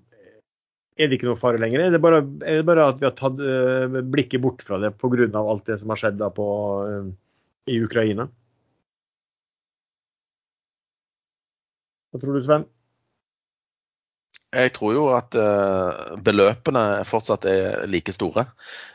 er 0.97 1.09
det 1.09 1.19
ikke 1.19 1.31
noe 1.31 1.41
fare 1.41 1.61
lenger? 1.63 1.87
Er 1.87 1.97
det 1.97 2.03
bare, 2.05 2.23
er 2.45 2.61
det 2.61 2.69
bare 2.69 2.91
at 2.93 3.01
vi 3.01 3.09
har 3.09 3.17
tatt 3.17 3.41
blikket 4.13 4.43
bort 4.45 4.65
fra 4.67 4.81
det 4.83 4.97
pga. 5.01 5.29
alt 5.41 5.69
det 5.69 5.81
som 5.81 5.93
har 5.93 6.03
skjedd 6.03 6.21
da 6.21 6.33
på, 6.35 6.49
i 7.73 7.81
Ukraina? 7.85 8.29
Hva 12.13 12.21
tror 12.23 12.37
du, 12.37 12.45
Sven? 12.45 12.65
Jeg 14.55 14.73
tror 14.77 14.93
jo 14.95 15.07
at 15.11 15.35
eh, 15.37 16.19
beløpene 16.23 17.03
fortsatt 17.09 17.45
er 17.51 17.83
like 17.91 18.13
store, 18.15 18.47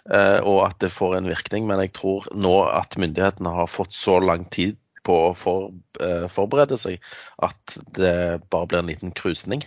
eh, 0.08 0.40
og 0.40 0.62
at 0.70 0.78
det 0.84 0.94
får 0.96 1.18
en 1.18 1.28
virkning. 1.30 1.68
Men 1.68 1.84
jeg 1.84 1.94
tror 1.98 2.30
nå 2.34 2.54
at 2.70 2.98
myndighetene 3.02 3.52
har 3.58 3.70
fått 3.70 3.94
så 3.94 4.20
lang 4.24 4.48
tid 4.54 4.80
på 5.06 5.18
å 5.28 5.34
for, 5.38 5.74
eh, 6.00 6.28
forberede 6.32 6.78
seg 6.80 7.02
at 7.44 7.78
det 7.98 8.42
bare 8.54 8.70
blir 8.70 8.84
en 8.84 8.92
liten 8.94 9.14
krusning. 9.18 9.66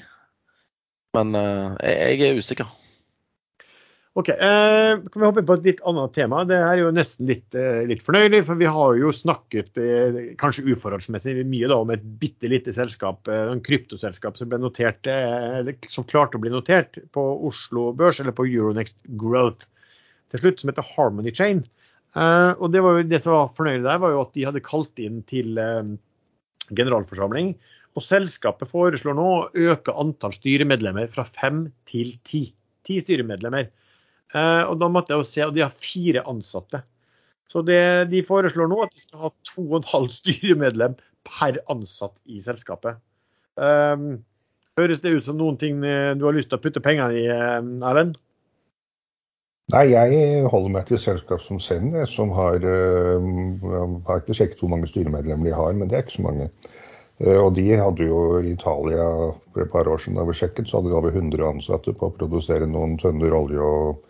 Men 1.15 1.37
jeg, 1.37 2.19
jeg 2.19 2.31
er 2.33 2.41
usikker. 2.41 2.73
Ok, 4.15 4.29
eh, 4.29 4.95
Kan 5.11 5.21
vi 5.21 5.27
hoppe 5.27 5.43
på 5.43 5.57
et 5.59 5.65
litt 5.67 5.81
annet 5.91 6.13
tema? 6.15 6.45
Det 6.47 6.55
er 6.55 6.79
jo 6.79 6.93
nesten 6.95 7.27
litt, 7.27 7.49
eh, 7.59 7.81
litt 7.91 8.05
fornøyelig, 8.07 8.45
for 8.47 8.61
vi 8.61 8.69
har 8.71 8.95
jo 9.01 9.11
snakket 9.11 9.81
eh, 9.83 10.19
kanskje 10.39 10.69
uforholdsmessig 10.71 11.41
mye 11.51 11.71
da, 11.73 11.81
om 11.83 11.91
et 11.91 12.05
bitte 12.21 12.47
lite 12.47 12.71
selskap, 12.77 13.27
eh, 13.27 13.51
en 13.51 13.63
kryptoselskap 13.65 14.39
som 14.39 14.53
ble 14.53 14.61
notert, 14.63 15.03
eh, 15.11 15.73
som 15.91 16.07
klarte 16.07 16.39
å 16.39 16.45
bli 16.45 16.55
notert 16.55 17.01
på 17.11 17.27
Oslo 17.51 17.89
Børs 17.93 18.23
eller 18.23 18.37
på 18.39 18.47
Euronext 18.47 19.01
Growth 19.19 19.67
til 20.31 20.45
slutt, 20.45 20.63
som 20.63 20.71
heter 20.71 20.91
Harmony 20.95 21.35
Chain. 21.35 21.67
Eh, 22.15 22.53
og 22.55 22.71
det, 22.71 22.87
var 22.87 23.01
jo, 23.01 23.11
det 23.11 23.23
som 23.25 23.35
var 23.35 23.55
fornøyelig 23.59 23.83
der, 23.83 24.03
var 24.07 24.15
jo 24.15 24.23
at 24.23 24.35
de 24.39 24.47
hadde 24.47 24.67
kalt 24.71 25.03
inn 25.03 25.25
til 25.27 25.59
eh, 25.59 25.95
generalforsamling. 26.71 27.57
Og 27.99 28.03
selskapet 28.07 28.71
foreslår 28.71 29.19
nå 29.19 29.27
å 29.27 29.47
øke 29.75 29.95
antall 29.99 30.39
styremedlemmer 30.39 31.11
fra 31.11 31.27
fem 31.27 31.67
til 31.91 32.15
ti. 32.23 32.53
Ti 32.87 33.03
styremedlemmer. 33.03 33.75
Eh, 34.35 34.63
og 34.67 34.79
da 34.83 34.91
måtte 34.91 35.15
jeg 35.15 35.23
jo 35.23 35.31
se, 35.31 35.47
og 35.47 35.55
de 35.55 35.63
har 35.63 35.75
fire 35.79 36.25
ansatte. 36.31 36.83
Så 37.51 37.63
det, 37.63 38.11
de 38.11 38.25
foreslår 38.27 38.71
nå 38.71 38.81
at 38.83 38.95
de 38.95 39.03
skal 39.05 39.27
ha 39.27 39.33
to 39.47 39.63
og 39.69 39.81
en 39.81 39.91
halv 39.93 40.15
styremedlem 40.21 40.97
per 41.25 41.61
ansatt 41.73 42.17
i 42.27 42.43
selskapet. 42.45 42.99
Eh, 43.63 44.07
høres 44.81 45.03
det 45.05 45.15
ut 45.15 45.27
som 45.29 45.39
noen 45.39 45.59
ting 45.61 45.83
eh, 45.87 46.13
du 46.19 46.27
har 46.27 46.37
lyst 46.37 46.51
til 46.51 46.59
å 46.59 46.65
putte 46.65 46.83
pengene 46.85 47.15
i, 47.21 47.27
Erlend? 47.31 48.19
Nei, 49.73 49.87
jeg 49.95 50.43
holder 50.53 50.73
meg 50.75 50.91
til 50.91 50.99
selskap 51.01 51.41
som 51.41 51.57
Send, 51.63 51.95
som 52.11 52.35
har 52.37 52.59
Jeg 52.61 54.01
har 54.05 54.19
ikke 54.21 54.35
sjekket 54.37 54.61
hvor 54.61 54.69
mange 54.75 54.91
styremedlemmer 54.91 55.49
de 55.49 55.55
har, 55.57 55.71
men 55.73 55.89
det 55.89 55.97
er 55.97 56.05
ikke 56.05 56.19
så 56.19 56.25
mange. 56.27 56.51
Og 57.41 57.49
de 57.57 57.65
hadde 57.81 58.05
jo 58.05 58.19
i 58.43 58.51
Italia 58.53 59.07
for 59.55 59.63
et 59.65 59.73
par 59.73 59.89
år 59.89 60.03
siden 60.03 60.19
da 60.21 60.27
vi 60.29 60.37
sjekket, 60.37 60.69
så 60.69 60.83
hadde 60.83 60.93
de 60.93 60.99
over 60.99 61.17
100 61.17 61.47
ansatte 61.49 61.95
på 61.97 62.11
å 62.11 62.17
produsere 62.19 62.69
noen 62.69 62.99
tønner 63.01 63.39
olje 63.39 63.65
og 63.65 64.05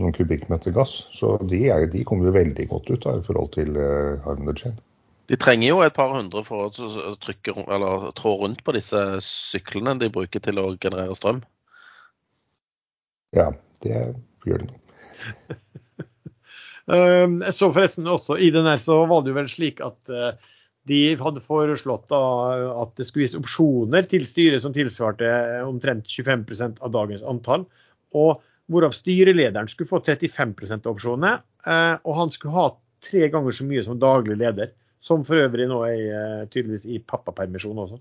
noen 0.00 0.14
kubikkmeter 0.16 0.74
gass. 0.76 1.06
Så 1.14 1.36
de, 1.48 1.62
er, 1.72 1.86
de 1.92 2.04
kommer 2.08 2.28
jo 2.28 2.36
veldig 2.36 2.68
godt 2.72 2.90
ut 2.92 3.06
da, 3.06 3.16
i 3.16 3.24
forhold 3.24 3.54
til 3.56 3.72
hydrogen. 3.72 4.22
Harmony 4.26 4.56
Chain. 4.60 4.78
De 5.26 5.34
trenger 5.42 5.72
jo 5.72 5.82
et 5.82 5.94
par 5.94 6.12
hundre 6.14 6.44
for 6.46 6.68
å 6.68 7.14
trykke, 7.22 7.56
eller 7.66 8.10
trå 8.14 8.36
rundt 8.44 8.62
på 8.62 8.74
disse 8.76 9.00
syklene 9.26 9.96
de 9.98 10.10
bruker 10.14 10.42
til 10.42 10.60
å 10.62 10.68
generere 10.78 11.16
strøm. 11.18 11.40
Ja, 13.34 13.50
det 13.82 14.02
gjør 14.46 14.68
de. 14.68 14.74
Eh, 16.86 17.24
Jeg 17.26 17.50
så 17.50 17.66
forresten 17.74 18.06
også 18.06 18.36
i 18.38 18.52
den 18.54 18.62
her 18.70 18.78
så 18.78 19.00
var 19.10 19.24
det 19.24 19.32
jo 19.32 19.36
vel 19.40 19.48
slik 19.50 19.80
at 19.82 20.12
eh, 20.12 20.36
de 20.86 21.00
hadde 21.18 21.42
foreslått 21.42 22.04
da 22.12 22.20
at 22.84 22.92
det 22.94 23.08
skulle 23.08 23.26
gis 23.26 23.34
opsjoner 23.34 24.06
til 24.06 24.22
styret 24.28 24.62
som 24.62 24.70
tilsvarte 24.70 25.26
omtrent 25.66 26.06
25% 26.06 26.78
av 26.78 26.92
dagens 26.94 27.24
antall. 27.26 27.64
Og 28.14 28.38
hvorav 28.70 28.94
styrelederen 28.96 29.68
skulle 29.70 29.90
få 29.90 30.00
35 30.04 30.54
av 30.80 30.92
opsjonene. 30.94 31.40
eh, 31.66 31.96
Og 32.04 32.14
han 32.14 32.30
skulle 32.34 32.54
ha 32.56 32.66
tre 33.06 33.28
ganger 33.28 33.52
så 33.52 33.64
mye 33.64 33.84
som 33.84 33.98
daglig 33.98 34.36
leder. 34.38 34.72
Som 35.00 35.24
for 35.24 35.38
øvrig 35.38 35.68
nå 35.70 35.82
er 35.86 36.00
eh, 36.02 36.46
tydeligvis 36.50 36.86
i 36.90 36.98
pappapermisjon 36.98 37.78
også. 37.78 38.00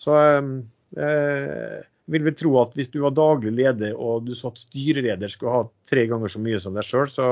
Så 0.00 0.14
eh, 0.16 0.48
eh, 0.96 1.82
vil 2.06 2.24
vi 2.24 2.32
tro 2.36 2.56
at 2.60 2.74
hvis 2.76 2.90
du 2.92 3.00
var 3.04 3.14
daglig 3.16 3.52
leder 3.52 3.94
og 3.96 4.24
du 4.26 4.34
så 4.36 4.50
at 4.52 4.60
styreleder 4.66 5.28
skulle 5.32 5.52
ha 5.52 5.64
tre 5.90 6.06
ganger 6.08 6.32
så 6.32 6.40
mye 6.40 6.60
som 6.60 6.74
deg 6.76 6.84
sjøl, 6.88 7.08
så 7.12 7.28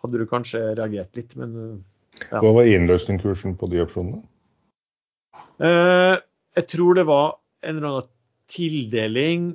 hadde 0.00 0.18
du 0.18 0.26
kanskje 0.26 0.74
reagert 0.78 1.16
litt. 1.16 1.36
Men 1.36 1.84
Ja. 2.20 2.40
Hva 2.42 2.50
var 2.52 2.66
innløsningskursen 2.68 3.54
på 3.56 3.70
de 3.72 3.78
opsjonene? 3.80 4.18
Eh, 5.60 6.16
jeg 6.58 6.66
tror 6.68 6.98
det 6.98 7.06
var 7.08 7.38
en 7.64 7.76
eller 7.76 7.88
annen 7.88 8.08
tildeling 8.50 9.46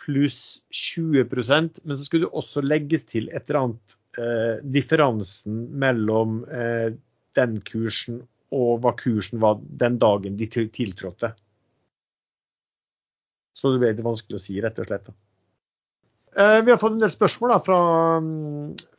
pluss 0.00 0.60
20% 0.72 1.80
men 1.84 1.96
så 1.96 2.06
skulle 2.06 2.28
det 2.28 2.38
også 2.40 2.62
legges 2.64 3.06
til 3.10 3.28
et 3.30 3.48
eller 3.48 3.60
annet 3.60 3.96
eh, 4.18 4.56
differansen 4.76 5.62
mellom 5.82 6.42
eh, 6.48 6.90
den 7.38 7.58
kursen 7.66 8.22
og 8.50 8.80
hva 8.82 8.94
kursen 8.98 9.42
var 9.42 9.60
den 9.60 9.98
dagen 10.02 10.38
de 10.38 10.48
tiltrådte. 10.50 11.30
Så 13.54 13.70
det 13.70 13.82
ble 13.82 13.92
litt 13.92 14.02
vanskelig 14.02 14.40
å 14.40 14.42
si, 14.42 14.56
rett 14.62 14.80
og 14.82 14.88
slett. 14.88 15.12
Eh, 16.34 16.58
vi 16.64 16.72
har 16.72 16.80
fått 16.80 16.96
en 16.96 17.04
del 17.04 17.12
spørsmål 17.14 17.52
da, 17.54 17.60
fra, 17.62 17.78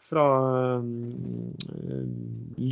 fra 0.08 0.26
mm, 0.86 1.52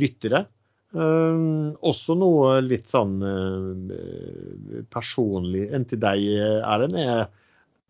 lyttere. 0.00 0.46
Um, 0.90 1.76
også 1.86 2.16
noe 2.18 2.56
litt 2.64 2.88
sånn 2.90 3.20
uh, 3.22 4.80
personlig 4.90 5.68
enn 5.70 5.84
til 5.86 6.00
deg, 6.02 6.24
Erlend. 6.66 6.98
er 6.98 7.28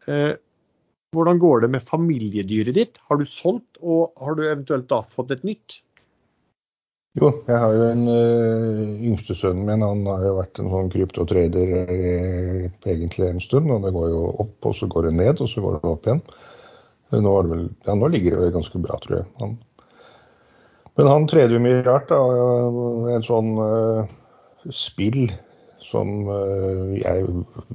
uh, 0.09 0.33
Hvordan 1.11 1.41
går 1.43 1.65
det 1.65 1.71
med 1.75 1.87
familiedyret 1.89 2.77
ditt? 2.77 2.99
Har 3.11 3.19
du 3.19 3.25
solgt, 3.27 3.81
og 3.83 4.13
har 4.23 4.37
du 4.39 4.45
eventuelt 4.47 4.87
da 4.93 5.01
fått 5.11 5.33
et 5.35 5.43
nytt? 5.43 5.81
Jo, 7.19 7.33
jeg 7.49 7.59
har 7.59 7.73
jo 7.75 7.89
en 7.89 8.05
uh, 8.07 8.93
yngste 9.09 9.35
sønnen 9.35 9.67
min. 9.67 9.83
Han 9.83 10.05
har 10.07 10.23
jo 10.29 10.37
vært 10.37 10.61
en 10.63 10.71
sånn 10.71 10.93
kryptotrader 10.93 11.73
eh, 11.81 12.69
egentlig 12.87 13.27
en 13.27 13.43
stund. 13.43 13.73
og 13.75 13.83
Det 13.83 13.91
går 13.97 14.13
jo 14.13 14.23
opp, 14.45 14.55
og 14.71 14.77
så 14.79 14.87
går 14.93 15.09
det 15.09 15.17
ned, 15.19 15.43
og 15.43 15.51
så 15.51 15.65
går 15.65 15.81
det 15.81 15.91
opp 15.91 16.07
igjen. 16.07 16.23
Nå, 17.11 17.35
det 17.43 17.51
vel, 17.57 17.67
ja, 17.89 17.99
nå 17.99 18.13
ligger 18.15 18.37
det 18.37 18.45
vel 18.45 18.55
ganske 18.55 18.83
bra, 18.87 19.01
tror 19.03 19.19
jeg. 19.19 19.27
Han, 19.43 19.59
men 20.95 21.11
han 21.11 21.27
trader 21.33 21.57
jo 21.57 21.65
mye 21.65 21.83
rart. 21.83 22.15
da, 22.15 22.21
En 23.17 23.27
sånn 23.27 23.51
eh, 23.67 24.15
spill 24.71 25.25
som 25.87 26.29
eh, 26.29 27.01
Jeg 27.01 27.27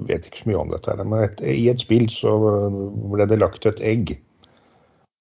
vet 0.09 0.27
ikke 0.27 0.43
så 0.43 0.49
mye 0.51 0.61
om 0.61 0.71
dette. 0.73 0.95
Men 1.03 1.25
et, 1.25 1.41
i 1.41 1.67
et 1.71 1.81
spill 1.81 2.07
så 2.11 2.35
ble 3.13 3.27
det 3.29 3.41
lagt 3.41 3.67
et 3.69 3.81
egg. 3.83 4.15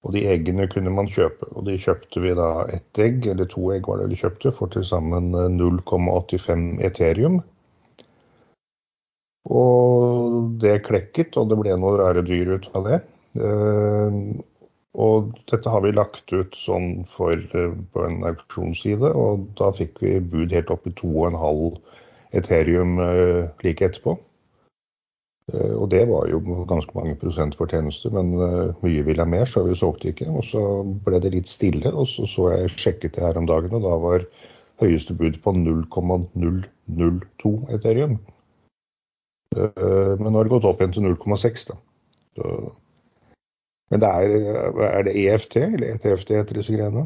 Og 0.05 0.13
de 0.17 0.25
eggene 0.29 0.69
kunne 0.69 0.93
man 0.93 1.09
kjøpe. 1.09 1.49
Og 1.57 1.67
de 1.69 1.79
kjøpte 1.81 2.21
vi 2.21 2.35
da 2.37 2.51
ett 2.75 3.01
egg, 3.01 3.27
eller 3.33 3.49
to 3.51 3.71
egg 3.73 3.89
var 3.89 4.03
det 4.03 4.11
vi 4.13 4.21
kjøpte, 4.21 4.53
for 4.57 4.73
til 4.73 4.87
sammen 4.87 5.33
eh, 5.33 5.51
0,85 5.57 6.67
eterium. 6.85 7.41
Og 9.45 10.55
det 10.63 10.83
klekket, 10.87 11.37
og 11.37 11.51
det 11.51 11.61
ble 11.61 11.77
noen 11.77 12.01
rare 12.01 12.25
dyr 12.25 12.57
ut 12.57 12.69
av 12.77 12.91
det. 12.91 13.01
Eh, 13.41 14.21
Og 14.95 15.33
dette 15.51 15.71
har 15.71 15.83
vi 15.83 15.91
lagt 15.91 16.31
ut 16.31 16.55
sånn 16.55 17.03
for, 17.11 17.35
eh, 17.35 17.73
på 17.93 18.05
en 18.07 18.23
auksjonsside, 18.29 19.11
og 19.11 19.49
da 19.59 19.73
fikk 19.75 19.99
vi 20.01 20.21
bud 20.21 20.55
helt 20.55 20.71
opp 20.71 20.87
i 20.87 20.95
2,5 21.01 21.81
Ethereum 22.35 22.99
eh, 23.03 23.51
like 23.65 23.87
etterpå. 23.87 24.17
Eh, 25.53 25.75
og 25.75 25.89
det 25.93 26.03
var 26.11 26.29
jo 26.31 26.41
ganske 26.69 26.97
mange 26.97 27.17
prosent 27.21 27.57
fortjeneste, 27.59 28.11
men 28.15 28.35
mye 28.83 29.07
ville 29.07 29.23
ha 29.23 29.29
mer, 29.29 29.47
så 29.51 29.65
vi 29.67 29.77
solgte 29.79 30.11
ikke. 30.13 30.29
Og 30.31 30.45
så 30.49 30.63
ble 31.07 31.21
det 31.23 31.35
litt 31.37 31.51
stille, 31.51 31.93
og 31.93 32.09
så 32.11 32.29
så 32.31 32.51
jeg 32.55 32.77
sjekket 32.77 33.17
det 33.17 33.27
her 33.27 33.41
om 33.41 33.49
dagen, 33.51 33.75
og 33.77 33.85
da 33.87 33.99
var 34.03 34.29
høyeste 34.83 35.15
bud 35.15 35.39
på 35.43 35.55
0,002 35.57 37.53
Ethereum. 37.77 38.19
Men 39.55 40.25
nå 40.27 40.33
har 40.35 40.49
det 40.49 40.51
gått 40.51 40.65
opp 40.67 40.81
igjen 40.83 40.97
til 40.97 41.05
0,6. 41.07 41.69
da. 41.69 41.77
Men 43.93 44.03
det 44.03 44.09
er, 44.11 44.33
er 44.83 45.05
det 45.07 45.15
EFT 45.15 45.57
eller 45.63 45.93
ETFT 45.95 46.33
heter 46.35 46.59
disse 46.59 46.75
greiene? 46.75 47.05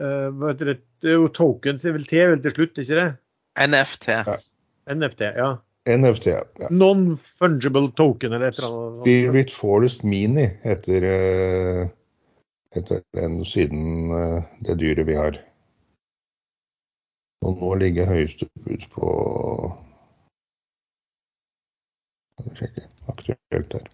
Uh, 0.00 0.52
det? 0.56 0.78
er 1.04 1.18
jo 1.18 1.28
tokens 1.28 1.84
er 1.84 1.92
vel 1.92 2.06
T 2.08 2.20
vel 2.30 2.40
til 2.44 2.54
slutt, 2.56 2.78
ikke 2.80 2.96
det? 2.96 3.08
NFT. 3.60 4.08
Ja. 4.08 4.38
NFT, 4.94 5.20
ja. 5.36 5.50
NFT, 5.88 6.26
ja. 6.32 6.70
Non-fungible 6.70 7.90
token 7.96 8.32
eller 8.32 8.48
et 8.48 8.58
eller 8.58 8.76
annet. 8.76 9.04
Spirit 9.04 9.52
Forest 9.52 10.04
Mini 10.04 10.46
heter, 10.64 11.04
uh, 11.04 11.84
heter 12.76 13.04
den 13.16 13.44
siden 13.44 14.12
uh, 14.12 14.42
det 14.64 14.78
dyret 14.80 15.06
vi 15.08 15.18
har. 15.18 15.40
Og 17.44 17.56
nå 17.60 17.74
ligger 17.80 18.08
høyeste 18.08 18.48
bud 18.64 18.84
på 18.92 19.12
Skal 22.40 22.50
vi 22.50 22.56
sjekke 22.56 22.82
aktuelt 23.08 23.72
her. 23.76 23.88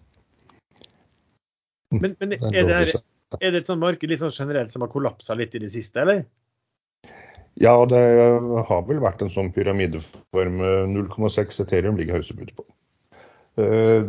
Men, 1.91 2.15
men 2.19 2.33
er, 2.35 2.67
det, 2.67 3.01
er, 3.41 3.51
det, 3.51 3.63
et 3.63 3.69
sånt 3.69 3.83
marked 3.83 4.09
litt 4.09 4.23
sånn 4.23 4.35
generelt 4.35 4.73
som 4.73 4.85
har 4.85 4.91
kollapsa 4.93 5.35
litt 5.37 5.55
i 5.57 5.63
det 5.63 5.73
siste, 5.73 6.03
eller? 6.03 6.25
Ja, 7.57 7.73
det 7.89 7.99
har 8.69 8.83
vel 8.85 8.99
vært 9.01 9.23
en 9.25 9.33
sånn 9.33 9.49
pyramideform. 9.55 10.59
0,6 10.93 11.63
Ethereum 11.63 11.97
ligger 11.97 12.19
høyeste 12.19 12.37
på. 12.53 12.67
Eh, 13.57 14.05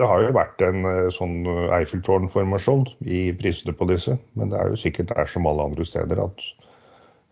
det 0.00 0.08
har 0.10 0.24
jo 0.24 0.32
vært 0.34 0.64
en 0.66 0.88
eh, 0.88 1.04
sånn 1.14 1.44
Eiffeltårn-formasjon 1.76 2.88
i 3.06 3.28
prisene 3.38 3.74
på 3.76 3.86
disse, 3.90 4.16
men 4.34 4.50
det 4.50 4.58
er 4.58 4.72
jo 4.72 4.80
sikkert 4.82 5.12
der 5.12 5.30
som 5.30 5.46
alle 5.46 5.68
andre 5.70 5.86
steder 5.86 6.24
at 6.24 6.42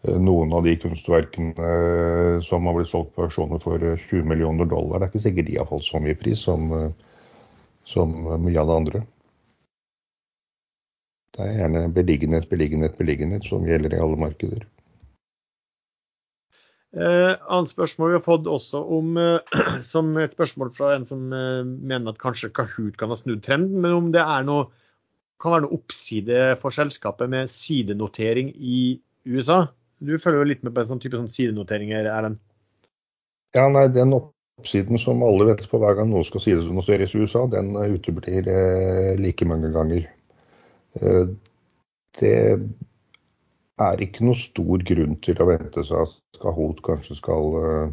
eh, 0.06 0.14
noen 0.14 0.54
av 0.54 0.62
de 0.68 0.76
kunstverkene 0.78 2.38
som 2.46 2.70
har 2.70 2.78
blitt 2.78 2.92
solgt 2.92 3.16
på 3.16 3.26
auksjoner 3.26 3.62
for 3.62 3.82
20 3.82 4.22
millioner 4.30 4.70
dollar, 4.70 5.00
det 5.00 5.08
er 5.08 5.12
ikke 5.12 5.26
sikkert 5.26 5.50
de 5.50 5.58
har 5.58 5.70
fått 5.70 5.88
så 5.88 6.02
mye 6.02 6.18
pris 6.18 6.46
som, 6.46 6.70
som 7.88 8.14
mye 8.14 8.60
av 8.62 8.70
det 8.70 8.78
andre. 8.84 9.06
Det 11.38 11.46
er 11.46 11.60
gjerne 11.60 11.84
beliggenhet, 11.94 12.48
beliggenhet, 12.50 12.96
beliggenhet 12.98 13.44
som 13.46 13.66
gjelder 13.66 13.94
i 13.94 14.00
alle 14.02 14.18
markeder. 14.18 14.64
Eh, 16.96 17.34
annet 17.52 17.70
spørsmål 17.70 18.10
vi 18.10 18.16
har 18.16 18.24
fått 18.24 18.48
også 18.50 18.80
om, 18.96 19.12
eh, 19.22 19.60
som 19.92 20.10
et 20.18 20.34
spørsmål 20.34 20.72
fra 20.74 20.96
en 20.96 21.06
som 21.06 21.28
eh, 21.30 21.62
mener 21.62 22.10
at 22.10 22.18
kanskje 22.18 22.50
Kahoot 22.56 22.98
kan 22.98 23.12
ha 23.14 23.18
snudd 23.20 23.44
trenden, 23.46 23.78
men 23.84 23.94
om 23.94 24.10
det 24.10 24.24
noe, 24.48 24.66
kan 25.38 25.54
være 25.54 25.66
noe 25.68 25.78
oppside 25.78 26.56
for 26.58 26.74
selskapet 26.74 27.30
med 27.30 27.52
sidenotering 27.52 28.50
i 28.56 28.98
USA? 29.28 29.68
Du 30.02 30.16
følger 30.18 30.42
jo 30.42 30.50
litt 30.50 30.66
med 30.66 30.74
på 30.74 30.82
en 30.82 30.90
sånn 30.90 31.04
type 31.04 31.20
sånn 31.20 31.30
sidenoteringer, 31.30 32.10
Erlend? 32.10 32.42
Ja, 33.54 33.68
nei, 33.70 33.86
den 33.94 34.16
oppsiden 34.16 34.98
som 34.98 35.22
alle 35.22 35.52
vet 35.52 35.62
på 35.70 35.78
hver 35.78 35.94
gang 36.00 36.10
noe 36.10 36.26
skal 36.26 36.42
sidenoteres 36.42 37.14
i 37.14 37.22
USA, 37.22 37.46
den 37.46 37.76
uteblir 37.78 38.50
eh, 38.50 39.14
like 39.22 39.46
mange 39.46 39.70
ganger. 39.76 40.08
Eh, 41.02 41.28
det 42.18 42.36
er 43.78 44.02
ikke 44.02 44.26
noe 44.26 44.38
stor 44.38 44.82
grunn 44.90 45.16
til 45.22 45.40
å 45.42 45.48
vente 45.52 45.84
seg 45.86 46.04
at 46.08 46.40
Kahoot 46.42 46.82
kanskje 46.86 47.18
skal 47.20 47.58
eh, 47.62 47.90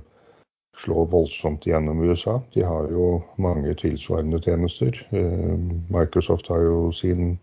slå 0.81 1.05
voldsomt 1.11 1.67
gjennom 1.67 2.01
USA. 2.03 2.39
De 2.55 2.65
har 2.65 2.89
jo 2.91 3.21
mange 3.41 3.75
tilsvarende 3.79 4.41
tjenester. 4.43 4.97
Eh, 5.15 5.53
Microsoft 5.93 6.49
har 6.51 6.65
jo 6.65 6.89
sin 6.95 7.35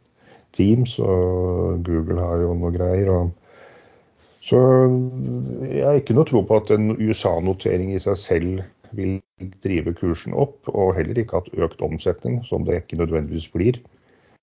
Teams, 0.52 0.98
og 1.00 1.80
Google 1.86 2.20
har 2.20 2.42
jo 2.42 2.52
noe 2.60 2.72
greier. 2.74 3.30
så 4.44 4.58
jeg 5.64 5.86
har 5.86 5.96
ikke 5.96 6.16
noe 6.18 6.28
tro 6.28 6.42
på 6.44 6.58
at 6.60 6.70
en 6.74 6.92
USA-notering 6.98 7.94
i 7.94 8.00
seg 8.02 8.18
selv 8.20 8.60
vil 8.92 9.14
drive 9.64 9.94
kursen 9.96 10.34
opp, 10.36 10.68
og 10.68 10.92
heller 10.98 11.22
ikke 11.22 11.40
at 11.40 11.48
økt 11.56 11.80
omsetning, 11.80 12.42
som 12.44 12.66
det 12.68 12.82
ikke 12.82 13.00
nødvendigvis 13.00 13.48
blir, 13.54 13.80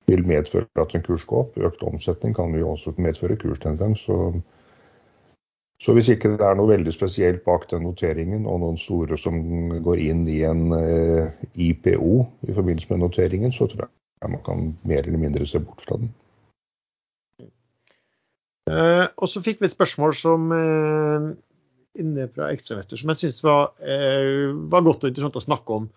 vil 0.10 0.26
medføre 0.27 0.68
at 0.81 0.95
en 0.95 1.06
kurs 1.06 1.26
går 1.30 1.45
opp. 1.45 1.60
Økt 1.69 1.84
omsetning 1.86 2.36
kan 2.38 2.56
jo 2.57 2.73
også 2.73 2.95
medføre 2.98 3.38
kurstendens. 3.40 4.06
Så, 4.07 4.18
så, 5.84 5.95
hvis 5.95 6.10
ikke 6.14 6.34
det 6.36 6.45
er 6.45 6.57
noe 6.60 6.73
veldig 6.73 6.94
spesielt 6.95 7.44
bak 7.45 7.69
den 7.72 7.86
noteringen, 7.88 8.48
og 8.49 8.64
noen 8.64 8.80
store 8.81 9.19
som 9.22 9.40
går 9.86 10.03
inn 10.10 10.26
i 10.27 10.41
en 10.48 10.73
eh, 10.76 11.45
IPO 11.69 12.15
i 12.49 12.56
forbindelse 12.56 12.91
med 12.94 13.06
noteringen, 13.06 13.56
så 13.56 13.69
tror 13.69 13.88
jeg 13.88 14.34
man 14.34 14.44
kan 14.44 14.73
mer 14.84 15.06
eller 15.06 15.22
mindre 15.22 15.48
se 15.48 15.61
bort 15.64 15.86
fra 15.86 16.02
den. 16.02 16.11
Uh, 18.69 19.07
og 19.18 19.30
så 19.31 19.41
fikk 19.41 19.61
vi 19.61 19.65
et 19.65 19.73
spørsmål 19.73 20.14
som 20.14 20.52
uh, 20.53 21.31
inne 21.98 22.27
fra 22.30 22.52
Ekstrainvestor 22.53 22.99
som 22.99 23.10
jeg 23.14 23.22
syns 23.23 23.40
var, 23.41 23.72
uh, 23.81 24.52
var, 24.69 24.84
godt 24.86 25.06
og 25.06 25.10
interessant 25.10 25.40
å 25.40 25.45
snakke 25.45 25.77
om. 25.80 25.88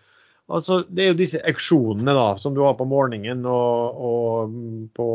Altså, 0.52 0.82
det 0.88 1.04
er 1.04 1.12
jo 1.12 1.20
disse 1.22 1.40
auksjonene 1.48 2.12
da, 2.16 2.26
som 2.40 2.52
du 2.56 2.60
har 2.64 2.74
på 2.76 2.86
morgenen 2.88 3.46
og, 3.48 4.02
og 4.08 4.56
på, 4.96 5.06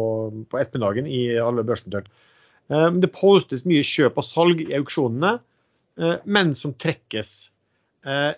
på, 0.50 0.60
ettermiddagen 0.60 1.10
i 1.10 1.22
alle 1.42 1.66
børsnotert. 1.68 2.10
Um, 2.74 2.98
det 3.04 3.14
postes 3.16 3.64
mye 3.70 3.86
kjøp 3.86 4.18
og 4.20 4.26
salg 4.28 4.64
i 4.66 4.74
auksjonene, 4.80 5.38
uh, 6.02 6.16
men 6.26 6.56
som 6.58 6.74
trekkes. 6.82 7.52
Uh, 8.08 8.34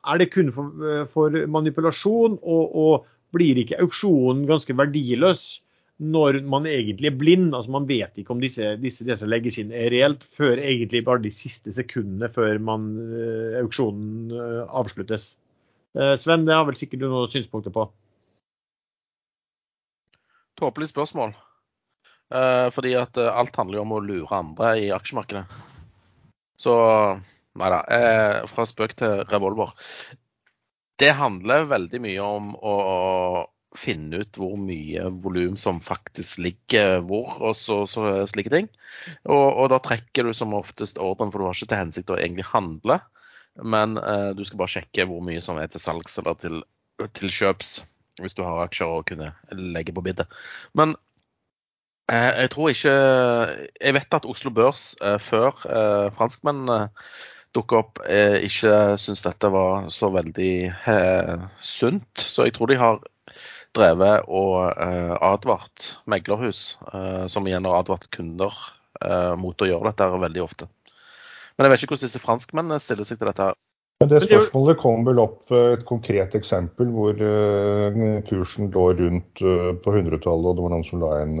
er 0.00 0.20
det 0.20 0.30
kun 0.32 0.50
for, 0.54 0.72
for 1.12 1.36
manipulasjon, 1.58 2.38
og, 2.40 2.76
og, 2.84 3.08
blir 3.30 3.60
ikke 3.60 3.76
auksjonen 3.78 4.40
ganske 4.48 4.74
verdiløs 4.74 5.60
når 6.02 6.40
man 6.50 6.64
egentlig 6.66 7.06
er 7.12 7.20
blind? 7.20 7.52
altså 7.54 7.70
Man 7.70 7.84
vet 7.86 8.16
ikke 8.18 8.32
om 8.34 8.40
disse, 8.42 8.72
disse, 8.82 9.06
som 9.20 9.30
legges 9.30 9.60
inn 9.62 9.70
er 9.70 9.92
reelt, 9.94 10.24
før 10.26 10.58
egentlig 10.58 11.04
bare 11.06 11.22
de 11.22 11.30
siste 11.30 11.70
sekundene 11.76 12.26
før 12.34 12.58
man, 12.58 12.88
uh, 13.12 13.60
auksjonen 13.60 14.34
avsluttes. 14.66 15.36
Eh, 15.98 16.16
Sven, 16.16 16.46
det 16.46 16.54
har 16.54 16.66
vel 16.68 16.78
sikkert 16.78 17.02
du 17.02 17.08
noen 17.10 17.30
synspunkter 17.32 17.74
på? 17.74 17.88
Tåpelig 20.60 20.90
spørsmål. 20.92 21.34
Eh, 22.30 22.68
fordi 22.74 22.94
at 23.00 23.18
eh, 23.18 23.30
alt 23.42 23.56
handler 23.58 23.80
jo 23.80 23.84
om 23.86 23.96
å 23.96 24.02
lure 24.04 24.38
andre 24.38 24.74
i 24.84 24.90
aksjemarkedet. 24.94 25.44
Så 26.60 26.74
nei 27.60 27.68
da. 27.72 27.80
fra 28.46 28.64
spøk 28.68 28.92
til 29.00 29.22
revolver. 29.30 29.72
Det 31.00 31.08
handler 31.16 31.64
veldig 31.70 32.00
mye 32.04 32.26
om 32.26 32.52
å 32.54 32.74
finne 33.76 34.20
ut 34.22 34.38
hvor 34.38 34.58
mye 34.60 35.06
volum 35.22 35.56
som 35.58 35.78
faktisk 35.82 36.40
ligger 36.42 37.00
hvor, 37.06 37.36
og 37.38 37.56
så, 37.56 37.80
så 37.88 38.26
slike 38.28 38.52
ting. 38.52 38.68
Og, 39.24 39.46
og, 39.46 39.66
da 39.72 39.80
trekker 39.82 40.28
du 40.28 40.34
som 40.36 40.54
oftest 40.58 41.00
ordren, 41.00 41.32
for 41.32 41.40
du 41.40 41.48
har 41.48 41.56
ikke 41.56 41.70
til 41.72 41.82
hensikt 41.82 42.12
å 42.12 42.18
egentlig 42.20 42.48
handle. 42.50 43.00
Men 43.62 43.98
eh, 44.00 44.30
du 44.36 44.44
skal 44.44 44.62
bare 44.62 44.74
sjekke 44.76 45.06
hvor 45.10 45.22
mye 45.24 45.42
som 45.44 45.60
er 45.60 45.70
til 45.72 45.82
salgs 45.82 46.18
eller 46.20 46.38
til, 46.40 46.62
til 47.16 47.32
kjøps, 47.32 47.80
hvis 48.20 48.36
du 48.36 48.44
har 48.46 48.64
aksjer 48.66 48.92
å 48.92 49.04
kunne 49.06 49.32
legge 49.50 49.94
på 49.96 50.04
biddet. 50.04 50.30
Men 50.76 50.96
eh, 52.12 52.44
jeg 52.44 52.52
tror 52.54 52.72
ikke 52.72 52.94
Jeg 53.80 53.96
vet 53.96 54.18
at 54.20 54.28
Oslo 54.28 54.52
Børs 54.54 54.94
eh, 55.00 55.18
før 55.22 55.60
eh, 55.66 56.08
franskmennene 56.16 56.88
dukka 57.56 57.80
opp, 57.82 58.00
eh, 58.06 58.38
ikke 58.46 58.96
syns 59.00 59.24
dette 59.26 59.50
var 59.50 59.88
så 59.90 60.10
veldig 60.14 60.54
eh, 60.70 61.46
sunt. 61.58 62.10
Så 62.14 62.46
jeg 62.46 62.54
tror 62.56 62.70
de 62.70 62.78
har 62.80 63.00
drevet 63.76 64.26
og 64.26 64.70
eh, 64.70 65.14
advart 65.22 65.94
meglerhus, 66.10 66.78
som 67.30 67.46
igjen 67.46 67.66
har 67.68 67.80
advart 67.82 68.10
kunder 68.14 68.54
mot 69.40 69.62
å 69.62 69.66
gjøre 69.68 69.88
dette 69.88 70.06
veldig 70.12 70.42
ofte. 70.44 70.66
Men 71.60 71.68
jeg 71.68 71.74
vet 71.74 71.82
ikke 71.84 71.92
hvordan 71.92 72.08
disse 72.08 72.20
franskmennene 72.22 72.80
stiller 72.80 73.04
seg 73.04 73.18
til 73.20 73.28
dette. 73.28 73.46
Men 74.00 74.08
det 74.08 74.22
spørsmålet 74.24 74.78
kom 74.80 75.02
vel 75.04 75.18
opp 75.20 75.52
eh, 75.52 75.74
et 75.74 75.82
konkret 75.84 76.32
eksempel 76.38 76.88
hvor 76.94 77.18
uh, 77.20 77.98
kursen 78.30 78.70
lå 78.72 78.84
rundt 78.96 79.42
uh, 79.44 79.74
på 79.76 79.92
100-tallet, 79.92 80.46
og 80.48 80.56
det 80.56 80.64
var 80.64 80.72
noen 80.72 80.86
som 80.88 81.04
la 81.04 81.10
en, 81.20 81.34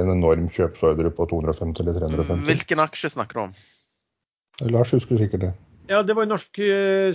en 0.00 0.12
enorm 0.14 0.46
kjøpsordre 0.56 1.12
på 1.12 1.26
250 1.34 1.84
eller 1.84 2.00
350. 2.00 2.46
Hvilken 2.48 2.80
aksje 2.86 3.12
snakker 3.12 3.36
du 3.36 3.42
om? 3.42 3.52
Lars 4.72 4.94
husker 4.96 5.20
sikkert 5.20 5.44
det. 5.44 5.52
Ja, 5.92 6.00
det 6.06 6.16
var 6.16 6.30
norsk, 6.30 6.56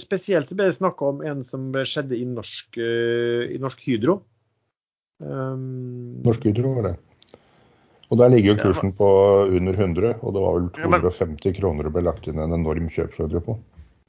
Spesielt 0.03 0.53
ble 0.53 0.69
det 0.69 0.77
snakka 0.77 1.09
om 1.09 1.25
en 1.25 1.41
som 1.47 1.71
skjedde 1.73 2.19
i 2.19 2.27
Norsk, 2.29 2.77
i 2.77 3.57
norsk 3.63 3.81
Hydro. 3.81 4.19
Um, 5.23 6.19
norsk 6.27 6.45
Hydro 6.45 6.75
var 6.77 6.91
det. 6.91 6.97
Og 8.07 8.19
der 8.21 8.31
ligger 8.31 8.53
jo 8.53 8.61
kursen 8.61 8.93
på 8.95 9.07
under 9.51 9.75
100, 9.75 10.13
og 10.21 10.35
det 10.35 10.43
var 10.43 10.53
vel 10.55 10.67
250 10.77 11.57
kroner 11.57 11.87
det 11.87 11.91
ble 11.95 12.05
lagt 12.07 12.29
inn 12.29 12.39
en 12.39 12.55
enorm 12.55 12.87
kjøpsordre 12.93 13.41
på. 13.43 13.57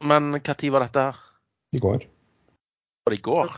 Men 0.06 0.30
når 0.36 0.70
var 0.70 0.86
dette 0.86 1.06
her? 1.08 1.16
I 1.74 1.80
går. 1.82 2.04
Var 3.04 3.14
det 3.14 3.18
i 3.18 3.24
går? 3.26 3.56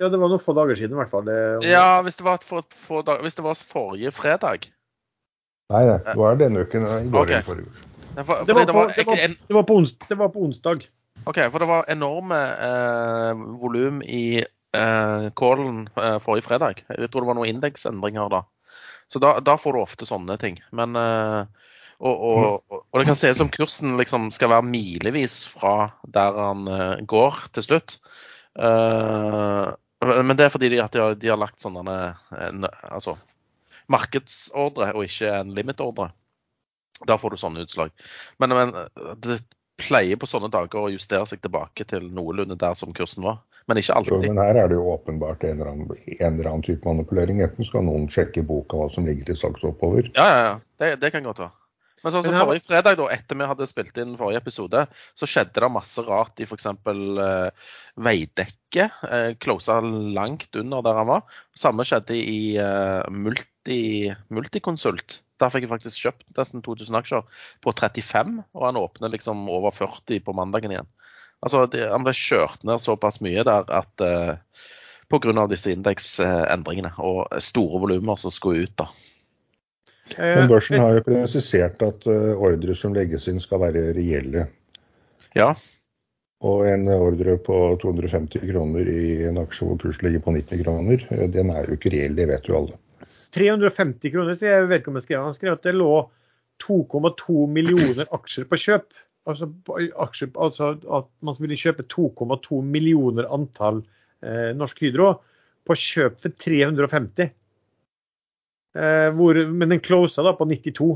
Ja, 0.00 0.08
det 0.08 0.18
var 0.18 0.32
noen 0.32 0.40
få 0.42 0.54
dager 0.56 0.78
siden 0.78 0.96
i 0.96 1.00
hvert 1.02 1.12
fall. 1.12 1.26
Det, 1.28 1.68
Ja, 1.68 2.00
hvis 2.02 2.16
det 2.16 2.24
var, 2.24 2.40
for, 2.42 2.64
for, 2.72 3.04
dag- 3.06 3.20
hvis 3.22 3.36
det 3.38 3.44
var 3.44 3.54
forrige 3.54 4.10
fredag. 4.16 4.70
Nei, 5.72 5.84
det 5.84 6.16
var 6.18 6.40
denne 6.40 6.64
uken. 6.64 6.88
I 6.88 7.12
går 7.12 7.28
okay. 7.28 7.44
forrige 7.44 7.68
uke. 7.68 7.84
Det, 8.12 8.24
var 8.24 8.40
på, 8.40 8.54
var, 8.54 8.64
det, 8.96 9.06
var, 9.06 9.20
en, 9.24 9.36
det, 9.48 9.54
var 9.56 9.62
på 9.68 9.76
ons, 9.80 9.92
det 10.08 10.18
var 10.18 10.32
på 10.32 10.42
onsdag. 10.44 10.88
ok, 11.24 11.38
for 11.52 11.58
det 11.62 11.68
var 11.68 11.86
enorme 11.88 12.40
eh, 12.66 13.44
volum 13.60 14.02
i 14.02 14.42
eh, 14.42 15.28
callen 15.38 15.86
eh, 15.96 16.18
forrige 16.20 16.48
fredag. 16.48 16.82
Jeg 16.88 17.08
tror 17.12 17.24
det 17.24 17.30
var 17.30 17.38
noen 17.38 17.54
indeksendringer 17.54 18.32
da. 18.32 18.42
Så 19.12 19.20
da, 19.20 19.36
da 19.44 19.58
får 19.60 19.76
du 19.76 19.82
ofte 19.82 20.08
sånne 20.08 20.38
ting. 20.40 20.56
Men 20.72 20.96
eh, 20.96 21.42
og, 22.02 22.12
og, 22.12 22.38
og, 22.72 22.80
og 22.88 22.98
det 22.98 23.06
kan 23.10 23.18
se 23.18 23.30
ut 23.30 23.38
som 23.38 23.50
kursen 23.52 23.98
liksom 24.00 24.30
skal 24.34 24.50
være 24.54 24.66
milevis 24.66 25.42
fra 25.52 25.92
der 26.16 26.38
han 26.38 26.64
eh, 26.72 27.02
går 27.08 27.44
til 27.52 27.66
slutt. 27.66 27.98
Eh, 28.56 29.68
men 30.02 30.34
det 30.34 30.48
er 30.48 30.54
fordi 30.54 30.72
de, 30.72 30.80
de, 30.80 31.02
har, 31.04 31.14
de 31.14 31.30
har 31.30 31.38
lagt 31.38 31.62
sånne 31.62 31.82
altså, 32.90 33.14
markedsordre 33.92 34.90
og 34.96 35.06
ikke 35.06 35.30
en 35.30 35.52
limitordre. 35.54 36.08
Da 37.06 37.18
får 37.20 37.34
du 37.34 37.42
sånne 37.42 37.62
utslag. 37.66 37.92
Men, 38.42 38.56
men 38.56 38.74
det 39.22 39.42
pleier 39.82 40.18
på 40.18 40.28
sånne 40.30 40.50
dager 40.52 40.80
å 40.80 40.90
justere 40.92 41.26
seg 41.28 41.42
tilbake 41.42 41.86
til 41.88 42.08
noenlunde 42.14 42.58
der 42.58 42.74
som 42.78 42.94
kursen 42.96 43.28
var. 43.28 43.42
Men 43.70 43.78
ikke 43.78 43.96
alltid. 43.98 44.26
Jo, 44.26 44.34
men 44.34 44.42
her 44.42 44.58
er 44.64 44.70
det 44.70 44.78
jo 44.78 44.90
åpenbart 44.92 45.44
en 45.46 45.60
eller, 45.60 45.72
annen, 45.72 46.04
en 46.18 46.28
eller 46.32 46.50
annen 46.50 46.66
type 46.66 46.88
manipulering. 46.88 47.42
Enten 47.44 47.68
skal 47.68 47.86
noen 47.86 48.08
sjekke 48.10 48.44
boka 48.46 48.80
hva 48.80 48.88
som 48.92 49.06
ligger 49.06 49.30
til 49.30 49.38
saks 49.38 49.66
oppover. 49.68 50.10
Ja, 50.16 50.28
ja, 50.28 50.46
ja. 50.48 50.54
Det, 50.82 50.94
det 51.04 51.12
kan 51.14 51.26
godt 51.26 51.44
være. 51.44 51.54
Men 52.02 52.14
sånn 52.14 52.24
som 52.26 52.34
Men 52.34 52.42
forrige 52.42 52.66
fredag, 52.66 52.96
da, 52.98 53.06
etter 53.14 53.38
vi 53.38 53.46
hadde 53.46 53.68
spilt 53.70 53.98
inn 54.02 54.16
forrige 54.18 54.42
episode, 54.42 54.84
så 55.18 55.28
skjedde 55.28 55.62
det 55.62 55.70
masse 55.70 56.02
rart 56.02 56.42
i 56.42 56.46
f.eks. 56.48 56.66
Uh, 56.82 57.70
Veidekke. 58.02 58.88
Uh, 59.06 59.30
closa 59.42 59.78
langt 59.86 60.58
under 60.58 60.82
der 60.82 60.98
han 60.98 61.10
var. 61.12 61.36
Samme 61.58 61.86
skjedde 61.86 62.16
i 62.18 62.56
eh, 62.58 63.04
multi, 63.12 64.10
Multiconsult. 64.34 65.20
Der 65.42 65.50
fikk 65.52 65.66
jeg 65.66 65.72
faktisk 65.72 66.06
kjøpt 66.06 66.38
nesten 66.38 66.62
2000 66.64 66.98
aksjer 66.98 67.46
på 67.62 67.74
35, 67.78 68.40
og 68.56 68.66
han 68.66 68.78
åpner 68.80 69.12
liksom 69.12 69.44
over 69.52 69.74
40 69.74 70.22
på 70.26 70.34
mandagen 70.38 70.74
igjen. 70.74 70.90
Altså, 71.42 71.66
de, 71.66 71.82
Han 71.90 72.06
ble 72.06 72.14
kjørt 72.16 72.62
ned 72.66 72.82
såpass 72.82 73.20
mye 73.24 73.44
der 73.46 73.66
at 73.68 74.04
eh, 74.04 74.34
pga. 75.12 75.46
disse 75.50 75.72
indeksendringene 75.74 76.92
og 76.98 77.26
store 77.42 77.82
volumer 77.82 78.16
som 78.16 78.30
skulle 78.30 78.68
ut. 78.68 78.76
da. 78.78 78.88
Eh, 80.18 80.38
Men 80.38 80.48
børsen 80.48 80.80
har 80.80 80.98
jo 80.98 81.04
presisert 81.06 81.82
at 81.82 82.06
uh, 82.06 82.32
ordre 82.36 82.74
som 82.74 82.94
legges 82.94 83.28
inn 83.28 83.40
skal 83.40 83.60
være 83.60 83.92
reelle. 83.96 84.48
Ja, 85.34 85.54
Og 86.42 86.64
en 86.66 86.88
ordre 86.90 87.36
på 87.38 87.56
250 87.82 88.42
kroner 88.50 88.88
i 88.90 89.02
en 89.28 89.38
aksje 89.38 89.66
hvor 89.66 89.78
kursen 89.78 90.08
ligger 90.08 90.24
på 90.24 90.32
90 90.34 90.64
kroner, 90.64 91.04
eh, 91.14 91.28
den 91.30 91.52
er 91.54 91.68
jo 91.68 91.76
ikke 91.78 91.92
reell, 91.94 92.16
det 92.18 92.26
vet 92.32 92.48
jo 92.50 92.56
alle. 92.58 92.80
350 93.32 94.10
kroner, 94.12 94.36
så 94.36 94.56
vedkommende 94.66 95.06
skrev. 95.06 95.22
Han 95.22 95.36
skrev 95.36 95.54
at 95.54 95.62
det 95.68 95.76
lå 95.78 95.92
2,2 96.60 97.46
millioner 97.46 98.10
aksjer 98.12 98.48
på 98.50 98.58
kjøp. 98.58 98.90
Altså, 99.28 99.46
aksjer, 100.02 100.32
altså 100.34 100.72
at 100.98 101.06
man 101.22 101.36
ville 101.38 101.58
kjøpe 101.58 101.86
2,2 101.86 102.58
millioner 102.66 103.28
antall 103.30 103.84
eh, 104.24 104.50
Norsk 104.58 104.82
Hydro 104.82 105.12
på 105.68 105.76
kjøp 105.78 106.18
for 106.24 106.34
350. 106.42 107.30
Eh, 108.72 109.08
hvor, 109.14 109.38
men 109.52 109.74
den 109.76 109.82
closa 109.84 110.24
da 110.26 110.34
på 110.34 110.48
92. 110.50 110.90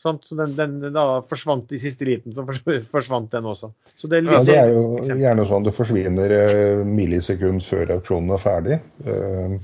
Sant? 0.00 0.24
Så 0.24 0.36
den, 0.36 0.54
den 0.56 0.94
da 0.94 1.20
forsvant 1.28 1.72
i 1.76 1.80
siste 1.80 2.06
liten, 2.08 2.32
så 2.36 2.44
forsvant 2.94 3.32
den 3.32 3.48
også. 3.48 3.72
Så 3.96 4.08
det 4.08 4.20
er 4.20 4.30
Ja, 4.32 4.40
det 4.44 4.56
er 4.56 4.72
jo 4.72 4.84
eksempel. 4.98 5.26
gjerne 5.26 5.50
sånn 5.50 5.68
det 5.68 5.76
forsvinner 5.76 6.36
eh, 6.36 6.86
millisekund 6.88 7.64
før 7.64 7.96
auksjonen 7.98 8.32
er 8.36 8.42
ferdig. 8.44 8.80
Eh, 9.04 9.60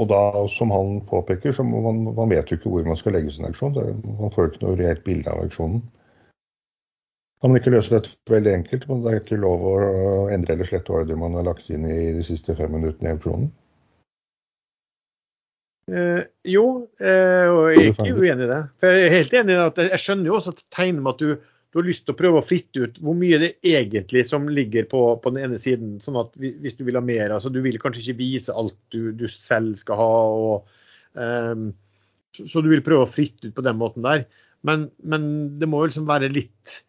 og 0.00 0.08
da, 0.08 0.20
som 0.54 0.70
han 0.72 1.00
påpeker, 1.10 1.52
så 1.52 1.66
man, 1.66 2.04
man 2.16 2.30
vet 2.30 2.50
jo 2.50 2.58
ikke 2.58 2.70
hvor 2.72 2.86
man 2.86 2.98
skal 2.98 3.18
legge 3.18 3.34
sin 3.34 3.46
auksjon. 3.48 3.74
Man 4.18 4.32
får 4.34 4.52
ikke 4.52 4.62
noe 4.64 4.78
reelt 4.78 5.02
bilde 5.06 5.30
av 5.30 5.42
auksjonen. 5.44 5.82
Kan 7.40 7.52
man 7.52 7.60
ikke 7.60 7.72
løse 7.72 7.94
dette 7.94 8.12
veldig 8.28 8.52
enkelt, 8.58 8.86
men 8.88 9.00
det 9.04 9.12
er 9.12 9.22
ikke 9.22 9.40
lov 9.40 9.62
å 9.64 9.76
endre 10.32 10.54
eller 10.54 10.68
slette 10.68 10.92
ordre 10.92 11.16
man 11.16 11.38
har 11.38 11.46
lagt 11.46 11.70
inn 11.72 11.86
i 11.88 12.12
de 12.12 12.24
siste 12.24 12.56
fem 12.58 12.72
minuttene 12.76 13.08
i 13.08 13.16
auksjonen. 13.16 13.48
Eh, 15.90 16.20
jo, 16.46 16.64
eh, 17.00 17.48
og 17.50 17.62
jeg 17.72 17.80
er 17.80 17.94
ikke 17.94 18.18
uenig 18.18 18.44
i 18.44 18.50
det. 18.50 18.60
For 18.78 18.92
jeg 18.92 19.06
er 19.06 19.16
helt 19.16 19.38
enig 19.40 19.56
i 19.56 19.62
at 19.62 19.80
jeg 19.82 20.02
skjønner 20.02 20.30
jo 20.30 20.36
også 20.36 20.52
at 20.54 20.60
tegnet 20.76 21.02
med 21.02 21.14
at 21.14 21.22
du, 21.24 21.48
du 21.70 21.80
har 21.80 21.88
lyst 21.88 22.04
til 22.06 22.14
å 22.14 22.18
prøve 22.20 22.42
å 22.42 22.46
fritte 22.46 22.84
ut 22.84 23.00
hvor 23.02 23.16
mye 23.18 23.40
det 23.42 23.50
egentlig 23.66 24.26
som 24.28 24.46
ligger 24.50 24.86
på, 24.90 25.00
på 25.22 25.32
den 25.32 25.48
ene 25.48 25.58
siden. 25.62 25.96
sånn 26.04 26.20
at 26.20 26.36
Hvis 26.38 26.76
du 26.78 26.84
vil 26.86 27.00
ha 27.00 27.04
mer. 27.04 27.34
altså 27.34 27.50
Du 27.50 27.58
vil 27.64 27.80
kanskje 27.82 28.04
ikke 28.04 28.20
vise 28.20 28.54
alt 28.54 28.76
du, 28.94 29.10
du 29.16 29.26
selv 29.32 29.80
skal 29.80 29.98
ha. 29.98 30.12
og 30.44 31.16
um, 31.16 31.70
så, 32.36 32.46
så 32.46 32.62
du 32.62 32.70
vil 32.70 32.84
prøve 32.86 33.08
å 33.08 33.10
fritte 33.10 33.48
ut 33.48 33.56
på 33.56 33.66
den 33.66 33.80
måten 33.80 34.06
der. 34.06 34.28
Men, 34.66 34.90
men 35.02 35.24
det 35.58 35.66
må 35.70 35.82
jo 35.82 35.90
liksom 35.90 36.06
være 36.10 36.30
litt, 36.30 36.82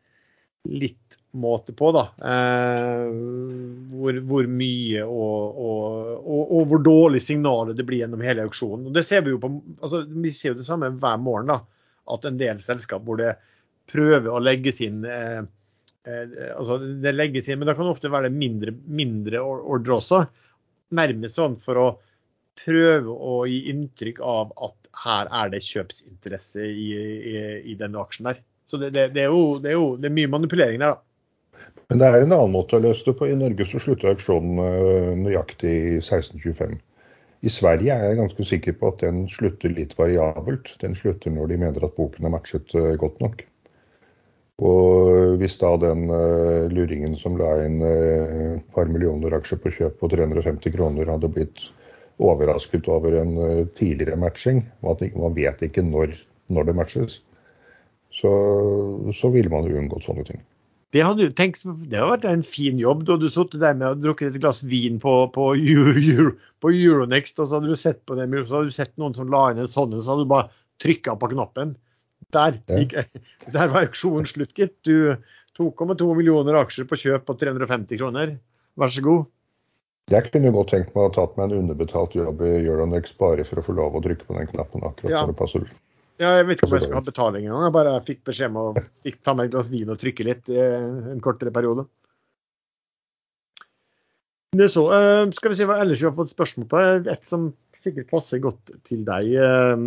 litt 0.69 0.97
måte 1.31 1.73
på, 1.73 1.91
da. 1.95 2.03
Eh, 2.27 3.05
hvor, 3.95 4.17
hvor 4.27 4.49
mye 4.51 5.03
og, 5.05 5.61
og, 5.63 6.09
og, 6.19 6.41
og 6.57 6.65
hvor 6.71 6.83
dårlig 6.83 7.21
signalet 7.23 7.77
det 7.79 7.85
blir 7.87 8.03
gjennom 8.03 8.23
hele 8.25 8.43
auksjonen. 8.47 8.89
Og 8.89 8.97
det 8.97 9.05
ser 9.07 9.23
Vi 9.25 9.35
jo 9.35 9.39
på, 9.41 9.51
altså, 9.79 10.03
vi 10.11 10.33
ser 10.35 10.53
jo 10.53 10.59
det 10.59 10.67
samme 10.67 10.91
hver 10.99 11.23
morgen. 11.23 11.53
da, 11.53 11.61
At 12.11 12.27
en 12.27 12.39
del 12.41 12.59
selskap 12.63 13.07
hvor 13.07 13.21
det 13.21 13.37
prøver 13.91 14.29
å 14.31 14.43
legge 14.43 14.73
sin 14.75 15.05
eh, 15.07 15.41
eh, 16.07 16.37
altså 16.55 16.77
det 17.03 17.15
legges 17.15 17.49
inn, 17.49 17.59
Men 17.59 17.71
det 17.71 17.77
kan 17.79 17.91
ofte 17.91 18.11
være 18.11 18.31
mindre, 18.33 18.75
mindre 18.87 19.39
or- 19.39 19.63
ordre 19.77 19.97
også. 20.01 20.25
Nærmest 20.91 21.39
sånn 21.39 21.57
for 21.63 21.79
å 21.79 21.89
prøve 22.61 23.11
å 23.15 23.41
gi 23.47 23.63
inntrykk 23.71 24.19
av 24.27 24.51
at 24.67 24.89
her 25.01 25.29
er 25.31 25.51
det 25.53 25.63
kjøpsinteresse 25.63 26.65
i, 26.67 26.87
i, 27.31 27.35
i 27.71 27.75
denne 27.79 28.03
aksjen 28.03 28.27
der. 28.27 28.41
Så 28.71 28.77
det, 28.79 28.93
det, 28.95 29.09
det, 29.11 29.25
er 29.25 29.33
jo, 29.33 29.57
det 29.59 29.73
er 29.73 29.75
jo 29.75 29.87
det 29.99 30.07
er 30.07 30.13
mye 30.15 30.31
manipulering 30.31 30.79
der, 30.79 30.93
da. 30.95 31.71
Men 31.91 31.99
det 31.99 32.07
er 32.07 32.23
en 32.23 32.31
annen 32.31 32.53
måte 32.53 32.77
å 32.77 32.83
løse 32.85 33.03
det 33.03 33.17
på. 33.19 33.27
I 33.27 33.35
Norge 33.35 33.65
så 33.67 33.81
slutter 33.83 34.13
auksjonen 34.13 34.59
eh, 34.63 35.09
nøyaktig 35.19 35.71
i 35.75 35.97
1625. 35.99 36.77
I 37.43 37.51
Sverige 37.51 37.97
er 37.97 38.05
jeg 38.05 38.19
ganske 38.21 38.45
sikker 38.47 38.77
på 38.79 38.91
at 38.93 39.01
den 39.03 39.25
slutter 39.27 39.73
litt 39.75 39.97
variabelt. 39.99 40.71
Den 40.79 40.95
slutter 40.95 41.33
når 41.35 41.51
de 41.51 41.57
mener 41.65 41.83
at 41.83 41.97
boken 41.97 42.29
er 42.29 42.31
matchet 42.31 42.71
eh, 42.79 42.93
godt 43.01 43.19
nok. 43.19 43.43
Og 44.63 45.35
hvis 45.41 45.57
da 45.59 45.73
den 45.81 46.05
eh, 46.15 46.71
luringen 46.71 47.17
som 47.19 47.35
la 47.41 47.49
inn 47.65 47.81
et 47.83 48.71
par 48.71 48.87
millioner 48.87 49.35
aksjer 49.35 49.59
på 49.59 49.73
kjøp 49.81 49.99
på 49.99 50.11
350 50.15 50.77
kroner, 50.77 51.11
hadde 51.11 51.33
blitt 51.35 51.65
overrasket 52.23 52.87
over 52.93 53.19
en 53.19 53.35
tidligere 53.75 54.15
matching, 54.21 54.63
man 54.85 55.35
vet 55.35 55.63
ikke 55.65 55.83
når, 55.83 56.15
når 56.53 56.69
det 56.69 56.75
matches, 56.77 57.19
så, 58.21 58.31
så 59.17 59.31
ville 59.33 59.51
man 59.51 59.67
jo 59.69 59.79
unngått 59.81 60.07
sånne 60.07 60.25
ting. 60.27 60.41
Det 60.91 61.03
hadde 61.07 61.29
du 61.29 61.35
tenkt, 61.35 61.63
det 61.63 61.95
hadde 61.95 62.09
vært 62.09 62.25
en 62.27 62.41
fin 62.43 62.79
jobb. 62.79 63.05
Da 63.07 63.15
hadde 63.15 63.29
du 63.29 63.33
sittet 63.33 63.61
der 63.63 63.77
med 63.79 63.87
og 63.93 64.01
drukket 64.03 64.33
et 64.33 64.41
glass 64.43 64.59
vin 64.67 64.97
på, 64.99 65.13
på, 65.35 65.45
på 65.55 66.73
Euronext, 66.75 67.39
og 67.39 67.47
så 67.47 67.57
hadde 67.57 67.71
du 67.71 67.79
sett 67.79 68.01
på 68.07 68.17
dem, 68.19 68.35
så 68.43 68.57
hadde 68.57 68.73
du 68.73 68.75
sett 68.75 68.91
noen 68.99 69.15
som 69.15 69.31
la 69.31 69.45
inn 69.51 69.61
en 69.63 69.71
sånn, 69.71 69.95
så 69.99 70.13
hadde 70.13 70.27
du 70.27 70.33
bare 70.33 70.51
trykka 70.83 71.15
på 71.21 71.31
knappen. 71.31 71.77
Der, 72.35 72.59
gikk, 72.67 72.97
der 73.55 73.71
var 73.71 73.85
auksjonen 73.87 74.27
slutt, 74.27 74.51
gitt. 74.57 74.75
Du 74.87 75.15
2,2 75.59 76.09
millioner 76.17 76.59
aksjer 76.59 76.87
på 76.89 76.99
kjøp 76.99 77.27
på 77.27 77.37
350 77.39 77.99
kroner. 77.99 78.35
Vær 78.79 78.91
så 78.91 79.03
god. 79.05 79.29
Jeg 80.11 80.31
kunne 80.33 80.51
godt 80.51 80.73
tenkt 80.73 80.91
meg 80.91 81.05
å 81.05 81.07
ha 81.07 81.13
tatt 81.15 81.37
meg 81.37 81.51
en 81.51 81.63
underbetalt 81.63 82.15
jobb 82.17 82.41
i 82.43 82.51
Euronex 82.65 83.13
bare 83.19 83.45
for 83.47 83.61
å 83.61 83.63
få 83.63 83.75
lov 83.77 83.95
å 83.95 84.03
trykke 84.03 84.27
på 84.27 84.35
den 84.35 84.49
knappen 84.51 84.83
akkurat 84.83 85.11
Ja. 85.13 85.21
når 85.23 85.31
det 85.31 85.39
passer. 85.39 85.67
Ja, 86.21 86.35
jeg 86.37 86.45
vet 86.51 86.59
ikke 86.59 86.69
om 86.69 86.75
jeg 86.77 86.83
skulle 86.85 86.99
ha 86.99 87.05
betaling 87.07 87.47
engang. 87.47 87.63
Jeg 87.65 87.73
bare 87.73 87.95
fikk 88.05 88.19
beskjed 88.29 88.51
om 88.53 88.59
å 88.61 88.65
fikk 89.05 89.21
ta 89.25 89.33
meg 89.33 89.49
et 89.49 89.55
glass 89.55 89.71
vin 89.73 89.89
og 89.89 89.97
trykke 90.01 90.27
litt 90.27 90.51
i 90.53 90.59
en 90.61 91.21
kortere 91.23 91.53
periode. 91.55 91.87
Det 94.53 94.67
så. 94.69 94.83
eh, 94.93 95.31
skal 95.33 95.53
vi 95.53 95.57
se 95.57 95.65
hva 95.65 95.79
ellers 95.81 96.01
vi 96.03 96.09
har 96.09 96.17
fått 96.17 96.33
spørsmål 96.33 96.67
på. 96.69 96.81
Et 97.09 97.25
som 97.25 97.47
sikkert 97.81 98.11
passer 98.11 98.41
godt 98.43 98.73
til 98.85 99.05
deg, 99.07 99.31
eh, 99.33 99.85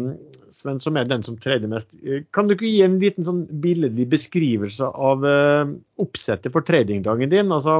Sven, 0.54 0.80
som 0.82 0.96
er 0.98 1.04
den 1.06 1.22
som 1.26 1.36
trader 1.38 1.70
mest. 1.70 1.92
Eh, 2.02 2.24
Kan 2.34 2.48
du 2.48 2.54
ikke 2.56 2.66
gi 2.66 2.80
en 2.82 2.96
liten 2.98 3.26
sånn 3.28 3.44
billedlig 3.62 4.08
beskrivelse 4.10 4.88
av 4.90 5.22
eh, 5.28 5.74
oppsettet 6.02 6.50
for 6.54 6.66
tradingdagen 6.66 7.30
din? 7.30 7.52
Altså, 7.54 7.76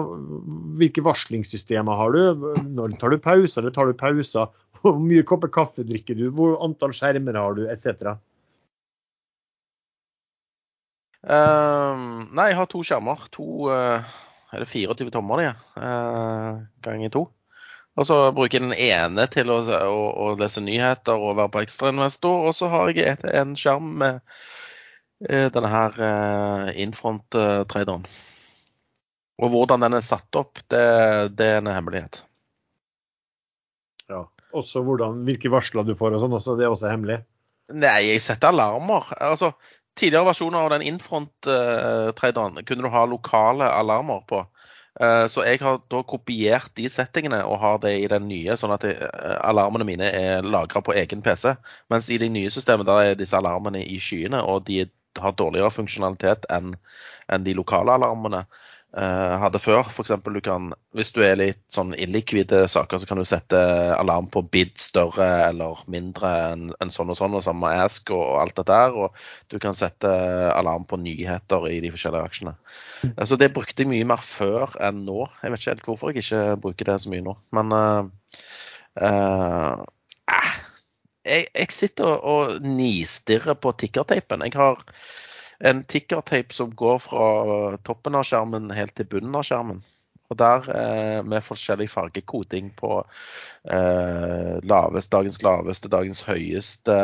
hvilke 0.79 1.03
varslingssystemer 1.03 1.99
har 1.99 2.15
du? 2.15 2.55
Når 2.77 2.99
tar 3.01 3.11
du 3.11 3.19
pauser, 3.19 3.63
eller 3.65 3.75
tar 3.75 3.91
du 3.91 3.99
pauser? 3.99 4.53
Hvor 4.85 5.01
mye 5.01 5.25
kopper 5.27 5.49
kaffe 5.51 5.83
drikker 5.89 6.15
du? 6.21 6.29
Hvor 6.37 6.61
antall 6.63 6.93
skjermer 6.95 7.35
har 7.41 7.57
du, 7.57 7.65
etc.? 7.73 8.15
Ehm, 11.25 12.27
nei, 12.37 12.51
jeg 12.51 12.59
har 12.59 12.69
to 12.69 12.83
skjermer. 12.85 13.25
To 13.37 13.71
uh, 13.73 14.13
Er 14.55 14.63
det 14.63 14.69
24 14.71 15.11
tommer, 15.15 15.41
de? 15.41 15.53
Uh, 15.81 16.61
ganger 16.85 17.13
to. 17.15 17.25
Og 17.95 18.07
så 18.09 18.19
bruker 18.35 18.59
jeg 18.59 18.67
den 18.67 18.75
ene 18.75 19.25
til 19.31 19.53
å, 19.55 19.61
å, 19.63 20.03
å 20.25 20.27
lese 20.39 20.63
nyheter 20.63 21.15
og 21.15 21.39
være 21.39 21.53
på 21.55 21.65
ekstrainvestor. 21.65 22.49
Og 22.49 22.55
så 22.57 22.69
har 22.73 22.93
jeg 22.93 23.09
et, 23.15 23.27
en 23.31 23.55
skjerm 23.59 23.95
med 24.03 24.21
uh, 25.31 25.49
denne 25.55 25.73
her 25.73 25.99
uh, 26.03 26.71
Infront-traderen. 26.85 28.07
Og 29.43 29.51
hvordan 29.51 29.83
den 29.83 29.99
er 29.99 30.07
satt 30.07 30.39
opp, 30.39 30.61
det, 30.71 30.85
det 31.35 31.51
er 31.57 31.63
en 31.63 31.73
hemmelighet. 31.73 32.21
Ja. 34.13 34.27
også 34.53 34.83
hvordan, 34.85 35.23
hvilke 35.25 35.49
varsler 35.51 35.87
du 35.89 35.95
får 35.97 36.15
og 36.15 36.21
sånn? 36.23 36.59
Det 36.61 36.67
er 36.67 36.75
også 36.75 36.91
hemmelig? 36.93 37.23
Nei, 37.73 37.97
jeg 38.11 38.21
setter 38.21 38.53
alarmer. 38.53 39.09
Altså, 39.25 39.55
tidligere 39.99 40.29
versjoner 40.29 40.59
av 40.59 40.71
den 40.75 40.83
Infront-traderen 40.83 42.65
kunne 42.67 42.83
du 42.83 42.91
ha 42.93 43.05
lokale 43.07 43.69
alarmer 43.71 44.25
på. 44.29 44.47
Eh, 45.01 45.27
Så 45.27 45.45
jeg 45.45 45.61
har 45.61 45.81
da 45.91 46.03
kopiert 46.03 46.75
de 46.77 46.89
settingene 46.89 47.45
og 47.45 47.59
har 47.61 47.79
det 47.79 47.95
i 48.01 48.07
den 48.07 48.29
nye, 48.29 48.57
sånn 48.57 48.75
at 48.75 48.81
det- 48.81 49.03
eh, 49.03 49.39
alarmene 49.43 49.85
mine 49.85 50.11
er 50.11 50.43
lagra 50.43 50.83
på 50.83 50.95
egen 50.95 51.23
PC. 51.23 51.57
Mens 51.91 52.11
i 52.11 52.19
de 52.19 52.29
nye 52.29 52.51
systemene 52.51 52.87
der 52.87 53.11
er 53.11 53.15
disse 53.15 53.37
alarmene 53.37 53.83
i 53.87 53.99
skyene, 53.99 54.43
og 54.43 54.65
de 54.65 54.91
har 55.19 55.33
dårligere 55.33 55.71
funksjonalitet 55.71 56.47
enn 56.51 56.77
de 57.45 57.55
lokale 57.55 57.93
alarmene 57.93 58.47
eh, 58.47 58.64
hadde 58.95 59.59
før. 59.59 59.89
For 59.91 60.05
eksempel, 60.05 60.37
du 60.39 60.43
kan, 60.45 60.69
hvis 60.95 61.11
du 61.15 61.21
er 61.27 61.39
litt 61.41 61.63
sånn 61.73 61.95
illikvide 61.99 62.61
saker, 62.71 63.01
så 63.03 63.09
kan 63.11 63.19
du 63.19 63.25
sette 63.27 63.59
alarm 63.97 64.29
på 64.31 64.45
bid 64.55 64.77
større 64.79 65.27
eller 65.49 65.81
mindre 65.91 66.31
enn 66.53 66.69
en 66.79 66.93
sånn 66.95 67.11
og 67.11 67.19
sånn, 67.19 67.35
og 67.35 67.43
samme 67.43 67.73
Ask 67.85 68.13
og, 68.15 68.23
og 68.23 68.39
alt 68.43 68.55
dette 68.61 68.71
der. 68.71 68.95
Og 68.95 69.51
du 69.51 69.59
kan 69.63 69.75
sette 69.77 70.11
alarm 70.55 70.87
på 70.87 70.99
nyheter 71.03 71.67
i 71.71 71.81
de 71.85 71.91
forskjellige 71.95 72.31
aksjene. 72.31 72.55
Eh, 73.05 73.25
Så 73.25 73.39
det 73.41 73.53
brukte 73.55 73.85
jeg 73.85 73.91
mye 73.91 74.07
mer 74.09 74.23
før 74.25 74.77
enn 74.83 75.05
nå. 75.09 75.25
Jeg 75.43 75.55
vet 75.55 75.63
ikke 75.63 75.75
helt 75.75 75.91
hvorfor 75.91 76.13
jeg 76.13 76.25
ikke 76.25 76.45
bruker 76.63 76.93
det 76.93 77.01
så 77.03 77.13
mye 77.13 77.25
nå. 77.25 77.37
Men 77.57 77.75
uh, 77.75 78.39
eh, 79.01 79.75
eh, 80.37 80.55
jeg, 81.25 81.49
jeg 81.51 81.75
sitter 81.75 82.11
og, 82.15 82.25
og 82.25 82.69
nistirrer 82.69 83.59
på 83.59 83.75
tikkerteipen. 83.81 84.45
Jeg 84.49 84.59
har 84.61 84.85
en 85.61 85.85
tickertape 85.85 86.55
som 86.55 86.73
går 86.75 87.03
fra 87.05 87.27
toppen 87.87 88.17
av 88.19 88.27
skjermen 88.29 88.73
helt 88.75 88.95
til 88.99 89.09
bunnen 89.11 89.37
av 89.39 89.47
skjermen. 89.47 89.83
Og 90.33 90.39
der 90.41 90.69
eh, 90.73 91.21
med 91.27 91.45
forskjellig 91.45 91.91
fargekoding 91.93 92.71
på 92.79 92.97
eh, 93.71 94.55
lavest, 94.65 95.11
dagens 95.13 95.43
laveste, 95.45 95.91
dagens 95.93 96.25
høyeste. 96.25 96.97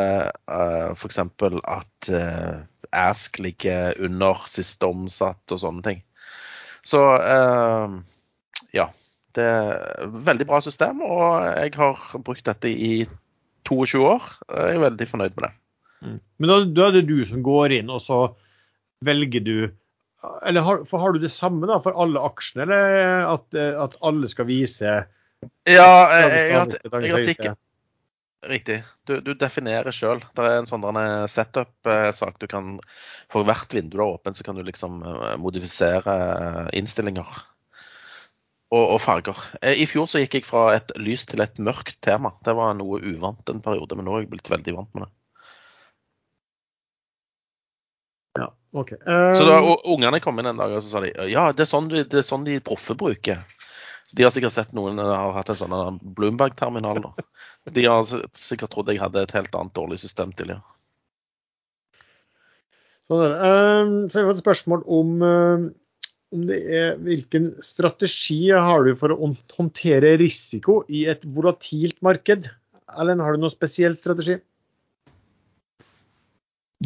Eh, 0.48 0.86
F.eks. 0.96 1.20
at 1.20 2.10
eh, 2.16 2.62
Ask 2.96 3.38
ligger 3.38 3.94
under 4.02 4.40
siste 4.50 4.88
omsatt 4.88 5.52
og 5.52 5.60
sånne 5.62 5.84
ting. 5.86 6.00
Så 6.82 7.04
eh, 7.20 8.00
ja. 8.74 8.90
Det 9.30 9.44
er 9.46 10.08
veldig 10.26 10.42
bra 10.50 10.58
system, 10.58 11.04
og 11.06 11.44
jeg 11.54 11.76
har 11.78 12.00
brukt 12.26 12.48
dette 12.48 12.66
i 12.66 13.04
22 13.68 14.00
år. 14.02 14.24
Jeg 14.50 14.74
er 14.74 14.82
veldig 14.88 15.06
fornøyd 15.06 15.36
med 15.36 15.44
det. 15.46 15.52
Men 16.00 16.48
da, 16.48 16.58
da 16.64 16.88
er 16.88 16.98
det 16.98 17.08
du 17.10 17.18
som 17.28 17.42
går 17.44 17.76
inn, 17.80 17.92
og 17.92 18.02
så 18.04 18.20
velger 19.04 19.44
du 19.44 19.56
Eller 20.44 20.64
har, 20.64 20.84
for 20.88 21.00
har 21.00 21.12
du 21.12 21.20
det 21.22 21.32
samme 21.32 21.68
da 21.68 21.78
for 21.84 21.96
alle 21.96 22.20
aksjene, 22.24 22.66
eller 22.66 23.26
at, 23.28 23.46
eh, 23.56 23.72
at 23.80 23.96
alle 24.04 24.28
skal 24.32 24.48
vise 24.48 24.94
Ja, 25.68 25.90
jeg, 26.12 26.54
har, 26.56 26.72
har 26.92 27.24
tikket. 27.24 27.60
Riktig. 28.40 28.82
Du, 29.04 29.18
du 29.20 29.34
definerer 29.36 29.92
sjøl. 29.92 30.22
Det 30.36 30.44
er 30.44 30.62
en 30.62 30.68
sånn 30.68 30.84
der 30.84 31.26
setup-sak 31.28 32.38
du 32.40 32.46
kan 32.48 32.78
For 33.32 33.44
hvert 33.44 33.72
vindu 33.76 33.98
du 33.98 34.00
har 34.00 34.14
åpent, 34.16 34.38
så 34.38 34.46
kan 34.46 34.56
du 34.56 34.64
liksom 34.64 35.02
eh, 35.04 35.36
modifisere 35.40 36.16
eh, 36.16 36.66
innstillinger. 36.80 37.28
Og, 38.70 38.84
og 38.84 38.98
farger. 39.02 39.36
Eh, 39.60 39.82
I 39.84 39.88
fjor 39.90 40.08
så 40.08 40.22
gikk 40.22 40.38
jeg 40.38 40.48
fra 40.48 40.70
et 40.78 40.92
lyst 40.96 41.32
til 41.32 41.44
et 41.44 41.60
mørkt 41.60 41.98
tema. 42.04 42.32
Det 42.46 42.56
var 42.56 42.72
noe 42.78 43.02
uvant 43.02 43.52
en 43.52 43.60
periode, 43.64 43.98
men 43.98 44.08
nå 44.08 44.16
er 44.16 44.24
jeg 44.24 44.32
blitt 44.32 44.52
veldig 44.52 44.76
vant 44.78 44.94
med 44.96 45.04
det. 45.04 45.12
Ja, 48.40 48.48
OK. 48.72 48.94
Så 48.96 49.46
da 49.46 49.60
Um, 49.60 49.74
ungene 49.96 50.20
kom 50.24 50.38
inn 50.40 50.48
en 50.48 50.60
dag 50.60 50.72
og 50.72 50.82
så 50.82 50.94
sa 50.94 51.04
de, 51.04 51.12
ja, 51.28 51.50
det 51.52 51.66
er 51.66 51.70
sånn, 51.70 51.90
det 51.92 52.22
er 52.22 52.26
sånn 52.26 52.46
de 52.46 52.60
proffe 52.64 52.96
bruker. 52.98 53.42
De 54.16 54.26
har 54.26 54.32
sikkert 54.34 54.54
sett 54.54 54.72
noen 54.74 54.98
som 54.98 55.06
har 55.06 55.36
hatt 55.36 55.52
en 55.52 55.58
sånn 55.58 55.74
eh, 55.76 55.98
Bloomberg-terminal. 56.18 57.02
da. 57.04 57.26
De 57.70 57.84
har 57.86 58.06
sikkert 58.34 58.72
trodd 58.72 58.90
jeg 58.90 59.02
hadde 59.02 59.22
et 59.22 59.34
helt 59.36 59.54
annet 59.54 59.76
dårlig 59.76 60.00
system 60.02 60.32
tidligere. 60.34 60.64
Sånn 63.10 63.22
er 63.26 63.34
det. 63.34 63.52
Um, 63.52 63.94
så 64.08 64.20
har 64.20 64.30
fått 64.30 64.40
et 64.40 64.44
spørsmål 64.44 64.84
om, 64.98 65.12
um, 65.22 65.68
om 66.34 66.44
det 66.48 66.60
er, 66.80 66.98
hvilken 67.02 67.52
strategi 67.62 68.40
har 68.54 68.86
du 68.86 68.94
for 68.98 69.14
å 69.14 69.32
håndtere 69.56 70.16
risiko 70.22 70.80
i 70.88 71.04
et 71.10 71.26
volatilt 71.26 71.98
marked? 72.06 72.48
Ellen, 72.98 73.22
har 73.22 73.34
du 73.34 73.44
noen 73.44 73.54
spesiell 73.54 73.98
strategi? 73.98 74.40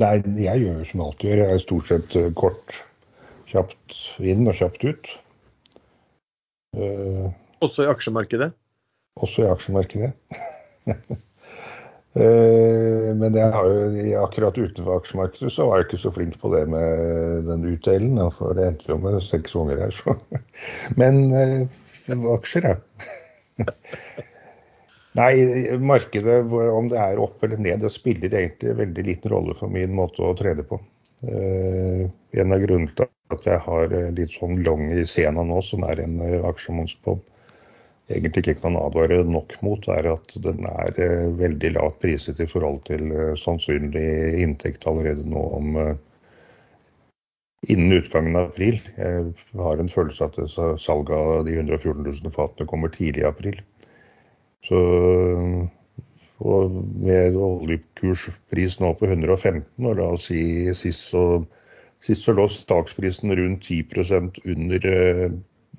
Nei, 0.00 0.16
jeg 0.42 0.64
gjør 0.64 0.80
som 0.88 1.00
jeg 1.00 1.06
alltid 1.06 1.28
gjør. 1.28 1.40
Jeg 1.40 1.54
er 1.54 1.62
stort 1.62 1.90
sett 1.90 2.16
eh, 2.18 2.32
kort. 2.34 2.78
Kjapt 3.50 3.98
inn 4.26 4.48
og 4.50 4.56
kjapt 4.58 4.82
ut. 4.88 5.12
Uh, 6.74 7.30
Også 7.62 7.84
i 7.84 7.90
aksjemarkedet? 7.92 8.50
også 9.22 9.44
i 9.44 9.46
aksjemarkedet. 9.46 10.10
uh, 12.18 13.10
men 13.20 13.38
jeg 13.38 13.52
har 13.54 13.68
jo, 13.70 14.24
akkurat 14.24 14.58
utenfor 14.58 14.96
aksjemarkedet 14.96 15.52
så 15.54 15.68
var 15.68 15.78
jeg 15.78 15.86
ikke 15.86 16.02
så 16.02 16.14
flink 16.16 16.34
på 16.42 16.50
det 16.56 16.64
med 16.74 17.46
den 17.46 17.68
utdelen. 17.70 18.18
For 18.34 18.58
det 18.58 18.66
endte 18.72 18.90
jo 18.90 18.98
med 18.98 19.22
seks 19.22 19.54
unger 19.54 19.84
her, 19.84 19.94
så. 19.94 20.18
Men 21.00 21.30
uh, 21.30 22.30
aksjer, 22.34 22.72
ja. 22.74 22.76
Nei, 25.14 25.34
markedet, 25.78 26.40
om 26.50 26.88
det 26.90 26.98
er 26.98 27.20
opp 27.22 27.44
eller 27.46 27.60
ned, 27.62 27.84
det 27.84 27.92
spiller 27.94 28.34
egentlig 28.34 28.74
veldig 28.80 29.04
liten 29.06 29.30
rolle 29.30 29.54
for 29.58 29.70
min 29.70 29.94
måte 29.94 30.24
å 30.26 30.34
trede 30.38 30.66
på. 30.66 30.80
Uh, 31.24 32.08
en 32.36 32.52
av 32.52 32.60
grunnene 32.60 32.90
til 32.98 33.06
at 33.32 33.46
jeg 33.46 33.60
har 33.64 33.94
eh, 33.94 34.10
litt 34.12 34.34
sånn 34.34 34.58
long 34.66 34.90
i 34.92 35.06
scena 35.08 35.44
nå, 35.46 35.60
som 35.64 35.86
er 35.86 36.02
en 36.02 36.18
uh, 36.20 36.48
aksje 36.50 36.74
man 36.74 36.90
egentlig 38.12 38.42
ikke 38.44 38.60
kan 38.60 38.76
advare 38.76 39.22
nok 39.24 39.54
mot, 39.64 39.86
er 39.88 40.10
at 40.12 40.34
den 40.44 40.66
er 40.68 40.98
uh, 40.98 41.28
veldig 41.38 41.74
lavt 41.76 42.02
priset 42.04 42.40
i 42.42 42.48
forhold 42.48 42.82
til 42.88 43.12
eh, 43.12 43.30
sannsynlig 43.40 44.08
inntekt 44.44 44.84
allerede 44.90 45.24
nå 45.28 45.44
om 45.58 45.78
eh, 45.80 45.94
innen 47.72 47.96
utgangen 47.96 48.36
av 48.36 48.50
april. 48.50 48.80
Jeg 48.98 49.32
har 49.56 49.80
en 49.80 49.92
følelse 49.92 50.28
at 50.28 50.36
det, 50.36 50.50
salget 50.84 51.16
av 51.16 51.46
de 51.48 51.56
114 51.56 52.04
000 52.04 52.34
fatene 52.34 52.68
kommer 52.68 52.92
tidlig 52.92 53.24
i 53.24 53.30
april. 53.30 53.62
Så 54.64 54.80
og 56.44 56.72
med 57.00 57.36
oljekurspris 57.38 58.78
nå 58.82 58.92
på 58.98 59.08
115, 59.08 59.62
og 59.86 59.98
la 60.00 60.08
oss 60.16 60.28
si 60.30 60.42
sist 60.76 61.12
så, 61.12 61.22
sist 62.04 62.26
så 62.26 62.34
lå 62.36 62.46
staksprisen 62.50 63.32
rundt 63.38 63.68
10% 63.70 64.42
under 64.42 64.88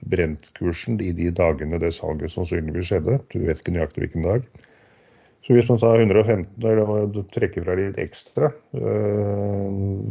brentkursen 0.06 0.99
i 1.03 1.12
de 1.18 1.30
dagene 1.36 1.80
det 1.82 1.94
salget 1.98 2.34
sannsynligvis 2.34 2.90
skjedde. 2.91 3.20
Du 3.34 3.44
vet 3.45 3.62
ikke 3.62 3.76
nøyaktig 3.76 4.06
hvilken 4.06 4.26
dag. 4.28 4.48
Så 5.45 5.53
hvis 5.53 5.68
man 5.70 5.78
tar 5.78 6.02
115 6.02 6.66
og 6.82 7.20
trekker 7.36 7.68
fra 7.68 7.76
litt 7.78 7.99
ekstra, 8.02 8.49
eh, 8.74 9.68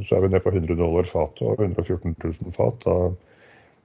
så 0.06 0.14
er 0.14 0.22
vi 0.22 0.30
nede 0.30 0.44
på 0.44 0.52
100 0.54 0.78
dollar 0.78 1.08
fatet 1.10 1.42
og 1.42 1.64
114 1.64 2.14
000 2.22 2.54
fat. 2.54 2.86
Da, 2.86 3.10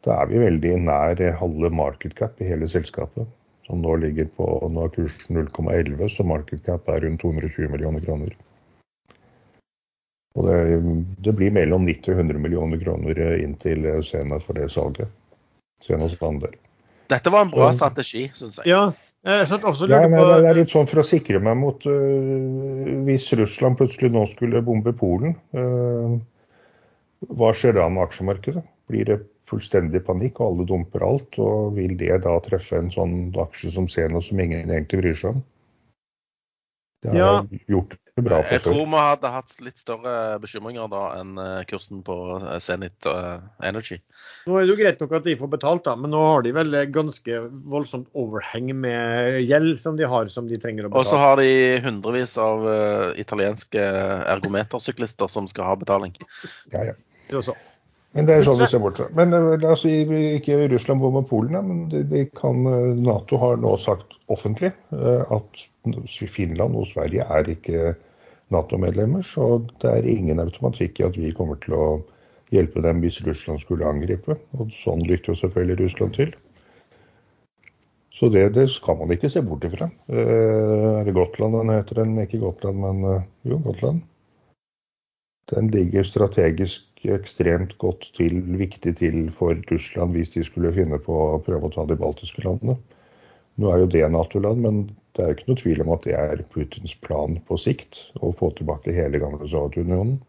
da 0.05 0.19
er 0.21 0.29
vi 0.29 0.43
veldig 0.43 0.75
nær 0.85 1.23
halve 1.41 1.73
market 1.73 2.13
cap 2.19 2.37
i 2.37 2.51
hele 2.51 2.69
selskapet. 2.69 3.25
Som 3.69 3.83
nå 3.85 3.95
ligger 4.01 4.25
på 4.33 4.45
nå 4.73 4.87
er 4.87 4.93
kurs 4.95 5.15
0,11, 5.29 6.07
så 6.09 6.25
market 6.25 6.63
cap 6.65 6.89
er 6.89 7.03
rundt 7.05 7.21
220 7.21 7.69
millioner 7.69 8.01
kroner. 8.01 8.33
Og 10.37 10.47
det, 10.47 10.79
det 11.25 11.35
blir 11.37 11.53
mellom 11.53 11.85
90 11.85 12.15
og 12.15 12.23
100 12.23 12.41
millioner 12.41 12.81
kroner 12.81 13.21
inn 13.37 13.53
til 13.61 13.85
Sena 14.05 14.39
for 14.41 14.57
det 14.57 14.71
salget. 14.73 15.11
Senas 15.85 16.15
andel. 16.21 16.57
Dette 17.09 17.31
var 17.33 17.45
en 17.45 17.53
bra 17.53 17.71
Så- 17.71 17.77
strategi, 17.77 18.31
syns 18.33 18.57
jeg. 18.57 18.67
Ja, 18.67 18.91
jeg 19.25 19.47
Ja, 19.89 20.07
nei, 20.07 20.19
det 20.41 20.47
er 20.47 20.53
litt 20.55 20.71
sånn 20.71 20.87
for 20.87 21.01
å 21.01 21.03
sikre 21.03 21.41
meg 21.43 21.57
mot 21.59 21.83
uh, 21.85 23.03
Hvis 23.03 23.33
Russland 23.35 23.75
plutselig 23.75 24.13
nå 24.13 24.25
skulle 24.31 24.61
bombe 24.63 24.93
Polen, 24.95 25.35
uh, 25.51 26.15
hva 27.27 27.49
skjer 27.51 27.75
da 27.75 27.89
med 27.91 28.05
aksjemarkedet? 28.05 28.63
Blir 28.87 29.05
det 29.05 29.17
fullstendig 29.49 30.03
panikk, 30.07 30.39
og 30.39 30.53
alle 30.53 30.67
dumper 30.69 31.05
alt? 31.05 31.39
Og 31.41 31.75
vil 31.77 31.95
det 31.99 32.21
da 32.25 32.35
treffe 32.45 32.77
en 32.79 32.91
sånn 32.93 33.15
aksje 33.41 33.73
som 33.75 33.87
Zeno 33.91 34.21
som 34.21 34.39
ingen 34.39 34.69
egentlig 34.69 35.01
bryr 35.03 35.17
seg 35.17 35.37
om? 35.37 35.47
Det 36.99 37.13
har 37.13 37.15
Ja. 37.15 37.59
gjort 37.71 37.93
det 38.17 38.23
bra 38.25 38.41
på 38.43 38.51
Jeg 38.51 38.61
tror 38.65 38.85
vi 38.91 38.99
hadde 38.99 39.29
hatt 39.31 39.53
litt 39.63 39.77
større 39.79 40.37
bekymringer 40.43 40.89
da 40.91 41.03
enn 41.21 41.37
eh, 41.39 41.63
kursen 41.63 42.01
på 42.03 42.15
eh, 42.41 42.57
Zenit 42.59 43.07
eh, 43.07 43.39
Energy. 43.63 44.01
Nå 44.45 44.57
er 44.59 44.65
det 44.67 44.73
jo 44.73 44.75
greit 44.81 44.99
nok 44.99 45.13
at 45.15 45.23
de 45.23 45.37
får 45.39 45.47
betalt, 45.53 45.85
da, 45.85 45.95
men 45.95 46.11
nå 46.11 46.19
har 46.19 46.43
de 46.43 46.51
vel 46.51 46.75
ganske 46.91 47.39
voldsomt 47.71 48.09
overheng 48.19 48.73
med 48.75 49.39
gjeld 49.47 49.79
som 49.79 49.95
de 49.95 50.03
har, 50.11 50.27
som 50.27 50.51
de 50.51 50.59
trenger 50.59 50.89
å 50.89 50.91
betale. 50.91 50.99
Og 50.99 51.07
så 51.07 51.21
har 51.23 51.39
de 51.39 51.79
hundrevis 51.87 52.35
av 52.37 52.67
italienske 53.15 53.79
ergometersyklister 54.35 55.31
som 55.31 55.47
skal 55.47 55.71
ha 55.71 55.79
betaling. 55.79 56.19
Ja, 56.75 56.83
ja. 56.91 56.99
Det 57.29 57.39
også. 57.39 57.55
Men 58.17 58.25
det 58.25 58.35
er 58.35 58.45
sånn 58.47 58.57
vi 58.57 58.67
ser 58.71 58.81
bort 58.81 58.97
fra. 58.97 59.07
Men 59.17 59.35
øh, 59.37 59.51
la 59.61 59.73
oss 59.75 59.83
si 59.85 59.93
ikke 60.39 60.63
Russland 60.71 61.03
bomber 61.03 61.25
Polen, 61.29 61.53
da, 61.53 61.61
men 61.65 61.83
de, 61.91 62.01
de 62.09 62.23
kan, 62.33 62.63
øh, 62.65 62.93
Nato 62.97 63.37
har 63.41 63.59
nå 63.61 63.75
sagt 63.77 64.17
offentlig 64.33 64.71
øh, 64.97 65.21
at 65.35 65.65
Finland 66.33 66.77
og 66.77 66.89
Sverige 66.89 67.27
er 67.37 67.51
ikke 67.53 67.93
Nato-medlemmer. 68.49 69.21
Så 69.21 69.59
det 69.83 69.91
er 69.93 70.09
ingen 70.09 70.41
automatikk 70.41 70.99
i 70.99 71.07
at 71.09 71.21
vi 71.21 71.33
kommer 71.37 71.61
til 71.61 71.77
å 71.77 71.85
hjelpe 72.53 72.81
dem 72.81 73.01
hvis 73.03 73.21
Russland 73.27 73.61
skulle 73.61 73.85
angripe. 73.85 74.39
Og 74.57 74.73
sånn 74.81 75.05
lytter 75.05 75.35
jo 75.35 75.41
selvfølgelig 75.43 75.83
Russland 75.83 76.17
til. 76.17 76.33
Så 78.19 78.27
det, 78.33 78.49
det 78.57 78.65
skal 78.73 78.97
man 78.99 79.13
ikke 79.15 79.29
se 79.31 79.41
bort 79.45 79.63
ifra. 79.63 79.87
Eh, 80.11 80.87
er 80.99 81.05
det 81.07 81.15
Gotland 81.15 81.55
den 81.55 81.69
heter? 81.71 82.01
Den 82.01 82.17
ikke 82.19 82.41
Gotland, 82.41 82.81
men 82.83 83.05
eh, 83.07 83.27
jo, 83.47 83.61
Gotland. 83.63 84.01
Den 85.49 85.71
ligger 85.73 86.05
strategisk 86.05 87.05
ekstremt 87.09 87.77
godt 87.81 88.05
til, 88.17 88.41
viktig 88.59 88.93
til 88.99 89.17
for 89.33 89.57
Russland 89.71 90.13
hvis 90.13 90.33
de 90.35 90.43
skulle 90.45 90.73
finne 90.75 90.99
på 91.01 91.15
å 91.33 91.41
prøve 91.41 91.69
å 91.69 91.73
ta 91.73 91.85
de 91.89 91.97
baltiske 91.97 92.43
landene. 92.45 92.77
Nå 93.59 93.71
er 93.73 93.81
jo 93.81 93.91
det 93.91 94.05
Nato-land, 94.13 94.61
men 94.63 94.81
det 95.17 95.23
er 95.23 95.31
jo 95.31 95.37
ikke 95.37 95.49
noe 95.49 95.61
tvil 95.61 95.81
om 95.83 95.93
at 95.95 96.05
det 96.05 96.15
er 96.15 96.43
Putins 96.53 96.93
plan 97.03 97.39
på 97.47 97.57
sikt 97.59 98.03
å 98.21 98.31
få 98.39 98.51
tilbake 98.55 98.93
hele 98.95 99.21
gamle 99.21 99.49
Sovjetunionen. 99.49 100.19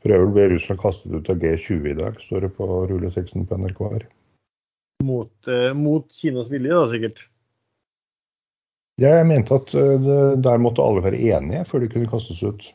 For 0.00 0.16
øvrig 0.16 0.34
ble 0.36 0.46
Russland 0.54 0.80
kastet 0.80 1.12
ut 1.12 1.28
av 1.32 1.40
G20 1.42 1.90
i 1.90 1.96
dag, 1.98 2.20
står 2.22 2.46
det 2.46 2.52
på 2.56 2.68
rulleteksten 2.90 3.48
på 3.48 3.58
NRK 3.60 3.82
her. 3.94 4.06
Mot, 5.04 5.32
eh, 5.48 5.72
mot 5.76 6.06
Kinas 6.12 6.52
vilje, 6.52 6.76
da 6.76 6.86
sikkert. 6.88 7.24
Jeg 9.00 9.26
mente 9.28 9.56
at 9.56 9.74
eh, 9.74 9.96
det, 10.04 10.20
der 10.44 10.60
måtte 10.60 10.84
alle 10.84 11.04
være 11.04 11.20
enige 11.32 11.64
før 11.68 11.84
de 11.84 11.90
kunne 11.92 12.10
kastes 12.12 12.42
ut. 12.44 12.70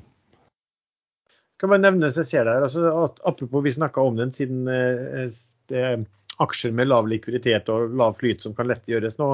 Kan 1.62 1.72
bare 1.72 1.84
nevne 1.86 2.12
jeg 2.12 2.28
ser 2.28 2.48
der, 2.48 2.66
altså, 2.68 2.90
Apropos 3.24 3.64
vi 3.64 3.72
snakka 3.76 4.04
om 4.04 4.18
den 4.20 4.34
siden 4.36 4.68
eh, 4.68 5.32
det 5.72 5.82
er 5.82 6.06
aksjer 6.44 6.74
med 6.76 6.90
lav 6.90 7.08
likviditet 7.08 7.70
og 7.72 7.96
lav 7.96 8.18
flyt 8.20 8.44
som 8.44 8.56
kan 8.58 8.68
lett 8.68 8.88
gjøres 8.90 9.16
nå. 9.22 9.30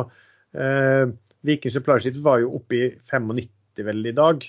Eh, 0.54 1.10
Viking 1.48 1.74
Supply 1.74 1.98
Ship 2.02 2.18
var 2.22 2.42
jo 2.44 2.56
oppe 2.60 2.78
i 2.78 2.90
95 3.10 3.86
vel 3.88 4.06
i 4.06 4.14
dag. 4.16 4.46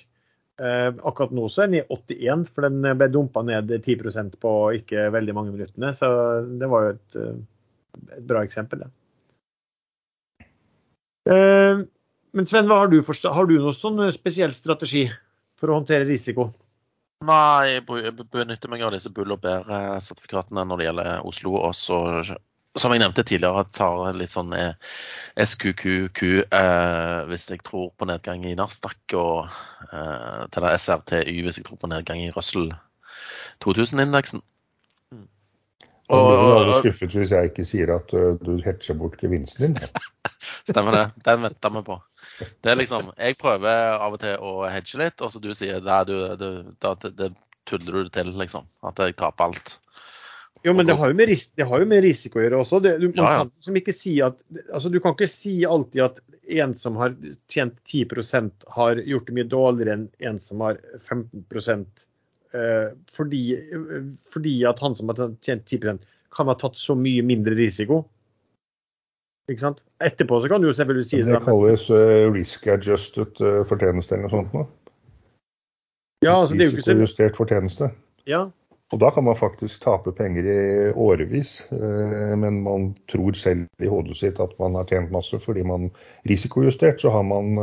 Eh, 0.61 0.89
akkurat 0.93 1.32
nå 1.32 1.47
så 1.49 1.65
er 1.65 1.70
den 1.70 1.81
i 1.81 1.85
81, 1.89 2.44
for 2.53 2.69
den 2.69 2.99
ble 3.01 3.09
dumpa 3.12 3.43
ned 3.47 3.73
10% 3.73 4.36
på 4.43 4.53
ikke 4.82 5.09
veldig 5.15 5.36
mange 5.36 5.55
minuttene. 5.55 5.94
Så 5.97 6.11
det 6.61 6.69
var 6.69 6.85
jo 6.85 6.93
et, 6.97 7.16
eh, 7.16 8.11
et 8.19 8.27
bra 8.28 8.44
eksempel, 8.44 8.85
det. 8.85 10.49
Eh, 11.32 11.85
men 12.32 12.49
Sven, 12.49 12.69
har 12.69 12.89
du, 12.93 13.01
har 13.01 13.49
du 13.49 13.57
noen 13.57 13.77
sånn 13.77 14.05
spesiell 14.12 14.53
strategi 14.57 15.07
for 15.57 15.70
å 15.70 15.81
håndtere 15.81 16.09
risiko? 16.09 16.51
Nei, 17.23 17.77
jeg 17.77 17.85
benytter 17.86 18.70
meg 18.70 18.82
av 18.82 18.94
disse 18.94 19.12
Bull 19.15 19.35
og 19.35 19.43
Bær-sertifikatene 19.44 20.65
når 20.66 20.81
det 20.81 20.86
gjelder 20.89 21.28
Oslo. 21.28 21.55
Og 21.61 21.74
så, 21.78 21.99
som 22.78 22.94
jeg 22.94 23.03
nevnte 23.03 23.24
tidligere, 23.27 23.65
tar 23.77 24.16
litt 24.19 24.35
sånn 24.35 24.55
eh, 24.59 24.74
SQQQ 25.39 26.23
eh, 26.43 27.19
hvis 27.31 27.49
jeg 27.53 27.62
tror 27.66 27.93
på 27.97 28.09
nedgang 28.11 28.47
i 28.49 28.57
Nasdaq, 28.59 29.03
og 29.19 29.47
eh, 29.90 30.47
til 30.51 30.66
det 30.66 30.78
SRTY 30.82 31.36
hvis 31.47 31.61
jeg 31.61 31.69
tror 31.69 31.78
på 31.82 31.93
nedgang 31.93 32.24
i 32.24 32.32
Russell 32.35 32.73
2000-indeksen. 33.62 34.43
Og 36.12 36.27
blir 36.28 36.40
vel 36.43 36.57
alle 36.59 36.73
Og, 36.74 36.81
skuffet 36.82 37.15
hvis 37.16 37.32
jeg 37.32 37.51
ikke 37.53 37.65
sier 37.65 37.93
at 37.94 38.11
uh, 38.16 38.35
du 38.43 38.57
hedger 38.65 38.97
bort 38.99 39.15
gevinsten 39.20 39.78
din. 39.78 40.01
stemmer 40.70 40.97
det. 40.97 41.05
Den 41.24 41.47
venter 41.47 41.73
vi 41.77 41.85
på. 41.86 41.99
Det 42.62 42.73
er 42.73 42.78
liksom, 42.81 43.12
Jeg 43.19 43.39
prøver 43.40 43.97
av 43.98 44.16
og 44.16 44.20
til 44.23 44.36
å 44.43 44.66
hedge 44.70 45.01
litt, 45.01 45.23
og 45.23 45.32
så 45.32 45.43
du 45.43 45.52
sier 45.56 45.82
nei, 45.85 46.02
du, 46.09 46.16
du, 46.40 46.48
da, 46.82 46.94
det, 47.05 47.32
tuller 47.69 47.98
du 47.98 48.02
det 48.09 48.14
til, 48.16 48.32
liksom. 48.39 48.69
At 48.86 49.01
jeg 49.02 49.16
taper 49.20 49.51
alt. 49.51 49.77
Jo, 50.62 50.73
men 50.78 50.86
det 50.86 50.94
har 50.94 51.10
jo 51.10 51.16
med, 51.19 51.27
ris 51.27 51.48
det 51.59 51.66
har 51.66 51.82
jo 51.82 51.89
med 51.90 52.05
risiko 52.05 52.39
å 52.39 52.44
gjøre 52.44 52.60
også. 52.62 52.78
Det, 52.85 52.93
du, 53.02 53.09
man 53.10 53.19
Ja, 53.19 53.31
ja. 53.32 53.39
Kan 53.43 53.51
liksom 53.56 53.78
ikke 53.81 53.94
si 53.98 54.12
at, 54.23 54.39
altså, 54.69 54.93
du 54.94 55.01
kan 55.02 55.16
ikke 55.16 55.31
si 55.31 55.56
alltid 55.66 56.05
at 56.05 56.23
en 56.62 56.74
som 56.78 56.98
har 57.01 57.16
tjent 57.51 57.78
10% 57.89 58.69
har 58.77 59.02
gjort 59.02 59.27
det 59.27 59.36
mye 59.39 59.51
dårligere 59.51 59.97
enn 59.97 60.06
en 60.31 60.39
som 60.43 60.62
har 60.62 60.78
15 61.09 61.43
eh, 62.55 62.89
fordi, 63.16 63.43
eh, 63.59 64.09
fordi 64.31 64.56
at 64.69 64.82
han 64.85 64.98
som 64.98 65.10
har 65.10 65.35
tjent 65.43 65.66
10% 65.66 66.06
kan 66.32 66.48
ha 66.48 66.55
tatt 66.59 66.78
så 66.78 66.94
mye 66.97 67.24
mindre 67.27 67.56
risiko. 67.59 68.05
Ikke 69.51 69.64
sant? 69.64 69.82
Etterpå 70.02 70.39
så 70.43 70.51
kan 70.51 70.62
du 70.62 70.70
selvfølgelig 70.70 71.09
si 71.09 71.20
det. 71.23 71.35
Det 71.35 71.43
kalles 71.43 71.89
uh, 71.90 72.31
risk 72.35 72.66
adjusted 72.70 73.40
uh, 73.43 73.62
fortjeneste 73.66 74.14
eller 74.14 74.28
noe 74.28 74.35
sånt. 74.36 74.52
noe. 74.55 74.69
Ja, 76.23 76.36
altså, 76.36 76.55
det 76.55 76.69
er 76.69 76.70
jo 76.70 76.78
ikke 76.78 77.06
så, 77.10 77.31
fortjeneste. 77.35 77.89
ja, 78.31 78.44
Og 78.94 79.01
da 79.02 79.10
kan 79.10 79.27
man 79.27 79.35
faktisk 79.35 79.82
tape 79.82 80.12
penger 80.14 80.47
i 80.47 80.93
årevis, 80.94 81.56
uh, 81.73 82.36
men 82.39 82.62
man 82.62 82.93
tror 83.10 83.35
selv 83.35 83.66
i 83.82 83.90
hodet 83.90 84.20
sitt 84.20 84.39
at 84.39 84.55
man 84.62 84.78
har 84.78 84.86
tjent 84.86 85.10
masse 85.10 85.43
fordi 85.43 85.66
man 85.66 85.90
risikojustert, 86.31 87.02
så 87.02 87.10
har 87.10 87.27
man 87.27 87.56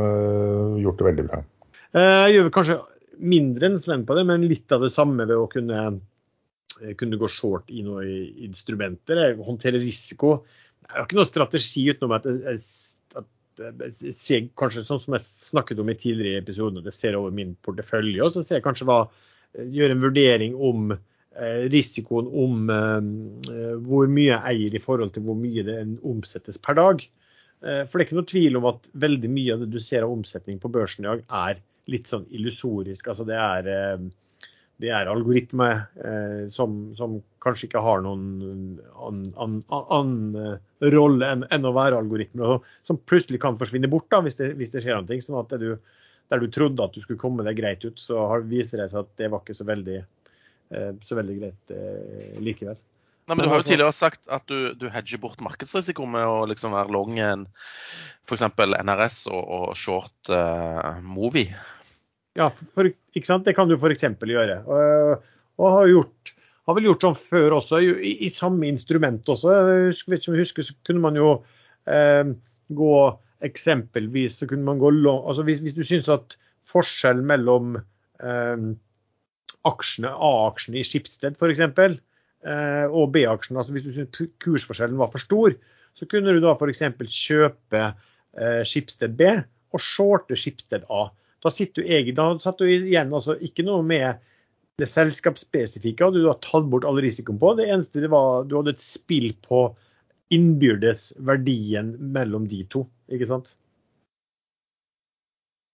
gjort 0.82 1.00
det 1.00 1.08
veldig 1.08 1.28
bra. 1.30 1.42
Jeg 1.96 2.36
gjør 2.36 2.54
kanskje 2.54 2.80
mindre 3.20 3.70
enn 3.70 3.80
Sven 3.80 4.04
på 4.06 4.14
det, 4.18 4.28
men 4.28 4.44
litt 4.48 4.70
av 4.72 4.84
det 4.84 4.92
samme 4.92 5.24
ved 5.24 5.38
å 5.38 5.48
kunne, 5.50 5.80
kunne 7.00 7.18
gå 7.18 7.28
short 7.32 7.72
i 7.72 7.82
noen 7.86 8.44
instrumenter. 8.44 9.32
Håndtere 9.40 9.80
risiko. 9.80 10.42
Jeg 10.88 10.96
har 10.96 11.06
ikke 11.06 11.18
noen 11.20 11.28
strategi 11.28 11.86
utenom 11.90 12.16
at 12.16 12.28
jeg, 12.30 12.60
at 13.20 13.64
jeg 14.02 14.14
ser 14.18 14.46
kanskje 14.58 14.86
sånn 14.88 15.02
som 15.02 15.16
jeg 15.16 15.26
snakket 15.26 15.82
om 15.82 15.90
i 15.92 15.98
tidligere 15.98 16.42
episoder, 16.42 16.80
at 16.80 16.90
jeg 16.90 16.98
ser 16.98 17.18
over 17.18 17.34
min 17.34 17.52
portefølje, 17.66 18.22
og 18.24 18.32
så 18.34 18.42
ser 18.46 18.58
jeg 18.58 18.66
kanskje 18.66 18.88
hva 18.90 19.04
Gjør 19.50 19.90
en 19.90 20.02
vurdering 20.04 20.52
om 20.54 20.92
eh, 20.94 21.62
risikoen 21.72 22.28
om 22.38 22.68
eh, 22.70 23.72
hvor 23.82 24.06
mye 24.06 24.28
jeg 24.28 24.44
eier 24.52 24.76
i 24.78 24.82
forhold 24.82 25.10
til 25.16 25.24
hvor 25.26 25.38
mye 25.38 25.64
det 25.66 25.80
omsettes 26.06 26.60
per 26.62 26.78
dag. 26.78 27.02
Eh, 27.66 27.82
For 27.82 27.98
det 27.98 28.04
er 28.04 28.06
ikke 28.06 28.18
noe 28.20 28.30
tvil 28.30 28.60
om 28.60 28.68
at 28.70 28.86
veldig 29.06 29.30
mye 29.32 29.56
av 29.56 29.64
det 29.64 29.72
du 29.72 29.80
ser 29.82 30.06
av 30.06 30.14
omsetning 30.14 30.60
på 30.62 30.70
børsen 30.70 31.02
i 31.02 31.10
dag, 31.10 31.24
er 31.26 31.58
litt 31.90 32.06
sånn 32.06 32.28
illusorisk. 32.30 33.10
Altså 33.10 33.26
det 33.26 33.40
er, 33.42 33.70
eh, 33.74 34.06
det 34.80 34.90
er 34.94 35.10
algoritmer 35.10 35.82
eh, 36.00 36.44
som, 36.52 36.90
som 36.96 37.18
kanskje 37.44 37.68
ikke 37.68 37.82
har 37.84 38.02
noen 38.04 38.78
annen 38.96 39.30
an, 39.40 39.58
an, 39.68 40.12
eh, 40.40 40.90
rolle 40.94 41.28
enn 41.28 41.46
en 41.52 41.68
å 41.68 41.74
være 41.76 41.98
algoritmer, 42.00 42.56
og 42.56 42.68
som 42.88 43.00
plutselig 43.10 43.42
kan 43.42 43.58
forsvinne 43.60 43.90
bort 43.92 44.08
da, 44.12 44.22
hvis 44.24 44.38
det, 44.40 44.54
hvis 44.60 44.72
det 44.74 44.84
skjer 44.84 45.00
noe. 45.00 45.20
Sånn 45.24 45.40
at 45.40 45.52
det 45.52 45.60
du, 45.62 45.96
der 46.32 46.40
du 46.40 46.48
trodde 46.52 46.86
at 46.86 46.96
du 46.96 47.02
skulle 47.04 47.20
komme 47.20 47.44
deg 47.46 47.58
greit 47.60 47.84
ut, 47.84 48.00
så 48.00 48.24
har, 48.32 48.46
viser 48.48 48.80
det 48.80 48.90
seg 48.92 49.02
at 49.04 49.10
det 49.20 49.32
var 49.32 49.44
ikke 49.44 49.58
så 49.58 49.66
veldig, 49.68 49.98
eh, 50.76 50.92
så 51.08 51.18
veldig 51.18 51.40
greit 51.42 51.74
eh, 51.76 52.38
likevel. 52.40 52.78
Nei, 53.28 53.36
men 53.36 53.44
Du 53.44 53.50
har 53.50 53.60
jo 53.60 53.62
altså- 53.62 53.74
tidligere 53.74 53.96
sagt 53.98 54.32
at 54.32 54.46
du, 54.48 54.72
du 54.80 54.88
hedger 54.90 55.20
bort 55.22 55.42
markedsrisiko 55.44 56.08
med 56.08 56.24
å 56.26 56.46
liksom 56.50 56.72
være 56.74 56.94
long 56.96 57.20
en 57.20 57.44
f.eks. 58.24 58.48
NRS 58.56 59.26
og, 59.28 59.44
og 59.44 59.76
short 59.78 60.32
movie. 60.32 61.04
Movi. 61.10 61.44
Ja, 62.38 62.50
for, 62.74 62.90
ikke 63.16 63.26
sant? 63.26 63.46
Det 63.46 63.56
kan 63.56 63.70
du 63.70 63.74
f.eks. 63.74 64.06
gjøre. 64.06 64.60
Og, 64.66 65.24
og 65.60 65.74
har, 65.74 65.88
gjort, 65.90 66.34
har 66.68 66.78
vel 66.78 66.86
gjort 66.90 67.06
sånn 67.06 67.18
før 67.18 67.56
også, 67.58 67.80
i, 67.82 68.12
i 68.26 68.30
samme 68.32 68.68
instrument 68.70 69.28
også. 69.28 69.56
Jeg 69.56 69.96
vet 70.06 70.20
ikke 70.20 70.32
om 70.32 70.38
jeg 70.38 70.46
husker, 70.46 70.68
så 70.68 70.76
kunne 70.86 71.04
man 71.04 71.18
jo 71.18 71.32
eh, 71.90 72.30
gå 72.70 72.94
eksempelvis 73.46 74.40
så 74.40 74.48
kunne 74.48 74.66
man 74.66 74.80
gå 74.80 74.90
long, 74.92 75.22
altså 75.28 75.44
hvis, 75.46 75.62
hvis 75.64 75.76
du 75.76 75.82
syns 75.86 76.08
at 76.12 76.36
forskjell 76.70 77.22
mellom 77.26 77.78
eh, 77.78 78.64
aksjene, 79.68 80.12
A-aksjene 80.12 80.80
i 80.80 80.86
Skipsted 80.86 81.38
f.eks. 81.40 81.62
Eh, 82.40 82.86
og 82.88 83.10
B-aksjene, 83.14 83.60
altså 83.60 83.74
hvis 83.76 83.86
du 83.88 83.94
syns 83.94 84.20
kursforskjellen 84.44 85.00
var 85.00 85.12
for 85.12 85.22
stor, 85.22 85.56
så 85.98 86.08
kunne 86.08 86.36
du 86.36 86.42
da 86.44 86.54
f.eks. 86.54 86.84
kjøpe 87.16 87.86
eh, 87.86 88.62
Skipsted 88.68 89.16
B 89.18 89.32
og 89.74 89.82
shorte 89.84 90.38
Skipsted 90.38 90.86
A. 90.92 91.08
Da 91.40 91.52
sitter 91.52 91.82
du 91.82 91.92
egen, 91.96 92.16
da 92.18 92.32
satt 92.42 92.60
du 92.60 92.68
igjen 92.68 93.12
altså 93.16 93.36
ikke 93.40 93.64
noe 93.64 93.84
med 93.86 94.20
det 94.80 94.88
selskapsspesifikke, 94.88 96.10
du 96.12 96.24
har 96.26 96.38
tatt 96.44 96.68
bort 96.72 96.86
all 96.88 97.00
risikoen 97.02 97.40
på. 97.40 97.54
Det 97.58 97.68
eneste 97.68 98.02
det 98.04 98.10
var, 98.12 98.44
du 98.48 98.56
hadde 98.58 98.76
et 98.76 98.84
spill 98.84 99.32
på 99.44 99.68
innbyrdes 100.32 101.10
verdien 101.26 101.94
mellom 102.14 102.46
de 102.48 102.62
to, 102.70 102.84
ikke 103.12 103.28
sant. 103.28 103.54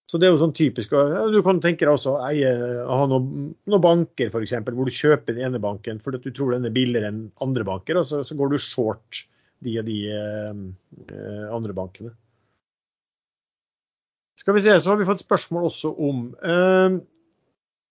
Så 0.06 0.20
det 0.22 0.28
er 0.28 0.36
jo 0.36 0.40
sånn 0.40 0.54
typisk. 0.54 0.92
Du 1.34 1.40
kan 1.42 1.58
tenke 1.62 1.82
deg 1.82 1.90
også 1.96 2.12
å 2.14 2.98
ha 3.00 3.06
noen, 3.10 3.48
noen 3.66 3.82
banker 3.82 4.30
f.eks., 4.30 4.54
hvor 4.68 4.86
du 4.86 4.94
kjøper 4.94 5.34
den 5.34 5.48
ene 5.48 5.62
banken 5.62 5.98
fordi 6.02 6.20
du 6.22 6.30
tror 6.30 6.54
den 6.54 6.68
er 6.68 6.74
billigere 6.74 7.10
enn 7.10 7.24
andre 7.42 7.66
banker, 7.66 7.98
og 7.98 8.06
så, 8.06 8.22
så 8.26 8.36
går 8.38 8.54
du 8.54 8.60
short 8.62 9.24
de 9.66 9.74
og 9.80 9.88
de 9.88 9.96
eh, 10.12 10.62
eh, 11.10 11.44
andre 11.50 11.74
bankene. 11.74 12.12
Skal 14.46 14.54
vi 14.54 14.60
se, 14.62 14.74
så 14.78 14.92
har 14.92 14.98
vi 15.00 15.04
fått 15.08 15.24
spørsmål 15.24 15.64
også 15.66 15.90
om 16.06 16.18
eh, 16.46 16.98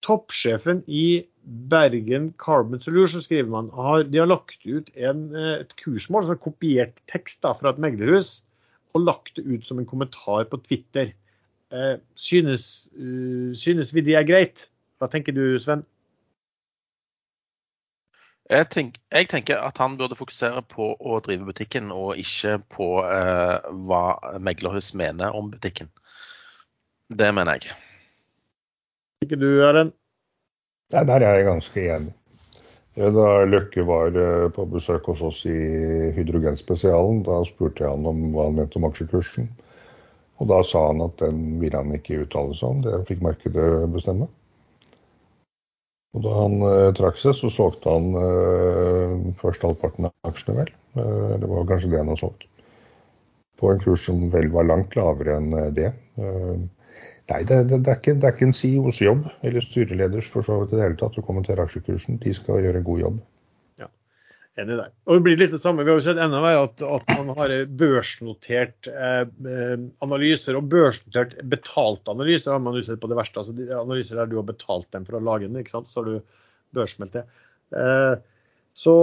toppsjefen 0.08 0.86
i 0.88 1.26
Bergen 1.44 2.30
Carbon 2.40 2.80
Solution 2.80 3.20
skriver 3.20 3.50
man, 3.52 3.68
har, 3.76 4.06
de 4.08 4.22
har 4.22 4.30
lagt 4.30 4.64
ut 4.64 4.88
en, 4.96 5.26
eh, 5.36 5.66
et 5.66 5.76
kursmål, 5.82 6.24
altså 6.24 6.38
kopiert 6.46 7.02
tekst 7.12 7.42
da, 7.44 7.52
fra 7.60 7.74
et 7.74 7.82
meglerhus, 7.84 8.38
og 8.96 9.04
lagt 9.04 9.34
det 9.36 9.44
ut 9.44 9.68
som 9.68 9.82
en 9.84 9.90
kommentar 9.90 10.48
på 10.48 10.62
Twitter. 10.64 11.12
Eh, 11.76 11.98
synes, 12.16 12.88
uh, 12.96 13.52
synes 13.52 13.92
vi 13.92 14.06
det 14.08 14.16
er 14.16 14.24
greit? 14.24 14.70
Hva 14.96 15.12
tenker 15.12 15.36
du, 15.36 15.44
Sven? 15.60 15.84
Jeg, 18.48 18.70
tenk, 18.72 19.02
jeg 19.12 19.28
tenker 19.28 19.60
at 19.60 19.84
han 19.84 20.00
burde 20.00 20.16
fokusere 20.16 20.64
på 20.72 20.94
å 20.96 21.20
drive 21.28 21.52
butikken, 21.52 21.92
og 21.92 22.16
ikke 22.22 22.62
på 22.72 22.90
eh, 23.04 23.72
hva 23.90 24.04
meglerhus 24.40 24.94
mener 24.96 25.36
om 25.36 25.52
butikken. 25.52 25.92
Det 27.10 27.32
mener 27.36 27.60
jeg. 27.62 27.76
Ikke 29.26 29.38
du, 29.38 29.50
Erlend? 29.66 29.94
Nei, 30.94 31.04
der 31.10 31.26
er 31.26 31.40
jeg 31.40 31.48
ganske 31.50 31.84
enig. 31.96 32.14
Da 32.96 33.28
Løkke 33.44 33.84
var 33.84 34.16
eh, 34.16 34.48
på 34.56 34.64
besøk 34.72 35.10
hos 35.12 35.22
oss 35.26 35.42
i 35.50 35.56
Hydrogenspesialen, 36.16 37.26
da 37.28 37.42
spurte 37.48 37.84
jeg 37.84 37.92
han 37.92 38.08
om 38.08 38.22
hva 38.32 38.48
han 38.48 38.56
mente 38.62 38.80
om 38.80 38.88
aksjekursen. 38.88 39.50
Og 40.40 40.50
da 40.52 40.62
sa 40.68 40.88
han 40.90 41.04
at 41.04 41.20
den 41.20 41.60
ville 41.62 41.80
han 41.80 41.94
ikke 41.96 42.22
uttale 42.24 42.56
seg 42.56 42.72
om, 42.72 42.82
det 42.86 43.04
fikk 43.10 43.24
markedet 43.24 43.68
bestemme. 43.92 44.30
Og 46.16 46.24
da 46.24 46.34
han 46.38 46.58
eh, 46.64 46.94
trakk 46.96 47.20
seg, 47.20 47.36
så 47.36 47.52
solgte 47.52 47.92
han 47.92 48.16
eh, 48.22 49.16
først 49.42 49.68
halvparten 49.68 50.08
av 50.08 50.32
aksjene, 50.32 50.62
vel. 50.62 50.72
Eh, 51.02 51.34
det 51.42 51.52
var 51.52 51.68
kanskje 51.68 51.92
det 51.92 52.00
han 52.00 52.14
har 52.14 52.22
solgt. 52.22 52.48
På 53.60 53.72
en 53.72 53.84
kurs 53.84 54.08
som 54.08 54.24
vel 54.32 54.48
var 54.56 54.68
langt 54.72 54.96
lavere 54.96 55.36
enn 55.42 55.52
eh, 55.60 55.72
det. 55.76 55.92
Eh, 56.16 56.56
Nei, 57.32 57.42
det, 57.42 57.64
det, 57.70 57.80
det, 57.82 57.90
er 57.90 57.98
ikke, 57.98 58.14
det, 58.14 58.28
er 58.28 58.36
ikke, 58.36 58.48
en 58.50 58.54
CEOs 58.54 59.00
jobb, 59.02 59.24
eller 59.46 59.64
styreleders 59.66 60.28
for 60.30 60.46
så 60.46 60.60
vidt 60.62 60.76
i 60.76 60.78
det 60.78 60.84
hele 60.84 60.98
tatt, 61.00 61.16
å 61.18 61.26
kommentere 61.26 61.64
aksjekursen. 61.66 62.20
De 62.22 62.34
skal 62.38 62.62
gjøre 62.62 62.82
en 62.82 62.86
god 62.86 63.02
jobb. 63.02 63.16
Ja, 63.82 63.88
enig 64.62 64.78
der. 64.78 64.92
Og 65.10 65.18
det 65.18 65.26
blir 65.26 65.40
litt 65.42 65.56
det 65.56 65.62
samme. 65.64 65.82
Vi 65.88 65.90
har 65.90 65.98
jo 65.98 66.06
sett 66.06 66.22
enda 66.22 66.44
mer 66.44 66.62
at, 66.68 66.84
at 66.86 67.10
man 67.18 67.34
har 67.40 67.56
børsnotert 67.82 68.92
eh, 68.92 69.26
analyser, 70.06 70.60
og 70.60 70.70
børsnotert 70.70 71.34
betalte 71.56 72.14
analyser 72.14 72.54
har 72.54 72.62
man 72.62 72.78
jo 72.78 72.86
sett 72.86 73.02
på 73.02 73.10
det 73.10 73.18
verste. 73.18 73.42
altså 73.42 73.58
de 73.58 73.72
Analyser 73.74 74.22
der 74.22 74.30
du 74.30 74.38
har 74.38 74.48
betalt 74.52 74.92
dem 74.94 75.10
for 75.10 75.18
å 75.18 75.26
lage 75.26 75.50
den, 75.50 75.58
ikke 75.64 75.74
sant? 75.74 75.90
så 75.90 76.04
har 76.04 76.12
du 76.12 76.46
børsmeldt 76.78 77.18
det. 77.18 77.26
Eh, 77.74 78.14
så 78.76 78.96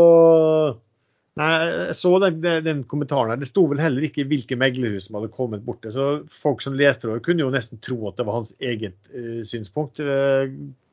Nei, 1.41 1.49
jeg 1.65 1.95
så 1.97 2.11
den, 2.21 2.43
den, 2.45 2.81
kommentaren 2.89 3.31
her. 3.33 3.39
Det 3.41 3.49
sto 3.49 3.65
vel 3.71 3.81
heller 3.81 4.05
ikke 4.05 4.27
hvilke 4.29 4.57
meglerhus 4.61 5.07
som 5.07 5.17
hadde 5.17 5.33
kommet 5.33 5.63
borte. 5.65 5.93
Så 5.95 6.09
folk 6.43 6.61
som 6.61 6.77
leste 6.77 7.09
det, 7.09 7.23
kunne 7.25 7.45
jo 7.45 7.53
nesten 7.53 7.81
tro 7.81 7.97
at 8.11 8.19
det 8.19 8.27
var 8.29 8.43
hans 8.43 8.53
eget 8.61 8.99
uh, 9.15 9.41
synspunkt, 9.49 10.03
uh, 10.05 10.45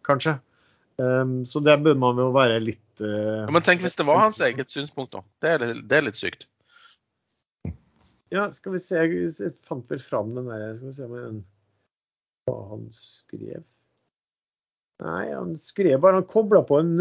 kanskje. 0.07 0.37
Um, 0.99 1.41
så 1.47 1.59
der 1.63 1.81
bør 1.83 1.97
man 1.99 2.19
jo 2.19 2.29
være 2.35 2.59
litt 2.59 3.01
uh, 3.03 3.45
ja, 3.45 3.51
Men 3.55 3.63
tenk 3.63 3.83
hvis 3.83 3.95
det 3.99 4.03
var 4.07 4.19
hans 4.25 4.39
eget 4.43 4.71
synspunkt, 4.71 5.11
da. 5.15 5.23
Det 5.43 5.51
er, 5.55 5.75
det 5.83 5.97
er 5.97 6.07
litt 6.07 6.19
sykt. 6.19 6.47
Ja, 8.31 8.45
skal 8.55 8.77
vi 8.77 8.81
se. 8.83 9.01
Jeg 9.03 9.51
fant 9.67 9.91
vel 9.91 10.03
fram 10.03 10.31
den 10.37 10.47
der. 10.47 10.71
Skal 10.77 10.91
vi 10.91 10.95
se 10.95 11.09
om 11.09 11.17
jeg, 11.17 11.33
hva 12.47 12.55
han 12.69 12.87
skrev. 12.95 13.67
Nei, 15.03 15.25
han 15.31 15.53
skrev 15.63 15.99
bare 16.03 16.19
Han 16.19 16.25
kobla 16.27 16.59
på 16.67 16.79
en 16.79 16.95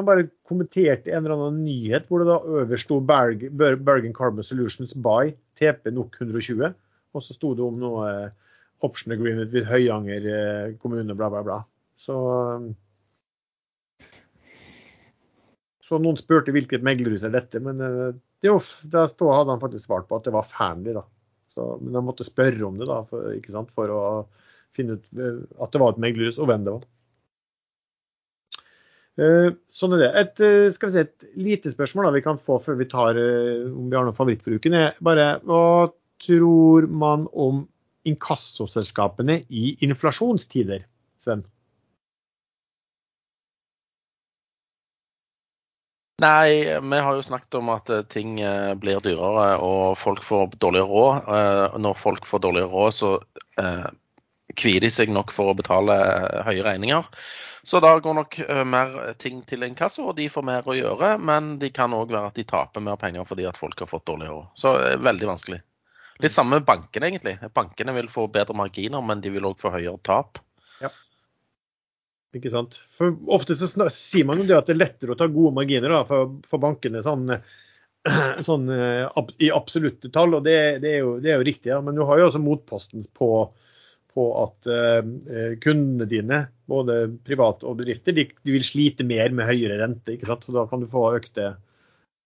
han 0.00 0.06
bare 0.08 0.28
kommenterte 0.48 1.12
en 1.12 1.24
eller 1.24 1.36
annen 1.36 1.64
nyhet 1.66 2.08
hvor 2.08 2.22
det 2.22 2.28
da 2.30 2.38
øverst 2.62 2.86
sto 2.88 2.98
Bergen 3.04 4.14
Carbon 4.16 4.46
Solutions 4.46 4.94
by 4.94 5.32
TP 5.58 5.90
NOK 5.94 6.18
120. 6.20 6.74
Og 7.16 7.24
så 7.24 7.36
sto 7.36 7.54
det 7.56 7.64
om 7.64 7.78
noe 7.80 8.08
eh, 8.10 8.34
option 8.86 9.14
agreement 9.14 9.52
ved 9.54 9.68
Høyanger 9.68 10.28
eh, 10.32 10.74
kommune, 10.82 11.16
bla, 11.16 11.30
bla, 11.32 11.42
bla. 11.46 11.58
Så, 12.00 12.16
eh, 14.02 14.04
så 15.86 16.00
noen 16.02 16.18
spurte 16.20 16.52
hvilket 16.54 16.84
meglerhus 16.84 17.24
er 17.24 17.32
dette, 17.36 17.62
men 17.62 17.78
det, 17.80 18.50
da 18.92 19.06
stod, 19.08 19.32
hadde 19.32 19.54
han 19.54 19.62
faktisk 19.62 19.86
svart 19.86 20.08
på 20.10 20.18
at 20.18 20.26
det 20.26 20.34
var 20.34 20.48
Fearnley, 20.50 20.96
da. 20.98 21.04
Så, 21.54 21.60
men 21.80 21.94
han 21.96 22.04
måtte 22.04 22.26
spørre 22.26 22.66
om 22.66 22.76
det 22.80 22.88
da, 22.90 23.00
for, 23.08 23.30
for 23.72 23.94
å 23.94 24.02
finne 24.76 24.98
ut 24.98 25.06
at 25.62 25.72
det 25.72 25.80
var 25.80 25.94
et 25.94 26.02
meglerhus, 26.02 26.40
og 26.42 26.50
hvem 26.50 26.66
det 26.66 26.74
var. 26.74 26.84
Eh, 29.16 29.54
sånn 29.72 29.96
er 29.96 30.02
det. 30.02 30.10
Et, 30.20 30.40
eh, 30.44 30.70
skal 30.74 30.90
vi 30.90 30.92
si, 30.92 31.04
et 31.06 31.28
lite 31.40 31.72
spørsmål 31.72 32.10
da 32.10 32.16
vi 32.18 32.24
kan 32.24 32.36
få 32.36 32.58
før 32.60 32.76
vi 32.76 32.88
tar 32.90 33.16
eh, 33.16 33.64
om 33.64 33.88
vi 33.88 33.96
har 33.96 34.04
noen 34.04 34.16
favorittbruken, 34.16 34.76
er 34.76 34.98
bare 35.00 35.38
hva 35.48 35.88
tror 36.20 36.88
man 36.92 37.24
om 37.32 37.64
inkassoselskapene 38.06 39.40
i 39.48 39.72
inflasjonstider, 39.84 40.84
Sven? 41.24 41.46
Nei, 46.20 46.76
vi 46.80 47.00
har 47.04 47.16
jo 47.16 47.24
snakket 47.24 47.58
om 47.58 47.72
at 47.74 47.90
ting 48.08 48.38
blir 48.80 49.02
dyrere 49.04 49.58
og 49.60 49.98
folk 50.00 50.22
får 50.24 50.54
dårligere 50.56 50.88
råd. 50.88 51.74
Når 51.84 51.98
folk 52.00 52.24
får 52.24 52.40
dårligere 52.46 52.72
råd, 52.72 52.94
så 52.96 53.10
kvier 54.56 54.80
de 54.80 54.88
seg 54.88 55.12
nok 55.12 55.34
for 55.36 55.52
å 55.52 55.58
betale 55.58 55.98
høye 56.46 56.64
regninger. 56.64 57.04
Så 57.66 57.80
da 57.82 57.98
går 57.98 58.14
nok 58.14 58.36
uh, 58.46 58.62
mer 58.64 58.92
ting 59.18 59.40
til 59.42 59.66
inkasso, 59.66 60.04
og 60.06 60.14
de 60.14 60.28
får 60.30 60.44
mer 60.46 60.68
å 60.70 60.74
gjøre. 60.76 61.16
Men 61.18 61.56
det 61.58 61.72
kan 61.74 61.94
òg 61.96 62.12
være 62.14 62.28
at 62.30 62.36
de 62.38 62.44
taper 62.46 62.84
mer 62.86 62.98
penger 63.00 63.26
fordi 63.26 63.48
at 63.50 63.58
folk 63.58 63.80
har 63.82 63.90
fått 63.90 64.04
dårligere 64.06 64.36
råd. 64.36 64.52
Så 64.54 64.74
er 64.78 65.02
veldig 65.02 65.26
vanskelig. 65.32 65.58
Litt 66.22 66.36
samme 66.36 66.60
med 66.60 66.68
bankene, 66.68 67.10
egentlig. 67.10 67.34
Bankene 67.58 67.96
vil 67.98 68.12
få 68.12 68.28
bedre 68.30 68.54
marginer, 68.54 69.02
men 69.02 69.24
de 69.24 69.34
vil 69.34 69.50
òg 69.50 69.58
få 69.58 69.74
høyere 69.74 69.98
tap. 70.06 70.38
Ja. 70.78 70.92
Ikke 72.38 72.54
sant. 72.54 72.78
For 73.00 73.18
Ofte 73.34 73.58
så 73.58 73.66
sier 73.90 74.30
man 74.30 74.38
jo 74.40 74.46
det 74.46 74.60
at 74.60 74.70
det 74.70 74.76
er 74.76 74.84
lettere 74.84 75.16
å 75.16 75.18
ta 75.18 75.26
gode 75.26 75.58
marginer 75.58 75.98
da, 75.98 76.04
for, 76.06 76.38
for 76.46 76.62
bankene 76.62 77.02
sånn, 77.02 77.34
sånn, 78.48 78.70
i 79.42 79.50
absolutte 79.50 80.14
tall, 80.14 80.38
og 80.38 80.46
det, 80.46 80.56
det, 80.86 80.94
er 80.94 81.02
jo, 81.02 81.18
det, 81.18 81.34
er 81.34 81.40
jo, 81.40 81.50
riktig. 81.50 81.74
Ja. 81.74 81.82
Men 81.82 81.98
du 81.98 82.06
har 82.06 82.22
jo 82.22 82.30
også 82.30 82.46
motposten 82.46 83.10
på 83.10 83.32
på 84.16 84.26
at 84.40 84.68
uh, 84.70 85.56
kundene 85.62 86.08
dine, 86.10 86.40
både 86.70 86.98
private 87.26 87.68
og 87.68 87.80
bedrifter, 87.82 88.16
de, 88.16 88.26
de, 88.32 88.54
vil 88.54 88.64
slite 88.66 89.06
mer 89.06 89.34
med 89.36 89.48
høyere 89.50 89.78
rente. 89.82 90.16
ikke 90.16 90.28
sant? 90.30 90.46
Så 90.46 90.54
da 90.56 90.64
kan 90.70 90.82
du 90.82 90.88
få 90.90 91.04
økte, 91.18 91.52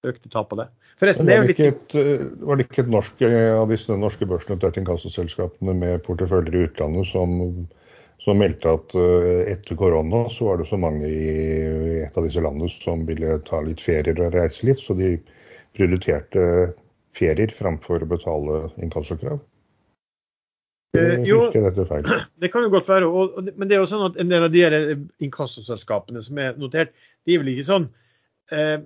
økte 0.07 0.33
tap 0.33 0.53
på 0.53 0.61
det. 0.61 0.71
Forresten, 1.01 1.29
det 1.29 1.37
er 1.37 1.43
jo 1.43 1.51
litt... 1.51 1.97
Eh, 1.97 2.25
var 2.47 2.61
det 2.61 2.69
ikke 2.69 2.85
et 2.85 2.93
norsk 2.93 3.23
eh, 3.27 3.53
av 3.57 3.73
disse 3.73 3.97
norske 3.97 4.29
børsnoterte 4.29 4.83
inkassoselskapene 4.83 5.75
med 5.77 6.03
porteføljer 6.07 6.57
i 6.57 6.65
utlandet 6.69 7.09
som, 7.09 7.39
som, 8.21 8.41
meldte 8.41 8.77
at 8.77 8.97
etter 9.49 9.79
korona 9.81 10.27
så 10.33 10.51
var 10.51 10.61
det 10.61 10.69
så 10.69 10.81
mange 10.81 11.09
i 11.09 12.01
et 12.05 12.17
av 12.21 12.29
disse 12.29 12.45
landene 12.45 12.69
som 12.75 13.07
ville 13.09 13.41
ta 13.49 13.63
litt 13.65 13.81
ferier 13.81 14.21
og 14.21 14.37
reise 14.37 14.69
litt, 14.69 14.83
så 14.85 14.97
de 14.99 15.17
prioriterte 15.77 16.45
ferier 17.17 17.53
framfor 17.55 18.05
å 18.05 18.11
betale 18.11 18.61
inkassokrav? 18.85 19.41
Eh, 20.99 21.23
jo, 21.23 21.45
det 22.43 22.49
kan 22.51 22.65
jo 22.67 22.71
godt 22.73 22.89
være. 22.89 23.07
Og, 23.07 23.37
og, 23.39 23.51
men 23.57 23.71
det 23.71 23.77
er 23.77 23.85
jo 23.85 23.91
sånn 23.91 24.09
at 24.09 24.19
en 24.21 24.31
del 24.33 24.47
av 24.47 24.55
de 24.55 24.63
her 24.65 24.77
inkassoselskapene 25.23 26.23
som 26.25 26.41
er 26.43 26.59
notert, 26.59 26.95
de 27.27 27.37
er 27.37 27.43
vel 27.43 27.53
ikke 27.53 27.69
sånn 27.69 27.87
uh, 28.55 28.79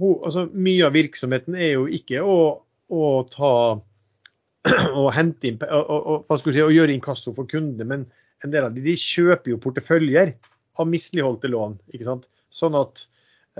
ho, 0.00 0.12
altså, 0.24 0.46
Mye 0.54 0.86
av 0.86 0.94
virksomheten 0.96 1.56
er 1.58 1.74
jo 1.74 1.88
ikke 1.90 2.22
å, 2.24 2.38
å 2.88 3.08
ta 3.28 3.54
og 5.00 5.08
hente 5.12 5.50
inn 5.50 5.58
og, 5.66 5.90
og, 5.92 6.28
hva 6.30 6.38
skal 6.40 6.56
si, 6.56 6.62
og 6.64 6.72
gjøre 6.72 6.94
inkasso 6.96 7.34
for 7.36 7.50
kundene, 7.50 7.88
men 7.90 8.06
en 8.44 8.52
del 8.52 8.68
av 8.68 8.76
de, 8.76 8.84
de 8.84 8.94
kjøper 9.00 9.52
jo 9.52 9.60
porteføljer 9.60 10.32
av 10.80 10.88
misligholdte 10.90 11.50
lån. 11.52 11.76
ikke 11.92 12.08
sant? 12.08 12.24
Sånn 12.54 12.78
at 12.78 13.04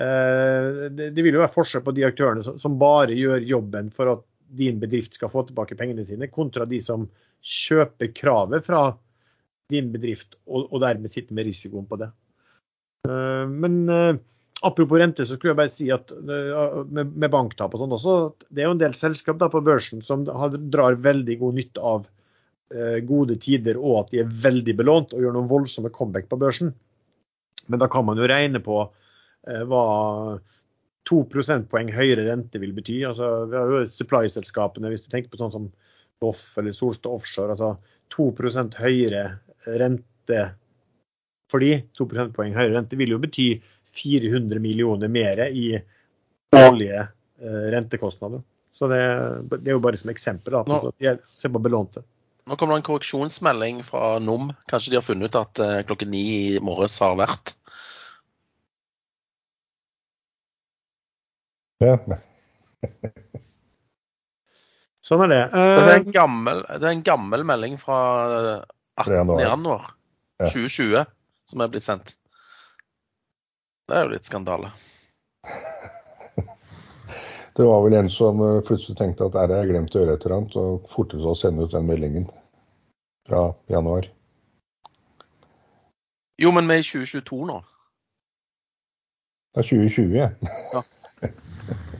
uh, 0.01 0.89
det, 0.89 1.11
det, 1.11 1.21
vil 1.21 1.37
jo 1.37 1.45
være 1.45 1.57
forskjell 1.59 1.85
på 1.85 1.95
de 1.99 2.09
aktørene 2.09 2.47
som, 2.47 2.57
som 2.63 2.81
bare 2.81 3.17
gjør 3.19 3.45
jobben 3.45 3.93
for 3.93 4.17
at 4.17 4.25
din 4.55 4.81
bedrift 4.81 5.17
skal 5.17 5.33
få 5.33 5.45
tilbake 5.49 5.77
pengene 5.77 6.05
sine, 6.07 6.31
kontra 6.33 6.65
de 6.69 6.79
som 6.83 7.09
kjøper 7.45 8.13
kravet 8.17 8.67
fra 8.67 8.85
din 9.73 9.91
bedrift, 9.93 10.39
og, 10.49 10.69
og 10.71 10.81
dermed 10.85 11.13
sitte 11.13 11.35
med 11.37 11.49
risikoen 11.49 11.87
på 11.89 11.99
det. 12.01 12.11
Uh, 13.09 13.45
men 13.51 13.85
uh, 13.91 14.17
apropos 14.65 15.01
rente, 15.01 15.27
så 15.27 15.37
skulle 15.37 15.53
jeg 15.53 15.61
bare 15.61 15.73
si 15.73 15.91
at 15.93 16.13
uh, 16.15 16.83
med, 16.89 17.13
med, 17.13 17.31
banktap 17.33 17.75
og 17.75 17.85
sånn 17.85 17.97
også, 17.97 18.17
det 18.49 18.65
er 18.65 18.71
jo 18.71 18.77
en 18.77 18.83
del 18.83 18.97
selskap 18.99 19.41
da 19.41 19.51
på 19.53 19.65
børsen 19.65 20.05
som 20.05 20.25
har, 20.29 20.57
drar 20.73 21.01
veldig 21.05 21.39
god 21.45 21.61
nytte 21.61 21.95
av 21.95 22.11
gode 23.07 23.37
tider 23.39 23.77
og 23.77 23.99
at 24.01 24.09
de 24.11 24.19
er 24.23 24.31
veldig 24.43 24.73
belånt 24.81 25.13
og 25.15 25.21
gjør 25.23 25.35
noen 25.37 25.51
voldsomme 25.51 25.93
comeback 25.95 26.25
på 26.27 26.39
børsen. 26.41 26.73
Men 27.71 27.79
da 27.79 27.87
kan 27.93 28.07
man 28.09 28.19
jo 28.19 28.27
regne 28.27 28.59
på 28.65 28.79
hva 29.69 29.83
to 31.07 31.21
prosentpoeng 31.31 31.93
høyere 31.95 32.25
rente 32.27 32.59
vil 32.59 32.73
bety. 32.75 32.97
Altså, 33.07 33.29
vi 33.53 33.61
har 33.61 33.71
jo 33.71 33.83
supply-selskapene, 33.95 34.91
hvis 34.91 35.05
du 35.05 35.13
tenker 35.13 35.31
på 35.31 35.39
sånn 35.39 35.53
som 35.55 35.69
Doff 36.23 36.59
eller 36.59 36.75
Solstad 36.77 37.13
Offshore, 37.13 37.57
altså 37.57 37.75
2% 38.15 38.79
høyere 38.79 39.25
rente 39.65 40.45
fordi 41.53 41.77
2 41.95 42.07
prosentpoeng 42.11 42.55
høyere 42.57 42.79
rente, 42.79 42.99
vil 42.99 43.15
jo 43.15 43.21
bety 43.23 43.49
400 43.95 44.59
millioner 44.63 45.11
mer 45.13 45.45
i 45.51 45.69
årlige 46.55 47.03
eh, 47.05 47.67
rentekostnader. 47.75 48.43
Så 48.75 48.89
det, 48.91 49.03
det, 49.53 49.69
er 49.69 49.77
jo 49.77 49.83
bare 49.85 50.01
som 50.01 50.11
eksempel. 50.11 50.57
da, 50.57 50.65
nå, 50.67 51.15
Se 51.39 51.51
på 51.53 51.63
belånte. 51.63 52.03
Nå 52.45 52.59
kommer 52.59 52.75
det 52.75 52.83
en 52.83 52.89
korreksjonsmelding 52.89 53.85
fra 53.87 54.19
NOM. 54.21 54.51
Kanskje 54.69 54.93
de 54.93 54.99
har 54.99 55.07
funnet 55.07 55.31
ut 55.31 55.39
at 55.39 55.63
eh, 55.63 55.83
klokken 55.87 56.11
ni 56.13 56.25
i 56.57 56.61
morges 56.65 56.99
har 57.05 57.15
vært? 57.21 57.55
Ja. 61.85 61.99
Sånn 65.05 65.27
er 65.27 65.33
det. 65.33 65.43
Uh, 65.53 65.59
det, 65.61 65.85
er 65.85 65.99
en 65.99 66.07
eh, 66.07 66.13
gammel, 66.15 66.63
det 66.65 66.89
er 66.89 66.95
en 66.95 67.05
gammel 67.05 67.45
melding 67.45 67.77
fra 67.81 67.99
18. 69.03 69.35
januar 69.43 69.91
2020 70.41 71.05
som 71.51 71.61
er 71.61 71.73
blitt 71.73 71.85
sendt. 71.85 72.15
Det 73.85 73.99
er 73.99 74.07
jo 74.07 74.15
litt 74.15 74.29
skandale. 74.31 74.73
Det 77.55 77.63
var 77.63 77.85
vel 77.85 77.95
en 77.95 78.09
som 78.11 78.41
eh, 78.43 78.63
plutselig 78.67 78.97
tenkte 78.99 79.29
at 79.29 79.37
der 79.37 79.53
har 79.53 79.61
jeg 79.63 79.71
glemt 79.71 79.95
å 79.95 80.01
gjøre 80.01 80.17
et 80.17 80.25
eller 80.27 80.37
annet, 80.41 80.57
og 80.59 80.89
fortet 80.91 81.21
seg 81.21 81.31
å 81.31 81.39
sende 81.39 81.63
ut 81.63 81.71
den 81.71 81.87
meldingen 81.87 82.25
fra 83.29 83.45
januar. 83.71 84.09
Jo, 86.43 86.51
men 86.51 86.67
vi 86.67 86.81
er 86.81 86.83
i 86.83 86.89
2022 86.89 87.39
nå. 87.53 87.61
Det 89.55 89.63
er 89.63 89.69
2020, 89.71 90.19
ja. 90.19 90.29
Ja. 90.75 90.83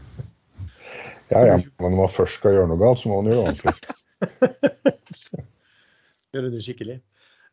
ja, 1.35 1.43
ja. 1.51 1.57
Men 1.83 1.95
når 1.95 2.01
man 2.01 2.13
først 2.15 2.41
skal 2.41 2.57
gjøre 2.57 2.71
noe 2.71 2.81
galt, 2.81 3.03
så 3.03 3.11
må 3.11 3.21
man 3.21 3.33
gjøre 3.33 3.43
det 3.43 3.49
ordentlig. 3.51 3.75
Gjøre 6.35 6.51
det 6.51 6.63
skikkelig. 6.67 6.97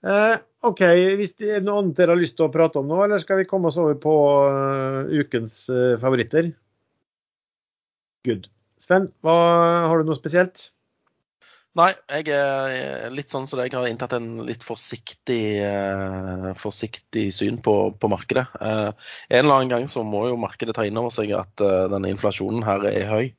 Eh, 0.01 0.35
OK, 0.65 0.79
hvis 1.19 1.35
det 1.37 1.51
er 1.57 1.65
noe 1.65 1.83
annet 1.83 1.99
dere 1.99 2.15
har 2.15 2.21
lyst 2.21 2.33
til 2.39 2.47
å 2.47 2.53
prate 2.53 2.81
om 2.81 2.87
nå, 2.89 2.97
eller 3.03 3.21
skal 3.21 3.37
vi 3.41 3.45
komme 3.49 3.69
oss 3.69 3.77
over 3.77 3.99
på 4.01 4.13
uh, 4.49 5.11
ukens 5.21 5.63
uh, 5.69 5.99
favoritter? 6.01 6.49
Good. 8.25 8.49
Sven, 8.81 9.11
hva, 9.21 9.35
har 9.85 10.01
du 10.01 10.09
noe 10.09 10.17
spesielt? 10.17 10.71
Nei, 11.79 11.93
jeg 12.11 12.33
er 12.35 13.13
litt 13.15 13.31
sånn 13.31 13.45
som 13.47 13.61
deg. 13.61 13.69
Jeg 13.71 13.79
har 13.79 13.87
inntatt 13.87 14.15
en 14.17 14.41
litt 14.43 14.63
forsiktig, 14.67 15.43
eh, 15.63 16.47
forsiktig 16.59 17.29
syn 17.31 17.61
på, 17.63 17.75
på 17.95 18.09
markedet. 18.11 18.43
Eh, 18.59 18.89
en 19.31 19.45
eller 19.45 19.55
annen 19.55 19.71
gang 19.71 19.87
så 19.87 20.03
må 20.03 20.25
jo 20.27 20.39
markedet 20.41 20.75
ta 20.75 20.83
inn 20.87 20.99
over 20.99 21.13
seg 21.15 21.31
at 21.37 21.63
eh, 21.63 21.85
denne 21.93 22.11
inflasjonen 22.11 22.65
her 22.67 22.83
er 22.89 23.07
høy. 23.07 23.31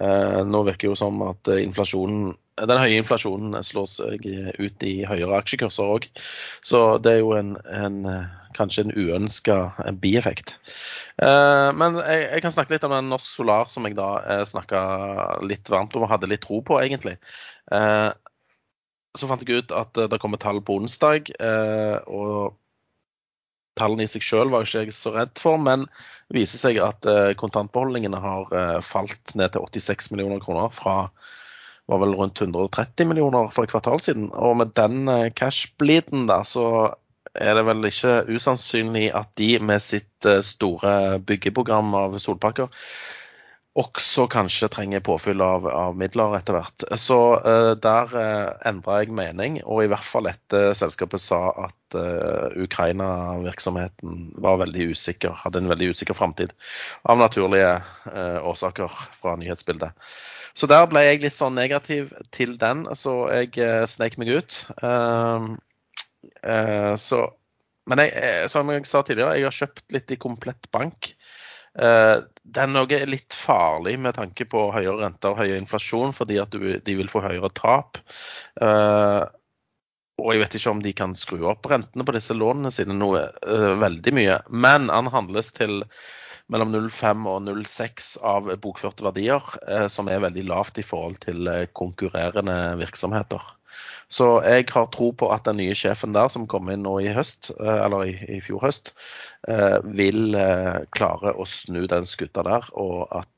Eh, 0.00 0.40
nå 0.44 0.62
virker 0.66 0.86
det 0.86 0.92
jo 0.92 0.98
som 0.98 1.22
at 1.24 1.48
eh, 1.48 1.62
inflasjonen, 1.64 2.34
den 2.68 2.80
høye 2.80 2.98
inflasjonen 3.00 3.56
slår 3.64 3.86
seg 3.88 4.26
ut 4.60 4.84
i 4.84 4.94
høyere 5.08 5.38
aksjekurser 5.40 5.92
òg. 5.96 6.08
Så 6.64 6.82
det 7.04 7.14
er 7.14 7.22
jo 7.22 7.32
en, 7.38 7.54
en, 7.72 7.98
eh, 8.10 8.36
kanskje 8.56 8.86
en 8.86 8.94
uønska 8.96 9.58
bieffekt. 10.02 10.56
Eh, 11.22 11.70
men 11.76 12.00
jeg, 12.02 12.22
jeg, 12.26 12.44
kan 12.44 12.54
snakke 12.54 12.76
litt 12.76 12.86
om 12.88 12.96
en 12.96 13.10
Norsk 13.12 13.38
Solar 13.38 13.72
som 13.72 13.88
jeg 13.88 13.96
da 13.96 14.10
eh, 14.20 14.44
snakka 14.48 14.80
litt 15.48 15.72
varmt 15.72 15.96
om 15.96 16.04
og 16.04 16.12
hadde 16.12 16.30
litt 16.32 16.44
tro 16.44 16.60
på, 16.64 16.80
egentlig. 16.84 17.16
Eh, 17.72 18.10
så 19.16 19.28
fant 19.30 19.48
jeg 19.48 19.64
ut 19.64 19.72
at 19.72 19.96
det 20.12 20.20
kommer 20.20 20.40
tall 20.40 20.60
på 20.60 20.76
onsdag. 20.76 21.32
Eh, 21.40 21.96
og 22.04 22.58
tallene 23.78 24.06
i 24.06 24.10
seg 24.10 24.24
selv 24.24 24.54
var 24.54 24.66
ikke 24.66 24.84
jeg 24.86 24.94
så 24.96 25.12
redd 25.14 25.34
for, 25.40 25.60
men 25.62 25.86
det 26.28 26.40
viser 26.40 26.60
seg 26.60 26.80
at 26.82 27.06
eh, 27.10 27.32
kontantbeholdningene 27.38 28.20
har 28.22 28.52
eh, 28.56 28.78
falt 28.84 29.34
ned 29.38 29.54
til 29.54 29.66
86 29.66 30.12
millioner 30.14 30.42
kroner 30.42 30.72
fra 30.74 31.08
var 31.86 32.00
vel 32.02 32.16
rundt 32.18 32.40
130 32.42 33.06
millioner 33.06 33.50
for 33.54 33.62
et 33.62 33.70
kvartal 33.70 34.00
siden. 34.02 34.30
Og 34.34 34.56
med 34.58 34.72
den 34.78 35.06
eh, 35.12 35.28
cash-bleeden 35.38 36.26
da, 36.30 36.40
så 36.42 36.96
er 37.36 37.58
det 37.58 37.66
vel 37.68 37.86
ikke 37.86 38.14
usannsynlig 38.32 39.10
at 39.14 39.30
de 39.38 39.52
med 39.60 39.82
sitt 39.84 40.26
store 40.46 41.18
byggeprogram 41.28 41.92
av 41.98 42.16
solpakker 42.22 42.70
også 43.76 44.24
kanskje 44.32 44.70
trenger 44.72 45.02
påfyll 45.04 45.42
av, 45.44 45.66
av 45.68 45.96
midler 46.00 46.38
etter 46.38 46.56
hvert. 46.56 46.84
Så 47.00 47.18
uh, 47.44 47.72
der 47.76 48.14
uh, 48.14 48.54
endra 48.68 49.02
jeg 49.02 49.12
mening, 49.14 49.58
og 49.64 49.84
i 49.84 49.90
hvert 49.92 50.06
fall 50.06 50.30
etter 50.30 50.72
selskapet 50.78 51.20
sa 51.20 51.40
at 51.66 51.98
uh, 51.98 52.56
Ukraina-virksomheten 52.56 54.30
var 54.42 54.62
veldig 54.64 54.88
usikker, 54.94 55.36
hadde 55.42 55.60
en 55.60 55.72
veldig 55.72 55.90
usikker 55.92 56.16
framtid. 56.16 56.56
Av 57.04 57.20
naturlige 57.20 57.76
årsaker 58.46 58.92
fra 59.14 59.36
nyhetsbildet. 59.40 59.92
Så 60.56 60.68
der 60.70 60.86
ble 60.88 61.02
jeg 61.04 61.20
litt 61.20 61.36
sånn 61.36 61.58
negativ 61.58 62.14
til 62.32 62.54
den, 62.60 62.86
så 62.96 63.26
jeg 63.28 63.88
snek 63.92 64.16
meg 64.16 64.30
ut. 64.38 64.56
så, 67.04 67.18
men 67.92 68.02
jeg, 68.06 68.48
som 68.52 68.72
jeg 68.72 68.88
sa 68.88 69.02
tidligere, 69.04 69.36
jeg 69.36 69.48
har 69.50 69.58
kjøpt 69.58 69.96
litt 69.98 70.16
i 70.16 70.20
Komplett 70.22 70.70
Bank. 70.72 71.12
Uh, 71.76 72.24
det 72.46 72.62
er 72.64 73.08
litt 73.10 73.34
farlig 73.36 73.96
med 74.00 74.16
tanke 74.16 74.46
på 74.48 74.68
høyere 74.72 75.02
renter 75.02 75.34
og 75.34 75.42
høyere 75.42 75.60
inflasjon, 75.60 76.14
fordi 76.16 76.38
at 76.40 76.54
de 76.54 76.94
vil 76.98 77.10
få 77.12 77.24
høyere 77.24 77.50
tap. 77.56 78.00
Uh, 78.60 79.26
og 80.16 80.30
jeg 80.32 80.40
vet 80.40 80.54
ikke 80.56 80.72
om 80.72 80.84
de 80.84 80.92
kan 80.96 81.16
skru 81.18 81.42
opp 81.50 81.66
rentene 81.68 82.06
på 82.06 82.14
disse 82.16 82.36
lånene 82.36 82.72
sine 82.72 82.96
noe 82.96 83.26
uh, 83.44 83.74
veldig 83.82 84.14
mye. 84.16 84.38
Men 84.48 84.88
han 84.92 85.12
handles 85.12 85.52
til 85.56 85.82
mellom 86.52 86.70
0,5 86.72 87.26
og 87.28 87.42
0,6 87.42 88.12
av 88.24 88.52
bokførte 88.62 89.02
verdier, 89.02 89.42
som 89.90 90.06
er 90.06 90.22
veldig 90.22 90.44
lavt 90.46 90.78
i 90.78 90.84
forhold 90.86 91.18
til 91.24 91.50
konkurrerende 91.74 92.54
virksomheter. 92.78 93.42
Så 94.08 94.26
jeg 94.46 94.68
har 94.70 94.86
tro 94.94 95.10
på 95.18 95.28
at 95.34 95.46
den 95.48 95.58
nye 95.58 95.74
sjefen 95.74 96.14
der, 96.14 96.28
som 96.30 96.46
kom 96.50 96.70
inn 96.70 96.84
nå 96.86 96.94
i 97.02 97.10
høst, 97.14 97.50
eh, 97.58 97.78
eller 97.86 98.06
i, 98.06 98.14
i 98.36 98.40
fjor 98.44 98.62
høst, 98.62 98.92
eh, 98.94 99.35
vil 99.96 100.34
eh, 100.34 100.78
klare 100.96 101.32
å 101.38 101.44
snu 101.46 101.84
den 101.90 102.08
skuta 102.08 102.42
der, 102.46 102.66
og 102.74 103.06
at 103.14 103.32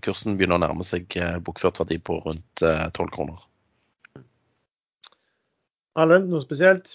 kursen 0.00 0.38
begynner 0.38 0.56
å 0.56 0.62
nærme 0.62 0.84
seg 0.86 1.12
bokført 1.44 1.82
verdi 1.82 1.98
på 2.00 2.16
rundt 2.24 2.62
12 2.62 3.10
kroner. 3.12 3.42
Erlend, 6.00 6.30
noe 6.32 6.40
spesielt? 6.46 6.94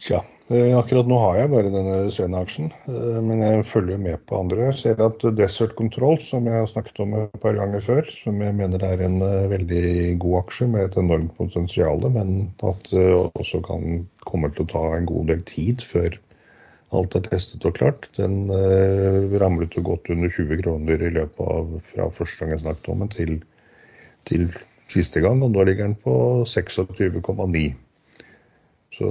Tja, 0.00 0.24
Eh, 0.52 0.74
akkurat 0.76 1.08
nå 1.08 1.16
har 1.22 1.38
jeg 1.38 1.50
bare 1.54 1.70
denne 1.72 2.10
Sena-aksjen, 2.12 2.66
eh, 2.92 3.20
men 3.24 3.40
jeg 3.40 3.64
følger 3.64 3.96
med 3.96 4.20
på 4.28 4.42
andre. 4.42 4.66
Jeg 4.66 4.76
ser 4.76 4.98
at 5.00 5.22
Desert 5.38 5.72
Control, 5.78 6.18
som 6.20 6.44
jeg 6.44 6.58
har 6.60 6.66
snakket 6.68 6.98
om 7.00 7.14
et 7.16 7.38
par 7.40 7.54
ganger 7.56 7.80
før, 7.80 8.02
som 8.12 8.42
jeg 8.44 8.52
mener 8.58 8.82
er 8.84 9.00
en 9.06 9.22
eh, 9.24 9.46
veldig 9.48 9.92
god 10.20 10.34
aksje 10.42 10.66
med 10.68 10.84
et 10.84 10.98
enormt 11.00 11.32
potensial, 11.38 12.04
men 12.12 12.34
at 12.60 12.90
det 12.90 13.06
også 13.40 13.62
kan 13.64 14.02
komme 14.28 14.50
til 14.52 14.66
å 14.66 14.70
ta 14.74 14.82
en 14.98 15.08
god 15.08 15.32
del 15.32 15.40
tid 15.48 15.84
før 15.88 16.18
alt 16.94 17.16
er 17.16 17.24
testet 17.24 17.64
og 17.64 17.78
klart. 17.78 18.10
Den 18.18 18.52
ramlet 19.40 19.74
jo 19.74 19.82
godt 19.88 20.10
under 20.12 20.28
20 20.30 20.60
kroner 20.60 21.00
i 21.02 21.10
løpet 21.16 21.40
av 21.40 21.72
fra 21.88 22.10
første 22.18 22.44
gang 22.44 22.52
jeg 22.52 22.62
snakket 22.66 22.90
om 22.92 23.00
den, 23.02 23.14
til, 23.16 23.32
til 24.28 24.44
siste 24.92 25.24
gang, 25.24 25.40
og 25.42 25.56
nå 25.56 25.64
ligger 25.64 25.88
den 25.88 25.96
på 26.04 26.44
26,9. 26.46 27.64
Så 28.94 29.08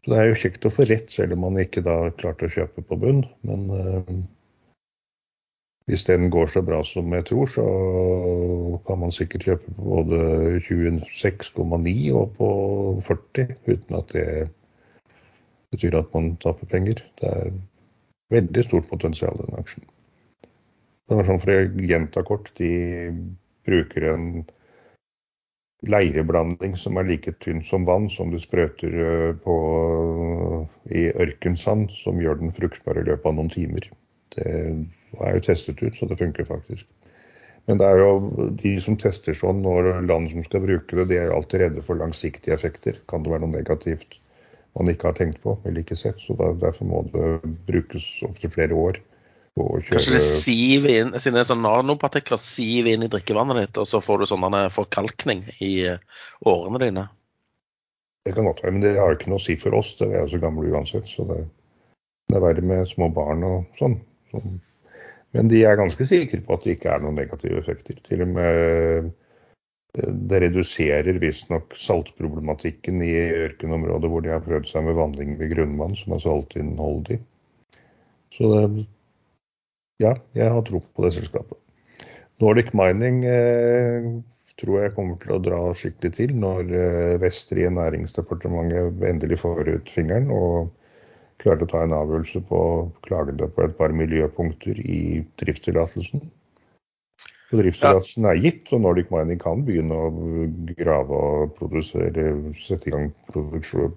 så 0.00 0.12
det 0.12 0.18
er 0.18 0.28
jo 0.30 0.38
kjekt 0.42 0.66
å 0.66 0.72
få 0.72 0.86
rett, 0.88 1.10
selv 1.12 1.36
om 1.36 1.42
man 1.44 1.58
ikke 1.60 1.82
da 1.84 1.96
klarte 2.16 2.48
å 2.48 2.54
kjøpe 2.54 2.84
på 2.88 2.96
bunn. 3.00 3.24
Men 3.44 3.66
uh, 3.68 4.12
hvis 5.90 6.06
den 6.08 6.30
går 6.32 6.48
så 6.52 6.62
bra 6.64 6.78
som 6.86 7.12
jeg 7.12 7.26
tror, 7.28 7.50
så 7.50 7.66
kan 8.86 9.02
man 9.02 9.12
sikkert 9.12 9.44
kjøpe 9.48 9.74
på 9.76 9.88
både 9.90 10.20
26,9 10.68 11.94
og 12.16 12.32
på 12.38 12.50
40 13.08 13.56
uten 13.66 13.98
at 13.98 14.14
det 14.14 14.28
betyr 15.74 15.98
at 16.00 16.14
man 16.14 16.32
taper 16.42 16.70
penger. 16.70 17.02
Det 17.20 17.32
er 17.34 17.52
veldig 18.32 18.64
stort 18.68 18.88
potensial 18.90 19.36
i 19.36 19.48
den 19.48 19.58
aksjen. 19.60 19.84
Det 21.10 21.18
var 21.18 21.26
sånn 21.26 21.42
for 21.42 21.52
å 21.52 21.86
gjenta 21.90 22.22
kort, 22.22 22.52
de 22.56 22.70
bruker 23.66 24.06
en 24.12 24.26
leireblanding 25.88 26.76
som 26.76 26.98
er 27.00 27.08
like 27.08 27.32
tynn 27.40 27.62
som 27.64 27.86
vann, 27.88 28.10
som 28.12 28.32
du 28.32 28.38
sprøyter 28.40 28.96
eh, 29.04 29.34
på 29.44 29.56
i 30.92 31.08
ørkensand, 31.10 31.90
som 32.02 32.20
gjør 32.20 32.40
den 32.42 32.54
fruktbar 32.56 33.00
i 33.00 33.06
løpet 33.06 33.28
av 33.30 33.36
noen 33.38 33.52
timer. 33.52 33.86
Det 34.34 34.46
er 34.46 35.36
jo 35.36 35.44
testet 35.46 35.80
ut, 35.82 35.96
så 35.96 36.08
det 36.10 36.20
funker 36.20 36.48
faktisk. 36.48 36.86
Men 37.68 37.80
det 37.80 37.86
er 37.86 38.00
jo 38.00 38.50
de 38.60 38.74
som 38.82 38.96
tester 38.98 39.36
sånn, 39.36 39.62
og 39.68 39.88
land 40.08 40.30
som 40.32 40.44
skal 40.46 40.64
bruke 40.64 40.96
det, 40.96 41.08
de 41.10 41.20
er 41.20 41.28
jo 41.28 41.38
alltid 41.38 41.64
redde 41.64 41.84
for 41.86 42.00
langsiktige 42.00 42.56
effekter. 42.56 42.98
Kan 43.10 43.24
det 43.24 43.32
være 43.32 43.44
noe 43.44 43.56
negativt 43.58 44.18
man 44.78 44.90
ikke 44.90 45.10
har 45.10 45.16
tenkt 45.18 45.40
på 45.42 45.56
eller 45.64 45.82
ikke 45.82 45.98
sett? 45.98 46.20
Så 46.22 46.36
derfor 46.38 46.88
må 46.88 47.04
det 47.12 47.54
brukes 47.68 48.06
opptil 48.26 48.52
flere 48.54 48.76
år 48.76 49.00
Kanskje 49.58 50.14
det 50.14 50.22
siver 50.24 50.92
inn, 50.94 51.14
er 51.16 51.44
sånn 51.44 51.64
nanopartikler, 51.64 52.38
siver 52.40 52.94
inn 52.94 53.04
i 53.04 53.10
drikkevannet 53.10 53.58
ditt, 53.58 53.80
og 53.82 53.88
så 53.88 54.00
får 54.04 54.22
du 54.22 54.28
sånn 54.30 54.46
forkalkning 54.72 55.42
i 55.58 55.72
eh, 55.90 56.26
årene 56.46 56.80
dine? 56.82 57.06
Det 58.24 58.34
kan 58.36 58.46
godt 58.46 58.62
være, 58.62 58.74
men 58.76 58.84
det 58.84 58.98
har 58.98 59.16
ikke 59.16 59.30
noe 59.32 59.40
å 59.40 59.44
si 59.44 59.56
for 59.58 59.74
oss. 59.76 59.94
Det 59.98 60.10
er 60.10 60.22
jo 60.22 60.34
så 60.34 60.42
gamle 60.42 60.70
uansett. 60.70 61.08
Så 61.08 61.24
det, 61.28 61.40
det, 62.28 62.36
er 62.36 62.44
verre 62.44 62.64
med 62.64 62.88
små 62.88 63.08
barn 63.16 63.42
og 63.48 63.80
sånn. 63.80 63.96
Men 65.34 65.50
de 65.50 65.64
er 65.64 65.80
ganske 65.80 66.04
sikre 66.06 66.42
på 66.44 66.54
at 66.54 66.66
det 66.66 66.76
ikke 66.76 66.92
er 66.92 67.02
noen 67.02 67.18
negative 67.18 67.62
effekter. 67.62 67.98
Til 68.06 68.24
og 68.26 68.32
med 68.36 68.60
eh, 68.60 69.10
det 70.30 70.42
reduserer 70.44 71.18
visstnok 71.22 71.74
saltproblematikken 71.80 73.00
i 73.02 73.14
ørkenområdet 73.48 74.12
hvor 74.12 74.22
de 74.22 74.34
har 74.34 74.44
prøvd 74.44 74.68
seg 74.68 74.86
med 74.86 74.98
vanning 75.00 75.34
med 75.40 75.50
grunnvann 75.54 75.96
som 75.98 76.14
er 76.14 76.22
saltinnholdig. 76.22 77.18
Så 78.36 78.52
det, 78.52 78.84
ja, 80.00 80.14
jeg 80.36 80.54
har 80.54 80.62
tro 80.66 80.80
på 80.80 81.04
det 81.04 81.12
selskapet. 81.18 81.58
Nordic 82.40 82.68
Mining 82.76 83.16
eh, 83.28 84.06
tror 84.60 84.76
jeg 84.80 84.94
kommer 84.96 85.16
til 85.20 85.34
å 85.36 85.44
dra 85.44 85.60
skikkelig 85.76 86.12
til 86.16 86.30
når 86.40 86.62
eh, 86.72 87.16
Vestre 87.20 87.68
Næringsdepartementet 87.76 89.02
endelig 89.10 89.38
får 89.42 89.68
ut 89.68 89.92
fingeren 89.92 90.26
og 90.32 90.70
klarer 91.40 91.64
å 91.64 91.68
ta 91.68 91.82
en 91.84 91.92
avgjørelse 91.96 92.40
på 92.48 92.58
klagene 93.06 93.48
på 93.52 93.60
et 93.64 93.74
par 93.76 93.90
miljøpunkter 93.96 94.76
i 94.80 95.24
driftstillatelsen. 95.40 96.20
Driftstillatelsen 97.50 98.24
er 98.30 98.36
gitt, 98.38 98.72
og 98.72 98.80
Nordic 98.84 99.08
Mining 99.12 99.40
kan 99.42 99.64
begynne 99.66 99.94
å 99.96 99.98
grave 100.78 101.14
og 101.16 101.54
produsere, 101.58 102.22
sette 102.60 102.88
i 102.88 102.92
gang 102.94 103.06
produksjon, 103.32 103.94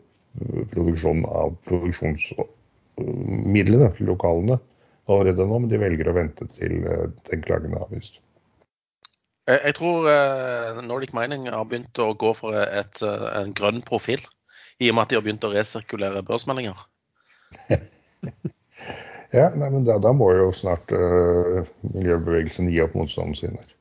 produksjon 0.74 1.22
av 1.30 1.50
produksjonsmidlene 1.68 3.90
lokalene 4.08 4.56
allerede 5.08 5.48
nå, 5.48 5.60
men 5.60 5.72
de 5.72 5.82
velger 5.82 6.10
å 6.10 6.16
vente 6.16 6.48
til 6.56 6.84
eh, 6.88 7.10
den 7.30 7.44
klagen 7.46 7.76
er 7.76 7.86
avvist. 7.86 8.22
Jeg 9.50 9.76
tror 9.76 10.08
eh, 10.08 10.80
Nordic 10.88 11.12
Mining 11.16 11.50
har 11.52 11.68
begynt 11.68 12.00
å 12.00 12.14
gå 12.16 12.32
for 12.38 12.56
et, 12.56 13.02
eh, 13.04 13.28
en 13.42 13.52
grønn 13.56 13.84
profil, 13.84 14.24
i 14.80 14.90
og 14.90 14.96
med 14.98 15.04
at 15.06 15.12
de 15.12 15.20
har 15.20 15.26
begynt 15.26 15.48
å 15.48 15.54
resirkulere 15.54 16.24
børsmeldinger. 16.28 16.86
Ja, 19.34 19.48
nei, 19.58 19.66
men 19.74 19.82
da, 19.82 19.96
da 19.98 20.12
må 20.14 20.28
jo 20.38 20.52
snart 20.54 20.92
uh, 20.94 21.64
miljøbevegelsen 21.96 22.68
gi 22.70 22.84
opp 22.84 22.94
motstanden 22.94 23.34
sin. 23.34 23.56
der. 23.58 23.72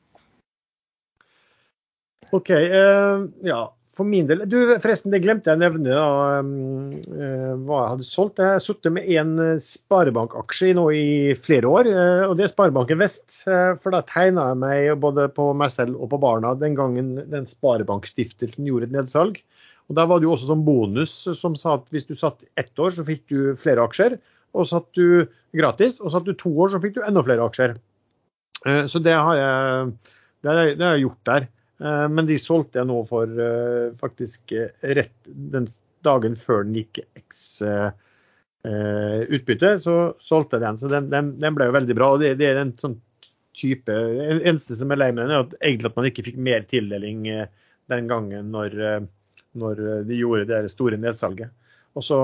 OK. 2.33 2.49
Uh, 2.49 3.27
ja, 3.45 3.59
for 3.93 4.09
min 4.09 4.25
del 4.29 4.41
du, 4.49 4.57
Forresten, 4.81 5.11
det 5.13 5.21
glemte 5.21 5.51
jeg 5.51 5.59
å 5.59 5.61
nevne 5.61 5.93
da, 5.93 6.05
eh, 6.41 7.51
hva 7.61 7.79
jeg 7.83 7.91
hadde 7.91 8.07
solgt. 8.09 8.41
Jeg 8.41 8.55
har 8.55 8.63
sittet 8.63 8.95
med 8.95 9.09
en 9.13 9.33
eh, 9.43 9.61
sparebankaksje 9.61 10.71
nå 10.79 10.87
i 10.97 11.05
flere 11.37 11.69
år, 11.69 11.89
eh, 11.91 12.23
og 12.25 12.33
det 12.39 12.47
er 12.47 12.53
Sparebanken 12.53 13.01
Vest. 13.01 13.43
For 13.45 13.93
da 13.93 14.01
tegna 14.09 14.49
jeg 14.49 14.61
meg 14.63 14.89
både 15.03 15.27
på 15.35 15.51
meg 15.57 15.73
selv 15.75 16.01
og 16.01 16.09
på 16.15 16.21
barna 16.25 16.55
den 16.57 16.77
gangen 16.79 17.15
den 17.29 17.45
Sparebankstiftelsen 17.49 18.69
gjorde 18.69 18.89
et 18.89 18.97
nedsalg. 18.97 19.41
Og 19.91 19.97
Der 19.99 20.09
var 20.09 20.19
det 20.19 20.25
jo 20.25 20.33
også 20.33 20.49
sånn 20.49 20.65
bonus 20.65 21.13
som 21.37 21.57
sa 21.59 21.77
at 21.77 21.89
hvis 21.93 22.09
du 22.09 22.15
satt 22.17 22.45
ett 22.57 22.73
år, 22.79 22.95
så 22.95 23.05
fikk 23.05 23.27
du 23.29 23.53
flere 23.59 23.83
aksjer. 23.85 24.17
Og 24.57 24.69
satt 24.69 24.89
du 24.97 25.27
gratis, 25.53 25.99
og 26.01 26.13
satt 26.13 26.25
du 26.25 26.33
to 26.37 26.49
år, 26.49 26.73
så 26.73 26.81
fikk 26.81 26.97
du 26.97 27.03
enda 27.05 27.21
flere 27.25 27.45
aksjer. 27.45 27.75
Så 28.63 29.01
det 29.03 29.13
har 29.17 29.35
jeg, 29.35 29.89
det 30.45 30.79
har 30.79 30.95
jeg 30.95 31.03
gjort 31.03 31.25
der. 31.27 31.47
Eh, 31.81 32.07
Men 32.09 32.27
de 32.29 32.37
solgte 32.41 32.81
jeg 32.81 32.89
nå 32.89 32.99
for 33.09 33.29
eh, 33.45 33.93
faktisk 33.99 34.53
eh, 34.57 34.69
rett 34.97 35.15
den 35.25 35.67
dagen 36.03 36.35
før 36.35 36.65
den 36.67 36.81
gikk 36.81 36.99
X 37.15 37.47
utbytte, 38.63 39.69
så 39.83 39.93
solgte 40.23 40.55
jeg 40.55 40.63
den. 40.63 40.77
Så 40.79 40.87
den, 40.91 41.09
den, 41.11 41.31
den 41.39 41.55
ble 41.55 41.65
jo 41.67 41.73
veldig 41.75 41.95
bra. 41.97 42.07
og 42.13 42.21
det, 42.21 42.29
det 42.39 42.47
er 42.47 42.61
en 42.61 42.69
sånn 42.79 42.93
type 43.59 43.91
en- 43.91 44.39
Eneste 44.39 44.77
som 44.79 44.91
er 44.95 44.99
lei 45.01 45.09
den, 45.11 45.27
er 45.31 45.43
at 45.43 45.55
egentlig 45.59 45.89
at 45.91 45.97
man 45.99 46.07
ikke 46.07 46.23
fikk 46.29 46.37
mer 46.39 46.63
tildeling 46.67 47.25
den 47.91 48.07
gangen 48.07 48.51
når, 48.55 48.77
når 49.59 49.81
de 50.07 50.19
gjorde 50.19 50.47
det 50.47 50.71
store 50.71 50.99
nedsalget. 50.99 51.51
Og 51.99 52.07
så 52.07 52.19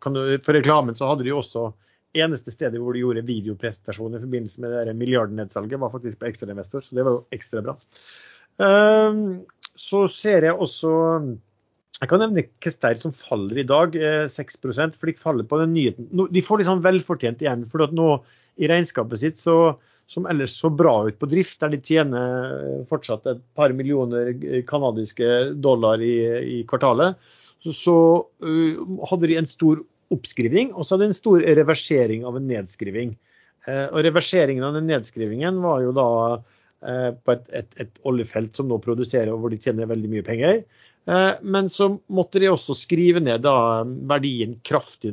kan 0.00 0.16
du, 0.16 0.22
For 0.44 0.56
reklamen 0.56 0.96
så 0.96 1.10
hadde 1.12 1.28
de 1.28 1.36
også 1.36 1.68
eneste 2.16 2.52
stedet 2.52 2.80
hvor 2.80 2.96
de 2.96 3.04
gjorde 3.04 3.24
videopresentasjon 3.28 4.16
i 4.16 4.22
forbindelse 4.24 4.64
med 4.64 4.74
det 4.88 4.96
milliardnedsalget, 4.98 5.80
var 5.80 5.92
faktisk 5.92 6.18
på 6.20 6.28
Ekstrainvestor, 6.28 6.84
så 6.84 6.96
det 6.96 7.04
var 7.06 7.18
jo 7.18 7.24
ekstra 7.36 7.62
bra. 7.64 7.76
Ehm, 8.62 9.22
Så 9.78 10.04
ser 10.12 10.44
jeg 10.46 10.54
også 10.54 10.90
Jeg 12.02 12.10
kan 12.10 12.20
nevne 12.20 12.44
Kester 12.62 12.98
som 12.98 13.14
faller 13.14 13.62
i 13.62 13.66
dag, 13.66 13.94
eh, 13.94 14.26
6 14.26 14.58
for 14.98 15.06
de 15.06 15.14
faller 15.14 15.44
på 15.44 15.58
den 15.60 15.72
nyheten. 15.74 16.08
De 16.32 16.42
får 16.42 16.64
sånn 16.66 16.82
velfortjent 16.82 17.42
igjen. 17.42 17.70
for 17.70 17.82
at 17.82 17.92
nå 17.92 18.22
i 18.58 18.68
regnskapet 18.68 19.18
sitt, 19.18 19.38
så, 19.38 19.78
som 20.08 20.26
ellers 20.26 20.52
så 20.58 20.68
bra 20.68 21.06
ut 21.06 21.18
på 21.18 21.28
drift, 21.30 21.60
der 21.60 21.70
de 21.72 21.78
tjener 21.78 22.80
eh, 22.80 22.84
fortsatt 22.90 23.26
et 23.26 23.40
par 23.54 23.72
millioner 23.72 24.32
canadiske 24.66 24.66
kanadiske 24.66 25.60
dollar 25.62 26.02
i, 26.02 26.16
i 26.58 26.64
kvartalet, 26.68 27.16
så, 27.62 27.72
så 27.72 27.96
uh, 28.42 29.06
hadde 29.08 29.30
de 29.30 29.38
en 29.38 29.46
stor 29.46 29.82
oppskriving, 30.12 30.72
og 30.74 30.84
så 30.84 30.96
hadde 30.96 31.06
de 31.06 31.12
en 31.14 31.20
stor 31.20 31.44
reversering 31.60 32.26
av 32.26 32.36
en 32.36 32.48
nedskriving. 32.50 33.14
Uh, 33.68 33.86
og 33.92 34.02
reverseringen 34.04 34.66
av 34.66 34.74
den 34.74 34.90
nedskrivingen 34.90 35.62
var 35.62 35.84
jo 35.84 35.94
da 35.94 36.08
eh, 36.34 36.40
på 36.82 37.34
et, 37.36 37.44
et, 37.54 37.74
et 37.84 38.00
oljefelt 38.08 38.56
som 38.58 38.66
nå 38.70 38.78
produserer, 38.82 39.30
og 39.30 39.44
hvor 39.44 39.52
de 39.52 39.60
tjener 39.62 39.86
veldig 39.90 40.10
mye 40.10 40.24
penger. 40.26 40.64
Eh, 41.06 41.32
Men 41.42 41.68
så 41.70 41.88
måtte 42.14 42.42
de 42.42 42.50
også 42.50 42.74
skrive 42.78 43.22
ned 43.22 43.42
da 43.42 43.82
verdien 44.10 44.56
kraftig, 44.66 45.12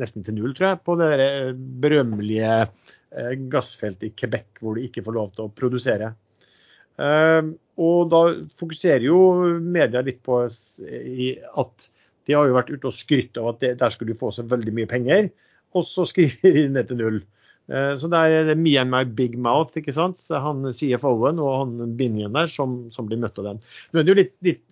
nesten 0.00 0.24
til 0.24 0.36
null, 0.38 0.54
tror 0.56 0.70
jeg, 0.70 0.82
på 0.84 0.96
det 1.00 1.10
eh, 1.20 1.52
berømmelige 1.84 2.52
eh, 2.62 3.32
gassfeltet 3.52 4.08
i 4.08 4.14
Quebec 4.16 4.60
hvor 4.60 4.76
de 4.76 4.86
ikke 4.88 5.04
får 5.04 5.16
lov 5.18 5.32
til 5.34 5.46
å 5.46 5.52
produsere. 5.56 6.12
Eh, 7.00 7.42
Og 7.82 8.10
da 8.12 8.22
fokuserer 8.60 9.08
jo 9.08 9.18
media 9.64 10.02
litt 10.04 10.20
på 10.24 10.42
at 10.44 11.86
de 12.28 12.34
har 12.36 12.46
jo 12.46 12.54
vært 12.54 12.70
ute 12.70 12.90
og 12.90 12.94
skrytt 12.94 13.38
av 13.40 13.48
at 13.54 13.64
der 13.80 13.94
skulle 13.94 14.12
du 14.12 14.20
få 14.20 14.28
så 14.30 14.44
veldig 14.46 14.74
mye 14.76 14.90
penger, 14.90 15.30
og 15.72 15.86
så 15.88 16.04
skriver 16.06 16.52
de 16.52 16.66
ned 16.68 16.90
til 16.90 17.00
null. 17.00 17.22
Eh, 17.72 17.92
Så 17.96 18.08
det 18.12 18.18
er 18.20 18.48
det 18.50 18.58
me 18.60 18.74
and 18.80 18.92
my 18.92 19.02
big 19.04 19.38
mouth, 19.40 19.72
ikke 19.78 19.94
sant. 19.96 20.20
Det 20.28 20.36
er 20.36 20.44
han 20.44 20.66
CFO-en 20.76 21.40
og 21.40 21.52
han 21.56 21.94
Binion 21.96 22.36
der 22.36 22.50
som, 22.52 22.76
som 22.92 23.08
blir 23.08 23.20
møtt 23.22 23.38
av 23.40 23.48
den. 23.48 23.62
Nå 23.92 24.00
er 24.00 24.06
det 24.06 24.12
jo 24.12 24.18
litt, 24.18 24.34
litt, 24.44 24.62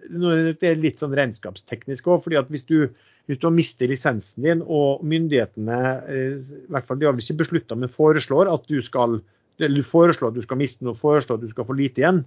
det 0.60 0.68
er 0.68 0.82
litt 0.82 1.00
sånn 1.00 1.16
regnskapsteknisk 1.16 2.10
òg, 2.10 2.20
fordi 2.26 2.40
at 2.42 2.50
hvis 2.52 2.66
du, 2.68 2.90
hvis 3.30 3.40
du 3.40 3.48
mister 3.54 3.88
lisensen 3.88 4.44
din 4.44 4.64
og 4.66 5.04
myndighetene 5.06 5.80
eh, 6.10 6.36
i 6.36 6.68
hvert 6.74 6.88
fall 6.88 7.00
de 7.00 7.08
har 7.08 7.16
vel 7.16 7.24
ikke 7.24 7.40
beslutta, 7.44 7.78
men 7.78 7.92
foreslår 7.92 8.52
at 8.52 8.68
du 8.68 8.80
skal 8.84 9.22
eller 9.60 9.84
foreslår 9.84 10.30
at 10.30 10.38
du 10.38 10.44
skal 10.44 10.56
miste 10.56 10.86
og 10.88 10.96
foreslår 10.96 11.36
at 11.36 11.42
du 11.44 11.50
skal 11.50 11.66
få 11.68 11.74
lite 11.76 12.00
igjen, 12.00 12.22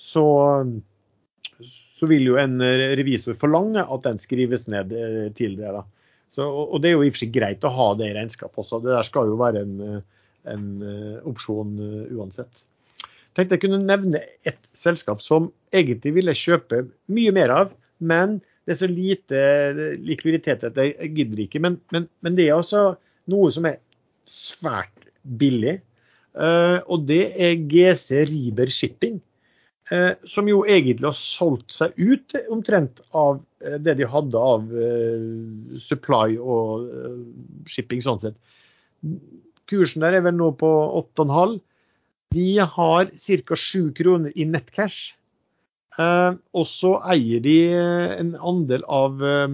så, 0.00 0.24
så 1.60 2.08
vil 2.08 2.30
jo 2.30 2.38
en 2.40 2.56
revisor 2.96 3.36
forlange 3.36 3.82
at 3.84 4.06
den 4.06 4.20
skrives 4.22 4.64
ned 4.72 4.94
eh, 4.96 5.26
til 5.36 5.58
det. 5.60 5.72
da. 5.76 5.84
Så, 6.32 6.44
og 6.44 6.80
det 6.80 6.90
er 6.90 6.96
jo 6.96 7.04
i 7.04 7.10
og 7.10 7.16
for 7.16 7.24
seg 7.24 7.34
greit 7.34 7.64
å 7.64 7.72
ha 7.72 7.88
det 7.98 8.10
i 8.10 8.14
regnskapet 8.16 8.62
også. 8.62 8.80
Det 8.84 8.92
der 8.92 9.06
skal 9.06 9.30
jo 9.30 9.36
være 9.40 9.64
en, 9.64 10.00
en 10.52 10.66
eh, 10.82 11.16
opsjon 11.28 11.76
eh, 11.82 12.12
uansett. 12.16 12.66
Tenkte 13.36 13.56
jeg 13.56 13.66
kunne 13.66 13.82
nevne 13.84 14.22
et 14.48 14.58
selskap 14.74 15.20
som 15.22 15.50
egentlig 15.74 16.16
ville 16.16 16.34
kjøpe 16.34 16.84
mye 17.12 17.34
mer 17.36 17.52
av, 17.54 17.74
men 17.98 18.38
det 18.66 18.74
er 18.74 18.80
så 18.82 18.88
lite 18.90 19.42
likviditet 20.04 20.64
at 20.66 20.76
jeg 20.76 21.12
gidder 21.16 21.44
ikke. 21.44 21.60
Men, 21.64 21.78
men, 21.94 22.08
men 22.24 22.34
det 22.36 22.48
er 22.48 22.58
altså 22.58 22.82
noe 23.30 23.52
som 23.54 23.68
er 23.68 23.78
svært 24.28 25.08
billig. 25.40 25.78
Eh, 26.38 26.78
og 26.86 27.06
det 27.08 27.22
er 27.40 27.62
GC 27.70 28.24
Riber 28.28 28.70
Shipping. 28.72 29.20
eh, 29.90 30.12
som 30.28 30.48
jo 30.48 30.62
egentlig 30.68 31.08
har 31.08 31.16
solgt 31.16 31.72
seg 31.72 31.94
ut 31.96 32.36
omtrent 32.52 33.00
av 33.16 33.40
eh, 33.64 33.78
det 33.80 33.96
de 34.00 34.08
hadde 34.08 34.36
av 34.36 34.68
eh, 34.68 35.78
supply 35.80 36.36
og 36.36 36.88
eh, 36.88 37.22
shipping 37.70 38.04
sånn 38.04 38.20
sett. 38.20 38.36
Kursen 39.68 40.04
der 40.04 40.18
er 40.18 40.24
vel 40.26 40.36
nå 40.38 40.52
på 40.60 40.70
8,5. 41.02 41.58
De 42.34 42.48
har 42.60 43.10
ca. 43.14 43.56
7 43.56 43.92
kroner 43.96 44.34
i 44.36 44.46
nettcash. 44.48 45.14
Eh, 45.98 46.32
og 46.54 46.66
så 46.70 46.92
eier 47.10 47.42
de 47.42 47.56
eh, 47.74 48.12
en 48.20 48.34
andel 48.36 48.84
av 48.86 49.22
eh, 49.24 49.46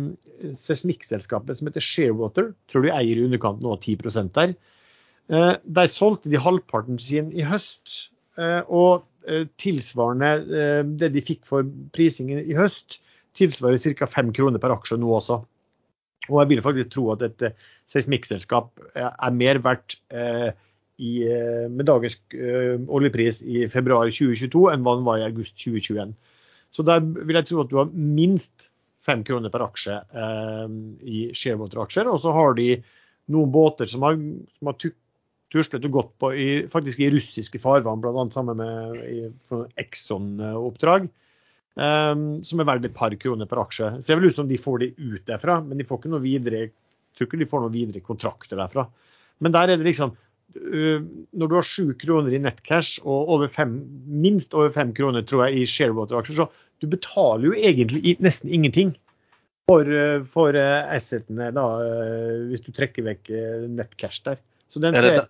seismikkselskapet 0.60 1.58
som 1.58 1.70
heter 1.70 1.84
Sharewater. 1.84 2.52
Tror 2.68 2.84
de 2.84 2.92
eier 2.92 3.20
i 3.20 3.24
underkant 3.24 3.64
nå 3.64 3.76
av 3.76 3.80
10 3.80 4.28
der. 4.34 4.56
Eh, 5.32 5.54
der 5.64 5.92
solgte 5.92 6.32
de 6.32 6.42
halvparten 6.42 7.00
sin 7.00 7.32
i 7.32 7.46
høst. 7.48 8.10
Eh, 8.36 8.60
og 8.66 9.06
eh, 9.30 9.46
tilsvarende 9.60 10.30
eh, 10.42 10.82
det 11.00 11.12
de 11.14 11.24
fikk 11.24 11.44
for 11.48 11.66
prisingen 11.94 12.42
i 12.42 12.56
høst, 12.58 12.98
tilsvarer 13.38 13.78
ca. 13.78 14.08
5 14.10 14.34
kroner 14.34 14.62
per 14.62 14.74
aksje 14.74 14.98
nå 15.00 15.12
også. 15.16 15.40
Og 16.30 16.40
jeg 16.40 16.52
vil 16.52 16.62
faktisk 16.64 16.92
tro 16.94 17.08
at 17.14 17.24
et 17.26 17.48
eh, 17.48 17.56
seismikkselskap 17.90 18.70
eh, 18.94 19.10
er 19.10 19.34
mer 19.36 19.60
verdt 19.64 19.98
eh, 20.14 20.50
i, 20.96 21.24
eh, 21.26 21.66
med 21.70 21.88
dagens 21.90 22.16
eh, 22.32 22.76
oljepris 22.88 23.42
i 23.42 23.66
februar 23.72 24.08
2022 24.08 24.68
enn 24.72 24.84
hva 24.86 24.96
den 24.98 25.08
var 25.08 25.20
i 25.20 25.26
august 25.26 25.58
2021. 25.60 26.14
Så 26.74 26.84
der 26.86 27.02
vil 27.04 27.38
jeg 27.38 27.48
tro 27.50 27.62
at 27.62 27.70
du 27.70 27.78
har 27.80 27.92
minst 27.92 28.70
fem 29.04 29.24
kroner 29.26 29.52
per 29.52 29.66
aksje 29.66 29.98
eh, 30.00 30.68
i 31.04 31.24
Sharewater-aksjer. 31.36 32.10
Og 32.10 32.22
så 32.24 32.34
har 32.34 32.56
de 32.58 32.70
noen 33.34 33.52
båter 33.52 33.90
som 33.90 34.06
har, 34.06 34.16
som 34.58 34.70
har 34.70 34.78
tuslet 35.54 35.88
og 35.90 35.98
gått 35.98 36.14
på 36.22 36.32
i, 36.34 36.48
faktisk 36.72 37.02
i 37.04 37.10
russiske 37.14 37.60
farvann, 37.62 38.02
bl.a. 38.02 38.24
sammen 38.34 38.58
med 38.62 39.68
Exxon-oppdrag. 39.80 41.10
Um, 41.74 42.44
som 42.46 42.60
er 42.62 42.68
verdt 42.68 42.84
et 42.86 42.94
par 42.94 43.14
kroner 43.18 43.48
per 43.50 43.58
aksje. 43.64 43.88
Det 43.96 44.06
ser 44.06 44.20
vel 44.20 44.30
ut 44.30 44.36
som 44.36 44.46
de 44.46 44.58
får 44.62 44.76
de 44.78 44.92
ut 44.94 45.24
derfra, 45.26 45.56
men 45.66 45.80
de 45.80 45.86
får 45.88 45.98
ikke 45.98 46.12
noe 46.12 46.22
videre, 46.22 46.68
tror 47.18 47.26
ikke 47.26 47.40
de 47.40 47.48
får 47.50 47.64
noen 47.64 47.74
videre 47.74 48.02
kontrakter 48.04 48.60
derfra. 48.60 48.84
Men 49.42 49.56
der 49.56 49.72
er 49.72 49.80
det 49.80 49.88
liksom 49.88 50.12
øh, 50.54 51.02
Når 51.34 51.50
du 51.50 51.56
har 51.58 51.66
sju 51.66 51.96
kroner 51.98 52.30
i 52.30 52.38
nettcash 52.38 53.02
og 53.02 53.34
over 53.34 53.50
fem, 53.50 53.74
minst 54.06 54.54
over 54.54 54.70
fem 54.70 54.94
kroner 54.94 55.26
tror 55.26 55.48
jeg, 55.48 55.64
i 55.64 55.66
Sharewater-aksjer, 55.66 56.44
så 56.44 56.78
du 56.78 56.86
betaler 56.92 57.48
jo 57.48 57.58
egentlig 57.58 58.14
nesten 58.22 58.54
ingenting 58.54 58.94
for, 59.66 59.82
øh, 59.82 60.22
for 60.30 60.54
øh, 60.54 60.94
assetene 60.94 61.50
da, 61.58 61.68
hvis 62.52 62.62
du 62.62 62.70
trekker 62.70 63.10
vekk 63.10 63.34
nettcash 63.74 64.22
der. 64.22 64.38
Så 64.70 64.78
den 64.78 64.94
Er 64.94 65.02
det, 65.02 65.26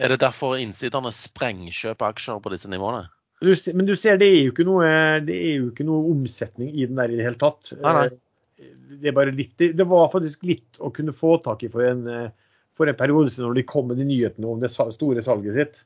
er 0.00 0.08
det 0.08 0.22
derfor 0.24 0.56
innsiderne 0.56 1.12
sprengkjøper 1.12 2.14
aksjer 2.14 2.40
på 2.40 2.56
disse 2.56 2.72
nivåene? 2.72 3.10
Du, 3.42 3.52
men 3.76 3.88
du 3.88 3.94
ser, 3.98 4.18
det 4.20 4.28
er 4.28 4.40
jo 4.46 4.52
ikke 4.54 4.66
noe, 4.68 4.88
det 5.26 5.36
er 5.36 5.54
jo 5.58 5.70
ikke 5.70 5.86
noe 5.88 6.10
omsetning 6.12 6.72
i 6.72 6.86
den 6.88 7.00
der 7.00 7.12
i 7.12 7.18
det 7.18 7.26
hele 7.26 7.40
tatt. 7.40 7.74
Nei, 7.80 7.94
nei. 7.98 8.06
Eh, 8.62 8.74
Det, 8.92 9.08
er 9.10 9.16
bare 9.16 9.32
litt, 9.34 9.56
det, 9.58 9.86
var 9.88 10.10
faktisk 10.12 10.44
litt 10.46 10.78
å 10.78 10.92
kunne 10.94 11.14
få 11.16 11.38
tak 11.42 11.64
i 11.66 11.70
for 11.72 11.84
en, 11.86 12.04
eh, 12.06 12.52
for 12.76 12.90
en 12.90 12.98
periode 12.98 13.32
siden 13.32 13.48
når 13.48 13.60
de 13.60 13.64
kom 13.68 13.88
med 13.90 13.98
de 13.98 14.06
nyhetene 14.06 14.50
om 14.50 14.60
det 14.62 14.70
store 14.72 15.24
salget 15.24 15.58
sitt. 15.58 15.82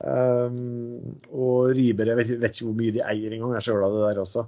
Um, 0.00 1.18
og 1.28 1.74
Riber, 1.76 2.08
jeg 2.08 2.16
vet, 2.16 2.30
vet 2.40 2.56
ikke 2.56 2.70
hvor 2.70 2.76
mye 2.78 2.94
de 2.94 3.02
eier 3.04 3.34
engang, 3.36 3.52
jeg 3.58 3.66
sjøl 3.66 3.84
av 3.84 3.96
det 3.96 4.04
der 4.06 4.20
også. 4.22 4.46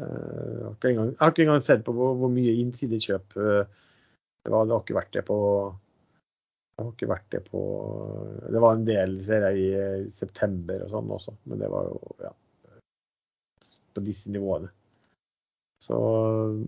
Uh, 0.00 0.04
jeg, 0.08 0.62
har 0.64 0.76
ikke 0.78 0.92
engang, 0.94 1.10
jeg 1.12 1.20
har 1.20 1.34
ikke 1.34 1.44
engang 1.44 1.66
sett 1.66 1.84
på 1.84 1.94
hvor, 1.96 2.14
hvor 2.22 2.32
mye 2.32 2.54
innsidekjøp 2.62 3.36
uh, 3.36 3.64
det 3.68 4.54
var. 4.54 4.64
Det 4.64 4.74
har 4.74 4.80
ikke 4.80 4.96
vært 4.96 5.12
det 5.18 5.24
på 5.28 5.38
det 6.74 6.82
har 6.82 6.90
ikke 6.90 7.10
vært 7.10 7.26
det 7.30 7.40
på 7.46 7.60
Det 8.50 8.62
var 8.62 8.74
en 8.74 8.86
del, 8.86 9.18
ser 9.22 9.46
jeg, 9.48 9.60
i 9.62 9.68
eh, 9.78 10.06
september 10.10 10.82
og 10.82 10.90
sånn 10.90 11.12
også, 11.16 11.36
men 11.50 11.60
det 11.62 11.70
var 11.70 11.86
jo 11.92 12.00
ja, 12.24 12.32
på 13.94 14.02
disse 14.02 14.32
nivåene. 14.34 14.72
Så, 15.84 15.96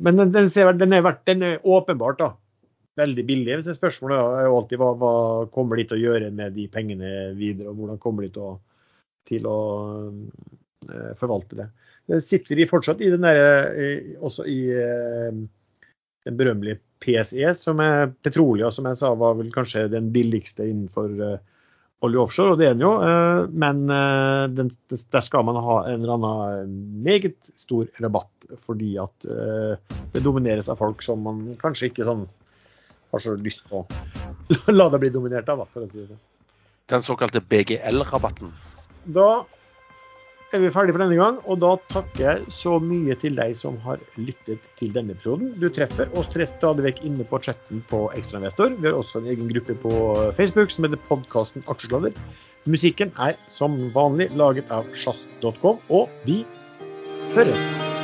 men 0.04 0.20
den, 0.20 0.32
den, 0.34 0.50
ser, 0.52 0.70
den, 0.76 0.92
er, 0.92 1.08
den 1.26 1.42
er 1.42 1.64
åpenbart 1.66 2.20
da, 2.20 2.30
veldig 3.00 3.24
billig. 3.26 3.58
Men 3.58 3.78
Spørsmålet 3.78 4.38
er 4.38 4.46
jo 4.46 4.58
alltid 4.60 4.80
hva, 4.82 4.92
hva 5.00 5.12
kommer 5.54 5.80
de 5.80 5.86
til 5.88 5.98
å 5.98 6.02
gjøre 6.04 6.30
med 6.36 6.54
de 6.56 6.66
pengene 6.72 7.12
videre, 7.38 7.72
og 7.72 7.80
hvordan 7.80 8.00
kommer 8.02 8.26
de 8.26 8.32
til 8.34 8.44
å, 8.44 8.52
til 9.26 9.48
å 9.50 9.58
uh, 10.12 11.12
forvalte 11.18 11.58
det. 11.58 11.68
det. 12.12 12.20
Sitter 12.24 12.60
de 12.60 12.68
fortsatt 12.70 13.00
i 13.02 13.10
den 13.14 13.24
der, 13.24 13.40
uh, 13.72 14.26
også 14.28 14.46
i 14.52 14.60
uh, 14.76 15.40
den 16.28 16.38
berømmelige 16.38 16.82
PSE, 17.02 17.52
som 17.58 17.80
er 17.84 18.10
petroleum, 18.24 18.72
som 18.72 18.86
jeg 18.88 18.98
sa 18.98 19.12
var 19.18 19.36
vel 19.38 19.52
kanskje 19.54 19.86
den 19.92 20.08
billigste 20.14 20.64
innenfor 20.66 21.12
eh, 21.26 21.42
olje 22.06 22.22
offshore, 22.22 22.54
og 22.54 22.60
det 22.60 22.68
er 22.68 22.76
den 22.76 22.84
jo. 22.86 22.92
eh, 23.04 23.42
Men 23.52 23.84
eh, 23.92 24.44
den, 24.56 24.70
der 24.90 25.24
skal 25.24 25.46
man 25.48 25.60
ha 25.60 25.78
en 25.90 26.00
eller 26.00 26.16
annen 26.16 26.78
meget 27.04 27.36
stor 27.56 27.88
rabatt, 28.02 28.32
fordi 28.62 28.94
at 29.00 29.26
det 30.12 30.22
domineres 30.22 30.68
av 30.68 30.78
folk 30.78 31.00
som 31.02 31.22
man 31.24 31.40
kanskje 31.60 31.88
ikke 31.88 32.04
sånn 32.06 32.26
har 33.10 33.22
så 33.22 33.32
lyst 33.40 33.64
på 33.70 33.80
å 33.80 34.72
la 34.76 34.88
det 34.92 35.00
bli 35.02 35.10
dominert 35.14 35.48
av, 35.48 35.64
da, 35.64 35.68
for 35.72 35.86
å 35.86 35.90
si 35.90 36.02
det 36.02 36.10
sånn. 36.10 36.20
Den 36.92 37.02
såkalte 37.02 37.40
BGL-rabatten. 37.42 38.52
Da 39.16 39.30
er 40.54 40.62
vi 40.62 40.70
ferdige 40.70 40.94
for 40.94 41.02
denne 41.02 41.18
gang, 41.18 41.38
og 41.44 41.58
da 41.62 41.72
takker 41.90 42.22
jeg 42.22 42.54
så 42.54 42.76
mye 42.82 43.16
til 43.18 43.34
deg 43.38 43.56
som 43.58 43.78
har 43.84 44.02
lyttet 44.18 44.62
til 44.78 44.92
denne 44.94 45.16
episoden. 45.16 45.54
Du 45.58 45.66
treffer 45.72 46.12
oss 46.14 46.30
stadig 46.30 46.86
vekk 46.86 47.02
inne 47.08 47.26
på 47.26 47.40
chatten 47.42 47.82
på 47.90 48.06
Ekstrainvestor. 48.18 48.76
Vi 48.78 48.86
har 48.88 48.98
også 48.98 49.22
en 49.22 49.32
egen 49.32 49.50
gruppe 49.50 49.74
på 49.82 49.96
Facebook 50.38 50.70
som 50.70 50.86
heter 50.86 51.02
podkasten 51.08 51.66
Aksjesladder. 51.66 52.14
Musikken 52.66 53.12
er 53.22 53.34
som 53.50 53.76
vanlig 53.94 54.30
laget 54.34 54.70
av 54.74 54.86
sjazz.com, 54.94 55.82
og 55.90 56.08
vi 56.26 56.44
høres. 57.34 57.95